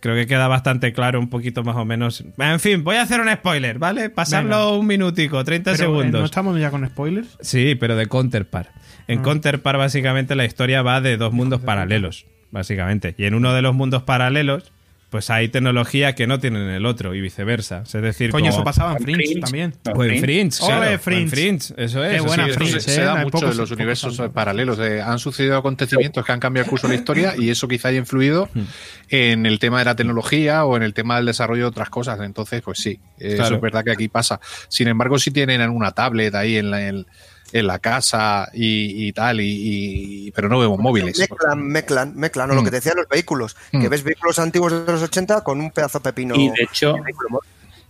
Creo 0.00 0.14
que 0.16 0.26
queda 0.26 0.48
bastante 0.48 0.92
claro 0.92 1.18
un 1.18 1.30
poquito 1.30 1.64
más 1.64 1.76
o 1.76 1.86
menos. 1.86 2.22
En 2.36 2.60
fin, 2.60 2.84
voy 2.84 2.96
a 2.96 3.02
hacer 3.02 3.22
un 3.22 3.32
spoiler, 3.32 3.78
¿vale? 3.78 4.10
Pasarlo 4.10 4.50
Venga. 4.66 4.70
un 4.78 4.86
minutico, 4.86 5.42
30 5.42 5.72
Pero, 5.72 5.74
eh, 5.74 5.78
segundos. 5.86 6.20
¿No 6.20 6.24
estamos 6.26 6.60
ya 6.60 6.70
con 6.70 6.86
spoilers? 6.86 7.38
Sí, 7.40 7.74
pero 7.74 7.96
de 7.96 8.06
Counterpart. 8.06 8.68
En 9.08 9.20
Ah. 9.20 9.22
Counterpart, 9.22 9.78
básicamente, 9.78 10.34
la 10.34 10.44
historia 10.44 10.82
va 10.82 11.00
de 11.00 11.16
dos 11.16 11.32
mundos 11.32 11.62
paralelos, 11.62 12.26
básicamente. 12.54 13.14
Y 13.18 13.24
en 13.26 13.34
uno 13.34 13.52
de 13.52 13.60
los 13.60 13.74
mundos 13.74 14.04
paralelos, 14.04 14.70
pues 15.10 15.30
hay 15.30 15.46
tecnología 15.48 16.16
que 16.16 16.26
no 16.26 16.40
tienen 16.40 16.62
en 16.62 16.70
el 16.70 16.86
otro 16.86 17.14
y 17.14 17.20
viceversa. 17.20 17.82
Es 17.84 17.92
decir, 17.92 18.30
Coño, 18.32 18.46
como- 18.46 18.54
eso 18.54 18.64
pasaba 18.64 18.92
en 18.96 18.98
Fringe, 19.04 19.22
Fringe. 19.26 19.40
también. 19.42 19.74
O 19.94 20.02
en 20.02 20.18
Fringe. 20.20 20.58
Claro, 20.58 20.80
o 20.80 20.84
en 20.92 20.98
Fringe. 20.98 21.30
Fringe, 21.30 21.74
eso 21.76 22.02
es. 22.04 22.14
Qué 22.14 22.20
buena 22.20 22.44
sí, 22.46 22.50
Eso 22.50 22.58
Fringe, 22.58 22.80
se, 22.80 22.90
¿eh? 22.90 22.94
se 22.94 23.00
da 23.02 23.14
mucho 23.16 23.30
pocos- 23.38 23.52
en 23.52 23.56
los 23.58 23.70
universos 23.70 24.20
paralelos. 24.32 24.76
eh, 24.80 25.00
han 25.02 25.20
sucedido 25.20 25.56
acontecimientos 25.56 26.24
que 26.26 26.32
han 26.32 26.40
cambiado 26.40 26.64
el 26.64 26.70
curso 26.70 26.88
de 26.88 26.94
la 26.94 26.98
historia 26.98 27.34
y 27.38 27.48
eso 27.48 27.68
quizá 27.68 27.88
haya 27.88 27.98
influido 27.98 28.48
Hmm. 28.54 28.62
en 29.10 29.46
el 29.46 29.60
tema 29.60 29.78
de 29.78 29.84
la 29.84 29.94
tecnología 29.94 30.64
o 30.64 30.76
en 30.76 30.82
el 30.82 30.94
tema 30.94 31.16
del 31.16 31.26
desarrollo 31.26 31.62
de 31.62 31.68
otras 31.68 31.90
cosas. 31.90 32.18
Entonces, 32.20 32.60
pues 32.62 32.78
sí, 32.80 32.98
eh, 33.20 33.34
Claro. 33.36 33.44
eso 33.44 33.54
es 33.54 33.60
verdad 33.60 33.84
que 33.84 33.92
aquí 33.92 34.08
pasa. 34.08 34.40
Sin 34.68 34.88
embargo, 34.88 35.18
si 35.20 35.30
tienen 35.30 35.60
una 35.70 35.92
tablet 35.92 36.34
ahí 36.34 36.56
en 36.56 36.72
la, 36.72 36.88
en, 36.88 37.06
en 37.52 37.66
la 37.66 37.78
casa 37.78 38.48
y, 38.52 39.06
y 39.08 39.12
tal, 39.12 39.40
y, 39.40 40.26
y- 40.26 40.30
pero 40.32 40.48
no 40.48 40.58
vemos 40.58 40.78
móviles. 40.78 41.18
Mezclan, 41.18 41.62
mezclan, 41.66 42.16
mezclan, 42.16 42.50
o 42.50 42.54
lo 42.54 42.62
Mm. 42.62 42.64
que 42.64 42.70
te 42.70 42.76
decían 42.76 42.96
los 42.96 43.08
vehículos, 43.08 43.54
que 43.70 43.78
Mm. 43.78 43.88
ves 43.90 44.02
vehículos 44.02 44.38
antiguos 44.38 44.72
de 44.86 44.92
los 44.92 45.02
80 45.02 45.42
con 45.42 45.60
un 45.60 45.70
pedazo 45.70 45.98
de 46.00 46.04
pepino. 46.04 46.34
Y 46.34 46.48
de 46.48 46.62
hecho, 46.62 46.96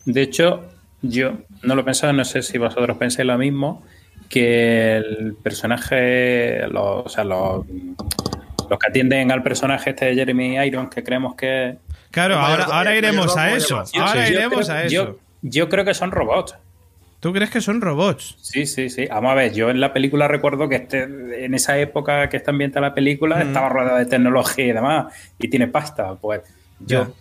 de 0.05 0.22
hecho, 0.22 0.64
yo 1.02 1.32
no 1.62 1.74
lo 1.74 1.80
he 1.80 1.84
pensado, 1.84 2.12
no 2.12 2.24
sé 2.24 2.42
si 2.42 2.59
vosotros 2.59 2.96
pensáis 2.98 3.26
lo 3.26 3.38
mismo, 3.38 3.82
que 4.28 4.96
el 4.96 5.36
personaje, 5.42 6.66
los, 6.68 7.07
o 7.07 7.09
sea, 7.09 7.24
los, 7.24 7.64
los 8.68 8.78
que 8.78 8.86
atienden 8.88 9.30
al 9.32 9.42
personaje 9.42 9.90
este 9.90 10.07
de 10.07 10.14
Jeremy 10.14 10.57
Irons, 10.66 10.90
que 10.90 11.02
creemos 11.05 11.34
que... 11.36 11.76
Claro, 12.11 12.36
ahora, 12.38 12.96
iremos 12.96 13.36
a 13.36 13.52
eso. 13.55 13.82
Ahora 13.98 14.28
iremos 14.28 14.66
creo- 14.66 14.76
a 14.76 14.82
eso. 14.84 14.90
Yo, 14.94 15.18
yo 15.42 15.68
creo 15.68 15.84
que 15.84 15.94
son 15.94 16.11
robots. 16.11 16.55
¿Tú 17.25 17.33
crees 17.33 17.49
que 17.49 17.62
son 17.62 17.81
robots? 17.81 18.37
Sí, 18.43 18.66
sí, 18.66 18.91
sí. 18.91 19.07
Vamos 19.07 19.31
a 19.33 19.35
ver, 19.35 19.55
yo 19.55 19.70
en 19.70 19.81
la 19.81 19.95
película 19.95 20.29
recuerdo 20.29 20.68
que 20.68 20.75
este, 20.75 21.05
en 21.47 21.55
esa 21.55 21.79
época 21.79 22.29
que 22.29 22.37
está 22.37 22.51
ambientada 22.51 22.89
la 22.89 22.95
película 22.95 23.37
Mm. 23.43 23.47
estaba 23.47 23.70
rodeada 23.70 23.99
de 24.01 24.05
tecnología 24.05 24.66
y 24.66 24.72
demás, 24.72 25.07
y 25.39 25.49
tiene 25.49 25.66
pasta. 25.68 26.16
Pues 26.16 26.43
yo. 26.81 27.14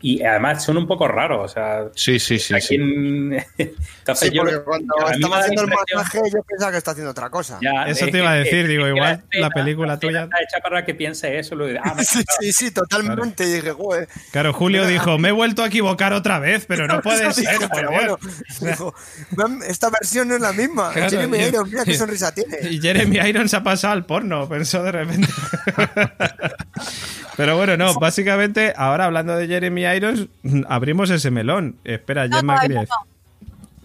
Y 0.00 0.22
además 0.22 0.64
son 0.64 0.76
un 0.76 0.86
poco 0.86 1.08
raros, 1.08 1.50
o 1.50 1.54
sea. 1.54 1.84
Sí, 1.94 2.18
sí, 2.18 2.38
sí. 2.38 2.54
aquí 2.54 2.66
sí. 2.68 2.74
en- 2.76 3.32
Entonces 3.58 4.28
Sí, 4.30 4.34
yo. 4.34 4.42
porque 4.42 4.60
cuando 4.62 4.94
estaba 5.12 5.38
haciendo 5.38 5.62
el 5.62 5.68
masaje 5.68 6.18
yo 6.32 6.42
pensaba 6.42 6.72
que 6.72 6.78
está 6.78 6.90
haciendo 6.90 7.10
otra 7.12 7.30
cosa. 7.30 7.58
Ya, 7.62 7.84
Eso 7.86 8.06
es 8.06 8.10
te 8.12 8.18
iba 8.18 8.30
a 8.30 8.34
decir, 8.34 8.66
digo, 8.66 8.84
que 8.84 8.90
igual 8.90 9.10
la 9.10 9.22
escena- 9.30 9.50
película 9.50 9.98
tuya- 10.00 10.24
Está 10.24 10.36
hecha 10.42 10.60
para 10.62 10.84
que 10.84 10.94
piense 10.94 11.38
eso. 11.38 11.54
Lo 11.54 11.66
ah, 11.82 11.94
Sí, 12.02 12.22
sí, 12.40 12.52
sí, 12.52 12.70
totalmente. 12.72 13.44
Y 13.44 13.52
dije, 13.54 13.70
güey. 13.72 14.06
Claro, 14.32 14.52
Julio 14.52 14.86
dijo, 14.86 15.18
me 15.18 15.28
he 15.28 15.32
vuelto 15.32 15.62
a 15.62 15.68
equivocar 15.68 16.12
otra 16.12 16.38
vez, 16.38 16.64
pero 16.66 16.86
no 16.86 17.00
puede 17.02 17.32
ser, 17.32 17.48
dijo, 17.58 17.68
pero 17.72 17.90
Dios". 17.90 18.00
bueno, 18.02 18.18
dijo, 18.60 18.94
"Ven, 19.30 19.60
esta 19.68 19.88
versión 19.90 20.28
no 20.28 20.34
es 20.34 20.40
la 20.40 20.52
misma. 20.52 20.92
Claro, 20.92 21.10
Jeremy 21.10 21.38
y- 21.38 21.42
Irons, 21.44 21.70
mira 21.70 21.84
qué 21.84 21.94
sonrisa 21.94 22.32
tiene. 22.34 22.58
Y 22.70 22.80
Jeremy 22.80 23.18
Irons 23.28 23.50
se 23.50 23.56
ha 23.56 23.62
pasado 23.62 23.92
al 23.92 24.04
porno, 24.04 24.48
pensó 24.48 24.82
de 24.82 24.92
repente. 24.92 25.28
Pero 27.36 27.56
bueno, 27.56 27.76
no, 27.76 27.94
básicamente, 27.94 28.74
ahora 28.76 29.06
hablando 29.06 29.36
de 29.36 29.46
Jeremy 29.46 29.71
Irons, 29.78 30.28
abrimos 30.68 31.10
ese 31.10 31.30
melón. 31.30 31.76
Espera, 31.84 32.28
No, 32.28 32.36
Gemma 32.36 32.60
decir- 32.62 32.88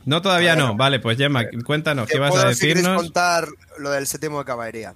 No, 0.06 0.22
todavía 0.22 0.56
no. 0.56 0.76
Vale, 0.76 1.00
pues 1.00 1.18
Gemma, 1.18 1.44
cuéntanos, 1.66 2.08
¿qué 2.08 2.20
vas 2.20 2.32
puedo, 2.32 2.48
a 2.48 2.54
si 2.54 2.68
decirnos? 2.68 2.96
contar 3.02 3.48
lo 3.80 3.92
del 3.92 4.08
séptimo 4.08 4.40
de 4.40 4.46
caballería. 4.46 4.94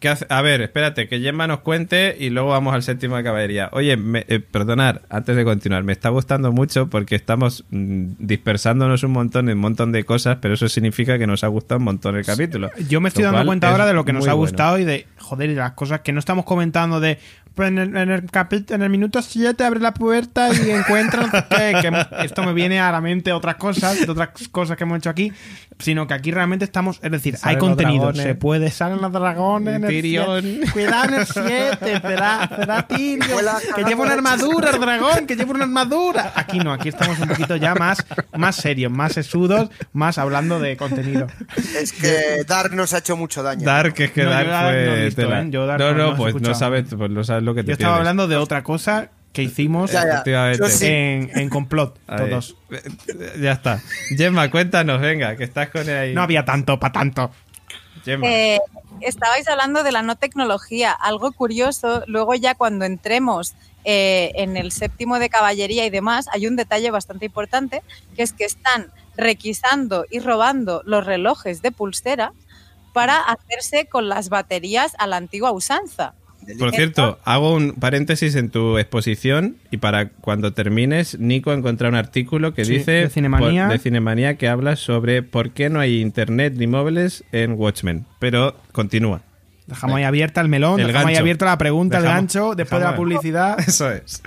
¿Qué 0.00 0.10
hace? 0.10 0.26
A 0.28 0.42
ver, 0.42 0.60
espérate, 0.60 1.08
que 1.08 1.20
Gemma 1.20 1.46
nos 1.46 1.60
cuente 1.60 2.14
y 2.20 2.28
luego 2.28 2.50
vamos 2.50 2.74
al 2.74 2.82
séptimo 2.82 3.16
de 3.16 3.22
caballería. 3.24 3.70
Oye, 3.72 3.96
me, 3.96 4.26
eh, 4.28 4.40
perdonad, 4.40 5.00
antes 5.08 5.34
de 5.36 5.42
continuar, 5.42 5.84
me 5.84 5.92
está 5.94 6.10
gustando 6.10 6.52
mucho 6.52 6.90
porque 6.90 7.14
estamos 7.14 7.64
mm, 7.70 8.08
dispersándonos 8.18 9.02
un 9.04 9.12
montón 9.12 9.48
en 9.48 9.54
un 9.56 9.62
montón 9.62 9.92
de 9.92 10.04
cosas, 10.04 10.36
pero 10.42 10.52
eso 10.52 10.68
significa 10.68 11.18
que 11.18 11.26
nos 11.26 11.44
ha 11.44 11.46
gustado 11.46 11.78
un 11.78 11.84
montón 11.84 12.14
el 12.14 12.26
capítulo. 12.26 12.70
Yo 12.90 13.00
me 13.00 13.08
estoy 13.08 13.24
Lo 13.24 13.32
dando 13.32 13.46
cuenta 13.46 13.68
es 13.68 13.72
ahora 13.72 13.86
de 13.86 13.94
lo 13.94 14.04
que 14.04 14.12
nos 14.12 14.24
ha 14.28 14.34
bueno. 14.34 14.36
gustado 14.50 14.78
y 14.78 14.84
de, 14.84 15.06
joder, 15.18 15.48
y 15.48 15.54
de 15.54 15.60
las 15.60 15.72
cosas 15.72 16.00
que 16.02 16.12
no 16.12 16.18
estamos 16.18 16.44
comentando 16.44 17.00
de, 17.00 17.18
en 17.56 17.78
el, 17.78 17.96
en 17.96 18.10
el, 18.10 18.24
en 18.70 18.82
el 18.82 18.90
minuto 18.90 19.22
7 19.22 19.64
abre 19.64 19.80
la 19.80 19.94
puerta 19.94 20.48
y 20.52 20.70
encuentra 20.70 21.22
no 21.26 21.30
sé 21.30 21.44
qué, 21.48 21.74
que 21.80 22.24
esto 22.26 22.42
me 22.42 22.52
viene 22.52 22.80
a 22.80 22.92
la 22.92 23.00
mente 23.00 23.32
otras 23.32 23.56
cosas, 23.56 23.98
de 24.04 24.10
otras 24.10 24.30
cosas 24.50 24.76
que 24.76 24.84
hemos 24.84 24.98
hecho 24.98 25.10
aquí, 25.10 25.32
sino 25.78 26.06
que 26.06 26.14
aquí 26.14 26.30
realmente 26.30 26.64
estamos, 26.64 26.98
es 27.02 27.10
decir, 27.10 27.36
hay 27.42 27.56
contenido, 27.58 28.12
se 28.14 28.34
puede, 28.34 28.70
salen 28.70 29.00
los 29.00 29.12
dragones, 29.12 29.76
en 29.76 29.84
el 29.84 29.90
Tyrion. 29.90 30.42
siete. 30.42 30.70
cuidado 30.72 31.04
en 31.08 31.14
el 31.14 31.26
7, 31.26 32.00
será, 32.00 32.48
será 32.56 32.86
Tyrion, 32.86 33.28
que 33.74 33.84
lleva 33.84 34.02
una 34.04 34.14
armadura 34.14 34.70
el 34.70 34.80
dragón, 34.80 35.26
que 35.26 35.36
lleva 35.36 35.50
una 35.52 35.64
armadura. 35.64 36.32
Aquí 36.34 36.58
no, 36.58 36.72
aquí 36.72 36.88
estamos 36.88 37.18
un 37.18 37.28
poquito 37.28 37.56
ya 37.56 37.74
más, 37.74 38.04
más 38.36 38.56
serios, 38.56 38.90
más 38.92 39.12
sesudos, 39.12 39.70
más 39.92 40.18
hablando 40.18 40.58
de 40.60 40.76
contenido. 40.76 41.26
Es 41.78 41.92
que 41.92 42.44
Dark 42.46 42.74
nos 42.74 42.92
ha 42.94 42.98
hecho 42.98 43.16
mucho 43.16 43.42
daño. 43.42 43.64
Dark, 43.64 43.94
es 43.98 44.10
que 44.10 44.24
No, 44.24 44.30
Dark 44.30 44.48
Dark 44.48 44.66
fue 44.74 44.86
no 44.86 45.04
visto. 45.04 45.22
¿eh? 45.34 45.46
Yo 45.50 45.66
Dark 45.66 45.80
no, 45.80 45.92
no- 45.94 46.16
pues 46.16 46.34
no 46.40 46.54
sabes, 46.54 46.84
pues 46.96 47.10
no 47.10 47.24
sabes 47.24 47.42
lo 47.46 47.54
que 47.54 47.62
te 47.62 47.68
Yo 47.68 47.72
estaba 47.74 47.94
pierdes. 47.94 48.00
hablando 48.00 48.28
de 48.28 48.36
otra 48.36 48.62
cosa 48.62 49.10
que 49.32 49.42
hicimos 49.42 49.92
Ya, 49.92 50.02
ya. 50.02 50.08
Efectivamente. 50.10 50.58
Yo 50.58 50.68
sí. 50.68 50.86
en, 50.86 51.30
en 51.34 51.48
complot, 51.48 51.98
todos. 52.06 52.56
Ya 53.40 53.52
está. 53.52 53.80
Gemma, 54.16 54.50
cuéntanos, 54.50 55.00
venga, 55.00 55.36
que 55.36 55.44
estás 55.44 55.68
con 55.70 55.88
él 55.88 55.96
ahí. 55.96 56.14
No 56.14 56.22
había 56.22 56.44
tanto 56.44 56.78
para 56.78 56.92
tanto. 56.92 57.30
Gemma. 58.04 58.26
Eh, 58.28 58.58
estabais 59.00 59.46
hablando 59.48 59.82
de 59.82 59.92
la 59.92 60.02
no 60.02 60.16
tecnología. 60.16 60.92
Algo 60.92 61.32
curioso, 61.32 62.02
luego 62.06 62.34
ya 62.34 62.54
cuando 62.54 62.84
entremos 62.84 63.54
eh, 63.84 64.32
en 64.36 64.56
el 64.56 64.72
séptimo 64.72 65.18
de 65.18 65.28
caballería 65.28 65.86
y 65.86 65.90
demás, 65.90 66.26
hay 66.32 66.46
un 66.46 66.56
detalle 66.56 66.90
bastante 66.90 67.26
importante, 67.26 67.82
que 68.16 68.22
es 68.22 68.32
que 68.32 68.44
están 68.44 68.90
requisando 69.16 70.04
y 70.10 70.20
robando 70.20 70.82
los 70.84 71.04
relojes 71.06 71.62
de 71.62 71.72
pulsera 71.72 72.32
para 72.92 73.18
hacerse 73.20 73.86
con 73.86 74.08
las 74.08 74.30
baterías 74.30 74.94
a 74.98 75.06
la 75.06 75.16
antigua 75.16 75.52
usanza. 75.52 76.14
Por 76.58 76.70
cierto, 76.72 77.18
hago 77.24 77.52
un 77.54 77.72
paréntesis 77.72 78.34
en 78.36 78.50
tu 78.50 78.78
exposición 78.78 79.56
y 79.70 79.78
para 79.78 80.08
cuando 80.10 80.52
termines, 80.52 81.18
Nico 81.18 81.50
ha 81.50 81.54
encontrado 81.54 81.90
un 81.90 81.96
artículo 81.98 82.54
que 82.54 82.64
Sí, 82.64 82.78
dice 82.78 82.90
de 82.92 83.10
Cinemanía. 83.10 83.64
por- 83.64 83.72
de 83.72 83.78
Cinemanía 83.80 84.36
que 84.36 84.48
habla 84.48 84.76
sobre 84.76 85.22
por 85.22 85.50
qué 85.50 85.68
no 85.70 85.80
hay 85.80 86.00
internet 86.00 86.54
ni 86.56 86.66
móviles 86.66 87.24
en 87.32 87.52
Watchmen. 87.54 88.06
Pero 88.20 88.56
continúa. 88.72 89.22
Dejamos 89.66 89.96
ahí 89.96 90.04
abierta 90.04 90.40
el 90.40 90.48
melón, 90.48 90.78
El 90.78 90.86
dejamos 90.86 91.08
ahí 91.08 91.16
abierta 91.16 91.44
la 91.46 91.58
pregunta, 91.58 91.98
el 91.98 92.04
gancho, 92.04 92.54
después 92.54 92.80
de 92.80 92.86
la 92.88 92.94
publicidad. 92.96 93.58
Eso 93.66 93.90
es. 93.90 94.22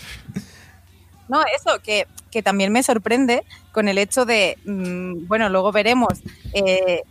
No, 1.29 1.41
eso, 1.55 1.79
que, 1.83 2.07
que 2.31 2.41
también 2.41 2.71
me 2.73 2.81
sorprende 2.81 3.43
con 3.71 3.87
el 3.87 3.97
hecho 3.99 4.25
de, 4.25 4.57
mm, 4.65 5.27
bueno, 5.27 5.47
luego 5.49 5.71
veremos, 5.71 6.19
eh, 6.53 7.03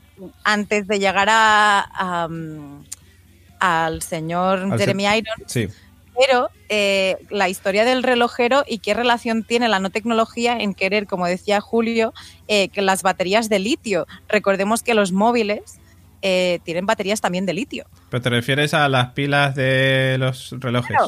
antes 0.42 0.88
de 0.88 0.98
llegar 0.98 1.28
a, 1.30 1.82
a, 1.94 2.28
mm, 2.28 2.84
al 3.61 4.02
señor 4.02 4.59
Al 4.61 4.72
se- 4.72 4.78
Jeremy 4.78 5.04
Irons, 5.04 5.44
Sí. 5.46 5.68
pero 6.18 6.48
eh, 6.68 7.16
la 7.30 7.48
historia 7.48 7.84
del 7.84 8.02
relojero 8.02 8.64
y 8.66 8.78
qué 8.78 8.94
relación 8.94 9.42
tiene 9.44 9.68
la 9.68 9.78
no 9.80 9.90
tecnología 9.90 10.59
en 10.59 10.74
querer, 10.74 11.06
como 11.06 11.26
decía 11.26 11.61
Julio, 11.61 12.12
eh, 12.48 12.68
que 12.68 12.82
las 12.82 13.02
baterías 13.02 13.48
de 13.48 13.59
litio. 13.59 14.06
Recordemos 14.28 14.82
que 14.82 14.94
los 14.94 15.12
móviles 15.12 15.78
eh, 16.22 16.59
tienen 16.64 16.84
baterías 16.86 17.20
también 17.20 17.46
de 17.46 17.54
litio. 17.54 17.86
Pero 18.11 18.20
te 18.20 18.30
refieres 18.30 18.74
a 18.74 18.88
las 18.88 19.12
pilas 19.12 19.54
de 19.54 20.16
los 20.18 20.54
relojes. 20.59 20.88
Claro. 20.96 21.06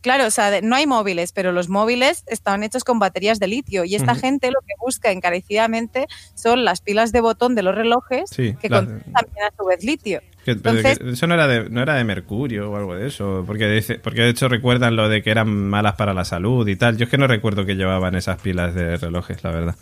Claro, 0.00 0.26
o 0.26 0.30
sea, 0.30 0.60
no 0.62 0.76
hay 0.76 0.86
móviles, 0.86 1.32
pero 1.32 1.50
los 1.50 1.68
móviles 1.68 2.22
estaban 2.28 2.62
hechos 2.62 2.84
con 2.84 3.00
baterías 3.00 3.40
de 3.40 3.48
litio 3.48 3.84
y 3.84 3.96
esta 3.96 4.14
gente 4.14 4.46
lo 4.52 4.60
que 4.60 4.74
busca 4.78 5.10
encarecidamente 5.10 6.06
son 6.34 6.64
las 6.64 6.80
pilas 6.80 7.10
de 7.10 7.20
botón 7.20 7.56
de 7.56 7.62
los 7.64 7.74
relojes 7.74 8.30
Sí, 8.30 8.54
que 8.62 8.68
contienen 8.70 9.02
también 9.12 9.44
a 9.44 9.52
su 9.58 9.66
vez 9.66 9.82
litio. 9.82 10.20
Que- 10.52 10.68
Entonces- 10.68 10.98
que 10.98 11.10
eso 11.10 11.26
no 11.26 11.34
era, 11.34 11.46
de, 11.46 11.68
no 11.70 11.82
era 11.82 11.94
de 11.94 12.04
mercurio 12.04 12.70
o 12.70 12.76
algo 12.76 12.94
de 12.94 13.06
eso, 13.08 13.44
porque, 13.46 13.68
dice, 13.68 13.98
porque 13.98 14.22
de 14.22 14.30
hecho 14.30 14.48
recuerdan 14.48 14.96
lo 14.96 15.08
de 15.08 15.22
que 15.22 15.30
eran 15.30 15.48
malas 15.68 15.94
para 15.94 16.14
la 16.14 16.24
salud 16.24 16.66
y 16.68 16.76
tal. 16.76 16.96
Yo 16.96 17.04
es 17.04 17.10
que 17.10 17.18
no 17.18 17.26
recuerdo 17.26 17.66
que 17.66 17.74
llevaban 17.76 18.14
esas 18.14 18.40
pilas 18.40 18.74
de 18.74 18.96
relojes, 18.96 19.42
la 19.44 19.50
verdad. 19.50 19.76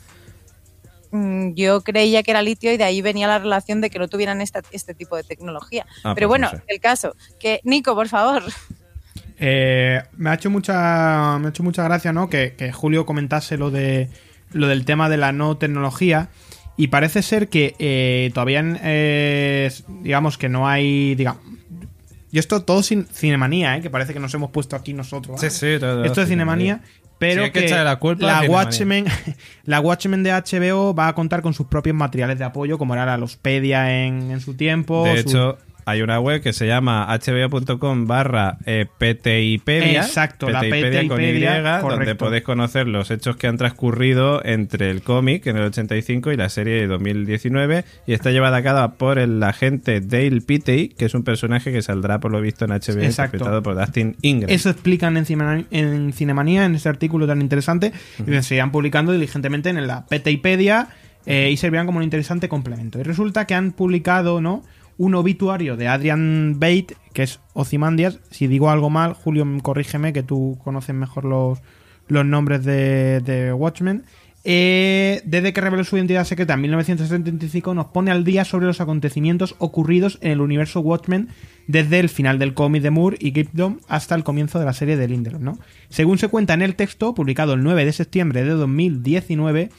Mm, 1.12 1.54
Yo 1.54 1.82
creía 1.82 2.22
que 2.22 2.32
era 2.32 2.42
litio 2.42 2.72
y 2.72 2.76
de 2.76 2.84
ahí 2.84 3.00
venía 3.00 3.28
la 3.28 3.38
relación 3.38 3.80
de 3.80 3.90
que 3.90 3.98
no 3.98 4.08
tuvieran 4.08 4.40
esta- 4.40 4.62
este 4.72 4.92
tipo 4.94 5.16
de 5.16 5.22
tecnología. 5.22 5.86
Ah, 6.02 6.14
pero 6.14 6.28
pues 6.28 6.40
bueno, 6.40 6.50
no 6.52 6.58
sé. 6.58 6.64
el 6.66 6.80
caso, 6.80 7.14
que 7.38 7.60
Nico, 7.64 7.94
por 7.94 8.08
favor. 8.08 8.42
Eh, 9.38 10.02
me 10.16 10.30
ha 10.30 10.34
hecho 10.34 10.48
mucha 10.50 11.38
me 11.38 11.46
ha 11.46 11.50
hecho 11.50 11.62
mucha 11.62 11.82
gracia 11.84 12.10
no 12.12 12.30
que, 12.30 12.54
que 12.56 12.72
Julio 12.72 13.04
comentase 13.04 13.58
lo 13.58 13.70
de 13.70 14.08
lo 14.52 14.66
del 14.66 14.84
tema 14.86 15.08
de 15.10 15.18
la 15.18 15.30
no 15.32 15.58
tecnología 15.58 16.28
y 16.76 16.88
parece 16.88 17.22
ser 17.22 17.48
que 17.48 17.74
eh, 17.78 18.30
todavía 18.34 18.62
eh, 18.82 19.70
digamos 20.02 20.38
que 20.38 20.48
no 20.48 20.68
hay 20.68 21.14
digamos 21.14 21.40
y 22.32 22.38
esto 22.38 22.62
todo 22.62 22.82
sin 22.82 23.06
cinemanía 23.06 23.76
¿eh? 23.76 23.80
que 23.80 23.88
parece 23.90 24.12
que 24.12 24.20
nos 24.20 24.34
hemos 24.34 24.50
puesto 24.50 24.76
aquí 24.76 24.92
nosotros 24.92 25.42
¿eh? 25.42 25.50
Sí, 25.50 25.58
sí, 25.74 25.80
todo- 25.80 26.04
esto 26.04 26.22
es 26.22 26.28
cinemanía 26.28 26.80
pero 27.18 27.46
Sí, 27.46 27.50
que 27.50 27.64
que, 27.64 27.70
la 27.70 27.96
culpa 27.96 28.26
la. 28.26 28.42
Watchmen 28.50 29.06
la 29.64 29.80
Watchmen 29.80 30.22
de 30.22 30.32
HBO 30.32 30.94
va 30.94 31.08
a 31.08 31.14
contar 31.14 31.40
con 31.40 31.54
sus 31.54 31.66
propios 31.66 31.96
materiales 31.96 32.38
de 32.38 32.44
apoyo 32.44 32.76
como 32.76 32.92
era 32.94 33.06
la 33.06 33.16
Lospedia 33.16 34.04
en, 34.04 34.30
en 34.30 34.40
su 34.40 34.52
tiempo 34.54 35.04
De 35.04 35.22
su- 35.22 35.28
hecho, 35.30 35.58
hay 35.88 36.02
una 36.02 36.18
web 36.18 36.42
que 36.42 36.52
se 36.52 36.66
llama 36.66 37.06
hbo.com 37.06 38.08
barra 38.08 38.58
eh, 38.66 38.86
PTIpedia. 38.98 40.00
Exacto, 40.02 40.50
la 40.50 40.58
PTIpedia 40.58 41.06
con 41.06 41.22
Y, 41.22 41.40
donde 41.40 42.16
podéis 42.16 42.42
conocer 42.42 42.88
los 42.88 43.12
hechos 43.12 43.36
que 43.36 43.46
han 43.46 43.56
transcurrido 43.56 44.44
entre 44.44 44.90
el 44.90 45.02
cómic 45.02 45.46
en 45.46 45.56
el 45.56 45.62
85 45.62 46.32
y 46.32 46.36
la 46.36 46.48
serie 46.48 46.74
de 46.74 46.88
2019. 46.88 47.84
Y 48.04 48.14
está 48.14 48.32
llevada 48.32 48.56
a 48.56 48.62
cabo 48.64 48.94
por 48.94 49.20
el 49.20 49.40
agente 49.44 50.00
Dale 50.00 50.40
Pitey, 50.40 50.88
que 50.88 51.04
es 51.04 51.14
un 51.14 51.22
personaje 51.22 51.72
que 51.72 51.82
saldrá 51.82 52.18
por 52.18 52.32
lo 52.32 52.40
visto 52.40 52.64
en 52.64 52.72
HBO 52.72 53.04
interpretado 53.04 53.62
por 53.62 53.76
Dustin 53.76 54.16
Ingram. 54.22 54.50
Eso 54.50 54.70
explican 54.70 55.16
en, 55.16 55.24
Cinemanía, 55.24 55.66
en 55.70 56.12
Cinemanía, 56.12 56.64
en 56.64 56.74
ese 56.74 56.88
artículo 56.88 57.28
tan 57.28 57.40
interesante, 57.40 57.92
y 58.26 58.42
se 58.42 58.56
irán 58.56 58.72
publicando 58.72 59.12
diligentemente 59.12 59.70
en 59.70 59.86
la 59.86 60.04
PTIpedia 60.06 60.88
eh, 61.26 61.50
y 61.52 61.56
servirán 61.56 61.86
como 61.86 61.98
un 61.98 62.04
interesante 62.04 62.48
complemento. 62.48 62.98
Y 62.98 63.04
resulta 63.04 63.46
que 63.46 63.54
han 63.54 63.70
publicado 63.70 64.40
¿no? 64.40 64.64
Un 64.98 65.14
obituario 65.14 65.76
de 65.76 65.88
Adrian 65.88 66.54
Bate, 66.58 66.96
que 67.12 67.22
es 67.22 67.40
Ozymandias. 67.52 68.20
Si 68.30 68.46
digo 68.46 68.70
algo 68.70 68.90
mal, 68.90 69.12
Julio, 69.12 69.46
corrígeme, 69.62 70.12
que 70.12 70.22
tú 70.22 70.58
conoces 70.64 70.94
mejor 70.94 71.24
los, 71.24 71.60
los 72.08 72.24
nombres 72.24 72.64
de, 72.64 73.52
Watchmen. 73.56 74.04
Eh, 74.48 75.22
desde 75.24 75.52
que 75.52 75.60
reveló 75.60 75.82
su 75.82 75.96
identidad 75.96 76.24
secreta 76.24 76.54
en 76.54 76.60
1975 76.60 77.74
nos 77.74 77.86
pone 77.86 78.12
al 78.12 78.22
día 78.22 78.44
sobre 78.44 78.66
los 78.66 78.80
acontecimientos 78.80 79.56
ocurridos 79.58 80.18
en 80.20 80.30
el 80.30 80.40
universo 80.40 80.78
Watchmen 80.78 81.30
desde 81.66 81.98
el 81.98 82.08
final 82.08 82.38
del 82.38 82.54
cómic 82.54 82.80
de 82.84 82.90
Moore 82.90 83.16
y 83.18 83.32
Gibson 83.32 83.80
hasta 83.88 84.14
el 84.14 84.22
comienzo 84.22 84.60
de 84.60 84.64
la 84.64 84.72
serie 84.72 84.96
de 84.96 85.08
Lindelof, 85.08 85.42
¿no? 85.42 85.58
Según 85.88 86.18
se 86.18 86.28
cuenta 86.28 86.54
en 86.54 86.62
el 86.62 86.76
texto, 86.76 87.12
publicado 87.12 87.54
el 87.54 87.64
9 87.64 87.86
de 87.86 87.92
septiembre 87.92 88.44
de 88.44 88.50
2019, 88.50 89.70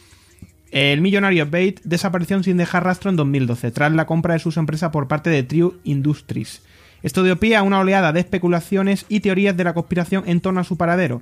el 0.72 1.02
millonario 1.02 1.46
Bate 1.46 1.76
desapareció 1.84 2.42
sin 2.44 2.58
dejar 2.58 2.84
rastro 2.84 3.10
en 3.10 3.16
2012, 3.16 3.72
tras 3.72 3.92
la 3.92 4.06
compra 4.06 4.34
de 4.34 4.40
sus 4.40 4.58
empresas 4.58 4.92
por 4.92 5.08
parte 5.08 5.30
de 5.30 5.44
True 5.44 5.74
Industries. 5.84 6.62
Esto 7.04 7.24
dio 7.24 7.40
pie 7.40 7.56
a 7.56 7.64
una 7.64 7.80
oleada 7.80 8.12
de 8.12 8.20
especulaciones 8.20 9.06
y 9.08 9.20
teorías 9.20 9.56
de 9.56 9.64
la 9.64 9.74
conspiración 9.74 10.24
en 10.28 10.42
torno 10.42 10.60
a 10.60 10.66
su 10.66 10.78
paradero, 10.78 11.22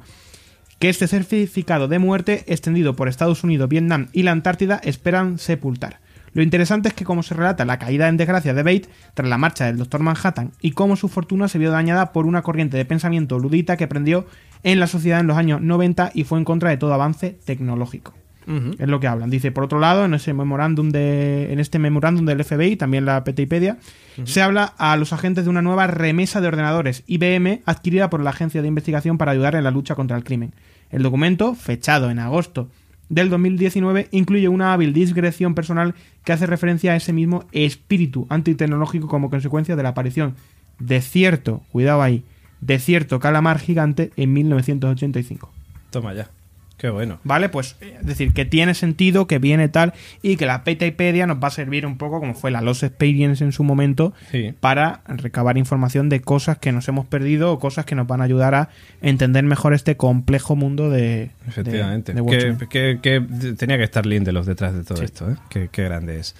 que 0.79 0.89
este 0.89 1.07
certificado 1.07 1.87
de 1.87 1.99
muerte, 1.99 2.43
extendido 2.47 2.95
por 2.95 3.07
Estados 3.07 3.43
Unidos, 3.43 3.69
Vietnam 3.69 4.07
y 4.13 4.23
la 4.23 4.31
Antártida, 4.31 4.81
esperan 4.83 5.37
sepultar. 5.37 5.99
Lo 6.33 6.41
interesante 6.41 6.89
es 6.89 6.93
que 6.93 7.05
como 7.05 7.23
se 7.23 7.33
relata 7.33 7.63
la 7.63 7.79
caída 7.79 8.09
en 8.09 8.17
desgracia 8.17 8.53
de 8.53 8.63
Bate 8.63 8.89
tras 9.13 9.29
la 9.29 9.37
marcha 9.37 9.65
del 9.65 9.77
Dr. 9.77 10.01
Manhattan 10.01 10.51
y 10.59 10.71
cómo 10.71 10.97
su 10.97 11.07
fortuna 11.07 11.47
se 11.47 11.59
vio 11.59 11.71
dañada 11.71 12.11
por 12.11 12.25
una 12.25 12.41
corriente 12.41 12.75
de 12.75 12.83
pensamiento 12.83 13.39
ludita 13.39 13.77
que 13.77 13.87
prendió 13.87 14.25
en 14.63 14.81
la 14.81 14.87
sociedad 14.87 15.21
en 15.21 15.27
los 15.27 15.37
años 15.37 15.61
90 15.61 16.11
y 16.13 16.25
fue 16.25 16.37
en 16.37 16.45
contra 16.45 16.71
de 16.71 16.77
todo 16.77 16.93
avance 16.93 17.37
tecnológico. 17.45 18.13
Es 18.47 18.87
lo 18.87 18.99
que 18.99 19.07
hablan. 19.07 19.29
Dice, 19.29 19.51
por 19.51 19.63
otro 19.63 19.79
lado, 19.79 20.05
en 20.05 20.13
ese 20.13 20.33
memorándum 20.33 20.89
de, 20.89 21.51
en 21.51 21.59
este 21.59 21.79
memorándum 21.79 22.25
del 22.25 22.43
FBI, 22.43 22.75
también 22.75 23.05
la 23.05 23.23
Petipedia, 23.23 23.77
se 24.23 24.41
habla 24.41 24.73
a 24.77 24.95
los 24.97 25.13
agentes 25.13 25.45
de 25.45 25.49
una 25.49 25.61
nueva 25.61 25.87
remesa 25.87 26.41
de 26.41 26.47
ordenadores 26.47 27.03
IBM 27.07 27.61
adquirida 27.65 28.09
por 28.09 28.21
la 28.21 28.29
agencia 28.29 28.61
de 28.61 28.67
investigación 28.67 29.17
para 29.17 29.31
ayudar 29.31 29.55
en 29.55 29.63
la 29.63 29.71
lucha 29.71 29.95
contra 29.95 30.15
el 30.15 30.23
crimen. 30.23 30.53
El 30.91 31.03
documento, 31.03 31.55
fechado 31.55 32.09
en 32.11 32.19
agosto 32.19 32.69
del 33.09 33.29
2019, 33.29 34.09
incluye 34.11 34.47
una 34.47 34.73
hábil 34.73 34.93
discreción 34.93 35.55
personal 35.55 35.95
que 36.23 36.33
hace 36.33 36.45
referencia 36.45 36.93
a 36.93 36.95
ese 36.95 37.13
mismo 37.13 37.45
espíritu 37.51 38.27
antitecnológico 38.29 39.07
como 39.07 39.29
consecuencia 39.29 39.75
de 39.75 39.83
la 39.83 39.89
aparición 39.89 40.35
de 40.79 41.01
cierto, 41.01 41.63
cuidado 41.71 42.01
ahí, 42.01 42.23
de 42.61 42.79
cierto 42.79 43.19
calamar 43.19 43.59
gigante 43.59 44.11
en 44.17 44.33
1985. 44.33 45.51
Toma 45.89 46.13
ya. 46.13 46.29
Qué 46.77 46.89
bueno. 46.89 47.19
¿Vale? 47.23 47.47
Pues 47.49 47.77
eh, 47.79 47.95
es 48.01 48.05
decir, 48.05 48.33
que 48.33 48.43
tiene 48.43 48.73
sentido, 48.73 49.27
que 49.27 49.39
viene 49.39 49.69
tal, 49.69 49.93
y 50.21 50.35
que 50.35 50.45
la 50.45 50.63
Petaipedia 50.65 51.25
nos 51.25 51.37
va 51.41 51.47
a 51.47 51.51
servir 51.51 51.85
un 51.85 51.97
poco 51.97 52.19
como 52.19 52.33
fue 52.33 52.51
la 52.51 52.59
Lost 52.61 52.83
Experience 52.83 53.43
en 53.43 53.51
su 53.53 53.63
momento, 53.63 54.13
Sí. 54.31 54.53
para 54.59 55.01
recabar 55.07 55.57
información 55.57 56.09
de 56.09 56.19
cosas 56.21 56.57
que 56.57 56.71
nos 56.73 56.87
hemos 56.89 57.05
perdido 57.05 57.51
o 57.53 57.59
cosas 57.59 57.85
que 57.85 57.95
nos 57.95 58.07
van 58.07 58.19
a 58.19 58.25
ayudar 58.25 58.55
a 58.55 58.69
entender 59.01 59.43
mejor 59.45 59.73
este 59.73 59.95
complejo 59.95 60.55
mundo 60.57 60.89
de. 60.89 61.31
Efectivamente. 61.47 62.13
de- 62.13 62.21
de 62.21 62.27
que, 62.27 62.35
Watchmen. 62.49 62.67
que- 62.69 62.99
que 63.01 63.53
tenía 63.55 63.77
que 63.77 63.83
estar 63.83 64.05
Lindelof 64.05 64.45
detrás 64.45 64.73
de 64.73 64.83
todo 64.83 65.01
esto, 65.01 65.31
¿eh? 65.31 65.35
Qué, 65.49 65.69
qué 65.71 65.83
grande 65.85 66.19
es. 66.19 66.35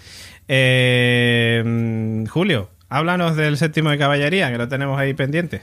Eh, 0.50 1.64
mm, 1.66 2.26
Julio, 2.28 2.70
háblanos 2.90 3.36
del 3.36 3.58
séptimo 3.58 3.90
de 3.90 3.98
caballería, 3.98 4.52
que 4.52 4.58
lo 4.58 4.68
tenemos 4.68 5.00
ahí 5.00 5.14
pendiente. 5.14 5.62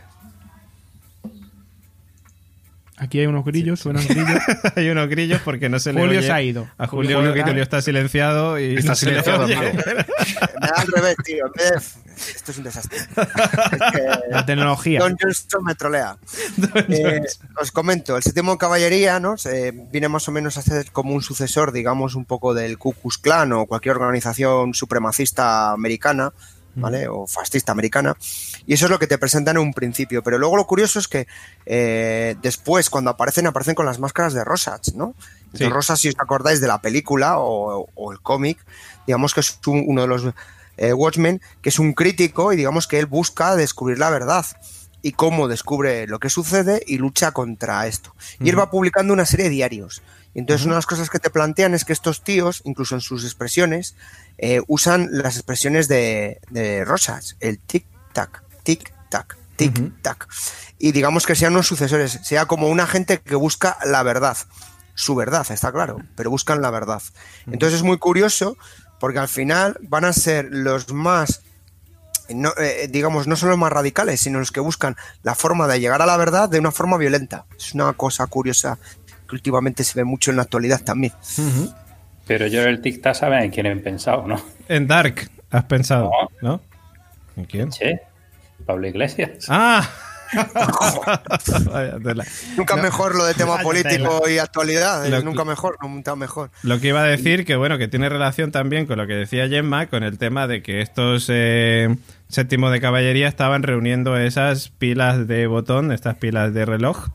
Aquí 3.02 3.18
hay 3.18 3.26
unos 3.26 3.44
grillos, 3.44 3.80
suenan 3.80 4.06
grillos. 4.06 4.38
Hay 4.76 4.88
unos 4.88 5.08
grillos 5.08 5.40
porque 5.44 5.68
no 5.68 5.80
se 5.80 5.92
le 5.92 6.00
Julio 6.00 6.18
oye. 6.20 6.26
se 6.28 6.32
ha 6.32 6.40
ido. 6.40 6.68
A 6.78 6.86
Julio, 6.86 7.16
Julio 7.18 7.32
Julio, 7.32 7.62
está- 7.62 7.78
está 7.78 7.82
silenciado 7.82 8.60
y 8.60 8.76
Está 8.76 8.90
no 8.90 8.94
se 8.94 9.06
le 9.06 9.10
silenciado, 9.22 9.44
oye. 9.46 9.56
Me 9.56 9.72
da 10.68 10.74
al 10.76 10.86
revés, 10.86 11.16
tío. 11.24 11.44
Esto 12.16 12.52
es 12.52 12.58
un 12.58 12.62
desastre. 12.64 12.98
Es 12.98 13.06
que 13.92 14.02
La 14.30 14.46
tecnología. 14.46 15.00
Don 15.00 15.16
Johnston 15.20 15.64
me 15.64 15.74
trolea. 15.74 16.16
Eh, 16.88 17.20
os 17.60 17.72
comento, 17.72 18.16
el 18.16 18.22
séptimo 18.22 18.56
caballería, 18.56 19.18
¿no? 19.18 19.36
Se- 19.36 19.72
viene 19.90 20.08
más 20.08 20.28
o 20.28 20.32
menos 20.32 20.56
a 20.56 20.62
ser 20.62 20.92
como 20.92 21.12
un 21.14 21.22
sucesor, 21.22 21.72
digamos, 21.72 22.14
un 22.14 22.24
poco 22.24 22.54
del 22.54 22.78
Ku 22.78 22.92
Klux 22.92 23.18
Klan 23.18 23.52
o 23.52 23.66
cualquier 23.66 23.96
organización 23.96 24.74
supremacista 24.74 25.72
americana, 25.72 26.32
¿vale? 26.76 27.08
O 27.08 27.26
fascista 27.26 27.72
americana. 27.72 28.16
Y 28.66 28.74
eso 28.74 28.86
es 28.86 28.90
lo 28.90 28.98
que 28.98 29.06
te 29.06 29.18
presentan 29.18 29.56
en 29.56 29.62
un 29.62 29.72
principio. 29.74 30.22
Pero 30.22 30.38
luego 30.38 30.56
lo 30.56 30.66
curioso 30.66 30.98
es 30.98 31.08
que 31.08 31.26
eh, 31.66 32.36
después, 32.42 32.90
cuando 32.90 33.10
aparecen, 33.10 33.46
aparecen 33.46 33.74
con 33.74 33.86
las 33.86 33.98
máscaras 33.98 34.34
de 34.34 34.44
Rosach, 34.44 34.88
¿no? 34.94 35.14
Sí. 35.54 35.64
De 35.64 35.70
Rosach, 35.70 35.98
si 35.98 36.08
os 36.08 36.14
acordáis 36.18 36.60
de 36.60 36.68
la 36.68 36.80
película 36.80 37.38
o, 37.38 37.88
o 37.94 38.12
el 38.12 38.20
cómic, 38.20 38.58
digamos 39.06 39.34
que 39.34 39.40
es 39.40 39.58
un- 39.66 39.84
uno 39.86 40.02
de 40.02 40.08
los 40.08 40.24
eh, 40.78 40.92
Watchmen, 40.92 41.40
que 41.60 41.68
es 41.68 41.78
un 41.78 41.92
crítico 41.92 42.52
y 42.52 42.56
digamos 42.56 42.86
que 42.86 42.98
él 42.98 43.06
busca 43.06 43.56
descubrir 43.56 43.98
la 43.98 44.08
verdad 44.10 44.46
y 45.02 45.12
cómo 45.12 45.48
descubre 45.48 46.06
lo 46.06 46.18
que 46.20 46.30
sucede 46.30 46.82
y 46.86 46.96
lucha 46.98 47.32
contra 47.32 47.86
esto. 47.88 48.14
Y 48.40 48.48
él 48.48 48.58
va 48.58 48.70
publicando 48.70 49.12
una 49.12 49.26
serie 49.26 49.44
de 49.46 49.50
diarios. 49.50 50.00
Y 50.32 50.38
entonces 50.38 50.64
una 50.64 50.76
de 50.76 50.78
las 50.78 50.86
cosas 50.86 51.10
que 51.10 51.18
te 51.18 51.28
plantean 51.28 51.74
es 51.74 51.84
que 51.84 51.92
estos 51.92 52.22
tíos, 52.24 52.62
incluso 52.64 52.94
en 52.94 53.00
sus 53.02 53.24
expresiones, 53.24 53.96
eh, 54.38 54.62
usan 54.68 55.08
las 55.10 55.34
expresiones 55.36 55.88
de, 55.88 56.40
de 56.50 56.84
Rosas, 56.86 57.36
el 57.40 57.60
tic-tac, 57.66 58.42
tic-tac, 58.64 59.36
tic-tac. 59.56 60.26
Y 60.78 60.92
digamos 60.92 61.26
que 61.26 61.34
sean 61.34 61.52
unos 61.52 61.66
sucesores, 61.66 62.20
sea 62.22 62.46
como 62.46 62.68
una 62.68 62.86
gente 62.86 63.20
que 63.20 63.36
busca 63.36 63.78
la 63.84 64.02
verdad. 64.02 64.36
Su 64.94 65.14
verdad, 65.14 65.46
está 65.50 65.72
claro, 65.72 65.98
pero 66.16 66.30
buscan 66.30 66.60
la 66.60 66.70
verdad. 66.70 67.02
Entonces 67.46 67.78
es 67.78 67.82
muy 67.82 67.98
curioso 67.98 68.56
porque 69.00 69.18
al 69.18 69.28
final 69.28 69.78
van 69.82 70.04
a 70.04 70.12
ser 70.12 70.48
los 70.50 70.92
más 70.92 71.42
no, 72.28 72.50
eh, 72.58 72.88
digamos, 72.90 73.26
no 73.26 73.36
son 73.36 73.50
los 73.50 73.58
más 73.58 73.72
radicales, 73.72 74.20
sino 74.20 74.38
los 74.38 74.52
que 74.52 74.60
buscan 74.60 74.96
la 75.22 75.34
forma 75.34 75.66
de 75.68 75.80
llegar 75.80 76.02
a 76.02 76.06
la 76.06 76.16
verdad 76.16 76.48
de 76.48 76.58
una 76.58 76.70
forma 76.70 76.96
violenta. 76.96 77.46
Es 77.56 77.74
una 77.74 77.92
cosa 77.94 78.26
curiosa 78.26 78.78
que 79.28 79.34
últimamente 79.34 79.84
se 79.84 79.98
ve 79.98 80.04
mucho 80.04 80.30
en 80.30 80.36
la 80.36 80.42
actualidad 80.42 80.82
también. 80.82 81.12
Pero 82.26 82.46
yo 82.46 82.62
el 82.62 82.80
tic-tac 82.80 83.14
saben 83.14 83.42
en 83.42 83.50
quién 83.50 83.66
he 83.66 83.76
pensado, 83.76 84.26
¿no? 84.26 84.40
En 84.68 84.86
Dark, 84.86 85.30
has 85.50 85.64
pensado, 85.64 86.10
¿no? 86.40 86.60
¿En 87.36 87.44
quién? 87.44 87.70
Che, 87.70 88.00
Pablo 88.62 88.86
Iglesias. 88.86 89.46
¡Ah! 89.48 89.88
Nunca 92.56 92.76
mejor 92.76 93.14
lo 93.14 93.24
de 93.24 93.34
tema 93.34 93.52
Vaya 93.52 93.62
político 93.64 94.28
y 94.28 94.38
actualidad, 94.38 95.06
Lo 95.08 95.16
eh, 95.16 95.18
que- 95.20 95.24
nunca 95.24 95.44
mejor, 95.44 95.76
nunca 95.82 96.16
mejor. 96.16 96.50
Lo 96.62 96.80
que 96.80 96.88
iba 96.88 97.00
a 97.02 97.04
decir, 97.06 97.44
que 97.44 97.56
bueno, 97.56 97.78
que 97.78 97.88
tiene 97.88 98.08
relación 98.08 98.50
también 98.50 98.86
con 98.86 98.98
lo 98.98 99.06
que 99.06 99.14
decía 99.14 99.48
Gemma, 99.48 99.86
con 99.86 100.02
el 100.02 100.18
tema 100.18 100.46
de 100.46 100.62
que 100.62 100.80
estos 100.80 101.26
eh, 101.28 101.94
séptimos 102.28 102.72
de 102.72 102.80
caballería 102.80 103.28
estaban 103.28 103.62
reuniendo 103.62 104.16
esas 104.16 104.68
pilas 104.70 105.26
de 105.28 105.46
botón, 105.46 105.92
estas 105.92 106.16
pilas 106.16 106.54
de 106.54 106.64
reloj, 106.64 107.08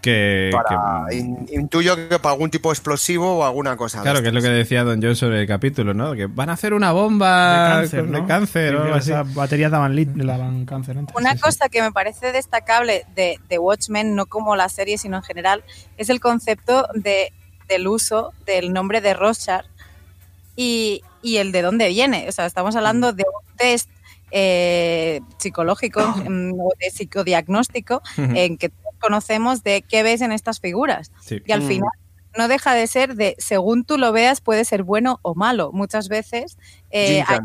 que... 0.00 0.50
Para, 0.52 1.06
que- 1.08 1.16
in- 1.16 1.46
intuyo 1.50 1.96
que 2.08 2.18
para 2.18 2.32
algún 2.32 2.50
tipo 2.50 2.70
explosivo 2.70 3.38
o 3.38 3.44
alguna 3.44 3.76
cosa. 3.76 4.00
claro, 4.02 4.22
que 4.22 4.28
es 4.28 4.34
lo 4.34 4.40
que 4.40 4.48
decía 4.48 4.84
Don 4.84 5.02
John 5.02 5.16
sobre 5.16 5.40
el 5.40 5.46
capítulo, 5.48 5.92
¿no? 5.94 6.14
Que 6.14 6.26
van 6.26 6.50
a 6.50 6.52
hacer 6.52 6.72
una 6.74 6.92
bomba 6.92 7.78
de 7.80 7.80
cáncer, 7.80 8.04
¿no? 8.08 8.20
de 8.20 8.26
cáncer 8.26 8.74
o 8.76 8.78
Sí, 8.78 8.84
algo 8.84 8.94
así. 8.96 9.10
Esas 9.10 9.34
baterías 9.34 9.70
daban, 9.72 9.94
lit- 9.96 10.14
daban 10.14 10.64
cáncer 10.66 10.98
antes. 10.98 11.16
Una 11.16 11.32
Sí, 11.32 11.36
sí. 11.38 11.42
cosa 11.42 11.68
que 11.68 11.82
me 11.82 11.90
parece 11.92 12.30
destacable 12.32 13.06
de, 13.16 13.38
de 13.48 13.58
Watchmen, 13.58 14.14
no 14.14 14.26
como 14.26 14.54
la 14.56 14.68
serie, 14.68 14.98
sino 14.98 15.16
en 15.16 15.22
general, 15.24 15.64
es 15.96 16.10
el 16.10 16.20
concepto 16.20 16.86
de, 16.94 17.32
del 17.68 17.88
uso 17.88 18.32
del 18.46 18.72
nombre 18.72 19.00
de 19.00 19.14
Rorschach 19.14 19.64
y, 20.56 21.02
y 21.22 21.36
el 21.38 21.52
de 21.52 21.62
dónde 21.62 21.88
viene. 21.88 22.26
O 22.28 22.32
sea, 22.32 22.46
estamos 22.46 22.76
hablando 22.76 23.12
de 23.12 23.24
un 23.24 23.56
test 23.56 23.90
eh, 24.30 25.20
psicológico 25.38 26.00
mm, 26.28 26.52
o 26.60 26.70
de 26.78 26.90
psicodiagnóstico 26.90 28.02
en 28.16 28.56
que 28.58 28.70
conocemos 28.98 29.62
de 29.62 29.82
qué 29.82 30.02
ves 30.02 30.20
en 30.20 30.32
estas 30.32 30.60
figuras. 30.60 31.10
Sí. 31.20 31.40
Y 31.46 31.52
al 31.52 31.62
Mm. 31.62 31.68
final 31.68 31.90
no 32.36 32.48
deja 32.48 32.74
de 32.74 32.86
ser 32.86 33.14
de, 33.14 33.34
según 33.38 33.84
tú 33.84 33.98
lo 33.98 34.12
veas, 34.12 34.40
puede 34.40 34.64
ser 34.64 34.82
bueno 34.82 35.18
o 35.22 35.34
malo. 35.34 35.70
Muchas 35.72 36.08
veces 36.08 36.56
eh, 36.90 37.22
hay- 37.26 37.38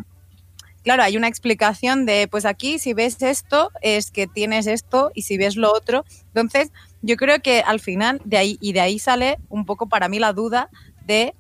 claro, 0.84 1.04
hay 1.04 1.16
una 1.18 1.28
explicación 1.30 2.06
de, 2.06 2.28
pues 2.28 2.46
aquí 2.46 2.78
si 2.80 2.94
ves 2.94 3.22
esto 3.22 3.72
es 3.82 4.12
que 4.12 4.28
tienes 4.28 4.68
esto 4.68 5.12
y 5.16 5.22
si 5.24 5.38
ves 5.38 5.56
lo 5.56 5.72
otro. 5.74 6.04
Entonces, 6.28 6.72
yo 7.02 7.16
creo 7.16 7.40
que 7.42 7.62
al 7.62 7.80
final 7.80 8.22
de 8.26 8.38
ahí 8.38 8.58
y 8.62 8.74
de 8.74 8.82
ahí 8.82 9.00
sale 9.00 9.38
un 9.50 9.66
poco 9.66 9.88
para 9.88 10.10
mí 10.10 10.20
la 10.20 10.34
duda 10.34 10.70
de 11.06 11.34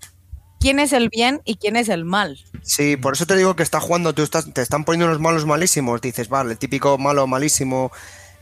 quién 0.59 0.79
es 0.79 0.93
el 0.93 1.09
bien 1.09 1.41
y 1.43 1.55
quién 1.55 1.75
es 1.75 1.89
el 1.89 2.05
mal. 2.05 2.39
Sí, 2.61 2.95
por 2.95 3.13
eso 3.13 3.25
te 3.25 3.35
digo 3.35 3.55
que 3.57 3.63
está 3.63 3.81
jugando, 3.81 4.13
tú 4.13 4.23
estás, 4.23 4.51
te 4.53 4.61
están 4.61 4.85
poniendo 4.85 5.07
unos 5.07 5.19
malos 5.19 5.45
malísimos, 5.45 5.99
dices, 5.99 6.29
vale, 6.29 6.53
el 6.53 6.57
típico 6.57 6.97
malo 6.97 7.27
malísimo, 7.27 7.91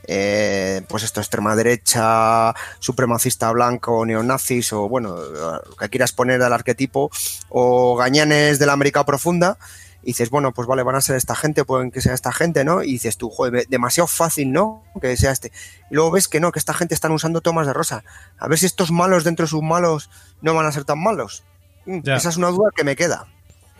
eh, 0.06 0.82
pues 0.88 1.02
esto, 1.02 1.20
extrema 1.20 1.54
derecha, 1.56 2.54
supremacista 2.78 3.50
blanco, 3.52 4.04
neonazis, 4.04 4.72
o 4.72 4.88
bueno, 4.88 5.16
lo 5.16 5.76
que 5.76 5.88
quieras 5.88 6.12
poner 6.12 6.42
al 6.42 6.52
arquetipo, 6.52 7.10
o 7.48 7.96
gañanes 7.96 8.58
de 8.58 8.66
la 8.66 8.72
América 8.72 9.04
profunda, 9.04 9.58
y 10.02 10.06
dices, 10.06 10.30
bueno, 10.30 10.52
pues 10.52 10.66
vale, 10.66 10.82
van 10.82 10.96
a 10.96 11.00
ser 11.00 11.16
esta 11.16 11.36
gente, 11.36 11.64
pueden 11.64 11.92
que 11.92 12.00
sea 12.00 12.12
esta 12.12 12.32
gente, 12.32 12.64
¿no? 12.64 12.82
Y 12.82 12.92
dices 12.92 13.16
tú, 13.16 13.30
joder, 13.30 13.68
demasiado 13.68 14.08
fácil, 14.08 14.50
¿no? 14.50 14.82
Que 15.00 15.16
sea 15.16 15.30
este. 15.30 15.52
Y 15.90 15.94
luego 15.94 16.10
ves 16.10 16.26
que 16.26 16.40
no, 16.40 16.50
que 16.50 16.58
esta 16.58 16.74
gente 16.74 16.94
están 16.94 17.12
usando 17.12 17.40
tomas 17.40 17.68
de 17.68 17.72
rosa. 17.72 18.02
A 18.38 18.48
ver 18.48 18.58
si 18.58 18.66
estos 18.66 18.90
malos 18.90 19.22
dentro 19.22 19.44
de 19.44 19.50
sus 19.50 19.62
malos 19.62 20.10
no 20.40 20.54
van 20.54 20.66
a 20.66 20.72
ser 20.72 20.84
tan 20.84 21.00
malos. 21.00 21.44
Mm, 21.86 22.00
Ya. 22.02 22.16
Esa 22.16 22.30
es 22.30 22.36
una 22.36 22.48
duda 22.48 22.70
que 22.74 22.82
me 22.82 22.96
queda. 22.96 23.26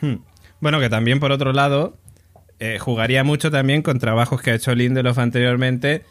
Hmm. 0.00 0.18
Bueno, 0.60 0.78
que 0.78 0.88
también 0.88 1.18
por 1.18 1.32
otro 1.32 1.52
lado 1.52 1.96
eh, 2.64 2.78
jugaría 2.78 3.24
mucho 3.24 3.50
también 3.50 3.82
con 3.82 3.98
trabajos 3.98 4.40
que 4.40 4.52
ha 4.52 4.54
hecho 4.54 4.72
Lindelof 4.72 5.18
anteriormente, 5.18 6.04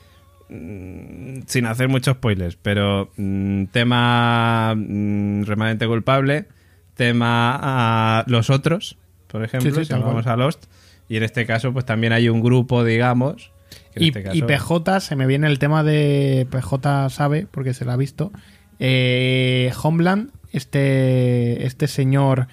mm, 0.49 1.43
sin 1.47 1.65
hacer 1.65 1.87
muchos 1.87 2.15
spoilers, 2.17 2.57
pero 2.61 3.09
mm, 3.15 3.67
tema 3.67 4.73
mm, 4.75 5.43
remanente 5.43 5.87
culpable, 5.87 6.47
tema 6.95 7.57
ah, 7.61 8.23
los 8.27 8.49
otros, 8.49 8.97
por 9.27 9.45
ejemplo, 9.45 9.71
Sí, 9.71 9.85
sí, 9.85 9.93
si 9.93 9.99
vamos 9.99 10.27
a 10.27 10.35
Lost, 10.35 10.65
y 11.07 11.15
en 11.15 11.23
este 11.23 11.45
caso 11.45 11.71
pues 11.71 11.85
también 11.85 12.11
hay 12.11 12.27
un 12.27 12.41
grupo, 12.41 12.83
digamos, 12.83 13.53
Y, 13.95 14.07
este 14.09 14.23
caso- 14.23 14.35
y 14.35 14.41
PJ, 14.41 14.99
se 14.99 15.15
me 15.15 15.27
viene 15.27 15.47
el 15.47 15.57
tema 15.57 15.83
de 15.85 16.45
PJ 16.51 17.09
sabe, 17.11 17.47
porque 17.49 17.73
se 17.73 17.85
la 17.85 17.93
ha 17.93 17.97
visto. 17.97 18.33
Eh, 18.79 19.71
Homeland, 19.81 20.31
este, 20.51 21.65
este 21.65 21.87
señor, 21.87 22.47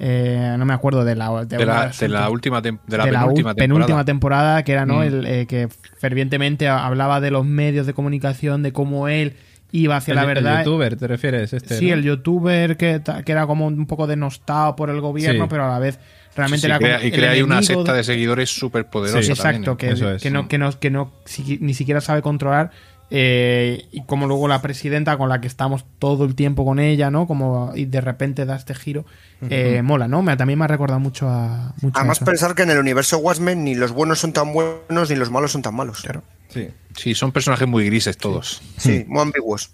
eh, 0.00 0.54
no 0.58 0.64
me 0.64 0.74
acuerdo 0.74 1.04
de 1.04 1.14
la, 1.14 1.44
De 1.44 1.64
la, 1.64 1.72
una- 1.84 1.86
de 1.88 2.08
la 2.08 2.28
última, 2.30 2.60
de 2.60 2.72
la 2.72 3.04
de 3.06 3.12
la 3.12 3.20
penúltima 3.20 3.52
u- 3.52 3.54
penúltima 3.54 4.04
temporada. 4.04 4.04
temporada, 4.04 4.62
que 4.64 4.72
era 4.72 4.86
¿no? 4.86 4.98
Mm. 4.98 5.02
el 5.02 5.26
eh, 5.26 5.46
que 5.46 5.68
fervientemente 5.98 6.68
hablaba 6.68 7.20
de 7.20 7.30
los 7.30 7.44
medios 7.44 7.86
de 7.86 7.94
comunicación, 7.94 8.62
de 8.62 8.72
cómo 8.72 9.08
él 9.08 9.34
iba 9.72 9.96
hacia 9.96 10.12
El- 10.12 10.16
la 10.16 10.24
verdad. 10.26 10.58
El 10.60 10.64
youtuber, 10.66 10.96
¿te 10.96 11.06
refieres? 11.08 11.52
Este, 11.52 11.76
sí, 11.78 11.88
¿no? 11.88 11.94
el 11.94 12.02
youtuber 12.04 12.76
que, 12.76 13.00
que 13.24 13.32
era 13.32 13.46
como 13.46 13.66
un 13.66 13.86
poco 13.86 14.06
denostado 14.06 14.76
por 14.76 14.90
el 14.90 15.00
gobierno, 15.00 15.44
Sí. 15.44 15.48
pero 15.50 15.64
a 15.64 15.68
la 15.68 15.78
vez 15.78 15.98
realmente 16.36 16.60
Sí, 16.62 16.66
era 16.66 16.78
como 16.78 16.88
crea- 16.88 17.02
y 17.02 17.06
el 17.06 17.12
crea 17.12 17.30
ahí 17.30 17.42
una 17.42 17.62
secta 17.62 17.92
de- 17.92 17.98
de 17.98 18.04
seguidores 18.04 18.50
súper 18.50 18.86
poderosa. 18.86 19.22
Sí, 19.22 19.30
exacto, 19.32 19.76
que, 19.76 19.90
Eso 19.90 20.10
es. 20.12 20.22
que 20.22 20.30
no, 20.30 20.46
que 20.48 20.58
no, 20.58 20.78
que 20.78 20.90
no 20.90 21.12
si- 21.24 21.58
ni 21.60 21.74
siquiera 21.74 22.00
sabe 22.00 22.22
controlar. 22.22 22.70
Eh, 23.16 23.86
y 23.92 24.02
como 24.06 24.26
luego 24.26 24.48
la 24.48 24.60
presidenta 24.60 25.16
con 25.16 25.28
la 25.28 25.40
que 25.40 25.46
estamos 25.46 25.84
todo 26.00 26.24
el 26.24 26.34
tiempo 26.34 26.64
con 26.64 26.80
ella, 26.80 27.12
¿no? 27.12 27.28
Como 27.28 27.70
y 27.76 27.84
de 27.84 28.00
repente 28.00 28.44
da 28.44 28.56
este 28.56 28.74
giro, 28.74 29.04
eh, 29.50 29.82
mola, 29.82 30.08
¿no? 30.08 30.20
Me, 30.20 30.36
también 30.36 30.58
me 30.58 30.64
ha 30.64 30.68
recordado 30.68 30.98
mucho 30.98 31.28
a. 31.28 31.72
Mucho 31.80 31.96
a 31.96 32.00
Además, 32.00 32.18
eso. 32.18 32.24
pensar 32.24 32.54
que 32.56 32.62
en 32.62 32.70
el 32.70 32.78
universo 32.78 33.18
Watchmen 33.18 33.62
ni 33.62 33.76
los 33.76 33.92
buenos 33.92 34.18
son 34.18 34.32
tan 34.32 34.52
buenos 34.52 35.10
ni 35.10 35.14
los 35.14 35.30
malos 35.30 35.52
son 35.52 35.62
tan 35.62 35.76
malos. 35.76 36.04
Sí. 36.48 36.68
Sí, 36.96 37.14
son 37.14 37.30
personajes 37.30 37.68
muy 37.68 37.86
grises 37.86 38.16
todos. 38.16 38.62
Sí, 38.78 39.04
muy 39.06 39.20
ambiguos. 39.22 39.70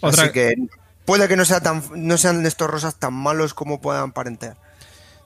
Otra- 0.00 0.24
Así 0.24 0.32
que 0.32 0.54
puede 1.04 1.26
que 1.26 1.34
no, 1.36 1.44
sea 1.44 1.60
tan, 1.60 1.82
no 1.96 2.16
sean 2.18 2.46
estos 2.46 2.70
rosas 2.70 2.96
tan 3.00 3.14
malos 3.14 3.52
como 3.52 3.80
puedan 3.80 4.12
parentear. 4.12 4.56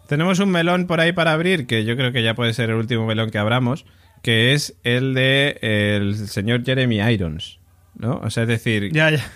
Tenemos 0.06 0.38
un 0.38 0.50
melón 0.50 0.86
por 0.86 1.00
ahí 1.00 1.12
para 1.12 1.32
abrir, 1.32 1.66
que 1.66 1.84
yo 1.84 1.94
creo 1.96 2.10
que 2.12 2.22
ya 2.22 2.34
puede 2.34 2.52
ser 2.54 2.70
el 2.70 2.76
último 2.76 3.06
melón 3.06 3.30
que 3.30 3.38
abramos, 3.38 3.84
que 4.22 4.52
es 4.54 4.74
el 4.84 5.14
de 5.14 5.58
el 5.62 6.28
señor 6.28 6.64
Jeremy 6.64 7.00
Irons. 7.12 7.58
¿No? 7.96 8.18
O 8.22 8.30
sea, 8.30 8.44
es 8.44 8.48
decir, 8.48 8.90
Ya, 8.92 9.10
ya. 9.10 9.30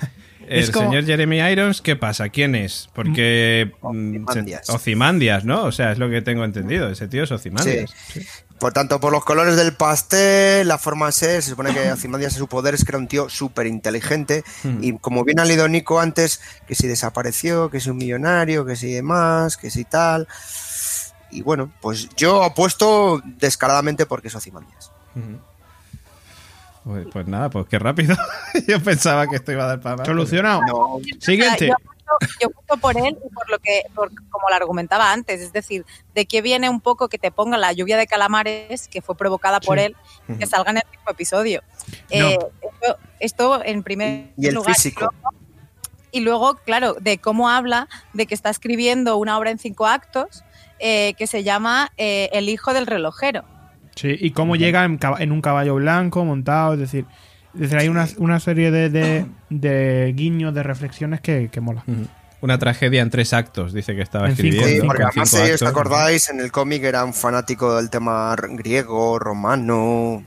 el 0.49 0.61
Es 0.63 0.71
como- 0.71 0.89
señor 0.89 1.05
Jeremy 1.05 1.39
Irons, 1.41 1.83
¿qué 1.83 1.97
pasa? 1.97 2.29
¿Quién 2.31 2.55
es? 2.55 2.89
Porque. 2.95 3.73
mm, 3.83 4.25
Ozymandias. 4.27 4.71
Ozymandias, 4.71 5.45
¿no? 5.45 5.65
O 5.65 5.73
sea, 5.73 5.93
es 5.93 5.99
lo 5.99 6.09
que 6.09 6.23
tengo 6.23 6.45
entendido. 6.45 6.89
Ese 6.89 7.07
tío 7.09 7.25
es 7.25 7.31
Ozymandias. 7.33 7.93
Por 8.59 8.73
tanto, 8.73 9.01
por 9.01 9.13
los 9.13 9.25
colores 9.25 9.57
del 9.57 9.75
pastel, 9.75 10.67
la 10.69 10.79
forma 10.79 11.07
de 11.07 11.13
ser, 11.13 11.43
se 11.43 11.51
supone 11.51 11.75
que 11.75 11.81
Ozymandias 11.93 12.33
en 12.35 12.39
su 12.39 12.47
poder 12.49 12.73
es 12.75 12.85
que 12.85 12.93
era 12.93 12.99
un 12.99 13.09
tío 13.09 13.29
súper 13.29 13.67
inteligente. 13.67 14.45
Y 14.81 14.97
como 14.99 15.25
bien 15.25 15.41
ha 15.41 15.45
leído 15.45 15.69
Nico 15.69 16.01
antes, 16.01 16.41
que 16.67 16.75
si 16.75 16.87
desapareció, 16.87 17.69
que 17.69 17.81
si 17.81 17.91
un 17.91 17.99
millonario, 17.99 18.65
que 18.65 18.77
si 18.77 18.93
demás, 18.93 19.57
que 19.59 19.71
si 19.71 19.85
tal. 19.85 20.27
Y 21.35 21.43
bueno, 21.43 21.71
pues 21.81 22.09
yo 22.17 22.43
apuesto 22.45 23.21
descaradamente 23.25 24.07
porque 24.07 24.29
es 24.29 24.35
Ozymandias. 24.35 24.91
Pues, 26.85 27.07
pues 27.13 27.27
nada, 27.27 27.49
pues 27.51 27.67
qué 27.67 27.79
rápido. 27.79 28.15
yo 28.69 28.81
pensaba 28.83 29.27
que 29.27 29.37
esto 29.37 29.53
iba 29.53 29.65
a 29.65 29.69
dar 29.69 29.81
para 29.81 29.97
más. 29.97 30.07
Solucionado. 30.07 30.61
No, 30.67 30.99
Siguiente. 31.19 31.67
Yo 31.69 31.75
apuesto, 31.75 32.39
yo 32.41 32.49
apuesto 32.49 32.77
por 32.77 32.97
él 32.99 33.17
y 33.27 33.35
por 33.35 33.51
lo 33.51 33.59
que, 33.59 33.83
por- 33.95 34.11
como 34.31 34.49
lo 34.51 34.55
argumentaba 34.55 35.11
antes, 35.11 35.41
es 35.41 35.53
decir, 35.53 35.87
de 36.15 36.27
qué 36.27 36.43
viene 36.43 36.69
un 36.69 36.81
poco 36.83 37.09
que 37.09 37.19
te 37.19 37.31
ponga 37.33 37.57
la 37.57 37.73
lluvia 37.73 37.97
de 37.97 38.07
calamares 38.07 38.89
que 38.89 39.01
fue 39.01 39.17
provocada 39.17 39.61
por 39.61 39.79
Sí. 39.79 39.85
él, 39.87 39.97
que 40.39 40.47
salga 40.47 40.73
en 40.73 40.77
el 40.79 40.83
mismo 40.91 41.11
episodio. 41.11 41.63
No. 41.89 41.95
Eh, 42.11 42.39
esto, 42.61 42.99
esto 43.19 43.65
en 43.65 43.83
primer 43.83 44.33
Y 44.37 44.49
el 44.49 44.55
lugar. 44.55 44.75
físico. 44.75 45.09
Y 45.11 45.11
luego, 45.11 45.35
y 46.13 46.21
luego, 46.21 46.55
claro, 46.67 46.95
de 47.01 47.17
cómo 47.19 47.49
habla 47.49 47.89
de 48.13 48.27
que 48.27 48.35
está 48.35 48.51
escribiendo 48.51 49.17
una 49.17 49.39
obra 49.39 49.51
en 49.51 49.59
cinco 49.59 49.87
actos 49.87 50.45
eh, 50.87 51.15
que 51.17 51.27
se 51.27 51.43
llama 51.43 51.91
eh, 51.97 52.29
El 52.35 52.51
hijo 52.51 52.75
del 52.75 52.87
relojero. 52.87 53.43
Sí, 53.95 54.15
y 54.21 54.33
cómo 54.33 54.55
llega 54.55 54.85
en, 54.85 55.33
un 55.33 55.41
caballo 55.41 55.77
blanco 55.77 56.27
montado, 56.27 56.75
es 56.75 56.81
decir, 56.81 57.07
es 57.55 57.61
decir 57.61 57.79
hay 57.79 57.89
una, 57.89 58.07
una 58.19 58.39
serie 58.39 58.71
de, 58.71 58.91
de, 58.91 59.25
de 59.49 60.13
guiños, 60.15 60.53
de 60.53 60.63
reflexiones 60.63 61.23
que, 61.23 61.49
que 61.51 61.63
mola. 61.63 61.85
Una 62.43 62.59
tragedia 62.59 63.01
en 63.01 63.09
tres 63.09 63.33
actos, 63.33 63.73
dice 63.73 63.97
que 63.97 64.03
estaba 64.03 64.29
escribiendo. 64.29 64.69
Sí, 64.69 64.81
porque 64.87 65.05
además, 65.05 65.31
si 65.31 65.53
os 65.53 65.63
acordáis, 65.63 66.29
en 66.29 66.41
el 66.41 66.53
cómic 66.53 66.85
era 66.85 67.03
un 67.03 67.15
fanático 67.15 67.77
del 67.77 67.89
tema 67.89 68.37
griego, 68.37 69.19
romano, 69.19 70.23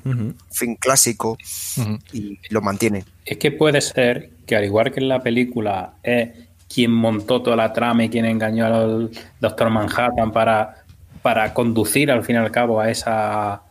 fin 0.50 0.76
clásico, 0.76 1.38
y 2.12 2.40
lo 2.50 2.62
mantiene. 2.62 3.06
Es 3.24 3.38
que 3.38 3.52
puede 3.52 3.80
ser 3.82 4.32
que 4.48 4.56
al 4.56 4.66
igual 4.66 4.92
que 4.92 5.02
en 5.02 5.10
la 5.10 5.22
película 5.22 5.94
es 6.02 6.47
quien 6.74 6.92
montó 6.92 7.42
toda 7.42 7.56
la 7.56 7.72
trama 7.74 8.04
y 8.06 8.10
quien 8.10 8.26
engañó 8.26 8.66
al 8.66 9.12
Doctor 9.40 9.70
Manhattan 9.70 10.32
para, 10.32 10.84
para 11.22 11.54
conducir 11.54 12.12
al 12.12 12.24
fin 12.24 12.36
y 12.36 12.40
al 12.40 12.52
cabo 12.52 12.80
a 12.82 12.90
esa, 12.90 13.54
a 13.54 13.62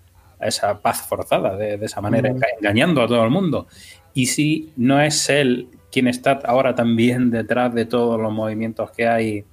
esa 0.40 0.80
paz 0.80 1.02
forzada, 1.02 1.56
de, 1.56 1.76
de 1.76 1.86
esa 1.86 2.00
manera, 2.00 2.32
engañando 2.58 3.02
a 3.02 3.06
todo 3.06 3.22
el 3.24 3.30
mundo. 3.30 3.66
Y 4.14 4.26
si 4.26 4.72
no 4.76 5.00
es 5.00 5.28
él 5.28 5.68
quien 5.92 6.08
está 6.08 6.40
ahora 6.44 6.74
también 6.74 7.30
detrás 7.30 7.74
de 7.74 7.84
todos 7.86 8.20
los 8.20 8.32
movimientos 8.32 8.90
que 8.90 9.06
hay. 9.08 9.44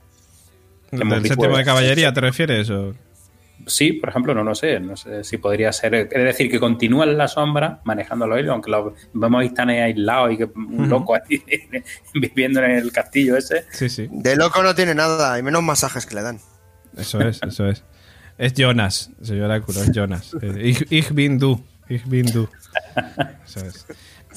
que 0.92 0.98
¿Del 0.98 1.26
séptimo 1.28 1.54
de 1.56 1.60
en- 1.62 1.66
caballería 1.66 2.14
te 2.14 2.22
refieres? 2.22 2.70
O... 2.70 2.94
Sí, 3.68 3.94
por 3.94 4.10
ejemplo, 4.10 4.34
no 4.34 4.44
lo 4.44 4.56
sé, 4.56 4.80
no 4.80 4.96
sé 4.96 5.24
si 5.24 5.38
podría 5.38 5.72
ser, 5.72 5.96
es 5.96 6.10
decir, 6.10 6.50
que 6.50 6.60
continúa 6.60 7.06
en 7.06 7.18
la 7.18 7.28
sombra 7.28 7.82
manejando 7.84 8.28
los 8.28 8.40
hilos, 8.40 8.52
aunque 8.52 8.72
lo 8.72 8.94
vemos 9.14 9.42
ahí 9.42 9.50
tan 9.50 9.70
aislado 9.70 10.32
y 10.32 10.38
que 10.38 10.46
un 10.46 10.90
loco 10.90 11.16
ahí 11.16 11.44
viviendo 12.14 12.62
en 12.64 12.72
el 12.72 12.92
castillo 12.92 13.38
ese. 13.38 13.66
Sí, 13.72 13.90
sí. 13.90 14.08
De 14.12 14.36
loco 14.36 14.62
no 14.64 14.76
tiene 14.76 14.96
nada, 14.96 15.38
y 15.40 15.44
menos 15.44 15.64
masajes 15.64 16.06
que 16.06 16.16
le 16.16 16.22
dan. 16.22 16.40
Eso 16.98 17.20
es, 17.22 17.42
eso 17.48 17.68
es. 17.68 17.84
Es 18.38 18.54
Jonas, 18.54 19.12
señor 19.22 19.46
Oráculo, 19.46 19.82
es 19.82 19.92
Jonas. 19.92 20.36
Ich, 20.62 20.86
ich 20.90 21.12
bin 21.12 21.38
du. 21.38 21.64
Ich 21.90 22.06
bin 22.06 22.26
du. 22.32 22.50
Eso 23.46 23.66
es. 23.66 23.86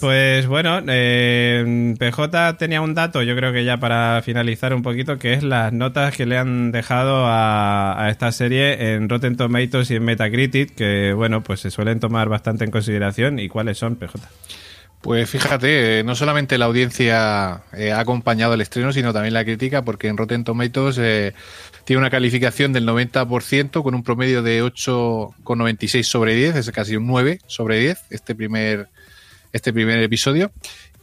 Pues 0.00 0.46
bueno, 0.46 0.80
eh, 0.86 1.94
PJ 1.98 2.56
tenía 2.58 2.82
un 2.82 2.94
dato, 2.94 3.22
yo 3.22 3.34
creo 3.34 3.52
que 3.52 3.64
ya 3.64 3.78
para 3.78 4.20
finalizar 4.22 4.74
un 4.74 4.82
poquito, 4.82 5.18
que 5.18 5.32
es 5.32 5.42
las 5.42 5.72
notas 5.72 6.14
que 6.14 6.26
le 6.26 6.36
han 6.36 6.70
dejado 6.70 7.24
a, 7.26 8.08
esta 8.10 8.30
serie 8.30 8.94
en 8.94 9.08
Rotten 9.08 9.36
Tomatoes 9.36 9.90
y 9.90 9.96
en 9.96 10.04
Metacritic, 10.04 10.74
que 10.74 11.12
bueno, 11.14 11.42
pues 11.42 11.60
se 11.60 11.70
suelen 11.70 11.98
tomar 11.98 12.28
bastante 12.28 12.64
en 12.64 12.70
consideración. 12.70 13.38
¿Y 13.38 13.48
cuáles 13.48 13.78
son, 13.78 13.96
PJ? 13.96 14.18
Pues 15.06 15.30
fíjate, 15.30 16.00
eh, 16.00 16.02
no 16.02 16.16
solamente 16.16 16.58
la 16.58 16.64
audiencia 16.64 17.62
eh, 17.72 17.92
ha 17.92 18.00
acompañado 18.00 18.54
el 18.54 18.60
estreno, 18.60 18.92
sino 18.92 19.12
también 19.12 19.34
la 19.34 19.44
crítica, 19.44 19.82
porque 19.82 20.08
en 20.08 20.16
Rotten 20.16 20.42
Tomatoes 20.42 20.98
eh, 20.98 21.32
tiene 21.84 22.00
una 22.00 22.10
calificación 22.10 22.72
del 22.72 22.88
90% 22.88 23.84
con 23.84 23.94
un 23.94 24.02
promedio 24.02 24.42
de 24.42 24.64
8,96 24.64 26.02
sobre 26.02 26.34
10, 26.34 26.56
es 26.56 26.70
casi 26.72 26.96
un 26.96 27.06
9 27.06 27.38
sobre 27.46 27.78
10 27.78 28.06
este 28.10 28.34
primer, 28.34 28.88
este 29.56 29.72
primer 29.72 29.98
episodio. 30.00 30.52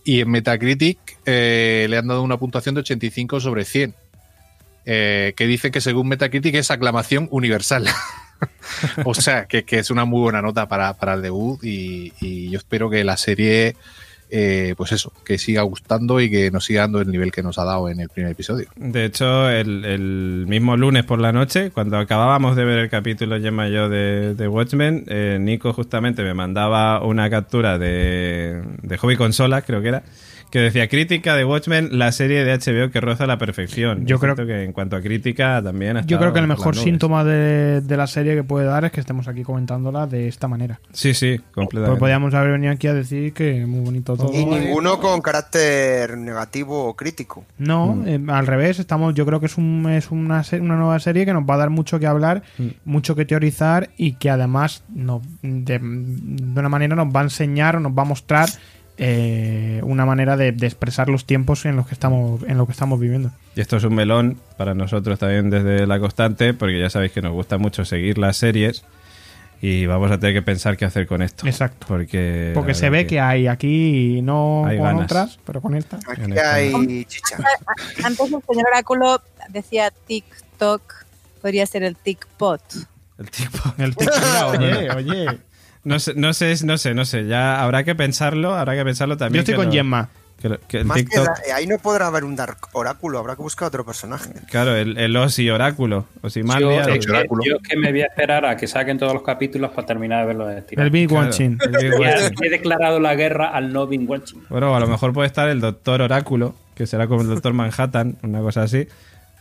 Y 0.05 0.21
en 0.21 0.31
Metacritic 0.31 0.97
eh, 1.25 1.87
le 1.89 1.97
han 1.97 2.07
dado 2.07 2.23
una 2.23 2.37
puntuación 2.37 2.75
de 2.75 2.81
85 2.81 3.39
sobre 3.39 3.65
100, 3.65 3.95
eh, 4.85 5.33
que 5.35 5.47
dicen 5.47 5.71
que 5.71 5.81
según 5.81 6.07
Metacritic 6.07 6.55
es 6.55 6.71
aclamación 6.71 7.27
universal. 7.31 7.87
o 9.05 9.13
sea, 9.13 9.45
que, 9.45 9.65
es 9.69 9.89
una 9.91 10.05
muy 10.05 10.21
buena 10.21 10.41
nota 10.41 10.67
para, 10.67 10.93
para 10.93 11.13
el 11.13 11.21
debut 11.21 11.59
y 11.63 12.49
yo 12.49 12.57
espero 12.57 12.89
que 12.89 13.03
la 13.03 13.17
serie, 13.17 13.75
eh, 14.35 14.73
pues 14.75 14.91
eso, 14.91 15.13
que 15.23 15.37
siga 15.37 15.61
gustando 15.61 16.19
y 16.19 16.27
que 16.27 16.49
nos 16.49 16.65
siga 16.65 16.81
dando 16.81 16.99
el 17.01 17.11
nivel 17.11 17.31
que 17.31 17.43
nos 17.43 17.59
ha 17.59 17.65
dado 17.65 17.87
en 17.87 17.99
el 17.99 18.09
primer 18.09 18.31
episodio. 18.31 18.67
De 18.75 19.05
hecho, 19.05 19.47
el, 19.47 20.45
mismo 20.47 20.75
lunes 20.75 21.03
por 21.03 21.19
la 21.19 21.31
noche, 21.31 21.69
cuando 21.69 21.99
acabábamos 21.99 22.55
de 22.55 22.65
ver 22.65 22.79
el 22.79 22.89
capítulo 22.89 23.39
Gemma 23.39 23.69
y 23.69 23.73
yo 23.73 23.89
de, 23.89 24.33
de 24.33 24.47
Watchmen, 24.47 25.03
eh, 25.07 25.37
Nico 25.39 25.71
justamente 25.71 26.23
me 26.23 26.33
mandaba 26.33 27.03
una 27.03 27.29
captura 27.29 27.77
de, 27.77 28.63
de 28.81 28.97
Hobby 28.97 29.17
Consolas, 29.17 29.65
creo 29.67 29.83
que 29.83 29.89
era, 29.89 30.03
que 30.53 30.59
decía 30.59 30.87
crítica 30.87 31.35
de 31.35 31.45
Watchmen, 31.45 31.97
la 31.97 32.11
serie 32.11 32.45
de 32.45 32.53
HBO 32.53 32.91
que 32.91 33.01
roza 33.01 33.25
la 33.25 33.39
perfección. 33.39 34.05
Yo 34.05 34.17
Es 34.17 34.21
creo- 34.21 34.35
que 34.35 34.63
en 34.63 34.71
cuanto 34.71 34.95
a 34.95 35.01
crítica 35.01 35.59
también 35.63 35.97
ha 35.97 36.05
Yo 36.05 36.19
creo 36.19 36.31
que 36.31 36.37
el 36.37 36.45
mejor 36.45 36.75
síntoma 36.75 37.23
de, 37.23 37.81
de 37.81 37.97
la 37.97 38.05
serie 38.05 38.35
que 38.35 38.43
puede 38.43 38.67
dar 38.67 38.85
es 38.85 38.91
que 38.91 38.99
estemos 38.99 39.27
aquí 39.27 39.41
comentándola 39.41 40.05
de 40.05 40.27
esta 40.27 40.47
manera. 40.47 40.79
Sí, 40.91 41.15
sí, 41.15 41.37
Pues 41.39 41.53
completamente. 41.55 41.99
podríamos 41.99 42.35
haber 42.35 42.51
venido 42.51 42.71
aquí 42.71 42.85
a 42.85 42.93
decir 42.93 43.33
que 43.33 43.65
muy 43.65 43.79
bonito 43.79 44.15
todo. 44.15 44.31
Y 44.31 44.45
ninguno 44.45 44.99
con 44.99 45.21
carácter 45.21 46.19
negativo 46.19 46.85
o 46.85 46.95
crítico. 46.95 47.45
No, 47.57 47.95
Mm. 47.95 48.07
eh, 48.07 48.21
al 48.27 48.45
revés, 48.45 48.77
estamos, 48.77 49.15
yo 49.15 49.25
creo 49.25 49.39
que 49.39 49.47
es, 49.47 49.57
un, 49.57 49.89
es 49.89 50.11
una, 50.11 50.43
una 50.61 50.75
nueva 50.75 50.99
serie 50.99 51.25
que 51.25 51.33
nos 51.33 51.45
va 51.49 51.55
a 51.55 51.57
dar 51.57 51.71
mucho 51.71 51.97
que 51.99 52.05
hablar, 52.05 52.43
Mm. 52.59 52.67
mucho 52.85 53.15
que 53.15 53.25
teorizar 53.25 53.89
y 53.97 54.13
que 54.17 54.29
además 54.29 54.83
nos, 54.93 55.23
de, 55.41 55.79
de 55.81 56.59
una 56.59 56.69
manera 56.69 56.95
nos 56.95 57.07
va 57.07 57.21
a 57.21 57.23
enseñar 57.23 57.75
o 57.77 57.79
nos 57.79 57.91
va 57.93 58.03
a 58.03 58.05
mostrar 58.05 58.49
eh, 58.97 59.79
una 59.83 60.05
manera 60.05 60.37
de, 60.37 60.51
de 60.51 60.67
expresar 60.67 61.09
los 61.09 61.25
tiempos 61.25 61.65
en 61.65 61.75
los 61.75 61.87
que 61.87 61.93
estamos 61.93 62.41
en 62.43 62.57
lo 62.57 62.65
que 62.65 62.71
estamos 62.73 62.99
viviendo. 62.99 63.31
Y 63.55 63.61
esto 63.61 63.77
es 63.77 63.83
un 63.83 63.95
melón 63.95 64.37
para 64.57 64.73
nosotros 64.73 65.19
también 65.19 65.49
desde 65.49 65.85
la 65.87 65.99
constante, 65.99 66.53
porque 66.53 66.79
ya 66.79 66.89
sabéis 66.89 67.11
que 67.11 67.21
nos 67.21 67.31
gusta 67.33 67.57
mucho 67.57 67.85
seguir 67.85 68.17
las 68.17 68.37
series 68.37 68.83
y 69.61 69.85
vamos 69.85 70.11
a 70.11 70.19
tener 70.19 70.35
que 70.35 70.41
pensar 70.41 70.75
qué 70.75 70.83
hacer 70.85 71.07
con 71.07 71.21
esto. 71.21 71.47
Exacto. 71.47 71.85
Porque, 71.87 72.51
Porque 72.53 72.73
se 72.73 72.89
ve 72.89 73.07
que 73.07 73.19
hay 73.21 73.47
aquí, 73.47 74.21
no 74.21 74.65
Hay 74.65 74.77
con 74.77 74.85
ganas. 74.87 75.03
otras, 75.05 75.39
pero 75.45 75.61
con 75.61 75.75
esta. 75.75 75.97
Aquí 76.07 76.21
En 76.21 76.33
esta- 76.33 76.53
hay 76.55 77.05
chicha. 77.05 77.37
Antes 78.03 78.19
el 78.25 78.41
señor 78.47 78.67
Oráculo 78.71 79.21
decía 79.49 79.91
TikTok, 80.07 80.81
podría 81.41 81.65
ser 81.65 81.83
el 81.83 81.95
TikPot. 81.95 82.61
El 83.19 83.29
tipo. 83.29 83.59
El 83.77 83.95
mira, 83.97 84.47
oye, 84.47 84.89
oye. 84.91 85.39
No 85.83 85.99
sé, 85.99 86.13
no 86.15 86.33
sé, 86.33 86.55
no 86.65 86.77
sé, 86.77 86.93
no 86.93 87.05
sé. 87.05 87.27
Ya 87.27 87.61
habrá 87.61 87.83
que 87.83 87.93
pensarlo, 87.95 88.55
habrá 88.55 88.75
que 88.75 88.83
pensarlo 88.85 89.17
también. 89.17 89.39
Yo 89.39 89.41
estoy 89.41 89.53
que 89.53 89.57
con 89.57 89.65
nos- 89.67 89.75
Gemma. 89.75 90.09
Que, 90.41 90.49
lo- 90.49 90.59
que 90.59 90.77
el 90.79 90.85
Más 90.85 90.97
que 90.97 91.03
TikTok, 91.03 91.25
da- 91.25 91.33
eh, 91.47 91.51
ahí 91.53 91.67
no 91.67 91.77
podrá 91.77 92.07
haber 92.07 92.25
un 92.25 92.35
Dark 92.35 92.57
Oráculo, 92.73 93.17
habrá 93.19 93.35
que 93.37 93.41
buscar 93.43 93.69
otro 93.69 93.85
personaje. 93.85 94.29
claro, 94.49 94.75
el, 94.75 94.97
el 94.97 95.15
Osi 95.15 95.49
Oráculo. 95.49 96.07
Yo, 96.15 96.19
Osimandia. 96.27 96.81
es 96.81 96.87
el- 96.87 96.99
que, 97.05 97.11
Oráculo. 97.11 97.43
yo 97.45 97.55
es 97.61 97.69
que 97.69 97.77
me 97.77 97.91
voy 97.91 98.01
a 98.01 98.05
esperar 98.07 98.45
a 98.45 98.57
que 98.57 98.67
saquen 98.67 98.97
todos 98.97 99.13
los 99.13 99.23
capítulos 99.23 99.71
para 99.71 99.87
terminar 99.87 100.21
de 100.21 100.25
verlo 100.27 100.47
de 100.47 100.63
El 100.71 100.89
Big 100.89 101.07
claro, 101.07 101.25
Watching. 101.27 101.59
el 101.61 101.71
Big 101.71 101.91
Ya 101.91 101.97
Watching. 101.97 102.35
he 102.43 102.49
declarado 102.49 102.99
la 102.99 103.15
guerra 103.15 103.51
al 103.51 103.71
no 103.71 103.87
being 103.87 104.05
watching. 104.07 104.43
Bueno, 104.49 104.75
a 104.75 104.79
lo 104.81 104.87
mejor 104.87 105.13
puede 105.13 105.27
estar 105.27 105.47
el 105.47 105.61
Doctor 105.61 106.01
Oráculo, 106.01 106.55
que 106.75 106.87
será 106.87 107.07
como 107.07 107.21
el 107.21 107.27
Doctor 107.29 107.53
Manhattan, 107.53 108.17
una 108.23 108.41
cosa 108.41 108.63
así. 108.63 108.87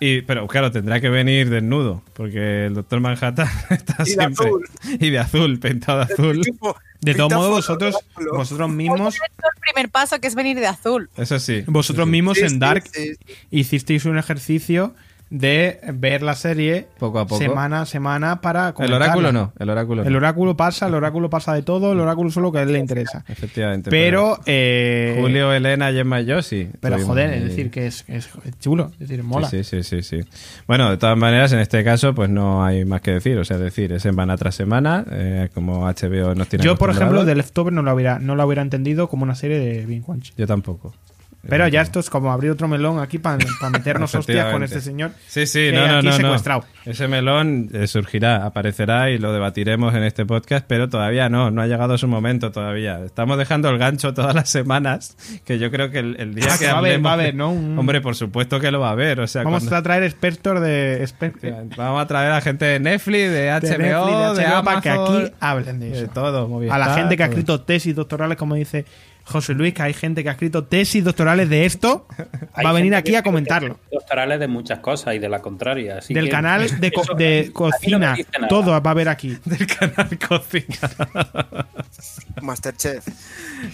Y, 0.05 0.23
pero 0.23 0.47
claro, 0.49 0.73
tendrá 0.73 1.01
que 1.01 1.09
venir 1.09 1.49
desnudo, 1.49 2.03
porque 2.15 2.66
el 2.66 2.74
Doctor 2.74 2.99
Manhattan 3.01 3.47
está 3.70 4.03
Y 4.03 4.07
siempre. 4.07 4.47
azul. 4.49 4.69
Y 4.99 5.11
de 5.11 5.19
azul, 5.20 5.59
pintado 5.61 6.05
de 6.05 6.12
azul. 6.12 6.41
Tipo, 6.43 6.77
De 7.01 7.15
todos 7.15 7.33
modos, 7.33 7.51
vosotros, 7.51 7.97
vosotros 8.33 8.69
mismos, 8.70 9.15
el 9.16 9.61
primer 9.61 9.91
paso 9.91 10.20
que 10.20 10.27
es 10.27 10.35
venir 10.35 10.59
de 10.59 10.66
azul. 10.66 11.09
Eso 11.16 11.39
sí. 11.39 11.62
vosotros 11.66 12.09
mismos 12.09 12.39
Sí, 12.39 12.45
en 12.45 12.59
Dark 12.59 12.85
sí, 12.93 13.15
sí. 13.15 13.35
hicisteis 13.51 14.05
un 14.05 14.19
ejercicio 14.19 14.95
de 15.32 15.80
ver 15.94 16.20
la 16.22 16.34
serie 16.34 16.86
Poco 16.98 17.18
a 17.18 17.26
poco. 17.26 17.38
semana 17.40 17.80
a 17.80 17.86
semana 17.86 18.42
para 18.42 18.68
El 18.68 18.74
comentarla. 18.74 19.06
oráculo 19.06 19.32
no, 19.32 19.52
el 19.59 19.70
oráculo 19.70 20.02
no. 20.02 20.09
El 20.09 20.14
oráculo 20.16 20.56
pasa, 20.59 20.88
el 20.88 20.94
oráculo 20.94 21.30
pasa 21.30 21.54
de 21.54 21.62
todo, 21.62 21.92
el 21.92 22.00
oráculo 22.00 22.30
solo 22.30 22.52
que 22.52 22.59
a 22.59 22.62
él 22.62 22.72
le 22.72 22.78
interesa. 22.78 23.24
Efectivamente. 23.26 23.88
Pero, 23.90 24.38
eh, 24.44 25.16
Julio, 25.18 25.50
Elena, 25.54 25.90
Gemma 25.90 26.20
y 26.20 26.26
yo 26.26 26.42
sí. 26.42 26.68
pero 26.80 26.98
joder, 27.00 27.30
ahí. 27.30 27.38
es 27.38 27.44
decir, 27.46 27.70
que 27.70 27.86
es, 27.86 28.04
es 28.09 28.28
chulo, 28.60 28.90
es 28.92 29.09
decir, 29.09 29.22
mola. 29.22 29.48
Sí, 29.48 29.64
sí, 29.64 29.82
sí, 29.82 30.02
sí, 30.02 30.22
sí. 30.22 30.28
Bueno, 30.66 30.90
de 30.90 30.98
todas 30.98 31.16
maneras, 31.16 31.50
en 31.52 31.60
este 31.60 31.82
caso, 31.82 32.14
pues 32.14 32.28
no 32.28 32.62
hay 32.62 32.84
más 32.84 33.00
que 33.00 33.12
decir. 33.12 33.38
O 33.38 33.44
sea, 33.44 33.56
decir, 33.56 33.90
es 33.92 34.02
semana 34.02 34.36
tras 34.36 34.54
semana, 34.54 35.04
eh, 35.10 35.48
como 35.54 35.86
HBO 35.86 36.34
nos 36.34 36.48
tiene 36.48 36.62
Yo, 36.62 36.76
por 36.76 36.90
ejemplo. 36.90 37.24
The 37.24 37.34
Leftover 37.34 37.72
no 37.72 37.80
lo 37.82 37.94
hubiera, 37.94 38.18
no 38.18 38.36
lo 38.36 38.44
hubiera 38.44 38.60
entendido 38.60 39.09
como 39.09 39.22
una 39.22 39.34
serie 39.34 39.59
de 39.59 39.86
Bing. 39.86 40.04
Yo 40.36 40.46
tampoco. 40.46 40.94
Pero 41.48 41.66
ya 41.66 41.81
esto 41.82 41.98
es 41.98 42.09
como 42.09 42.31
abrir 42.32 42.52
otro 42.52 42.69
melón 42.69 43.01
aquí 43.01 43.19
para 43.19 43.36
meternos 43.70 44.14
hostias 44.14 44.52
con 44.52 44.62
este 44.62 44.81
señor. 44.81 45.10
Sí, 45.27 45.47
sí, 45.47 45.70
que 45.70 45.73
no, 45.73 45.86
no, 45.89 45.97
aquí 45.98 46.06
no, 46.06 46.12
no. 46.12 46.16
secuestrado. 46.19 46.64
Ese 46.85 47.09
melón 47.09 47.69
eh, 47.73 47.86
surgirá, 47.89 48.47
aparecerá 48.47 49.10
y 49.10 49.19
lo 49.19 49.32
debatiremos 49.32 49.93
en 49.94 50.05
este 50.05 50.24
podcast, 50.24 50.64
pero 50.69 50.89
todavía 50.89 51.28
no, 51.28 51.51
no 51.51 51.60
ha 51.62 51.66
llegado 51.66 51.98
su 51.98 52.06
momento 52.06 52.52
todavía. 52.52 53.01
Estamos 53.05 53.39
dejando 53.39 53.69
el 53.70 53.78
gancho 53.78 54.14
todas 54.14 54.35
las 54.36 54.51
semanas, 54.51 55.16
que 55.44 55.59
yo 55.59 55.70
creo 55.73 55.90
que 55.90 55.98
el, 55.98 56.16
el 56.20 56.35
día 56.35 56.47
Ah, 56.48 56.52
que 56.59 56.64
que 56.64 56.66
va 56.70 56.74
a 56.74 56.78
hablemos 56.78 57.06
va 57.06 57.10
a 57.10 57.14
haber, 57.14 57.27
de- 57.27 57.32
¿no? 57.32 57.51
Un- 57.51 57.77
Hombre, 57.78 58.01
por 58.01 58.14
supuesto 58.14 58.60
que 58.60 58.70
lo 58.70 58.78
va 58.81 58.89
a 58.90 58.93
haber. 58.93 59.19
O 59.20 59.27
sea, 59.27 59.43
Vamos 59.43 59.64
cuando- 59.64 59.77
a 59.77 59.82
traer 59.82 60.05
expertos 60.05 60.60
de, 60.60 61.09
Vamos 61.77 62.02
a 62.02 62.06
traer 62.06 62.31
a 62.32 62.40
gente 62.40 62.64
de 62.66 62.78
Netflix, 62.81 63.31
de 63.31 63.31
de 63.31 63.51
HBO, 63.51 63.60
Netflix, 63.60 64.36
de, 64.39 64.44
HBO, 64.44 64.56
Amazon, 64.56 64.64
para 64.64 64.81
que 64.81 64.90
aquí 64.90 65.32
hablen 65.40 65.81
de 65.81 65.90
de 65.90 65.98
eso. 66.05 66.10
todo. 66.14 66.44
a 66.44 66.48
Movistar, 66.48 66.78
la 66.78 66.94
gente 66.94 67.16
que 67.16 67.23
ha 67.24 67.27
escrito 67.27 67.60
tesis 67.62 67.94
doctorales, 67.97 68.39
como 68.39 68.55
dice 68.55 68.85
José 69.24 69.55
Luis, 69.55 69.73
que 69.74 69.82
hay 69.82 69.93
gente 69.94 70.23
que 70.23 70.28
ha 70.28 70.32
escrito 70.32 70.65
tesis 70.65 71.05
doctorales 71.05 71.49
de 71.49 71.65
esto, 71.65 72.07
va 72.65 72.70
a 72.70 72.73
venir 72.73 72.94
aquí 72.94 73.15
a 73.15 73.23
comentarlo. 73.23 73.78
Doctorales 73.90 74.40
de 74.40 74.49
muchas 74.49 74.81
cosas 74.81 75.15
y 75.15 75.19
de 75.19 75.28
la 75.28 75.40
contraria. 75.40 75.99
así 75.99 76.12
Del 76.15 76.24
que- 76.27 76.31
canal 76.31 76.81
de, 76.81 76.93
co- 76.93 77.03
eso- 77.03 77.15
de 77.15 77.39
a 77.39 77.43
mí 77.43 77.53
no 77.93 77.99
me 77.99 78.07
cocina, 78.11 78.16
todo 78.49 78.70
va 78.81 78.82
a 78.85 78.90
haber 78.93 79.09
aquí. 79.09 79.39
del 79.44 79.66
canal 79.66 80.19
Cocina. 80.19 80.90
Masterchef. 82.43 83.07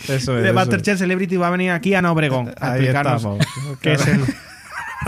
Eso 0.08 0.36
es. 0.36 0.42
De 0.42 0.44
eso 0.46 0.54
Masterchef 0.54 0.98
Celebrity 0.98 1.36
va 1.36 1.48
a 1.48 1.50
venir 1.50 1.70
aquí 1.70 1.94
Ana 1.94 2.12
Obregón 2.12 2.52
a 2.60 2.72
Ahí 2.72 2.80
explicarnos 2.80 3.16
estamos. 3.16 3.78
que 3.80 3.92
es 3.94 4.06
el 4.06 4.20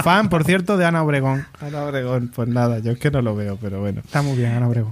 fan, 0.03 0.29
por 0.29 0.45
cierto, 0.45 0.77
de 0.79 0.87
Ana 0.87 1.03
Obregón. 1.03 1.47
Ana 1.61 1.83
Obregón, 1.85 2.31
pues 2.35 2.49
nada, 2.49 2.79
yo 2.79 2.93
es 2.93 2.99
que 2.99 3.11
no 3.11 3.21
lo 3.23 3.35
veo, 3.37 3.59
pero 3.61 3.81
bueno. 3.81 4.01
Está 4.05 4.23
muy 4.23 4.37
bien, 4.39 4.53
Ana 4.53 4.69
Obregón. 4.69 4.89